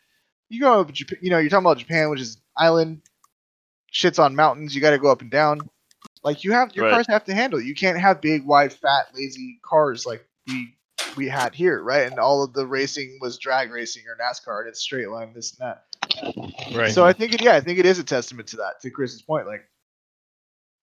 You 0.49 0.61
go, 0.61 0.83
Japan, 0.85 1.19
you 1.21 1.29
know, 1.29 1.37
you're 1.37 1.49
talking 1.49 1.65
about 1.65 1.77
Japan, 1.77 2.09
which 2.09 2.21
is 2.21 2.37
island, 2.55 3.01
shits 3.93 4.17
on 4.23 4.35
mountains. 4.35 4.73
You 4.73 4.81
got 4.81 4.91
to 4.91 4.97
go 4.97 5.11
up 5.11 5.21
and 5.21 5.29
down. 5.29 5.61
Like 6.23 6.43
you 6.43 6.51
have 6.53 6.75
your 6.75 6.85
Right. 6.85 6.91
cars 6.91 7.07
have 7.07 7.25
to 7.25 7.33
handle. 7.33 7.61
You 7.61 7.75
can't 7.75 7.99
have 7.99 8.21
big, 8.21 8.45
wide, 8.45 8.73
fat, 8.73 9.07
lazy 9.13 9.59
cars 9.63 10.05
like 10.05 10.27
we 10.47 10.73
we 11.15 11.27
had 11.27 11.53
here, 11.55 11.81
right? 11.81 12.07
And 12.07 12.19
all 12.19 12.43
of 12.43 12.53
the 12.53 12.65
racing 12.65 13.17
was 13.21 13.37
drag 13.37 13.71
racing 13.71 14.03
or 14.07 14.15
NASCAR, 14.23 14.59
and 14.59 14.69
it's 14.69 14.79
straight 14.79 15.09
line, 15.09 15.33
this 15.33 15.57
and 15.57 15.67
that. 15.67 15.83
Right. 16.75 16.91
So 16.91 17.05
I 17.05 17.13
think 17.13 17.33
it, 17.33 17.41
yeah, 17.41 17.55
I 17.55 17.61
think 17.61 17.79
it 17.79 17.85
is 17.85 17.99
a 17.99 18.03
testament 18.03 18.49
to 18.49 18.57
that, 18.57 18.81
to 18.81 18.89
Chris's 18.91 19.21
point. 19.21 19.47
Like, 19.47 19.67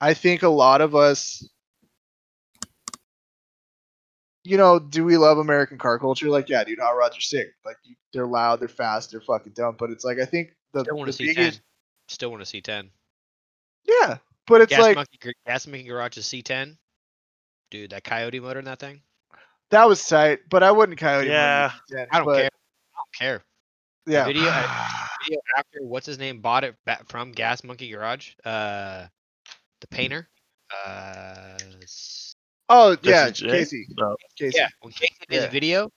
I 0.00 0.14
think 0.14 0.42
a 0.42 0.48
lot 0.48 0.80
of 0.80 0.94
us, 0.94 1.48
you 4.44 4.56
know, 4.56 4.78
do 4.78 5.04
we 5.04 5.16
love 5.16 5.38
American 5.38 5.78
car 5.78 5.98
culture? 5.98 6.28
Like, 6.28 6.48
yeah, 6.48 6.62
dude, 6.64 6.78
hot 6.78 6.90
rods 6.92 7.16
are 7.16 7.20
sick. 7.22 7.54
Like, 7.64 7.76
you, 7.82 7.96
they're 8.12 8.26
loud, 8.26 8.60
they're 8.60 8.68
fast, 8.68 9.10
they're 9.10 9.20
fucking 9.20 9.52
dumb. 9.54 9.76
But 9.78 9.90
it's 9.90 10.04
like 10.04 10.18
I 10.18 10.24
think 10.24 10.54
the, 10.72 10.80
Still 10.82 10.96
want 10.96 11.06
the 11.06 11.12
to 11.12 11.16
see 11.18 11.26
biggest, 11.26 11.58
ten. 11.58 11.62
Still 12.08 12.30
want 12.30 12.42
to 12.42 12.46
see 12.46 12.60
ten. 12.60 12.90
yeah, 13.84 14.18
but 14.46 14.60
it's 14.60 14.70
Gas 14.70 14.80
like 14.80 14.96
monkey, 14.96 15.18
gas 15.46 15.66
monkey 15.66 15.84
garage 15.88 16.16
is 16.18 16.26
C10. 16.26 16.76
Dude, 17.70 17.90
that 17.90 18.04
coyote 18.04 18.38
motor 18.40 18.58
in 18.60 18.66
that 18.66 18.78
thing. 18.78 19.00
that 19.70 19.88
was 19.88 20.06
tight. 20.06 20.40
But 20.48 20.62
I 20.62 20.70
wouldn't 20.70 20.98
coyote. 20.98 21.28
Yeah. 21.28 21.72
I 21.92 22.18
don't 22.18 22.24
but, 22.26 22.36
care. 22.36 22.44
I 22.44 22.96
don't 22.98 23.14
care. 23.18 23.42
Yeah, 24.06 24.24
video- 24.26 24.44
Video 25.24 25.40
after 25.56 25.78
what's 25.82 26.04
his 26.04 26.18
name 26.18 26.40
bought 26.40 26.64
it 26.64 26.76
from 27.08 27.32
Gas 27.32 27.64
Monkey 27.64 27.90
Garage. 27.90 28.32
Uh, 28.44 29.06
the 29.80 29.86
painter. 29.88 30.28
Uh, 30.86 31.56
s- 31.82 32.36
oh 32.74 32.96
yeah, 33.02 33.30
Jesse 33.30 33.46
Casey. 33.48 33.86
No. 33.96 34.16
Casey. 34.38 34.58
yeah. 34.58 34.68
When 34.80 34.92
Casey 34.92 35.14
did 35.28 35.36
Yeah. 35.36 35.40
the 35.46 35.48
video, 35.48 35.90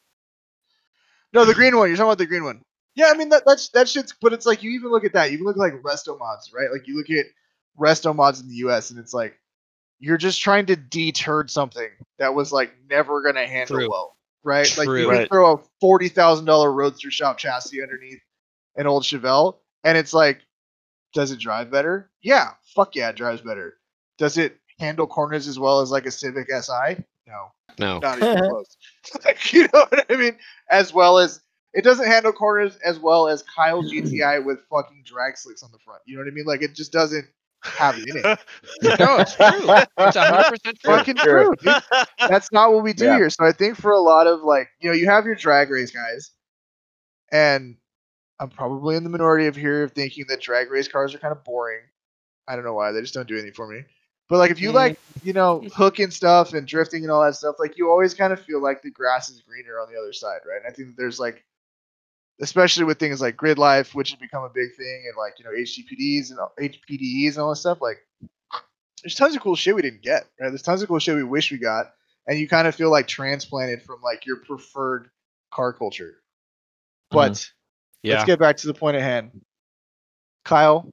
No, 1.33 1.45
the 1.45 1.53
green 1.53 1.75
one. 1.77 1.87
You're 1.89 1.97
talking 1.97 2.07
about 2.09 2.17
the 2.17 2.25
green 2.25 2.43
one. 2.43 2.61
Yeah, 2.95 3.09
I 3.13 3.17
mean 3.17 3.29
that 3.29 3.43
that's 3.45 3.69
that 3.69 3.87
shit's. 3.89 4.13
But 4.21 4.33
it's 4.33 4.45
like 4.45 4.63
you 4.63 4.71
even 4.71 4.89
look 4.91 5.03
at 5.05 5.13
that. 5.13 5.31
You 5.31 5.43
look 5.43 5.55
at 5.55 5.59
like 5.59 5.73
resto 5.83 6.17
mods, 6.17 6.51
right? 6.53 6.71
Like 6.71 6.87
you 6.87 6.97
look 6.97 7.09
at 7.09 7.25
resto 7.79 8.15
mods 8.15 8.41
in 8.41 8.47
the 8.47 8.55
U.S. 8.55 8.89
and 8.91 8.99
it's 8.99 9.13
like 9.13 9.37
you're 9.99 10.17
just 10.17 10.41
trying 10.41 10.65
to 10.67 10.75
deter 10.75 11.47
something 11.47 11.89
that 12.19 12.33
was 12.33 12.51
like 12.51 12.71
never 12.89 13.21
gonna 13.23 13.45
handle 13.47 13.77
True. 13.77 13.89
well, 13.89 14.17
right? 14.43 14.71
Like 14.77 14.85
True. 14.87 14.99
you 15.01 15.07
can 15.09 15.17
Right. 15.19 15.29
throw 15.29 15.53
a 15.57 15.61
forty 15.79 16.09
thousand 16.09 16.45
dollar 16.45 16.71
Roadster 16.71 17.11
shop 17.11 17.37
chassis 17.37 17.81
underneath 17.83 18.19
an 18.75 18.87
old 18.87 19.03
Chevelle, 19.03 19.57
and 19.83 19.97
it's 19.97 20.13
like, 20.13 20.39
does 21.13 21.31
it 21.31 21.39
drive 21.39 21.69
better? 21.69 22.09
Yeah, 22.21 22.51
fuck 22.75 22.95
yeah, 22.95 23.09
it 23.09 23.15
drives 23.15 23.41
better. 23.41 23.77
Does 24.17 24.37
it 24.37 24.57
handle 24.79 25.07
corners 25.07 25.47
as 25.47 25.57
well 25.59 25.81
as 25.81 25.91
like 25.91 26.05
a 26.05 26.11
Civic 26.11 26.49
Si? 26.51 27.03
No 27.27 27.51
no. 27.79 27.99
not 27.99 28.17
even 28.17 28.37
close. 28.49 28.77
like, 29.25 29.53
you 29.53 29.63
know 29.73 29.85
what 29.89 30.05
I 30.09 30.15
mean? 30.15 30.37
As 30.69 30.93
well 30.93 31.17
as 31.17 31.41
it 31.73 31.83
doesn't 31.83 32.07
handle 32.07 32.31
corners 32.31 32.77
as 32.83 32.99
well 32.99 33.27
as 33.27 33.43
Kyle 33.43 33.83
GTI 33.83 34.43
with 34.43 34.59
fucking 34.69 35.03
drag 35.05 35.37
slicks 35.37 35.63
on 35.63 35.71
the 35.71 35.79
front. 35.79 36.01
You 36.05 36.15
know 36.15 36.23
what 36.23 36.31
I 36.31 36.33
mean? 36.33 36.45
Like 36.45 36.61
it 36.61 36.73
just 36.75 36.91
doesn't 36.91 37.25
have 37.63 37.97
it 37.97 38.07
in 38.07 38.17
it. 38.17 38.39
No, 38.99 39.17
it's 39.17 39.35
true. 39.35 39.45
It's 39.99 40.15
hundred 40.15 40.45
percent 40.47 40.79
true. 40.79 40.95
fucking 40.95 41.15
True. 41.17 41.55
true. 41.61 41.73
dude. 41.73 41.83
That's 42.27 42.51
not 42.51 42.71
what 42.73 42.83
we 42.83 42.93
do 42.93 43.05
Yeah. 43.05 43.17
here. 43.17 43.29
So 43.29 43.45
I 43.45 43.51
think 43.51 43.77
for 43.77 43.91
a 43.91 43.99
lot 43.99 44.27
of 44.27 44.41
like, 44.41 44.69
you 44.79 44.89
know, 44.89 44.95
you 44.95 45.07
have 45.07 45.25
your 45.25 45.35
drag 45.35 45.69
race 45.69 45.91
guys, 45.91 46.31
and 47.31 47.77
I'm 48.39 48.49
probably 48.49 48.95
in 48.95 49.03
the 49.03 49.09
minority 49.09 49.47
of 49.47 49.55
here 49.55 49.83
of 49.83 49.91
thinking 49.91 50.25
that 50.29 50.41
drag 50.41 50.71
race 50.71 50.87
cars 50.87 51.13
are 51.13 51.19
kind 51.19 51.31
of 51.31 51.43
boring. 51.43 51.81
I 52.47 52.55
don't 52.55 52.63
know 52.63 52.73
why 52.73 52.91
they 52.91 53.01
just 53.01 53.13
don't 53.13 53.27
do 53.27 53.33
anything 53.35 53.53
for 53.53 53.67
me. 53.67 53.83
But 54.29 54.39
like 54.39 54.51
if 54.51 54.61
you 54.61 54.71
like, 54.71 54.93
mm-hmm. 54.93 55.27
you 55.27 55.33
know, 55.33 55.59
mm-hmm. 55.59 55.67
hooking 55.69 56.11
stuff 56.11 56.53
and 56.53 56.67
drifting 56.67 57.03
and 57.03 57.11
all 57.11 57.23
that 57.23 57.35
stuff, 57.35 57.55
like 57.59 57.77
you 57.77 57.89
always 57.89 58.13
kind 58.13 58.33
of 58.33 58.41
feel 58.41 58.61
like 58.61 58.81
the 58.81 58.91
grass 58.91 59.29
is 59.29 59.41
greener 59.41 59.79
on 59.79 59.91
the 59.91 59.97
other 59.97 60.13
side, 60.13 60.39
right? 60.45 60.61
And 60.63 60.71
I 60.71 60.75
think 60.75 60.89
that 60.89 60.97
there's 60.97 61.19
like, 61.19 61.45
especially 62.41 62.83
with 62.83 62.99
things 62.99 63.21
like 63.21 63.37
Gridlife, 63.37 63.95
which 63.95 64.11
has 64.11 64.19
become 64.19 64.43
a 64.43 64.49
big 64.49 64.75
thing, 64.75 65.05
and 65.07 65.17
like 65.17 65.39
you 65.39 65.45
know 65.45 65.51
HGPDs 65.51 66.31
and 66.31 66.39
all- 66.39 66.53
HPDEs 66.59 67.29
and 67.29 67.37
all 67.39 67.49
that 67.49 67.55
stuff. 67.55 67.81
Like, 67.81 68.05
there's 69.01 69.15
tons 69.15 69.35
of 69.35 69.41
cool 69.41 69.55
shit 69.55 69.75
we 69.75 69.81
didn't 69.81 70.01
get, 70.01 70.27
right? 70.39 70.49
There's 70.49 70.61
tons 70.61 70.81
of 70.81 70.89
cool 70.89 70.99
shit 70.99 71.15
we 71.15 71.23
wish 71.23 71.51
we 71.51 71.57
got, 71.57 71.93
and 72.27 72.37
you 72.37 72.47
kind 72.47 72.67
of 72.67 72.75
feel 72.75 72.91
like 72.91 73.07
transplanted 73.07 73.81
from 73.83 74.01
like 74.01 74.25
your 74.25 74.37
preferred 74.37 75.09
car 75.51 75.71
culture. 75.71 76.15
But 77.09 77.33
mm-hmm. 77.33 77.51
Yeah. 78.03 78.15
let's 78.15 78.25
get 78.25 78.39
back 78.39 78.57
to 78.57 78.67
the 78.67 78.73
point 78.73 78.97
at 78.97 79.03
hand. 79.03 79.41
Kyle, 80.43 80.89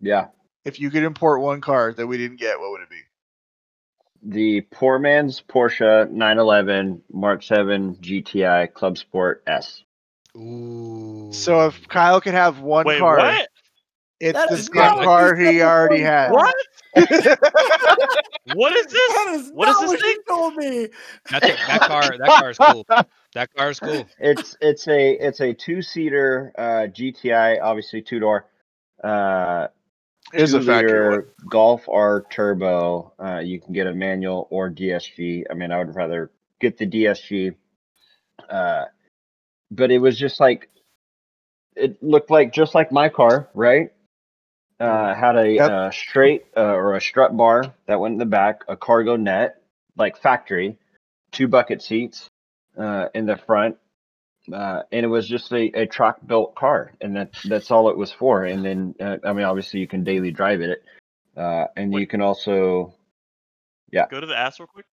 Yeah. 0.00 0.28
If 0.64 0.80
you 0.80 0.90
could 0.90 1.02
import 1.04 1.40
one 1.40 1.60
car 1.60 1.92
that 1.94 2.06
we 2.06 2.18
didn't 2.18 2.38
get, 2.38 2.60
what 2.60 2.70
would 2.72 2.82
it 2.82 2.90
be? 2.90 3.02
The 4.22 4.62
poor 4.62 4.98
man's 4.98 5.42
Porsche 5.42 6.10
911 6.10 7.02
Mark 7.12 7.42
7 7.42 7.96
GTI 7.96 8.72
Club 8.74 8.98
Sport 8.98 9.42
S. 9.46 9.82
Ooh. 10.38 11.30
So 11.32 11.66
if 11.66 11.88
Kyle 11.88 12.20
could 12.20 12.34
have 12.34 12.60
one 12.60 12.86
Wait, 12.86 12.98
car, 12.98 13.18
what? 13.18 13.48
it's 14.20 14.38
That 14.38 14.48
the 14.48 14.58
same 14.58 14.96
car 14.98 15.36
he 15.36 15.62
already 15.62 16.00
before. 16.00 16.02
had. 16.02 16.30
What? 16.32 16.54
What 18.44 18.72
is 18.74 18.86
this? 18.88 19.14
That 19.14 19.28
is 19.34 19.52
What 19.52 19.68
is 19.68 19.78
not 19.78 19.80
this 19.80 19.90
what 19.90 20.00
thing? 20.00 20.16
you 20.16 20.22
told 20.28 20.56
me. 20.56 20.88
That's 21.30 21.48
a, 21.48 21.58
that 21.66 21.84
car. 21.84 22.16
That 22.18 22.34
car 22.36 22.50
is 22.50 22.58
cool. 22.58 22.86
That 23.34 23.54
car 23.54 23.70
is 23.70 23.80
cool. 23.80 24.08
It's 24.18 24.56
it's 24.60 24.88
a 24.88 25.12
it's 25.12 25.40
a 25.40 25.54
two 25.54 25.82
seater 25.82 26.52
uh, 26.58 26.88
GTI, 26.92 27.60
obviously 27.62 28.02
two 28.02 28.20
door. 28.20 28.46
Uh, 29.02 29.68
Here's 30.32 30.54
a 30.54 30.60
two 30.60 30.64
factory 30.66 31.24
Golf 31.48 31.88
R 31.88 32.24
turbo. 32.30 33.12
Uh, 33.18 33.38
you 33.38 33.60
can 33.60 33.72
get 33.72 33.86
a 33.86 33.94
manual 33.94 34.46
or 34.50 34.70
DSG. 34.70 35.44
I 35.50 35.54
mean, 35.54 35.72
I 35.72 35.78
would 35.78 35.94
rather 35.94 36.30
get 36.60 36.78
the 36.78 36.86
DSG. 36.86 37.54
Uh, 38.48 38.84
but 39.70 39.90
it 39.90 39.98
was 39.98 40.18
just 40.18 40.40
like 40.40 40.68
it 41.76 42.02
looked 42.02 42.30
like 42.30 42.52
just 42.52 42.74
like 42.74 42.92
my 42.92 43.08
car, 43.08 43.48
right? 43.54 43.92
Uh, 44.78 45.14
had 45.14 45.36
a 45.36 45.50
Yep. 45.52 45.70
uh, 45.70 45.90
straight 45.90 46.46
uh, 46.56 46.60
or 46.74 46.96
a 46.96 47.00
strut 47.00 47.36
bar 47.36 47.74
that 47.86 48.00
went 48.00 48.12
in 48.12 48.18
the 48.18 48.24
back, 48.26 48.62
a 48.68 48.76
cargo 48.76 49.16
net 49.16 49.62
like 49.96 50.16
factory, 50.16 50.78
two 51.32 51.48
bucket 51.48 51.82
seats 51.82 52.28
uh, 52.78 53.08
in 53.14 53.26
the 53.26 53.36
front, 53.36 53.76
uh, 54.52 54.82
and 54.92 55.04
it 55.04 55.08
was 55.08 55.28
just 55.28 55.52
a, 55.52 55.70
a 55.80 55.86
truck 55.86 56.18
built 56.26 56.54
car, 56.54 56.92
and 57.00 57.16
that 57.16 57.32
that's 57.44 57.70
all 57.70 57.90
it 57.90 57.96
was 57.96 58.12
for. 58.12 58.44
And 58.44 58.64
then 58.64 58.94
uh, 59.00 59.18
I 59.24 59.32
mean, 59.32 59.44
obviously 59.44 59.80
you 59.80 59.88
can 59.88 60.04
daily 60.04 60.30
drive 60.30 60.60
it, 60.60 60.82
uh, 61.36 61.66
and 61.76 61.92
you 61.92 62.06
can 62.06 62.20
also 62.20 62.94
yeah. 63.90 64.06
Go 64.10 64.20
to 64.20 64.26
the 64.26 64.36
ass 64.36 64.60
real 64.60 64.66
quick. 64.66 64.86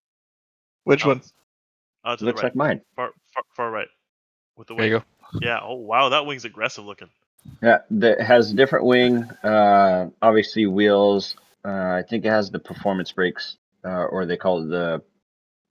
Which 0.84 1.06
Oh, 1.06 1.10
one? 1.10 1.22
Oh, 2.04 2.16
to 2.16 2.26
looks 2.26 2.42
the 2.42 2.46
right. 2.46 2.56
like 2.56 2.56
mine. 2.56 2.82
far, 2.96 3.12
far, 3.34 3.44
far 3.56 3.72
right. 3.72 3.88
With 4.56 4.68
the 4.68 4.76
There 4.76 4.86
you 4.86 5.00
go. 5.00 5.04
Yeah. 5.42 5.60
Oh 5.62 5.76
wow, 5.76 6.10
that 6.10 6.26
wing's 6.26 6.46
aggressive 6.46 6.86
looking. 6.86 7.10
Yeah, 7.62 7.80
that 7.92 8.22
has 8.22 8.52
a 8.52 8.56
different 8.56 8.86
wing. 8.86 9.24
Uh, 9.44 10.10
obviously 10.22 10.66
wheels. 10.66 11.36
Uh, 11.66 12.00
I 12.00 12.04
think 12.10 12.24
it 12.24 12.30
has 12.30 12.50
the 12.50 12.60
performance 12.60 13.12
brakes, 13.12 13.58
uh, 13.84 14.06
or 14.06 14.26
they 14.26 14.38
call 14.38 14.64
it 14.64 14.68
the 14.68 15.02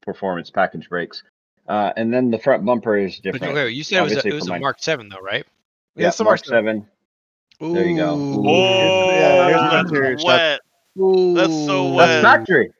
performance 0.02 0.50
package 0.50 0.90
brakes. 0.90 1.22
Uh, 1.68 1.92
and 1.96 2.12
then 2.12 2.30
the 2.30 2.38
front 2.38 2.64
bumper 2.64 2.96
is 2.96 3.16
But 3.16 3.32
different. 3.34 3.54
wait, 3.54 3.70
you 3.74 3.82
said 3.82 3.98
it 4.00 4.02
was 4.02 4.12
a, 4.24 4.28
it 4.28 4.34
was 4.34 4.48
a. 4.48 4.58
Mark 4.58 4.76
Seven 4.80 5.08
though, 5.08 5.20
right? 5.20 5.44
Yeah, 5.96 6.08
it's 6.08 6.20
a 6.20 6.24
Mark 6.24 6.38
Mark 6.40 6.44
Seven. 6.46 6.86
There 7.58 7.86
you 7.86 7.96
go. 7.96 8.16
Ooh. 8.16 8.48
Oh, 8.48 9.10
yeah, 9.10 9.48
here's 9.48 9.60
that's 9.60 9.88
interior 9.90 10.18
shot. 10.18 10.26
wet. 10.26 10.60
That's 11.34 11.66
so 11.66 11.92
wet. 11.94 12.06
That's 12.06 12.24
factory. 12.24 12.70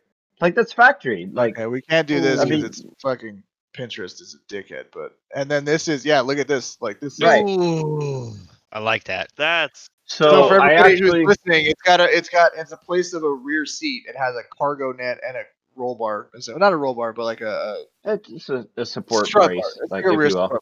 Like 0.41 0.55
that's 0.55 0.73
factory. 0.73 1.29
Like 1.33 1.57
Okay, 1.57 1.67
we 1.67 1.81
can't 1.83 2.07
do 2.07 2.21
this 2.21 2.41
I 2.41 2.45
because 2.45 2.59
mean- 2.59 2.67
it's 2.67 2.85
fucking 3.03 3.43
Pinterest 3.77 4.21
is 4.21 4.37
a 4.37 4.53
dickhead. 4.53 4.87
But 4.93 5.17
and 5.35 5.51
then 5.51 5.65
this 5.65 5.89
is 5.89 6.05
yeah, 6.05 6.21
look 6.21 6.39
at 6.39 6.49
this. 6.49 6.77
Like 6.81 7.01
this. 7.01 7.21
Right. 7.23 7.45
Ooh. 7.45 8.35
I 8.73 8.79
like 8.81 9.05
that. 9.05 9.31
That's 9.37 9.89
so, 10.05 10.31
So, 10.31 10.49
for 10.49 10.55
everybody 10.61 10.93
actually 10.95 11.21
who's 11.21 11.29
listening, 11.29 11.67
it's 11.67 11.83
got 11.83 12.01
a 12.01 12.05
it's 12.15 12.29
got 12.29 12.53
it's 12.57 12.73
a 12.73 12.77
place 12.77 13.13
of 13.15 13.23
a 13.25 13.31
rear 13.33 13.65
seat. 13.65 14.05
It 14.09 14.17
has 14.17 14.35
a 14.37 14.43
cargo 14.57 14.93
net 14.93 15.19
and 15.27 15.37
a 15.37 15.43
roll 15.77 15.95
bar. 15.95 16.29
So 16.41 16.57
not 16.57 16.73
a 16.73 16.77
roll 16.77 16.95
bar, 16.95 17.13
but 17.13 17.25
like 17.25 17.41
a, 17.41 17.85
it's 18.05 18.49
a, 18.49 18.67
a 18.77 18.83
a 18.83 18.87
support 18.87 19.31
brace, 19.31 19.33
bar. 19.61 19.71
It's 19.83 19.91
like 19.91 20.05
a 20.05 20.09
rear 20.17 20.29
you 20.29 20.37
will. 20.37 20.49
bar. 20.49 20.61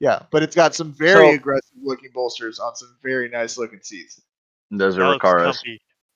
Yeah. 0.00 0.10
yeah, 0.10 0.22
but 0.30 0.42
it's 0.42 0.54
got 0.56 0.74
some 0.74 0.92
very 0.92 1.28
So- 1.30 1.34
aggressive 1.34 1.76
looking 1.82 2.10
bolsters 2.14 2.58
on 2.58 2.74
some 2.76 2.96
very 3.02 3.28
nice 3.28 3.58
looking 3.58 3.80
seats. 3.82 4.20
Those 4.70 4.96
are 4.98 5.06
looks 5.08 5.24
Recaros. 5.24 5.58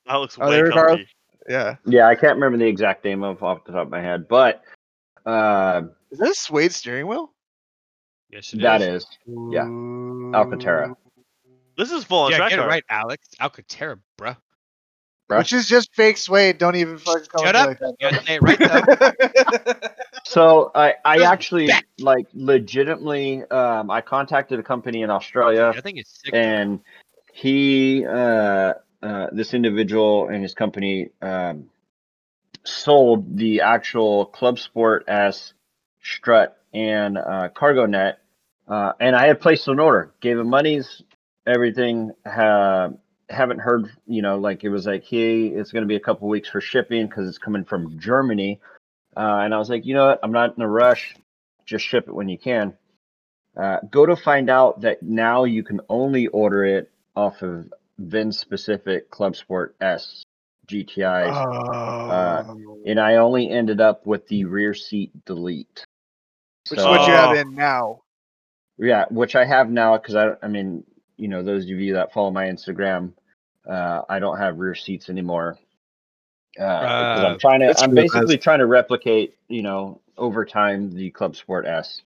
That 0.07 0.15
looks 0.17 0.39
way 0.39 0.51
they're 0.51 0.71
Recaros? 0.71 0.87
comfy. 0.89 1.09
Yeah, 1.49 1.77
Yeah, 1.85 2.07
I 2.09 2.15
can't 2.15 2.37
remember 2.37 2.57
the 2.59 2.67
exact 2.67 3.05
name 3.05 3.23
of 3.23 3.43
off 3.43 3.65
the 3.67 3.73
top 3.73 3.83
of 3.87 3.91
my 3.91 4.01
head, 4.01 4.29
but 4.29 4.63
uh, 5.27 5.83
is 6.11 6.19
that 6.19 6.31
a 6.31 6.35
suede 6.35 6.73
steering 6.73 7.07
wheel? 7.07 7.33
Yes, 8.31 8.53
it 8.55 8.63
that 8.63 8.81
is. 8.81 9.03
is. 9.03 9.19
Yeah. 9.51 9.65
Alcantara. 10.35 10.97
This 11.77 11.93
is 11.93 12.05
full 12.05 12.21
on 12.25 12.31
Yeah, 12.31 12.39
track 12.39 12.51
get 12.51 12.59
it 12.61 12.63
right, 12.67 12.85
Alex. 12.89 13.29
Alcantara, 13.41 13.99
bruh. 14.19 14.37
Bruh. 15.29 15.39
Which 15.39 15.53
is 15.53 15.69
just 15.69 15.95
fake 15.95 16.17
suede. 16.17 16.59
Don't 16.59 16.77
even 16.77 16.99
fucking 16.99 17.27
call 17.27 17.45
Shut 17.45 17.55
it 17.55 17.59
up. 17.59 17.67
like 17.69 17.79
that. 17.81 17.95
You 18.01 18.11
gotta 18.11 18.27
say 18.27 18.35
it 18.37 18.43
right. 18.43 19.91
So 20.27 20.73
I, 20.75 20.95
I 21.05 21.23
actually 21.25 21.67
back. 21.69 21.87
like 21.99 22.27
legitimately 22.33 23.43
um, 23.45 23.91
I 23.91 24.01
contacted 24.01 24.59
a 24.59 24.63
company 24.63 25.03
in 25.03 25.11
Australia 25.11 25.73
I 25.77 25.81
think 25.81 25.99
it's 25.99 26.23
sick. 26.25 26.33
and 26.35 26.81
he 27.33 28.05
uh, 28.07 28.75
uh, 29.03 29.27
this 29.33 29.55
individual 29.55 30.29
and 30.29 30.43
his 30.43 30.55
company 30.55 31.11
um, 31.21 31.67
sold 32.65 33.37
the 33.37 33.61
actual 33.61 34.27
Club 34.27 34.59
Sport 34.59 35.05
S 35.09 35.53
strut 36.03 36.57
and 36.73 37.19
uh, 37.19 37.51
cargo 37.55 37.87
net 37.87 38.19
uh, 38.67 38.93
and 38.99 39.15
I 39.15 39.27
had 39.27 39.41
placed 39.41 39.69
an 39.69 39.79
order 39.79 40.13
gave 40.21 40.39
him 40.39 40.49
monies 40.49 41.03
everything 41.47 42.13
ha- 42.27 42.91
haven't 43.29 43.59
heard 43.61 43.91
you 44.07 44.23
know 44.23 44.39
like 44.39 44.65
it 44.65 44.69
was 44.69 44.87
like 44.87 45.05
hey 45.05 45.47
it's 45.47 45.73
going 45.73 45.83
to 45.83 45.89
be 45.89 45.97
a 45.97 46.01
couple 46.01 46.29
weeks 46.29 46.49
for 46.49 46.61
shipping 46.61 47.07
because 47.07 47.29
it's 47.29 47.39
coming 47.39 47.65
from 47.65 47.99
Germany 47.99 48.61
uh, 49.17 49.41
and 49.45 49.55
I 49.55 49.59
was 49.59 49.71
like, 49.71 49.87
you 49.87 49.95
know 49.95 50.07
what? 50.07 50.21
I'm 50.23 50.33
not 50.33 50.57
in 50.57 50.63
a 50.63 50.69
rush. 50.69 51.15
Just 51.67 51.85
ship 51.85 52.09
it 52.09 52.15
when 52.15 52.29
you 52.29 52.39
can. 52.39 52.75
Uh, 53.57 53.79
go 53.91 54.05
to 54.05 54.17
find 54.17 54.51
out 54.51 54.81
that 54.81 55.03
now 55.03 55.45
you 55.45 55.63
can 55.63 55.81
only 55.89 56.27
order 56.27 56.65
it 56.65 56.91
off 57.15 57.43
of 57.43 57.73
VIN 57.99 58.33
specific 58.33 59.11
Club 59.11 59.37
Sport 59.37 59.77
S 59.81 60.25
GTIs, 60.67 61.31
Oh. 61.31 62.83
and 62.85 62.99
I 62.99 63.17
only 63.17 63.49
ended 63.51 63.81
up 63.81 64.07
with 64.07 64.27
the 64.29 64.47
rear 64.47 64.75
seat 64.75 65.13
delete. 65.25 65.85
Which 66.71 66.81
is 66.81 66.87
what 66.87 67.07
you 67.07 67.13
have 67.13 67.37
in 67.37 67.55
now. 67.55 68.01
Yeah, 68.79 69.05
which 69.11 69.37
I 69.37 69.45
have 69.45 69.71
now 69.71 69.97
because 69.97 70.17
I, 70.17 70.31
I 70.43 70.49
mean, 70.49 70.83
you 71.17 71.29
know, 71.29 71.43
those 71.43 71.65
of 71.65 71.71
you 71.71 71.95
that 71.95 72.13
follow 72.13 72.31
my 72.31 72.47
Instagram, 72.47 73.13
uh, 73.69 74.03
I 74.09 74.19
don't 74.19 74.39
have 74.39 74.59
rear 74.59 74.75
seats 74.75 75.09
anymore. 75.09 75.59
Uh, 76.59 76.63
Uh, 76.63 77.27
I'm 77.33 77.39
trying 77.39 77.61
to, 77.61 77.75
I'm 77.79 77.91
really 77.91 78.09
basically 78.09 78.39
trying 78.39 78.61
to 78.61 78.67
replicate, 78.67 79.37
you 79.49 79.63
know, 79.63 80.01
over 80.17 80.45
time 80.45 80.93
the 80.95 81.11
Club 81.11 81.35
Sport 81.37 81.67
S. 81.67 82.03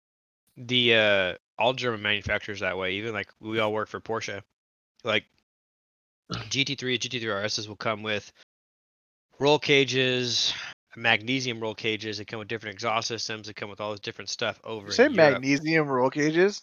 the 0.57 0.95
uh 0.95 1.35
all 1.59 1.73
German 1.73 2.03
manufacturers 2.03 2.61
that 2.61 2.79
way. 2.79 2.95
Even 2.95 3.13
like 3.13 3.29
we 3.41 3.59
all 3.59 3.73
work 3.73 3.89
for 3.89 4.01
Porsche. 4.01 4.43
Like 5.05 5.25
GT3, 6.33 6.99
GT3 6.99 7.23
RSs 7.23 7.69
will 7.69 7.77
come 7.77 8.03
with 8.03 8.31
roll 9.39 9.59
cages, 9.59 10.53
magnesium 10.97 11.61
roll 11.61 11.75
cages. 11.75 12.19
They 12.19 12.25
come 12.25 12.39
with 12.39 12.49
different 12.49 12.75
exhaust 12.75 13.09
systems. 13.09 13.47
They 13.47 13.53
come 13.53 13.71
with 13.71 13.81
all 13.81 13.91
this 13.93 14.01
different 14.01 14.31
stuff 14.31 14.61
over 14.65 14.87
You 14.87 14.93
say 14.93 15.05
Europe. 15.05 15.17
magnesium 15.17 15.89
roll 15.89 16.11
cages? 16.11 16.63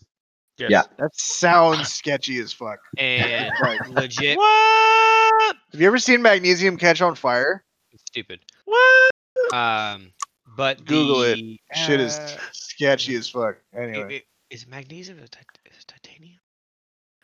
Yes. 0.57 0.71
Yeah. 0.71 0.83
That 0.97 1.11
sounds 1.15 1.89
sketchy 1.89 2.39
as 2.39 2.53
fuck. 2.53 2.79
And 2.97 3.51
Like, 3.61 3.89
legit 3.89 4.37
What? 4.37 5.55
have 5.71 5.81
you 5.81 5.87
ever 5.87 5.97
seen 5.99 6.21
magnesium 6.21 6.77
catch 6.77 7.01
on 7.01 7.15
fire? 7.15 7.63
stupid. 8.09 8.39
What? 8.65 9.53
Um, 9.53 10.11
but 10.57 10.85
Google 10.85 11.21
it. 11.23 11.35
the, 11.35 11.59
Shit 11.75 11.99
is 11.99 12.17
uh, 12.17 12.37
sketchy 12.53 13.15
as 13.15 13.27
fuck. 13.29 13.57
it- 13.73 13.77
Anyway, 13.79 14.15
it- 14.17 14.23
is 14.49 14.67
magnesium 14.67 15.17
or 15.17 15.27
tit- 15.27 15.59
is 15.65 15.77
it 15.79 15.87
titanium? 15.87 16.39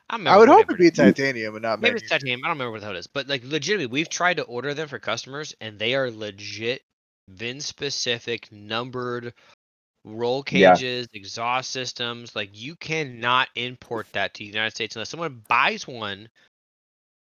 I, 0.09 0.17
I 0.25 0.37
would 0.37 0.49
hope 0.49 0.65
it'd 0.65 0.77
be 0.77 0.91
titanium 0.91 1.55
and 1.55 1.61
not 1.61 1.79
Maybe 1.79 1.97
it's 1.97 2.09
titanium. 2.09 2.41
I 2.43 2.47
don't 2.49 2.57
remember 2.57 2.71
what 2.71 2.79
the 2.81 2.87
hell 2.87 2.95
it 2.95 2.99
is. 2.99 3.07
But 3.07 3.29
like 3.29 3.43
legitimately, 3.45 3.85
we've 3.85 4.09
tried 4.09 4.37
to 4.37 4.43
order 4.43 4.73
them 4.73 4.89
for 4.89 4.99
customers, 4.99 5.55
and 5.61 5.79
they 5.79 5.95
are 5.95 6.11
legit 6.11 6.81
VIN 7.29 7.61
specific 7.61 8.51
numbered 8.51 9.33
roll 10.03 10.43
Yeah. 10.51 10.73
cages, 10.73 11.07
exhaust 11.13 11.71
systems. 11.71 12.35
Like 12.35 12.49
you 12.53 12.75
cannot 12.75 13.49
import 13.55 14.07
that 14.13 14.33
to 14.33 14.39
the 14.39 14.45
United 14.45 14.75
States 14.75 14.95
unless 14.95 15.09
someone 15.09 15.43
buys 15.47 15.87
one 15.87 16.29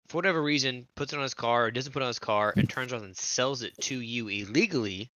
for 0.08 0.16
whatever 0.16 0.42
reason, 0.42 0.86
puts 0.94 1.12
it 1.12 1.16
on 1.16 1.22
his 1.22 1.34
car, 1.34 1.66
or 1.66 1.70
doesn't 1.70 1.92
put 1.92 2.00
it 2.00 2.04
on 2.04 2.08
his 2.08 2.18
car, 2.18 2.54
and 2.56 2.68
turns 2.68 2.92
around 2.92 3.04
and 3.04 3.16
sells 3.16 3.62
it 3.62 3.78
to 3.80 4.00
you 4.00 4.28
illegally 4.28 5.10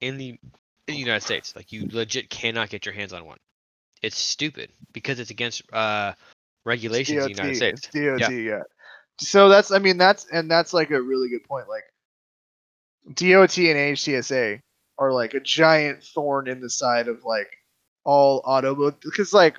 in 0.00 0.18
the 0.18 0.28
in 0.30 0.94
the 0.94 0.96
United 0.96 1.22
States. 1.22 1.54
Like 1.56 1.72
you 1.72 1.88
legit 1.90 2.30
cannot 2.30 2.70
get 2.70 2.86
your 2.86 2.94
hands 2.94 3.12
on 3.12 3.24
one. 3.24 3.38
It's 4.02 4.18
stupid 4.18 4.70
because 4.92 5.18
it's 5.18 5.30
against 5.30 5.62
uh 5.72 6.12
regulations 6.64 7.26
in 7.26 7.32
the 7.32 7.42
United 7.42 7.56
States. 7.56 7.88
DOT, 7.92 8.32
yeah. 8.32 8.62
So 9.18 9.48
that's, 9.48 9.70
I 9.70 9.78
mean, 9.78 9.98
that's, 9.98 10.26
and 10.32 10.50
that's 10.50 10.72
like 10.72 10.90
a 10.90 11.00
really 11.00 11.28
good 11.28 11.44
point. 11.44 11.68
Like, 11.68 11.84
DOT 13.14 13.58
and 13.58 13.96
HTSA 13.96 14.60
are 15.00 15.12
like 15.12 15.34
a 15.34 15.40
giant 15.40 16.04
thorn 16.04 16.46
in 16.46 16.60
the 16.60 16.70
side 16.70 17.08
of 17.08 17.24
like 17.24 17.48
all 18.04 18.42
auto, 18.44 18.92
because 19.02 19.32
like, 19.32 19.58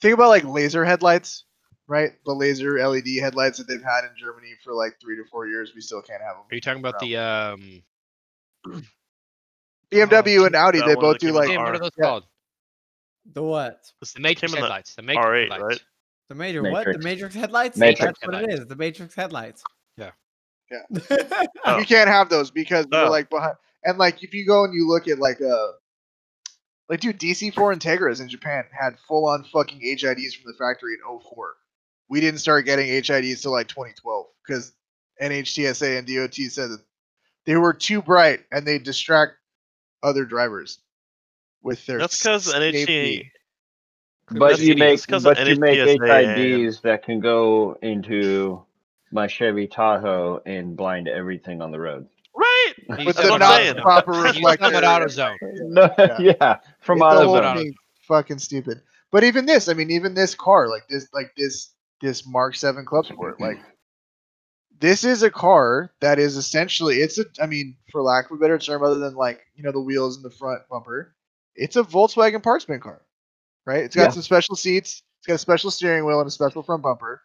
think 0.00 0.14
about 0.14 0.28
like 0.28 0.44
laser 0.44 0.84
headlights, 0.84 1.44
right? 1.88 2.12
The 2.24 2.32
laser 2.32 2.78
LED 2.86 3.08
headlights 3.20 3.58
that 3.58 3.66
they've 3.66 3.82
had 3.82 4.04
in 4.04 4.10
Germany 4.16 4.52
for 4.62 4.72
like 4.74 5.00
three 5.00 5.16
to 5.16 5.24
four 5.24 5.48
years. 5.48 5.72
We 5.74 5.80
still 5.80 6.02
can't 6.02 6.22
have 6.22 6.36
them. 6.36 6.44
Are 6.50 6.54
you 6.54 6.60
talking 6.60 6.80
about 6.80 7.00
the 7.00 7.16
um? 7.16 7.82
BMW 9.90 10.44
and 10.46 10.54
Audi, 10.54 10.80
they 10.80 10.94
both 10.94 11.18
do 11.18 11.32
like 11.32 11.48
Damn, 11.48 11.62
what 11.62 11.74
are 11.74 11.78
those 11.78 11.90
yeah. 11.96 12.04
called? 12.04 12.24
The 13.32 13.42
what? 13.42 13.90
This 14.00 14.12
The 14.12 14.20
Matrix 14.20 14.52
came 14.52 14.58
in 14.58 14.60
the 14.62 14.66
headlights. 14.68 14.94
The 14.94 15.02
Matrix 15.02 15.26
R8, 15.26 15.40
headlights. 15.50 15.62
right? 15.62 15.80
The 16.28 16.34
major 16.34 16.62
what? 16.62 16.84
The 16.84 16.98
Matrix. 16.98 17.04
Matrix 17.04 17.34
headlights? 17.34 17.76
Matrix 17.78 18.00
That's 18.04 18.26
what 18.26 18.34
it 18.34 18.40
headlights. 18.40 18.60
is. 18.60 18.66
The 18.66 18.76
Matrix 18.76 19.14
headlights. 19.14 19.64
Yeah. 19.96 20.10
Yeah. 20.70 21.38
Oh. 21.64 21.78
you 21.78 21.86
can't 21.86 22.08
have 22.10 22.28
those 22.28 22.50
because 22.50 22.86
they're 22.90 23.06
Oh. 23.06 23.10
like 23.10 23.30
behind. 23.30 23.54
And 23.88 23.96
like 23.96 24.22
if 24.22 24.34
you 24.34 24.44
go 24.44 24.64
and 24.64 24.74
you 24.74 24.86
look 24.86 25.08
at 25.08 25.18
like 25.18 25.40
uh 25.40 25.68
like 26.90 27.00
dude, 27.00 27.18
DC4 27.18 27.54
Integras 27.54 28.20
in 28.20 28.28
Japan 28.28 28.64
had 28.70 28.98
full 29.08 29.26
on 29.26 29.44
fucking 29.44 29.80
HIDs 29.80 30.34
from 30.34 30.52
the 30.52 30.58
factory 30.58 30.92
in 30.92 31.20
04. 31.20 31.54
We 32.10 32.20
didn't 32.20 32.40
start 32.40 32.66
getting 32.66 32.86
HIDs 32.86 33.40
till 33.40 33.52
like 33.52 33.68
2012 33.68 34.26
because 34.46 34.72
NHTSA 35.22 35.98
and 35.98 36.06
DOT 36.06 36.34
said 36.34 36.68
that 36.68 36.82
they 37.46 37.56
were 37.56 37.72
too 37.72 38.02
bright 38.02 38.40
and 38.52 38.66
they 38.66 38.78
distract 38.78 39.36
other 40.02 40.26
drivers 40.26 40.80
with 41.62 41.84
their 41.86 41.96
That's 41.96 42.18
because 42.18 42.52
NHT 42.52 43.30
But 44.32 44.60
you 44.60 44.76
make 44.76 45.00
but 45.06 45.46
you 45.46 45.56
make 45.56 45.78
HIDs 45.78 46.82
that 46.82 47.04
can 47.04 47.20
go 47.20 47.78
into 47.80 48.66
my 49.10 49.28
Chevy 49.28 49.66
Tahoe 49.66 50.42
and 50.44 50.76
blind 50.76 51.08
everything 51.08 51.62
on 51.62 51.70
the 51.70 51.80
road. 51.80 52.06
Right. 52.88 53.00
You 53.00 53.06
With 53.06 53.16
the 53.16 53.36
not 53.38 53.56
saying. 53.56 53.74
proper 53.76 54.12
you 54.14 54.22
reflector. 54.22 54.64
sum 54.64 54.74
it 54.74 54.84
AutoZone. 54.84 55.36
No, 55.40 55.90
Yeah. 55.98 56.16
yeah. 56.40 56.58
from 56.80 56.98
It's 57.02 57.14
the 57.14 57.24
whole 57.24 57.36
AutoZone. 57.36 57.74
fucking 58.02 58.38
stupid. 58.38 58.82
But 59.10 59.24
even 59.24 59.46
this, 59.46 59.68
I 59.68 59.74
mean, 59.74 59.90
even 59.90 60.14
this 60.14 60.34
car, 60.34 60.68
like 60.68 60.86
this, 60.88 61.08
like 61.12 61.32
this, 61.36 61.70
this 62.00 62.26
Mark 62.26 62.54
Seven 62.56 62.84
Club 62.84 63.06
Sport, 63.06 63.40
like 63.40 63.58
this 64.80 65.04
is 65.04 65.22
a 65.22 65.30
car 65.30 65.90
that 66.00 66.18
is 66.18 66.36
essentially, 66.36 66.96
it's 66.98 67.18
a, 67.18 67.24
I 67.40 67.46
mean, 67.46 67.76
for 67.90 68.02
lack 68.02 68.30
of 68.30 68.36
a 68.36 68.40
better 68.40 68.58
term, 68.58 68.82
other 68.82 68.98
than 68.98 69.14
like 69.14 69.40
you 69.56 69.62
know 69.64 69.72
the 69.72 69.80
wheels 69.80 70.16
and 70.16 70.24
the 70.24 70.30
front 70.30 70.62
bumper, 70.70 71.14
it's 71.56 71.76
a 71.76 71.82
Volkswagen 71.82 72.42
parts 72.42 72.64
bin 72.64 72.80
car, 72.80 73.02
right? 73.66 73.82
It's 73.84 73.96
got 73.96 74.04
Yeah. 74.04 74.10
some 74.10 74.22
special 74.22 74.54
seats, 74.56 75.02
it's 75.18 75.26
got 75.26 75.34
a 75.34 75.38
special 75.38 75.70
steering 75.70 76.04
wheel 76.04 76.20
and 76.20 76.28
a 76.28 76.30
special 76.30 76.62
front 76.62 76.82
bumper. 76.82 77.22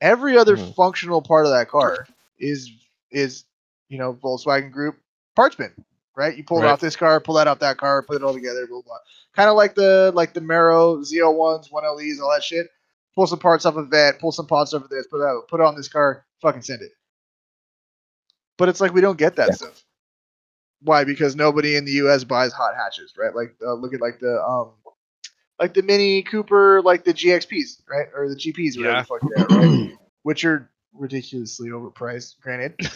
Every 0.00 0.36
other 0.36 0.56
Mhm. 0.56 0.74
functional 0.74 1.22
part 1.22 1.46
of 1.46 1.52
that 1.52 1.68
car 1.68 2.06
is 2.38 2.70
is 3.10 3.44
you 3.92 3.98
know 3.98 4.14
Volkswagen 4.14 4.72
Group 4.72 4.96
parts 5.36 5.54
bin, 5.54 5.70
right? 6.16 6.34
You 6.34 6.42
pull 6.44 6.58
it 6.58 6.62
Right. 6.62 6.70
off 6.70 6.80
this 6.80 6.96
car, 6.96 7.20
pull 7.20 7.34
that 7.34 7.46
off 7.46 7.58
that 7.58 7.76
car, 7.76 8.02
put 8.02 8.16
it 8.16 8.22
all 8.24 8.32
together, 8.32 8.66
blah 8.66 8.80
blah. 8.80 8.96
Kind 9.36 9.50
of 9.50 9.56
like 9.56 9.74
the 9.74 10.10
like 10.14 10.32
the 10.32 10.40
Mero 10.40 10.96
Z01s, 11.02 11.70
1LEs, 11.70 12.18
all 12.20 12.30
that 12.32 12.42
shit. 12.42 12.68
Pull 13.14 13.26
some 13.26 13.38
parts 13.38 13.66
off 13.66 13.76
of 13.76 13.90
that, 13.90 14.18
pull 14.18 14.32
some 14.32 14.46
parts 14.46 14.72
off 14.72 14.82
of 14.84 14.88
this, 14.88 15.06
put 15.08 15.20
it 15.20 15.26
out, 15.28 15.46
put 15.48 15.60
it 15.60 15.66
on 15.66 15.76
this 15.76 15.88
car, 15.88 16.24
fucking 16.40 16.62
send 16.62 16.80
it. 16.80 16.92
But 18.56 18.70
it's 18.70 18.80
like 18.80 18.94
we 18.94 19.02
don't 19.02 19.18
get 19.18 19.36
that 19.36 19.48
Yeah. 19.48 19.54
stuff. 19.56 19.84
Why? 20.80 21.04
Because 21.04 21.36
nobody 21.36 21.76
in 21.76 21.84
the 21.84 21.92
U.S. 21.92 22.24
buys 22.24 22.52
hot 22.54 22.74
hatches, 22.74 23.12
right? 23.18 23.34
Like 23.34 23.54
uh, 23.64 23.74
look 23.74 23.92
at 23.92 24.00
like 24.00 24.20
the 24.20 24.42
um, 24.42 24.72
like 25.60 25.74
the 25.74 25.82
Mini 25.82 26.22
Cooper, 26.22 26.80
like 26.82 27.04
the 27.04 27.12
GXPs, 27.12 27.82
right, 27.88 28.06
or 28.16 28.28
the 28.30 28.36
GPs, 28.36 28.78
whatever 28.78 28.96
Yeah. 28.96 29.02
the 29.02 29.06
fuck 29.06 29.20
they 29.28 29.36
are, 29.36 29.50
right? 29.52 29.90
Which 30.22 30.44
are 30.46 30.70
ridiculously 30.94 31.68
overpriced, 31.68 32.40
granted. 32.40 32.74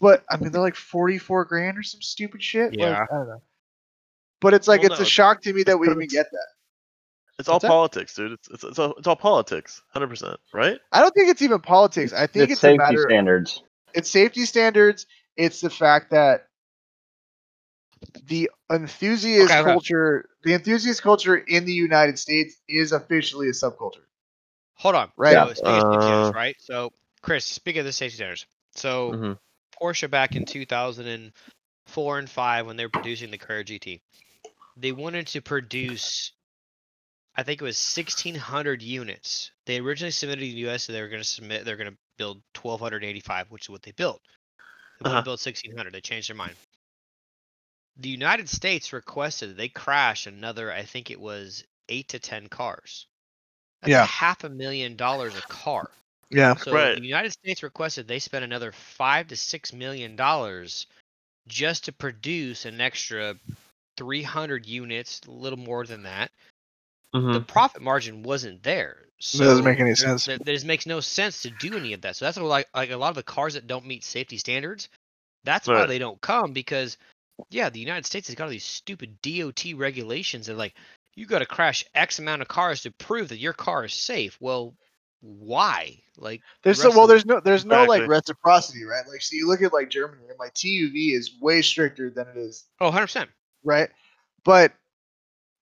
but 0.00 0.24
I 0.30 0.36
mean, 0.36 0.50
they're 0.52 0.60
like 0.60 0.76
forty-four 0.76 1.44
grand 1.46 1.78
or 1.78 1.82
some 1.82 2.00
stupid 2.02 2.42
shit. 2.42 2.70
Like, 2.70 2.78
Yeah. 2.78 3.04
I 3.10 3.14
don't 3.14 3.28
know. 3.28 3.42
But 4.40 4.54
it's 4.54 4.68
like 4.68 4.82
Well, 4.82 4.92
it's 4.92 5.00
no, 5.00 5.04
a 5.04 5.06
shock 5.08 5.42
to 5.42 5.52
me 5.52 5.64
that 5.64 5.78
we 5.78 5.88
even 5.88 6.06
get 6.06 6.30
that. 6.30 6.46
It's 7.38 7.48
all 7.48 7.56
What's 7.56 7.62
that? 7.62 7.68
politics, 7.68 8.14
dude. 8.14 8.32
It's 8.32 8.48
it's 8.48 8.64
it's 8.64 8.78
all, 8.78 8.94
it's 8.98 9.06
all 9.06 9.16
politics, 9.16 9.82
hundred 9.92 10.08
percent, 10.08 10.38
right? 10.52 10.78
I 10.92 11.00
don't 11.00 11.12
think 11.14 11.28
it's 11.30 11.42
even 11.42 11.60
politics. 11.60 12.12
I 12.12 12.26
think 12.26 12.50
It's 12.50 12.54
it's, 12.54 12.60
a 12.60 12.66
safety 12.66 12.78
matter. 12.78 13.06
standards. 13.08 13.62
It's 13.94 14.10
safety 14.10 14.44
standards. 14.44 15.06
It's 15.36 15.60
the 15.60 15.70
fact 15.70 16.10
that 16.10 16.46
the 18.24 18.50
enthusiast 18.70 19.50
Okay, 19.52 19.60
okay. 19.60 19.70
culture, 19.70 20.28
the 20.42 20.54
enthusiast 20.54 21.02
culture 21.02 21.36
in 21.36 21.64
the 21.64 21.72
United 21.72 22.18
States 22.18 22.56
is 22.68 22.92
officially 22.92 23.48
a 23.48 23.52
subculture. 23.52 24.04
Hold 24.74 24.94
on. 24.94 25.10
Right. 25.16 25.34
So 25.34 25.54
speaking 25.54 25.76
of 25.78 25.82
safety 25.82 26.00
standards, 26.02 26.28
Uh, 26.28 26.32
right? 26.34 26.56
So 26.60 26.92
Chris, 27.22 27.44
speaking 27.44 27.80
of 27.80 27.86
the 27.86 27.92
safety 27.92 28.16
standards, 28.16 28.46
so 28.74 29.12
Mhm. 29.12 29.38
Porsche 29.80 30.10
back 30.10 30.36
in 30.36 30.44
2004 30.44 32.18
and 32.18 32.30
five 32.30 32.66
when 32.66 32.76
they 32.76 32.84
were 32.84 32.90
producing 32.90 33.30
the 33.30 33.38
Carrera 33.38 33.64
GT, 33.64 34.00
they 34.76 34.92
wanted 34.92 35.26
to 35.28 35.40
produce, 35.40 36.32
I 37.36 37.42
think 37.42 37.60
it 37.60 37.64
was 37.64 37.76
1,600 37.96 38.82
units. 38.82 39.50
They 39.66 39.78
originally 39.78 40.10
submitted 40.12 40.40
to 40.40 40.46
the 40.46 40.60
U.S. 40.60 40.84
So 40.84 40.92
they 40.92 41.02
were 41.02 41.08
going 41.08 41.22
to 41.22 41.28
submit, 41.28 41.64
they're 41.64 41.76
going 41.76 41.90
to 41.90 41.98
build 42.16 42.42
1,285, 42.60 43.50
which 43.50 43.64
is 43.64 43.70
what 43.70 43.82
they 43.82 43.92
built. 43.92 44.20
They 45.00 45.08
Uh-huh. 45.10 45.18
uh 45.18 45.22
build 45.22 45.40
1,600. 45.40 45.92
They 45.92 46.00
changed 46.00 46.28
their 46.28 46.36
mind. 46.36 46.56
The 47.96 48.08
United 48.08 48.48
States 48.48 48.92
requested 48.92 49.50
that 49.50 49.56
they 49.56 49.68
crash 49.68 50.26
another, 50.26 50.72
I 50.72 50.82
think 50.84 51.10
it 51.10 51.20
was 51.20 51.64
eight 51.88 52.08
to 52.08 52.18
ten 52.18 52.48
cars. 52.48 53.06
That's 53.82 53.90
Yeah. 53.90 54.06
half 54.06 54.44
a 54.44 54.48
million 54.48 54.96
dollars 54.96 55.34
a 55.36 55.42
car. 55.42 55.90
Yeah. 56.30 56.54
So 56.56 56.72
Right. 56.72 56.96
the 56.96 57.06
United 57.06 57.32
States 57.32 57.62
requested 57.62 58.06
they 58.06 58.18
spend 58.18 58.44
another 58.44 58.72
five 58.72 59.28
to 59.28 59.36
six 59.36 59.72
million 59.72 60.16
dollars 60.16 60.86
just 61.46 61.84
to 61.86 61.92
produce 61.92 62.66
an 62.66 62.80
extra 62.80 63.34
300 63.96 64.66
units, 64.66 65.20
a 65.26 65.30
little 65.30 65.58
more 65.58 65.84
than 65.86 66.02
that. 66.02 66.30
Mm-hmm. 67.14 67.32
The 67.32 67.40
profit 67.40 67.82
margin 67.82 68.22
wasn't 68.22 68.62
there. 68.62 69.06
So 69.18 69.42
It 69.42 69.46
doesn't 69.46 69.64
make 69.64 69.80
any 69.80 69.94
sense. 69.94 70.26
There, 70.26 70.38
there 70.38 70.54
just 70.54 70.66
makes 70.66 70.86
no 70.86 71.00
sense 71.00 71.42
to 71.42 71.50
do 71.50 71.76
any 71.76 71.92
of 71.92 72.02
that. 72.02 72.16
So 72.16 72.24
that's 72.24 72.38
what, 72.38 72.46
like 72.46 72.68
like 72.74 72.90
a 72.90 72.96
lot 72.96 73.08
of 73.08 73.16
the 73.16 73.22
cars 73.22 73.54
that 73.54 73.66
don't 73.66 73.86
meet 73.86 74.04
safety 74.04 74.38
standards. 74.38 74.88
That's 75.44 75.66
why 75.66 75.86
they 75.86 75.98
don't 75.98 76.20
come 76.20 76.52
because 76.52 76.98
yeah, 77.50 77.70
the 77.70 77.80
United 77.80 78.06
States 78.06 78.28
has 78.28 78.34
got 78.34 78.44
all 78.44 78.50
these 78.50 78.64
stupid 78.64 79.20
DOT 79.22 79.64
regulations 79.74 80.46
that 80.46 80.56
like 80.56 80.74
you 81.14 81.26
got 81.26 81.38
to 81.40 81.46
crash 81.46 81.84
X 81.94 82.18
amount 82.18 82.42
of 82.42 82.48
cars 82.48 82.82
to 82.82 82.92
prove 82.92 83.30
that 83.30 83.38
your 83.38 83.52
car 83.52 83.84
is 83.84 83.94
safe. 83.94 84.36
Well, 84.40 84.74
why? 85.20 86.00
Like, 86.16 86.42
There's 86.62 86.80
so 86.80 86.90
well. 86.90 87.06
There's 87.06 87.26
no 87.26 87.40
there's 87.40 87.64
no 87.64 87.84
like 87.84 88.08
reciprocity, 88.08 88.84
right? 88.84 89.04
Like, 89.08 89.22
so 89.22 89.36
you 89.36 89.46
look 89.46 89.62
at 89.62 89.72
like 89.72 89.90
Germany, 89.90 90.22
and 90.28 90.38
like 90.38 90.54
TUV 90.54 91.14
is 91.14 91.32
way 91.40 91.62
stricter 91.62 92.10
than 92.10 92.26
it 92.28 92.36
is, 92.36 92.64
oh, 92.80 92.86
100 92.86 93.06
percent. 93.06 93.30
right? 93.64 93.88
But 94.44 94.72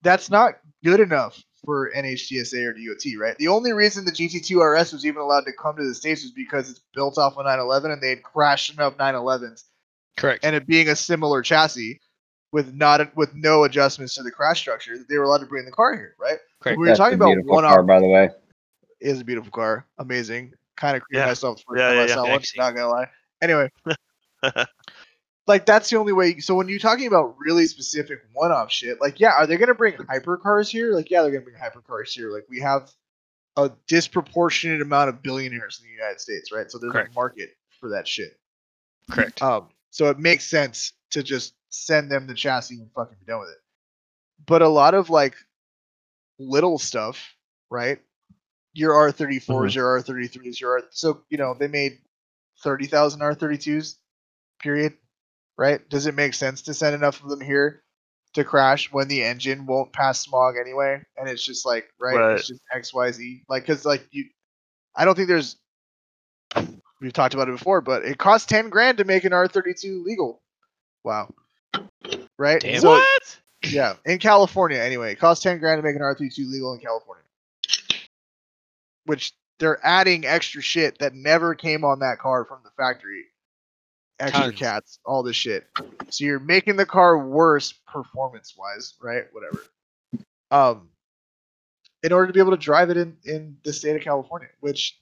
that's 0.03 0.31
not 0.31 0.59
good 0.85 1.01
enough 1.01 1.43
for 1.65 1.91
NHTSA 1.93 2.65
or 2.65 2.73
DOT, 2.73 3.21
right? 3.21 3.37
The 3.39 3.49
only 3.49 3.73
reason 3.73 4.05
the 4.05 4.13
GT2 4.13 4.61
RS 4.63 4.93
was 4.93 5.05
even 5.05 5.21
allowed 5.21 5.45
to 5.47 5.53
come 5.53 5.77
to 5.77 5.83
the 5.87 5.95
states 5.95 6.23
was 6.23 6.31
because 6.31 6.71
it's 6.71 6.81
built 6.95 7.19
off 7.19 7.33
of 7.33 7.45
911 7.45 7.91
and 7.91 8.01
they 8.01 8.11
had 8.11 8.23
crashed 8.23 8.73
enough 8.73 8.97
911s 8.97 9.65
Correct. 10.17 10.45
and 10.45 10.55
it 10.55 10.67
being 10.67 10.89
a 10.89 10.95
similar 10.95 11.43
chassis 11.43 12.01
with 12.53 12.73
not 12.73 13.15
with 13.17 13.35
no 13.35 13.65
adjustments 13.65 14.15
to 14.15 14.23
the 14.23 14.31
crash 14.31 14.61
structure 14.61 14.97
that 14.97 15.09
they 15.09 15.19
were 15.19 15.25
allowed 15.25 15.39
to 15.39 15.47
bring 15.47 15.65
the 15.65 15.73
car 15.73 15.95
here, 15.95 16.15
right? 16.21 16.39
Correct. 16.61 16.79
We 16.79 16.83
were 16.83 16.87
That's 16.87 16.99
talking 16.99 17.15
about 17.15 17.45
one 17.45 17.65
car, 17.65 17.83
by 17.83 17.99
the 18.01 18.07
way. 18.07 18.31
Is 19.01 19.21
a 19.21 19.25
beautiful 19.25 19.51
car, 19.51 19.87
amazing. 19.99 20.53
Kind 20.77 20.97
of 20.97 21.03
created 21.03 21.23
Yeah. 21.25 21.27
myself 21.29 21.63
for 21.67 21.77
Yeah, 21.77 22.05
yeah, 22.07 22.23
one. 22.23 22.43
Not 22.57 22.75
gonna 22.75 22.89
lie. 22.89 23.09
Anyway, 23.43 23.71
like 25.47 25.67
that's 25.67 25.91
the 25.91 25.97
only 25.97 26.13
way. 26.13 26.39
So 26.39 26.55
when 26.55 26.69
you're 26.69 26.79
talking 26.79 27.07
about 27.07 27.37
really 27.39 27.67
specific 27.67 28.19
one-off 28.33 28.71
shit, 28.71 29.01
like 29.01 29.21
yeah, 29.21 29.33
are 29.33 29.47
they 29.47 29.57
gonna 29.57 29.75
bring 29.75 29.95
hypercars 29.95 30.69
here? 30.69 30.93
Like 30.93 31.11
yeah, 31.11 31.23
they're 31.23 31.31
gonna 31.31 31.45
bring 31.45 31.57
hypercars 31.57 32.09
here. 32.11 32.31
Like 32.31 32.45
we 32.49 32.61
have 32.61 32.91
a 33.57 33.71
disproportionate 33.87 34.83
amount 34.83 35.09
of 35.09 35.23
billionaires 35.23 35.81
in 35.81 35.87
the 35.89 35.93
United 35.93 36.21
States, 36.21 36.53
right? 36.53 36.71
So 36.71 36.79
there's 36.79 36.93
Correct. 36.93 37.11
a 37.11 37.15
market 37.15 37.51
for 37.81 37.91
that 37.91 38.07
shit. 38.07 38.39
Correct. 39.11 39.41
Um, 39.43 39.69
so 39.91 40.11
it 40.11 40.19
makes 40.19 40.45
sense 40.45 40.93
to 41.13 41.23
just 41.23 41.55
send 41.71 42.11
them 42.11 42.27
the 42.27 42.35
chassis 42.35 42.77
and 42.81 42.91
fucking 42.95 43.17
be 43.19 43.25
done 43.27 43.41
with 43.41 43.51
it. 43.51 43.59
But 44.47 44.63
a 44.63 44.69
lot 44.69 44.95
of 44.95 45.09
like 45.09 45.35
little 46.39 46.79
stuff, 46.79 47.35
right? 47.71 47.99
Your 48.77 48.93
R34s, 48.93 49.47
mm-hmm. 49.47 49.75
your 49.75 50.01
R33s, 50.03 50.61
your 50.61 50.73
R 50.73 50.83
so 50.91 51.23
you 51.31 51.39
know 51.39 51.55
they 51.59 51.69
made 51.69 51.99
thirty 52.63 52.87
thousand 52.87 53.21
R32s, 53.21 53.97
period. 54.61 54.95
Right? 55.59 55.87
Does 55.89 56.07
it 56.07 56.15
make 56.15 56.35
sense 56.35 56.63
to 56.63 56.75
send 56.75 56.95
enough 56.95 57.23
of 57.23 57.31
them 57.31 57.41
here 57.41 57.83
to 58.35 58.45
crash 58.45 58.93
when 58.93 59.09
the 59.09 59.25
engine 59.25 59.65
won't 59.65 59.95
pass 59.95 60.21
smog 60.21 60.57
anyway? 60.61 61.03
And 61.17 61.29
it's 61.29 61.43
just 61.43 61.65
like 61.65 61.89
right, 61.99 62.17
Right. 62.17 62.39
it's 62.39 62.49
just 62.49 62.61
X 62.71 62.93
Y 62.93 63.11
Z. 63.13 63.43
Like 63.49 63.63
because 63.63 63.87
like 63.87 64.07
you, 64.11 64.27
I 64.95 65.05
don't 65.05 65.15
think 65.15 65.29
there's. 65.29 65.57
We've 67.01 67.13
talked 67.13 67.35
about 67.35 67.49
it 67.49 67.53
before, 67.53 67.81
but 67.81 68.05
it 68.05 68.19
costs 68.19 68.47
ten 68.47 68.69
grand 68.69 68.99
to 68.99 69.05
make 69.05 69.25
an 69.25 69.33
R32 69.33 70.05
legal. 70.05 70.43
Wow. 71.03 71.33
Right? 72.39 72.61
Damn. 72.61 72.81
So- 72.81 72.89
what? 72.91 73.39
yeah, 73.65 73.95
in 74.05 74.19
California 74.19 74.79
anyway. 74.79 75.13
It 75.13 75.17
costs 75.17 75.43
ten 75.43 75.59
grand 75.59 75.79
to 75.79 75.83
make 75.83 75.97
an 75.97 76.03
R32 76.03 76.51
legal 76.51 76.75
in 76.75 76.81
California. 76.81 77.23
Which 79.07 79.33
they're 79.59 79.85
adding 79.85 80.27
extra 80.27 80.61
shit 80.61 80.99
that 80.99 81.15
never 81.15 81.55
came 81.55 81.85
on 81.85 82.01
that 82.01 82.19
car 82.19 82.45
from 82.45 82.59
the 82.63 82.71
factory. 82.77 83.25
Extra 84.19 84.47
Tons. 84.47 84.59
cats, 84.59 84.99
all 85.05 85.23
this 85.23 85.37
shit. 85.37 85.67
So 86.11 86.25
you're 86.25 86.39
making 86.39 86.77
the 86.77 86.87
car 86.87 87.19
worse 87.19 87.73
performance 87.87 88.55
wise, 88.57 88.95
right? 89.01 89.25
Whatever. 89.33 89.63
Um 90.51 90.91
in 92.03 92.13
order 92.13 92.29
to 92.29 92.33
be 92.33 92.41
able 92.41 92.53
to 92.53 92.57
drive 92.57 92.91
it 92.91 92.97
in, 92.97 93.17
in 93.25 93.57
the 93.65 93.73
state 93.73 93.97
of 93.97 94.03
California, 94.03 94.49
which 94.61 94.99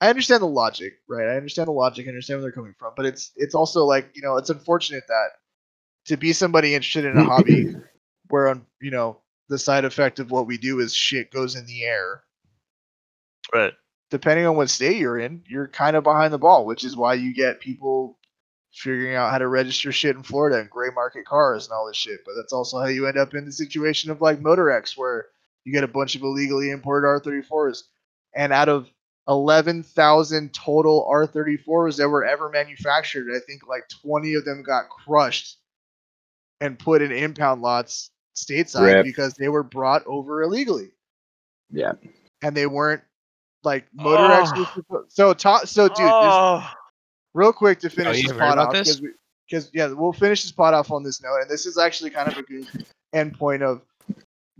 I 0.00 0.08
understand 0.08 0.42
the 0.42 0.46
logic, 0.46 0.94
right? 1.06 1.28
I 1.28 1.36
understand 1.36 1.68
the 1.68 1.72
logic, 1.72 2.06
I 2.06 2.08
understand 2.08 2.38
where 2.38 2.44
they're 2.44 2.52
coming 2.52 2.74
from, 2.78 2.94
but 2.96 3.04
it's 3.06 3.32
it's 3.36 3.54
also 3.54 3.84
like, 3.84 4.10
you 4.14 4.22
know, 4.22 4.36
it's 4.36 4.50
unfortunate 4.50 5.04
that 5.08 5.28
to 6.06 6.16
be 6.16 6.32
somebody 6.32 6.74
interested 6.74 7.04
in 7.04 7.16
a 7.16 7.24
hobby 7.24 7.76
where 8.28 8.48
on 8.48 8.64
you 8.80 8.90
know 8.90 9.18
the 9.48 9.58
side 9.58 9.84
effect 9.84 10.18
of 10.18 10.30
what 10.30 10.46
we 10.46 10.56
do 10.56 10.80
is 10.80 10.94
shit 10.94 11.30
goes 11.30 11.56
in 11.56 11.66
the 11.66 11.84
air 11.84 12.22
Right. 13.52 13.72
depending 14.10 14.46
on 14.46 14.56
what 14.56 14.70
state 14.70 14.96
you're 14.98 15.18
in 15.18 15.42
you're 15.48 15.68
kind 15.68 15.96
of 15.96 16.04
behind 16.04 16.32
the 16.32 16.38
ball 16.38 16.66
which 16.66 16.84
is 16.84 16.96
why 16.96 17.14
you 17.14 17.34
get 17.34 17.60
people 17.60 18.18
figuring 18.72 19.14
out 19.16 19.30
how 19.32 19.38
to 19.38 19.48
register 19.48 19.90
shit 19.92 20.14
in 20.16 20.22
florida 20.22 20.58
and 20.60 20.70
gray 20.70 20.90
market 20.94 21.24
cars 21.26 21.66
and 21.66 21.72
all 21.72 21.86
this 21.86 21.96
shit 21.96 22.20
but 22.24 22.34
that's 22.36 22.52
also 22.52 22.78
how 22.78 22.86
you 22.86 23.06
end 23.06 23.18
up 23.18 23.34
in 23.34 23.44
the 23.44 23.52
situation 23.52 24.10
of 24.10 24.20
like 24.20 24.40
motorex 24.40 24.96
where 24.96 25.26
you 25.64 25.72
get 25.72 25.84
a 25.84 25.88
bunch 25.88 26.14
of 26.14 26.22
illegally 26.22 26.70
imported 26.70 27.06
r34s 27.06 27.82
and 28.34 28.52
out 28.52 28.68
of 28.68 28.88
11,000 29.28 30.52
total 30.52 31.08
R34s 31.12 31.96
that 31.98 32.08
were 32.08 32.24
ever 32.24 32.48
manufactured. 32.48 33.28
I 33.34 33.38
think 33.46 33.66
like 33.68 33.84
20 34.02 34.34
of 34.34 34.44
them 34.44 34.62
got 34.64 34.88
crushed 34.88 35.58
and 36.60 36.78
put 36.78 37.00
in 37.02 37.12
impound 37.12 37.62
lots 37.62 38.10
stateside 38.34 38.94
Rip. 38.94 39.04
because 39.04 39.34
they 39.34 39.48
were 39.48 39.62
brought 39.62 40.04
over 40.06 40.42
illegally 40.42 40.90
Yeah. 41.70 41.92
and 42.42 42.56
they 42.56 42.66
weren't 42.66 43.02
like 43.64 43.86
Motorex. 43.98 44.56
was 44.56 44.68
Oh. 44.68 44.82
suppo- 44.82 45.04
so 45.12 45.34
to, 45.34 45.66
so 45.66 45.88
dude, 45.88 45.96
this, 45.98 46.06
oh, 46.06 46.70
real 47.34 47.52
quick 47.52 47.80
to 47.80 47.90
finish 47.90 48.18
you 48.22 48.28
this 48.28 48.36
pot 48.36 48.58
off 48.58 48.72
because 48.72 49.02
because 49.48 49.70
yeah, 49.74 49.88
we'll 49.88 50.12
finish 50.12 50.42
this 50.42 50.52
pot 50.52 50.74
off 50.74 50.90
on 50.90 51.02
this 51.02 51.22
note, 51.22 51.38
and 51.42 51.50
this 51.50 51.66
is 51.66 51.76
actually 51.78 52.10
kind 52.10 52.30
of 52.30 52.38
a 52.38 52.42
good 52.42 52.66
endpoint 53.14 53.62
of 53.62 53.82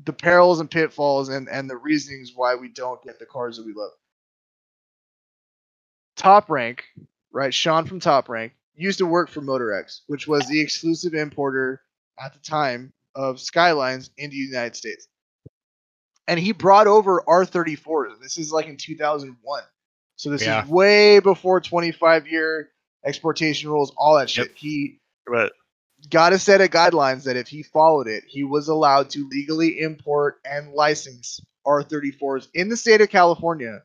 the 0.05 0.13
perils 0.13 0.61
and 0.61 0.71
pitfalls 0.71 1.29
and 1.29 1.49
and 1.49 1.69
the 1.71 1.77
reasonings 1.77 2.33
why 2.35 2.55
we 2.55 2.69
don't 2.69 3.03
get 3.03 3.19
the 3.19 3.27
cars 3.27 3.57
that 3.57 3.67
we 3.67 3.73
love. 3.75 3.93
Top 6.17 6.51
Rank, 6.51 6.85
right? 7.33 7.53
Sean 7.53 7.87
from 7.87 8.01
Top 8.01 8.29
Rank 8.29 8.53
used 8.75 8.99
to 8.99 9.07
work 9.07 9.29
for 9.31 9.41
Motorex, 9.41 10.01
which 10.07 10.27
was 10.27 10.47
the 10.49 10.61
exclusive 10.61 11.15
importer 11.15 11.83
at 12.19 12.33
the 12.33 12.39
time 12.41 12.93
of 13.15 13.41
Skylines 13.41 14.11
into 14.19 14.33
the 14.35 14.37
United 14.39 14.77
States. 14.77 15.09
And 16.31 16.39
he 16.39 16.53
brought 16.53 16.87
over 16.87 17.25
R34s. 17.27 18.21
This 18.23 18.39
is 18.39 18.53
like 18.53 18.67
in 18.67 18.77
2001. 18.77 19.63
So 20.15 20.31
this 20.31 20.43
Yeah. 20.47 20.63
is 20.63 20.71
way 20.71 21.19
before 21.19 21.61
25 21.61 22.29
year 22.29 22.71
exportation 23.05 23.69
rules, 23.69 23.93
all 23.97 24.17
that 24.17 24.31
shit. 24.31 24.51
Yep. 24.51 24.57
He 24.57 25.01
right. 25.27 25.51
got 26.09 26.33
a 26.33 26.39
set 26.39 26.61
of 26.61 26.71
guidelines 26.71 27.25
that 27.25 27.37
if 27.37 27.49
he 27.49 27.65
followed 27.65 28.07
it, 28.07 28.23
he 28.29 28.45
was 28.45 28.69
allowed 28.69 29.11
to 29.11 29.29
legally 29.29 29.81
import 29.81 30.39
and 30.45 30.73
license 30.73 31.41
R34s 31.67 32.47
in 32.55 32.69
the 32.69 32.77
state 32.77 33.01
of 33.01 33.09
California. 33.09 33.83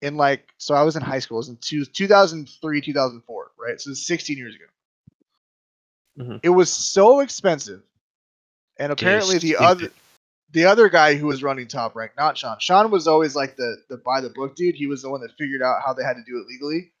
In 0.00 0.16
like, 0.16 0.48
so 0.58 0.76
I 0.76 0.82
was 0.82 0.94
in 0.94 1.02
high 1.02 1.18
school. 1.18 1.38
It 1.38 1.40
was 1.40 1.48
in 1.48 1.56
two, 1.56 1.84
2003, 1.84 2.80
2004, 2.82 3.50
right? 3.58 3.80
So 3.80 3.90
it's 3.90 4.06
16 4.06 4.38
years 4.38 4.54
ago. 4.54 4.64
Mhm. 6.24 6.40
It 6.44 6.50
was 6.50 6.72
so 6.72 7.18
expensive, 7.18 7.82
and 8.76 8.92
apparently 8.92 9.38
the 9.38 9.56
other. 9.56 9.90
The 10.50 10.64
other 10.64 10.88
guy 10.88 11.14
who 11.14 11.26
was 11.26 11.42
running 11.42 11.68
Top 11.68 11.94
Rank, 11.94 12.12
not 12.16 12.38
Sean. 12.38 12.56
Sean 12.60 12.90
was 12.90 13.06
always 13.06 13.36
like 13.36 13.56
the 13.56 13.76
the 13.88 13.98
by 13.98 14.20
the 14.20 14.30
book 14.30 14.56
dude. 14.56 14.74
He 14.74 14.86
was 14.86 15.02
the 15.02 15.10
one 15.10 15.20
that 15.20 15.36
figured 15.38 15.62
out 15.62 15.82
how 15.84 15.92
they 15.94 16.04
had 16.04 16.14
to 16.14 16.24
do 16.26 16.38
it 16.38 16.46
legally, 16.48 16.92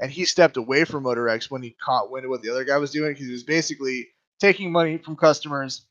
and 0.00 0.10
he 0.10 0.24
stepped 0.24 0.56
away 0.56 0.84
from 0.84 1.04
Motorex 1.04 1.50
when 1.50 1.62
he 1.62 1.76
caught 1.84 2.10
wind 2.10 2.24
of 2.24 2.30
what 2.30 2.42
the 2.42 2.50
other 2.50 2.64
guy 2.64 2.78
was 2.78 2.90
doing 2.90 3.12
because 3.12 3.26
he 3.26 3.32
was 3.32 3.44
basically 3.44 4.08
taking 4.40 4.72
money 4.72 4.98
from 4.98 5.16
customers 5.16 5.86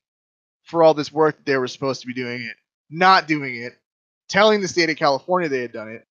for 0.64 0.84
all 0.84 0.94
this 0.94 1.12
work 1.12 1.38
that 1.38 1.46
they 1.46 1.58
were 1.58 1.68
supposed 1.68 2.02
to 2.02 2.08
be 2.08 2.14
doing 2.14 2.42
it, 2.42 2.56
not 2.90 3.28
doing 3.28 3.56
it, 3.56 3.74
telling 4.30 4.62
the 4.62 4.68
state 4.68 4.90
of 4.90 4.98
California 4.98 5.48
they 5.48 5.62
had 5.62 5.72
done 5.72 5.90
it, 5.90 6.06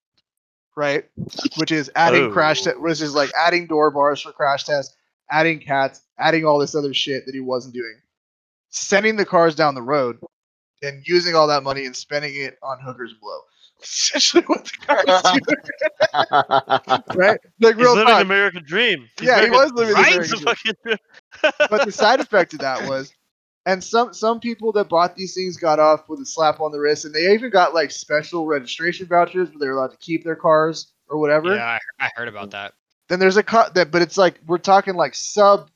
right? 0.77 1.05
Which 1.57 1.73
is 1.73 1.91
adding 1.95 2.25
oh. 2.25 2.31
crash, 2.33 2.63
te- 2.63 2.71
Oh. 2.71 2.81
which 2.81 3.01
is 3.01 3.15
like 3.15 3.31
adding 3.37 3.67
door 3.67 3.91
bars 3.91 4.21
for 4.21 4.33
crash 4.33 4.65
tests, 4.65 4.97
adding 5.31 5.61
cats, 5.61 6.01
adding 6.19 6.45
all 6.45 6.59
this 6.59 6.75
other 6.75 6.95
shit 6.95 7.27
that 7.27 7.35
he 7.35 7.41
wasn't 7.41 7.75
doing, 7.75 8.01
sending 8.71 9.17
the 9.17 9.27
cars 9.27 9.55
down 9.55 9.75
the 9.75 9.83
road, 9.83 10.19
and 10.85 11.03
using 11.07 11.35
all 11.35 11.47
that 11.49 11.63
money 11.63 11.87
and 11.87 11.97
spending 11.97 12.35
it 12.37 12.59
on 12.63 12.79
hookers 12.81 13.15
below. 13.21 13.39
Essentially, 13.83 14.45
what 14.47 14.65
the 14.65 14.73
guy 14.87 15.03
was 15.07 15.23
doing, 15.33 17.15
right? 17.17 17.41
Like 17.61 17.75
He's 17.75 17.83
real 17.85 17.95
living 17.95 18.07
talk. 18.07 18.23
American 18.23 18.63
dream. 18.65 19.09
He's 19.19 19.29
Yeah, 19.29 19.43
he 19.43 19.51
was 19.51 19.73
living 19.73 19.95
the? 19.95 20.01
American 20.01 20.33
It's 20.35 20.43
fucking 20.43 20.75
dream. 20.85 20.99
but 21.71 21.85
the 21.85 21.93
side 21.93 22.21
effect 22.21 22.55
of 22.55 22.61
that 22.61 22.89
was 22.89 23.13
and 23.67 23.83
some 23.83 24.13
some 24.13 24.41
people 24.41 24.73
that 24.73 24.89
bought 24.89 25.17
these 25.17 25.35
things 25.35 25.57
got 25.57 25.79
off 25.79 26.09
with 26.09 26.21
a 26.21 26.27
slap 26.27 26.61
on 26.61 26.73
the 26.73 26.79
wrist 26.79 27.05
and 27.05 27.15
they 27.15 27.33
even 27.33 27.51
got 27.51 27.75
like 27.75 27.91
special 27.91 28.47
registration 28.47 29.07
vouchers 29.07 29.49
where 29.49 29.59
they're 29.59 29.77
allowed 29.77 29.91
to 29.91 29.97
keep 29.99 30.25
their 30.25 30.37
cars 30.37 30.93
or 31.09 31.19
whatever 31.19 31.55
Yeah, 31.55 31.79
I, 32.01 32.05
I 32.07 32.11
heard 32.15 32.29
about 32.29 32.51
that. 32.53 32.75
then 33.09 33.19
there's 33.19 33.37
a 33.37 33.43
cut 33.43 33.75
that 33.75 33.91
but 33.91 34.03
it's 34.03 34.17
like 34.17 34.41
we're 34.47 34.59
talking 34.59 34.95
like 34.95 35.15
sub 35.15 35.71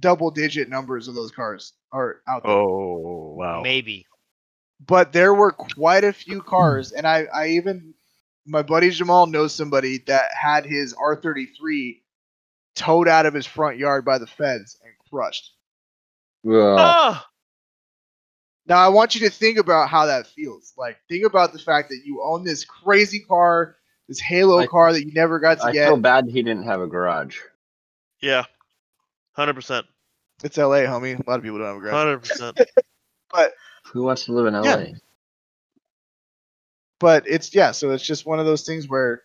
double 0.00 0.30
digit 0.30 0.68
numbers 0.68 1.08
of 1.08 1.14
those 1.14 1.30
cars 1.30 1.72
are 1.92 2.22
out 2.28 2.42
there 2.42 2.52
Oh 2.52 3.34
wow. 3.36 3.62
Maybe. 3.62 4.06
But 4.86 5.12
there 5.12 5.34
were 5.34 5.52
quite 5.52 6.04
a 6.04 6.12
few 6.12 6.42
cars 6.42 6.92
and 6.92 7.06
i 7.06 7.24
i 7.34 7.48
even 7.48 7.94
my 8.46 8.62
buddy 8.62 8.90
jamal 8.90 9.26
knows 9.26 9.54
somebody 9.54 9.98
that 10.06 10.30
had 10.34 10.64
his 10.64 10.94
r33 10.94 12.00
towed 12.74 13.06
out 13.08 13.26
of 13.26 13.34
his 13.34 13.46
front 13.46 13.78
yard 13.78 14.04
by 14.04 14.18
the 14.18 14.26
feds 14.26 14.78
and 14.84 14.92
crushed 15.10 15.52
Ugh. 16.46 16.54
Ah, 16.78 17.28
Now 18.66 18.78
I 18.78 18.88
want 18.88 19.14
you 19.14 19.20
to 19.28 19.30
think 19.30 19.58
about 19.58 19.88
how 19.88 20.06
that 20.06 20.26
feels. 20.26 20.72
Like 20.76 20.98
think 21.08 21.24
about 21.24 21.52
the 21.52 21.58
fact 21.60 21.88
that 21.90 22.00
you 22.04 22.20
own 22.24 22.42
this 22.42 22.64
crazy 22.64 23.20
car, 23.20 23.76
this 24.08 24.18
Halo 24.18 24.58
I- 24.58 24.66
car 24.66 24.92
that 24.92 25.04
you 25.04 25.12
never 25.12 25.38
got 25.38 25.58
to 25.58 25.66
I 25.66 25.72
get. 25.72 25.86
feel 25.86 25.96
bad 25.98 26.26
he 26.26 26.42
didn't 26.42 26.64
have 26.64 26.80
a 26.80 26.86
garage. 26.88 27.38
yeah. 28.20 28.44
Hundred 29.34 29.54
percent. 29.54 29.86
It's 30.42 30.56
LA, 30.58 30.78
homie. 30.80 31.14
A 31.24 31.30
lot 31.30 31.36
of 31.38 31.42
people 31.44 31.58
don't 31.58 31.68
have 31.68 31.76
a 31.76 31.80
garage. 31.80 31.92
Hundred 31.94 32.18
percent. 32.18 32.58
Who 33.92 34.02
wants 34.04 34.24
to 34.26 34.32
live 34.32 34.46
in 34.46 34.54
LA? 34.54 34.62
Yeah. 34.64 34.86
but 36.98 37.24
it's 37.26 37.54
yeah, 37.54 37.72
so 37.72 37.90
it's 37.90 38.04
just 38.06 38.26
one 38.26 38.38
of 38.40 38.46
those 38.46 38.62
things 38.64 38.88
where 38.88 39.22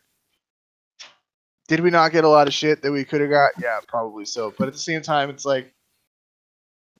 did 1.68 1.80
we 1.82 1.90
not 1.90 2.12
get 2.12 2.24
a 2.24 2.30
lot 2.30 2.48
of 2.48 2.54
shit 2.54 2.82
that 2.82 2.92
we 2.92 3.04
could 3.06 3.22
have 3.22 3.30
got? 3.30 3.52
Yeah, 3.62 3.80
probably 3.88 4.26
so. 4.26 4.54
But 4.58 4.68
at 4.68 4.74
the 4.74 4.80
same 4.80 5.02
time, 5.02 5.30
it's 5.30 5.46
like 5.46 5.74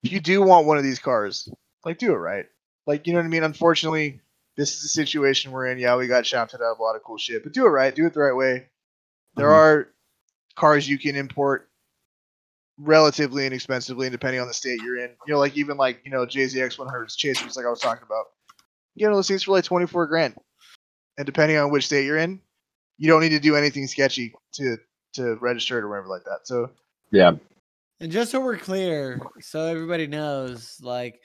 if 0.04 0.12
you 0.12 0.20
do 0.20 0.42
want 0.42 0.66
one 0.68 0.78
of 0.78 0.84
these 0.84 1.00
cars, 1.00 1.50
like 1.86 1.98
do 1.98 2.12
it 2.14 2.18
right. 2.18 2.46
Like 2.86 3.08
you 3.08 3.14
know 3.14 3.20
what 3.20 3.26
I 3.26 3.30
mean? 3.30 3.44
Unfortunately, 3.44 4.22
this 4.56 4.76
is 4.76 4.82
the 4.84 4.88
situation 4.90 5.52
we're 5.52 5.68
in. 5.68 5.78
Yeah, 5.80 5.96
we 5.98 6.08
got 6.08 6.26
shafted 6.26 6.62
out 6.62 6.74
of 6.74 6.80
a 6.80 6.84
lot 6.84 6.96
of 6.96 7.04
cool 7.04 7.18
shit, 7.18 7.44
but 7.44 7.54
do 7.54 7.66
it 7.66 7.70
right. 7.70 7.94
Do 7.94 8.06
it 8.06 8.14
the 8.14 8.20
right 8.22 8.36
way. 8.36 8.68
There 9.36 9.50
Mhm. 9.50 9.56
are 9.56 9.90
cars 10.56 10.88
you 10.88 10.98
can 10.98 11.16
import 11.16 11.70
relatively 12.78 13.46
inexpensively, 13.46 14.08
and 14.08 14.12
depending 14.12 14.42
on 14.42 14.48
the 14.48 14.54
state 14.54 14.82
you're 14.82 14.98
in. 14.98 15.12
You 15.26 15.34
know, 15.34 15.40
like 15.40 15.58
even 15.58 15.78
like 15.78 16.02
you 16.04 16.12
know 16.12 16.26
JZX 16.26 16.78
100s 16.78 17.16
chasers, 17.16 17.56
like 17.56 17.66
I 17.66 17.70
was 17.70 17.80
talking 17.80 18.04
about. 18.06 18.26
You 18.96 19.08
know, 19.08 19.16
those 19.16 19.28
things 19.28 19.44
for 19.44 19.52
like 19.52 19.64
24 19.64 20.08
grand, 20.08 20.36
and 21.18 21.26
depending 21.26 21.58
on 21.58 21.72
which 21.72 21.86
state 21.86 22.06
you're 22.06 22.18
in, 22.18 22.42
you 22.98 23.08
don't 23.08 23.22
need 23.22 23.30
to 23.30 23.40
do 23.40 23.56
anything 23.56 23.88
sketchy 23.88 24.34
to 24.54 24.78
to 25.14 25.36
register 25.36 25.78
it 25.78 25.84
or 25.84 25.90
whatever 25.90 26.08
like 26.08 26.24
that. 26.24 26.48
So 26.48 26.72
Yeah. 27.12 27.34
And 28.00 28.12
just 28.12 28.32
so 28.32 28.40
we're 28.40 28.58
clear, 28.58 29.20
so 29.42 29.66
everybody 29.66 30.06
knows, 30.06 30.78
like 30.82 31.20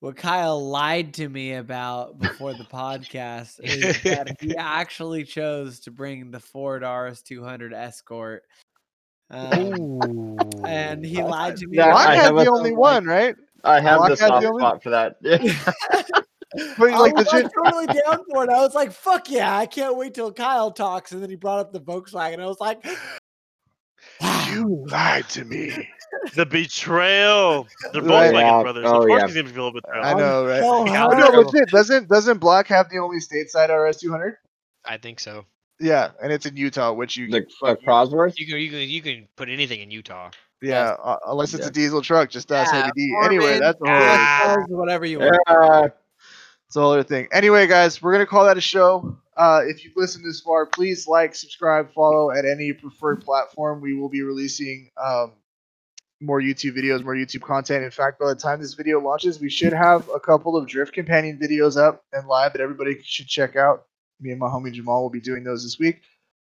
what 0.00 0.16
Kyle 0.16 0.66
lied 0.66 1.14
to 1.14 1.28
me 1.28 1.54
about 1.54 2.18
before 2.18 2.54
the 2.54 2.64
podcast 2.64 3.60
is 3.62 4.02
that 4.02 4.36
he 4.40 4.56
actually 4.58 5.24
chose 5.24 5.80
to 5.80 5.90
bring 5.90 6.30
the 6.30 6.40
Ford 6.40 6.82
RS200 6.82 7.72
Escort. 7.74 8.44
Um, 9.30 10.38
and 10.64 11.04
he 11.04 11.22
lied 11.22 11.56
to 11.58 11.66
me. 11.66 11.76
Yeah, 11.78 11.86
about 11.90 11.96
I 12.08 12.12
it. 12.12 12.16
had 12.16 12.24
have 12.26 12.36
the 12.36 12.50
only 12.50 12.72
one, 12.74 13.04
right? 13.06 13.34
I 13.64 13.80
have 13.80 13.98
Block 13.98 14.10
the 14.10 14.16
soft 14.16 14.42
the 14.42 14.48
only- 14.48 14.60
spot 14.60 14.82
for 14.82 14.90
that. 14.90 15.16
But 16.78 16.90
like 16.90 16.92
I 16.94 16.98
like 16.98 17.14
was 17.16 17.32
legit, 17.32 17.50
totally 17.52 17.86
down 17.86 18.24
for 18.30 18.44
it. 18.44 18.50
I 18.50 18.60
was 18.62 18.74
like, 18.74 18.90
"Fuck 18.92 19.28
yeah!" 19.30 19.58
I 19.58 19.66
can't 19.66 19.96
wait 19.96 20.14
till 20.14 20.32
Kyle 20.32 20.70
talks. 20.70 21.12
And 21.12 21.22
then 21.22 21.28
he 21.28 21.36
brought 21.36 21.58
up 21.58 21.72
the 21.72 21.80
Volkswagen. 21.80 22.40
I 22.40 22.46
was 22.46 22.60
like, 22.60 22.82
you 24.48 24.84
lied 24.88 25.28
to 25.30 25.44
me. 25.44 25.88
The 26.34 26.46
betrayal. 26.46 27.66
They're 27.92 28.00
both 28.00 28.10
Right. 28.10 28.32
Volkswagen 28.34 28.62
brothers. 28.62 28.84
Oh, 28.86 29.02
of 29.02 29.06
course 29.08 29.20
yeah. 29.20 29.26
he's 29.26 29.36
gonna 29.36 29.48
feel 29.50 29.66
a 29.68 29.72
betrayal. 29.72 30.04
I 30.04 30.14
know, 30.14 30.46
right? 30.46 30.60
so 30.62 30.68
Oh, 30.68 30.84
no, 30.84 31.40
legit. 31.40 31.68
Doesn't 31.68 32.08
doesn't 32.08 32.38
Block 32.38 32.68
have 32.68 32.88
the 32.88 32.98
only 32.98 33.18
stateside 33.18 33.68
RS200? 33.68 34.34
I 34.84 34.96
think 34.96 35.20
so. 35.20 35.44
Yeah, 35.78 36.10
and 36.22 36.32
it's 36.32 36.46
in 36.46 36.56
Utah, 36.56 36.92
which 36.92 37.16
you 37.16 37.28
the 37.30 37.42
can 37.42 37.50
uh, 37.62 37.74
Cosworth. 37.86 38.38
You 38.38 38.46
can 38.46 38.56
you 38.58 38.70
can 38.70 38.80
you 38.80 39.02
can 39.02 39.28
put 39.36 39.48
anything 39.48 39.80
in 39.80 39.90
Utah. 39.90 40.30
yeah, 40.62 40.96
uh, 41.02 41.18
unless 41.26 41.52
it's 41.52 41.64
Yeah. 41.64 41.68
a 41.68 41.72
diesel 41.72 42.00
truck, 42.02 42.30
just 42.30 42.50
ask 42.50 42.72
Yeah, 42.72 42.80
Heavy 42.86 42.92
D. 42.96 43.16
Anyway, 43.24 43.58
that's 43.58 43.78
a 43.82 43.86
whole 43.86 43.94
Alex 43.94 44.62
Ah. 44.70 44.74
Whatever 44.74 45.04
you 45.04 45.18
want. 45.20 45.38
Uh, 45.46 45.88
It's 46.66 46.74
a 46.76 46.80
whole 46.80 46.92
other 46.92 47.02
thing. 47.04 47.28
Anyway, 47.30 47.66
guys, 47.66 48.00
we're 48.02 48.12
gonna 48.12 48.26
call 48.26 48.46
that 48.46 48.56
a 48.56 48.60
show. 48.60 49.18
Uh, 49.36 49.60
if 49.66 49.84
you've 49.84 49.92
listened 49.96 50.24
this 50.24 50.40
far, 50.40 50.64
please 50.66 51.06
like, 51.06 51.34
subscribe, 51.34 51.92
follow 51.92 52.30
at 52.30 52.44
any 52.46 52.72
preferred 52.72 53.20
platform. 53.22 53.82
We 53.82 53.94
will 53.94 54.08
be 54.08 54.22
releasing 54.22 54.90
um, 54.96 55.34
more 56.22 56.40
YouTube 56.40 56.74
videos, 56.76 57.04
more 57.04 57.14
YouTube 57.14 57.42
content. 57.42 57.84
In 57.84 57.90
fact, 57.90 58.18
by 58.18 58.28
the 58.28 58.34
time 58.34 58.60
this 58.60 58.72
video 58.72 58.98
launches, 58.98 59.38
we 59.38 59.50
should 59.50 59.74
have 59.74 60.08
a 60.08 60.18
couple 60.18 60.56
of 60.56 60.66
Drift 60.66 60.94
Companion 60.94 61.38
videos 61.38 61.76
up 61.76 62.02
and 62.14 62.26
live 62.26 62.54
that 62.54 62.62
everybody 62.62 62.96
should 63.04 63.26
check 63.28 63.54
out. 63.56 63.84
Me 64.20 64.30
and 64.30 64.40
my 64.40 64.48
homie 64.48 64.72
Jamal 64.72 65.02
will 65.02 65.10
be 65.10 65.20
doing 65.20 65.44
those 65.44 65.62
this 65.62 65.78
week. 65.78 66.02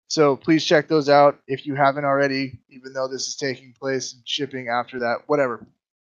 So 0.09 0.37
please 0.37 0.65
check 0.65 0.89
those 0.89 1.09
out 1.09 1.39
if 1.47 1.65
you 1.65 1.75
haven't 1.75 2.05
already, 2.05 2.61
even 2.69 2.93
though 2.93 3.09
this 3.09 3.29
is 3.29 3.37
taking 3.37 3.73
place 3.73 4.13
and 4.13 4.23
shipping 4.27 4.69
after 4.69 4.99
that. 5.01 5.21
Whatever. 5.27 5.67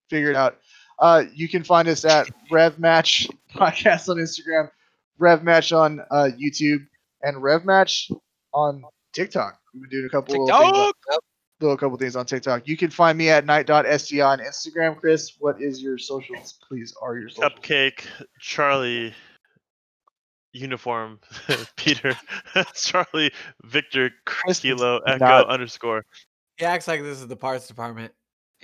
Figure 0.10 0.30
it 0.30 0.36
out. 0.36 0.58
Uh, 1.00 1.24
you 1.34 1.50
can 1.50 1.64
find 1.64 1.88
us 1.88 2.06
at 2.06 2.30
Rev 2.52 2.78
Match 2.80 3.28
Podcast 3.56 4.08
on 4.10 4.18
Instagram, 4.18 4.70
Rev 5.18 5.44
Match 5.44 5.74
on 5.74 6.02
uh, 6.12 6.30
YouTube, 6.40 6.86
and 7.22 7.42
Rev 7.42 7.66
Match 7.66 8.12
on 8.54 8.84
TikTok. 9.14 9.60
We've 9.74 9.84
been 9.84 9.90
doing 9.90 10.06
a 10.06 10.10
couple 10.10 10.46
little 10.46 10.48
things, 10.48 10.78
on, 10.78 10.86
TikTok. 10.86 11.24
little 11.60 11.78
couple 11.78 11.98
things 11.98 12.16
on 12.16 12.26
TikTok. 12.26 12.68
You 12.68 12.78
can 12.78 12.92
find 12.92 13.18
me 13.18 13.30
at 13.30 13.46
night.sti 13.46 14.22
on 14.22 14.40
Instagram. 14.40 14.98
Chris, 14.98 15.34
what 15.40 15.62
is 15.62 15.82
your 15.82 15.98
socials? 15.98 16.60
Please 16.68 16.94
are 17.02 17.18
your 17.18 17.30
socials. 17.30 17.54
Cupcake, 17.60 18.06
Charlie, 18.40 19.14
uniform, 20.56 21.20
Peter, 21.76 22.16
Charlie, 22.76 23.32
Victor, 23.64 24.12
Chris 24.26 24.60
Kilo, 24.62 25.00
Echo 25.06 25.26
not- 25.26 25.50
underscore. 25.50 26.06
He 26.58 26.66
acts 26.66 26.88
like 26.88 27.02
this 27.02 27.20
is 27.20 27.28
the 27.28 27.36
parts 27.36 27.68
department. 27.68 28.14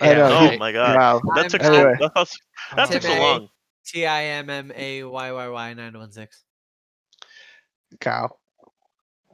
I 0.00 0.14
know, 0.14 0.28
Oh 0.32 0.48
he- 0.50 0.56
my 0.56 0.72
god, 0.72 0.96
Wow. 0.96 1.20
that 1.36 1.50
took 1.50 1.62
Anyway. 1.62 1.94
so, 2.00 2.08
that, 2.14 2.28
that 2.76 2.90
took 2.90 3.02
so 3.02 3.08
Tim 3.08 3.18
A. 3.18 3.20
long. 3.20 3.48
T 3.86 4.06
I 4.06 4.22
M 4.24 4.48
M 4.48 4.72
A 4.74 5.04
Y 5.04 5.32
Y 5.32 5.48
Y 5.48 5.74
nine 5.74 5.98
one 5.98 6.10
six. 6.10 6.42
Kyle. 8.00 8.40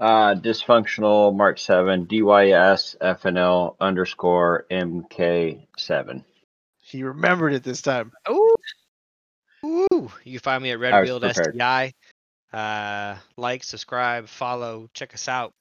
uh, 0.01 0.35
dysfunctional 0.35 1.35
Mark 1.37 1.59
Seven 1.59 2.05
D 2.05 2.23
Y 2.23 2.51
S 2.51 2.97
F 3.01 3.25
N 3.27 3.37
L 3.37 3.77
underscore 3.81 4.67
MK 4.71 5.67
Seven. 5.77 6.25
He 6.81 7.03
remembered 7.05 7.53
it 7.53 7.63
this 7.63 7.83
time. 7.83 8.11
Ooh. 8.29 8.55
Ooh. 9.65 10.11
You 10.25 10.33
can 10.33 10.41
find 10.41 10.63
me 10.63 10.71
at 10.71 10.75
I 10.75 10.77
was 10.77 11.11
Redfield 11.11 11.23
prepared. 11.23 11.57
STI. 12.53 12.57
Uh, 12.59 13.19
like, 13.37 13.65
subscribe, 13.65 14.29
follow, 14.29 14.89
check 14.95 15.15
us 15.15 15.29
out. 15.29 15.53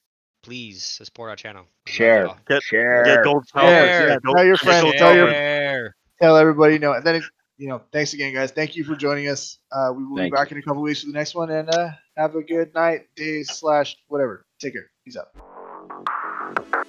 Please 0.43 0.83
support 0.83 1.29
our 1.29 1.35
channel. 1.35 1.63
We 1.85 1.91
Share, 1.91 2.25
y'all. 2.25 2.37
Get- 2.47 2.63
share. 2.63 3.03
Get 3.03 3.23
gold 3.23 3.43
Yeah, 3.47 3.49
stars. 3.49 3.69
yeah. 3.71 4.07
Yeah, 4.07 4.17
gold- 4.23 4.35
Tell 4.37 4.45
your 4.45 4.57
friends, 4.57 4.95
tell 4.97 5.15
your- 5.15 5.29
stars. 5.29 5.93
Tell 6.21 6.37
everybody 6.37 6.79
know. 6.79 6.93
And 6.93 7.03
then, 7.05 7.15
it, 7.15 7.23
you 7.57 7.67
know, 7.67 7.81
thanks 7.91 8.13
again, 8.13 8.33
guys. 8.33 8.51
Thank 8.51 8.75
you 8.75 8.83
for 8.83 8.95
joining 8.95 9.27
us. 9.29 9.59
Uh, 9.71 9.91
we 9.95 10.05
will 10.05 10.17
Thank 10.17 10.31
be 10.33 10.35
back 10.35 10.51
in 10.51 10.57
a 10.57 10.61
couple 10.61 10.81
weeks 10.81 11.01
for 11.01 11.07
the 11.07 11.13
next 11.13 11.35
one. 11.35 11.49
And 11.51 11.69
uh, 11.69 11.89
have 12.15 12.35
a 12.35 12.41
good 12.41 12.73
night, 12.73 13.07
day, 13.15 13.43
slash, 13.43 13.95
whatever. 14.07 14.45
Take 14.59 14.73
care. 14.73 14.89
Peace 15.05 15.17
out. 15.17 16.87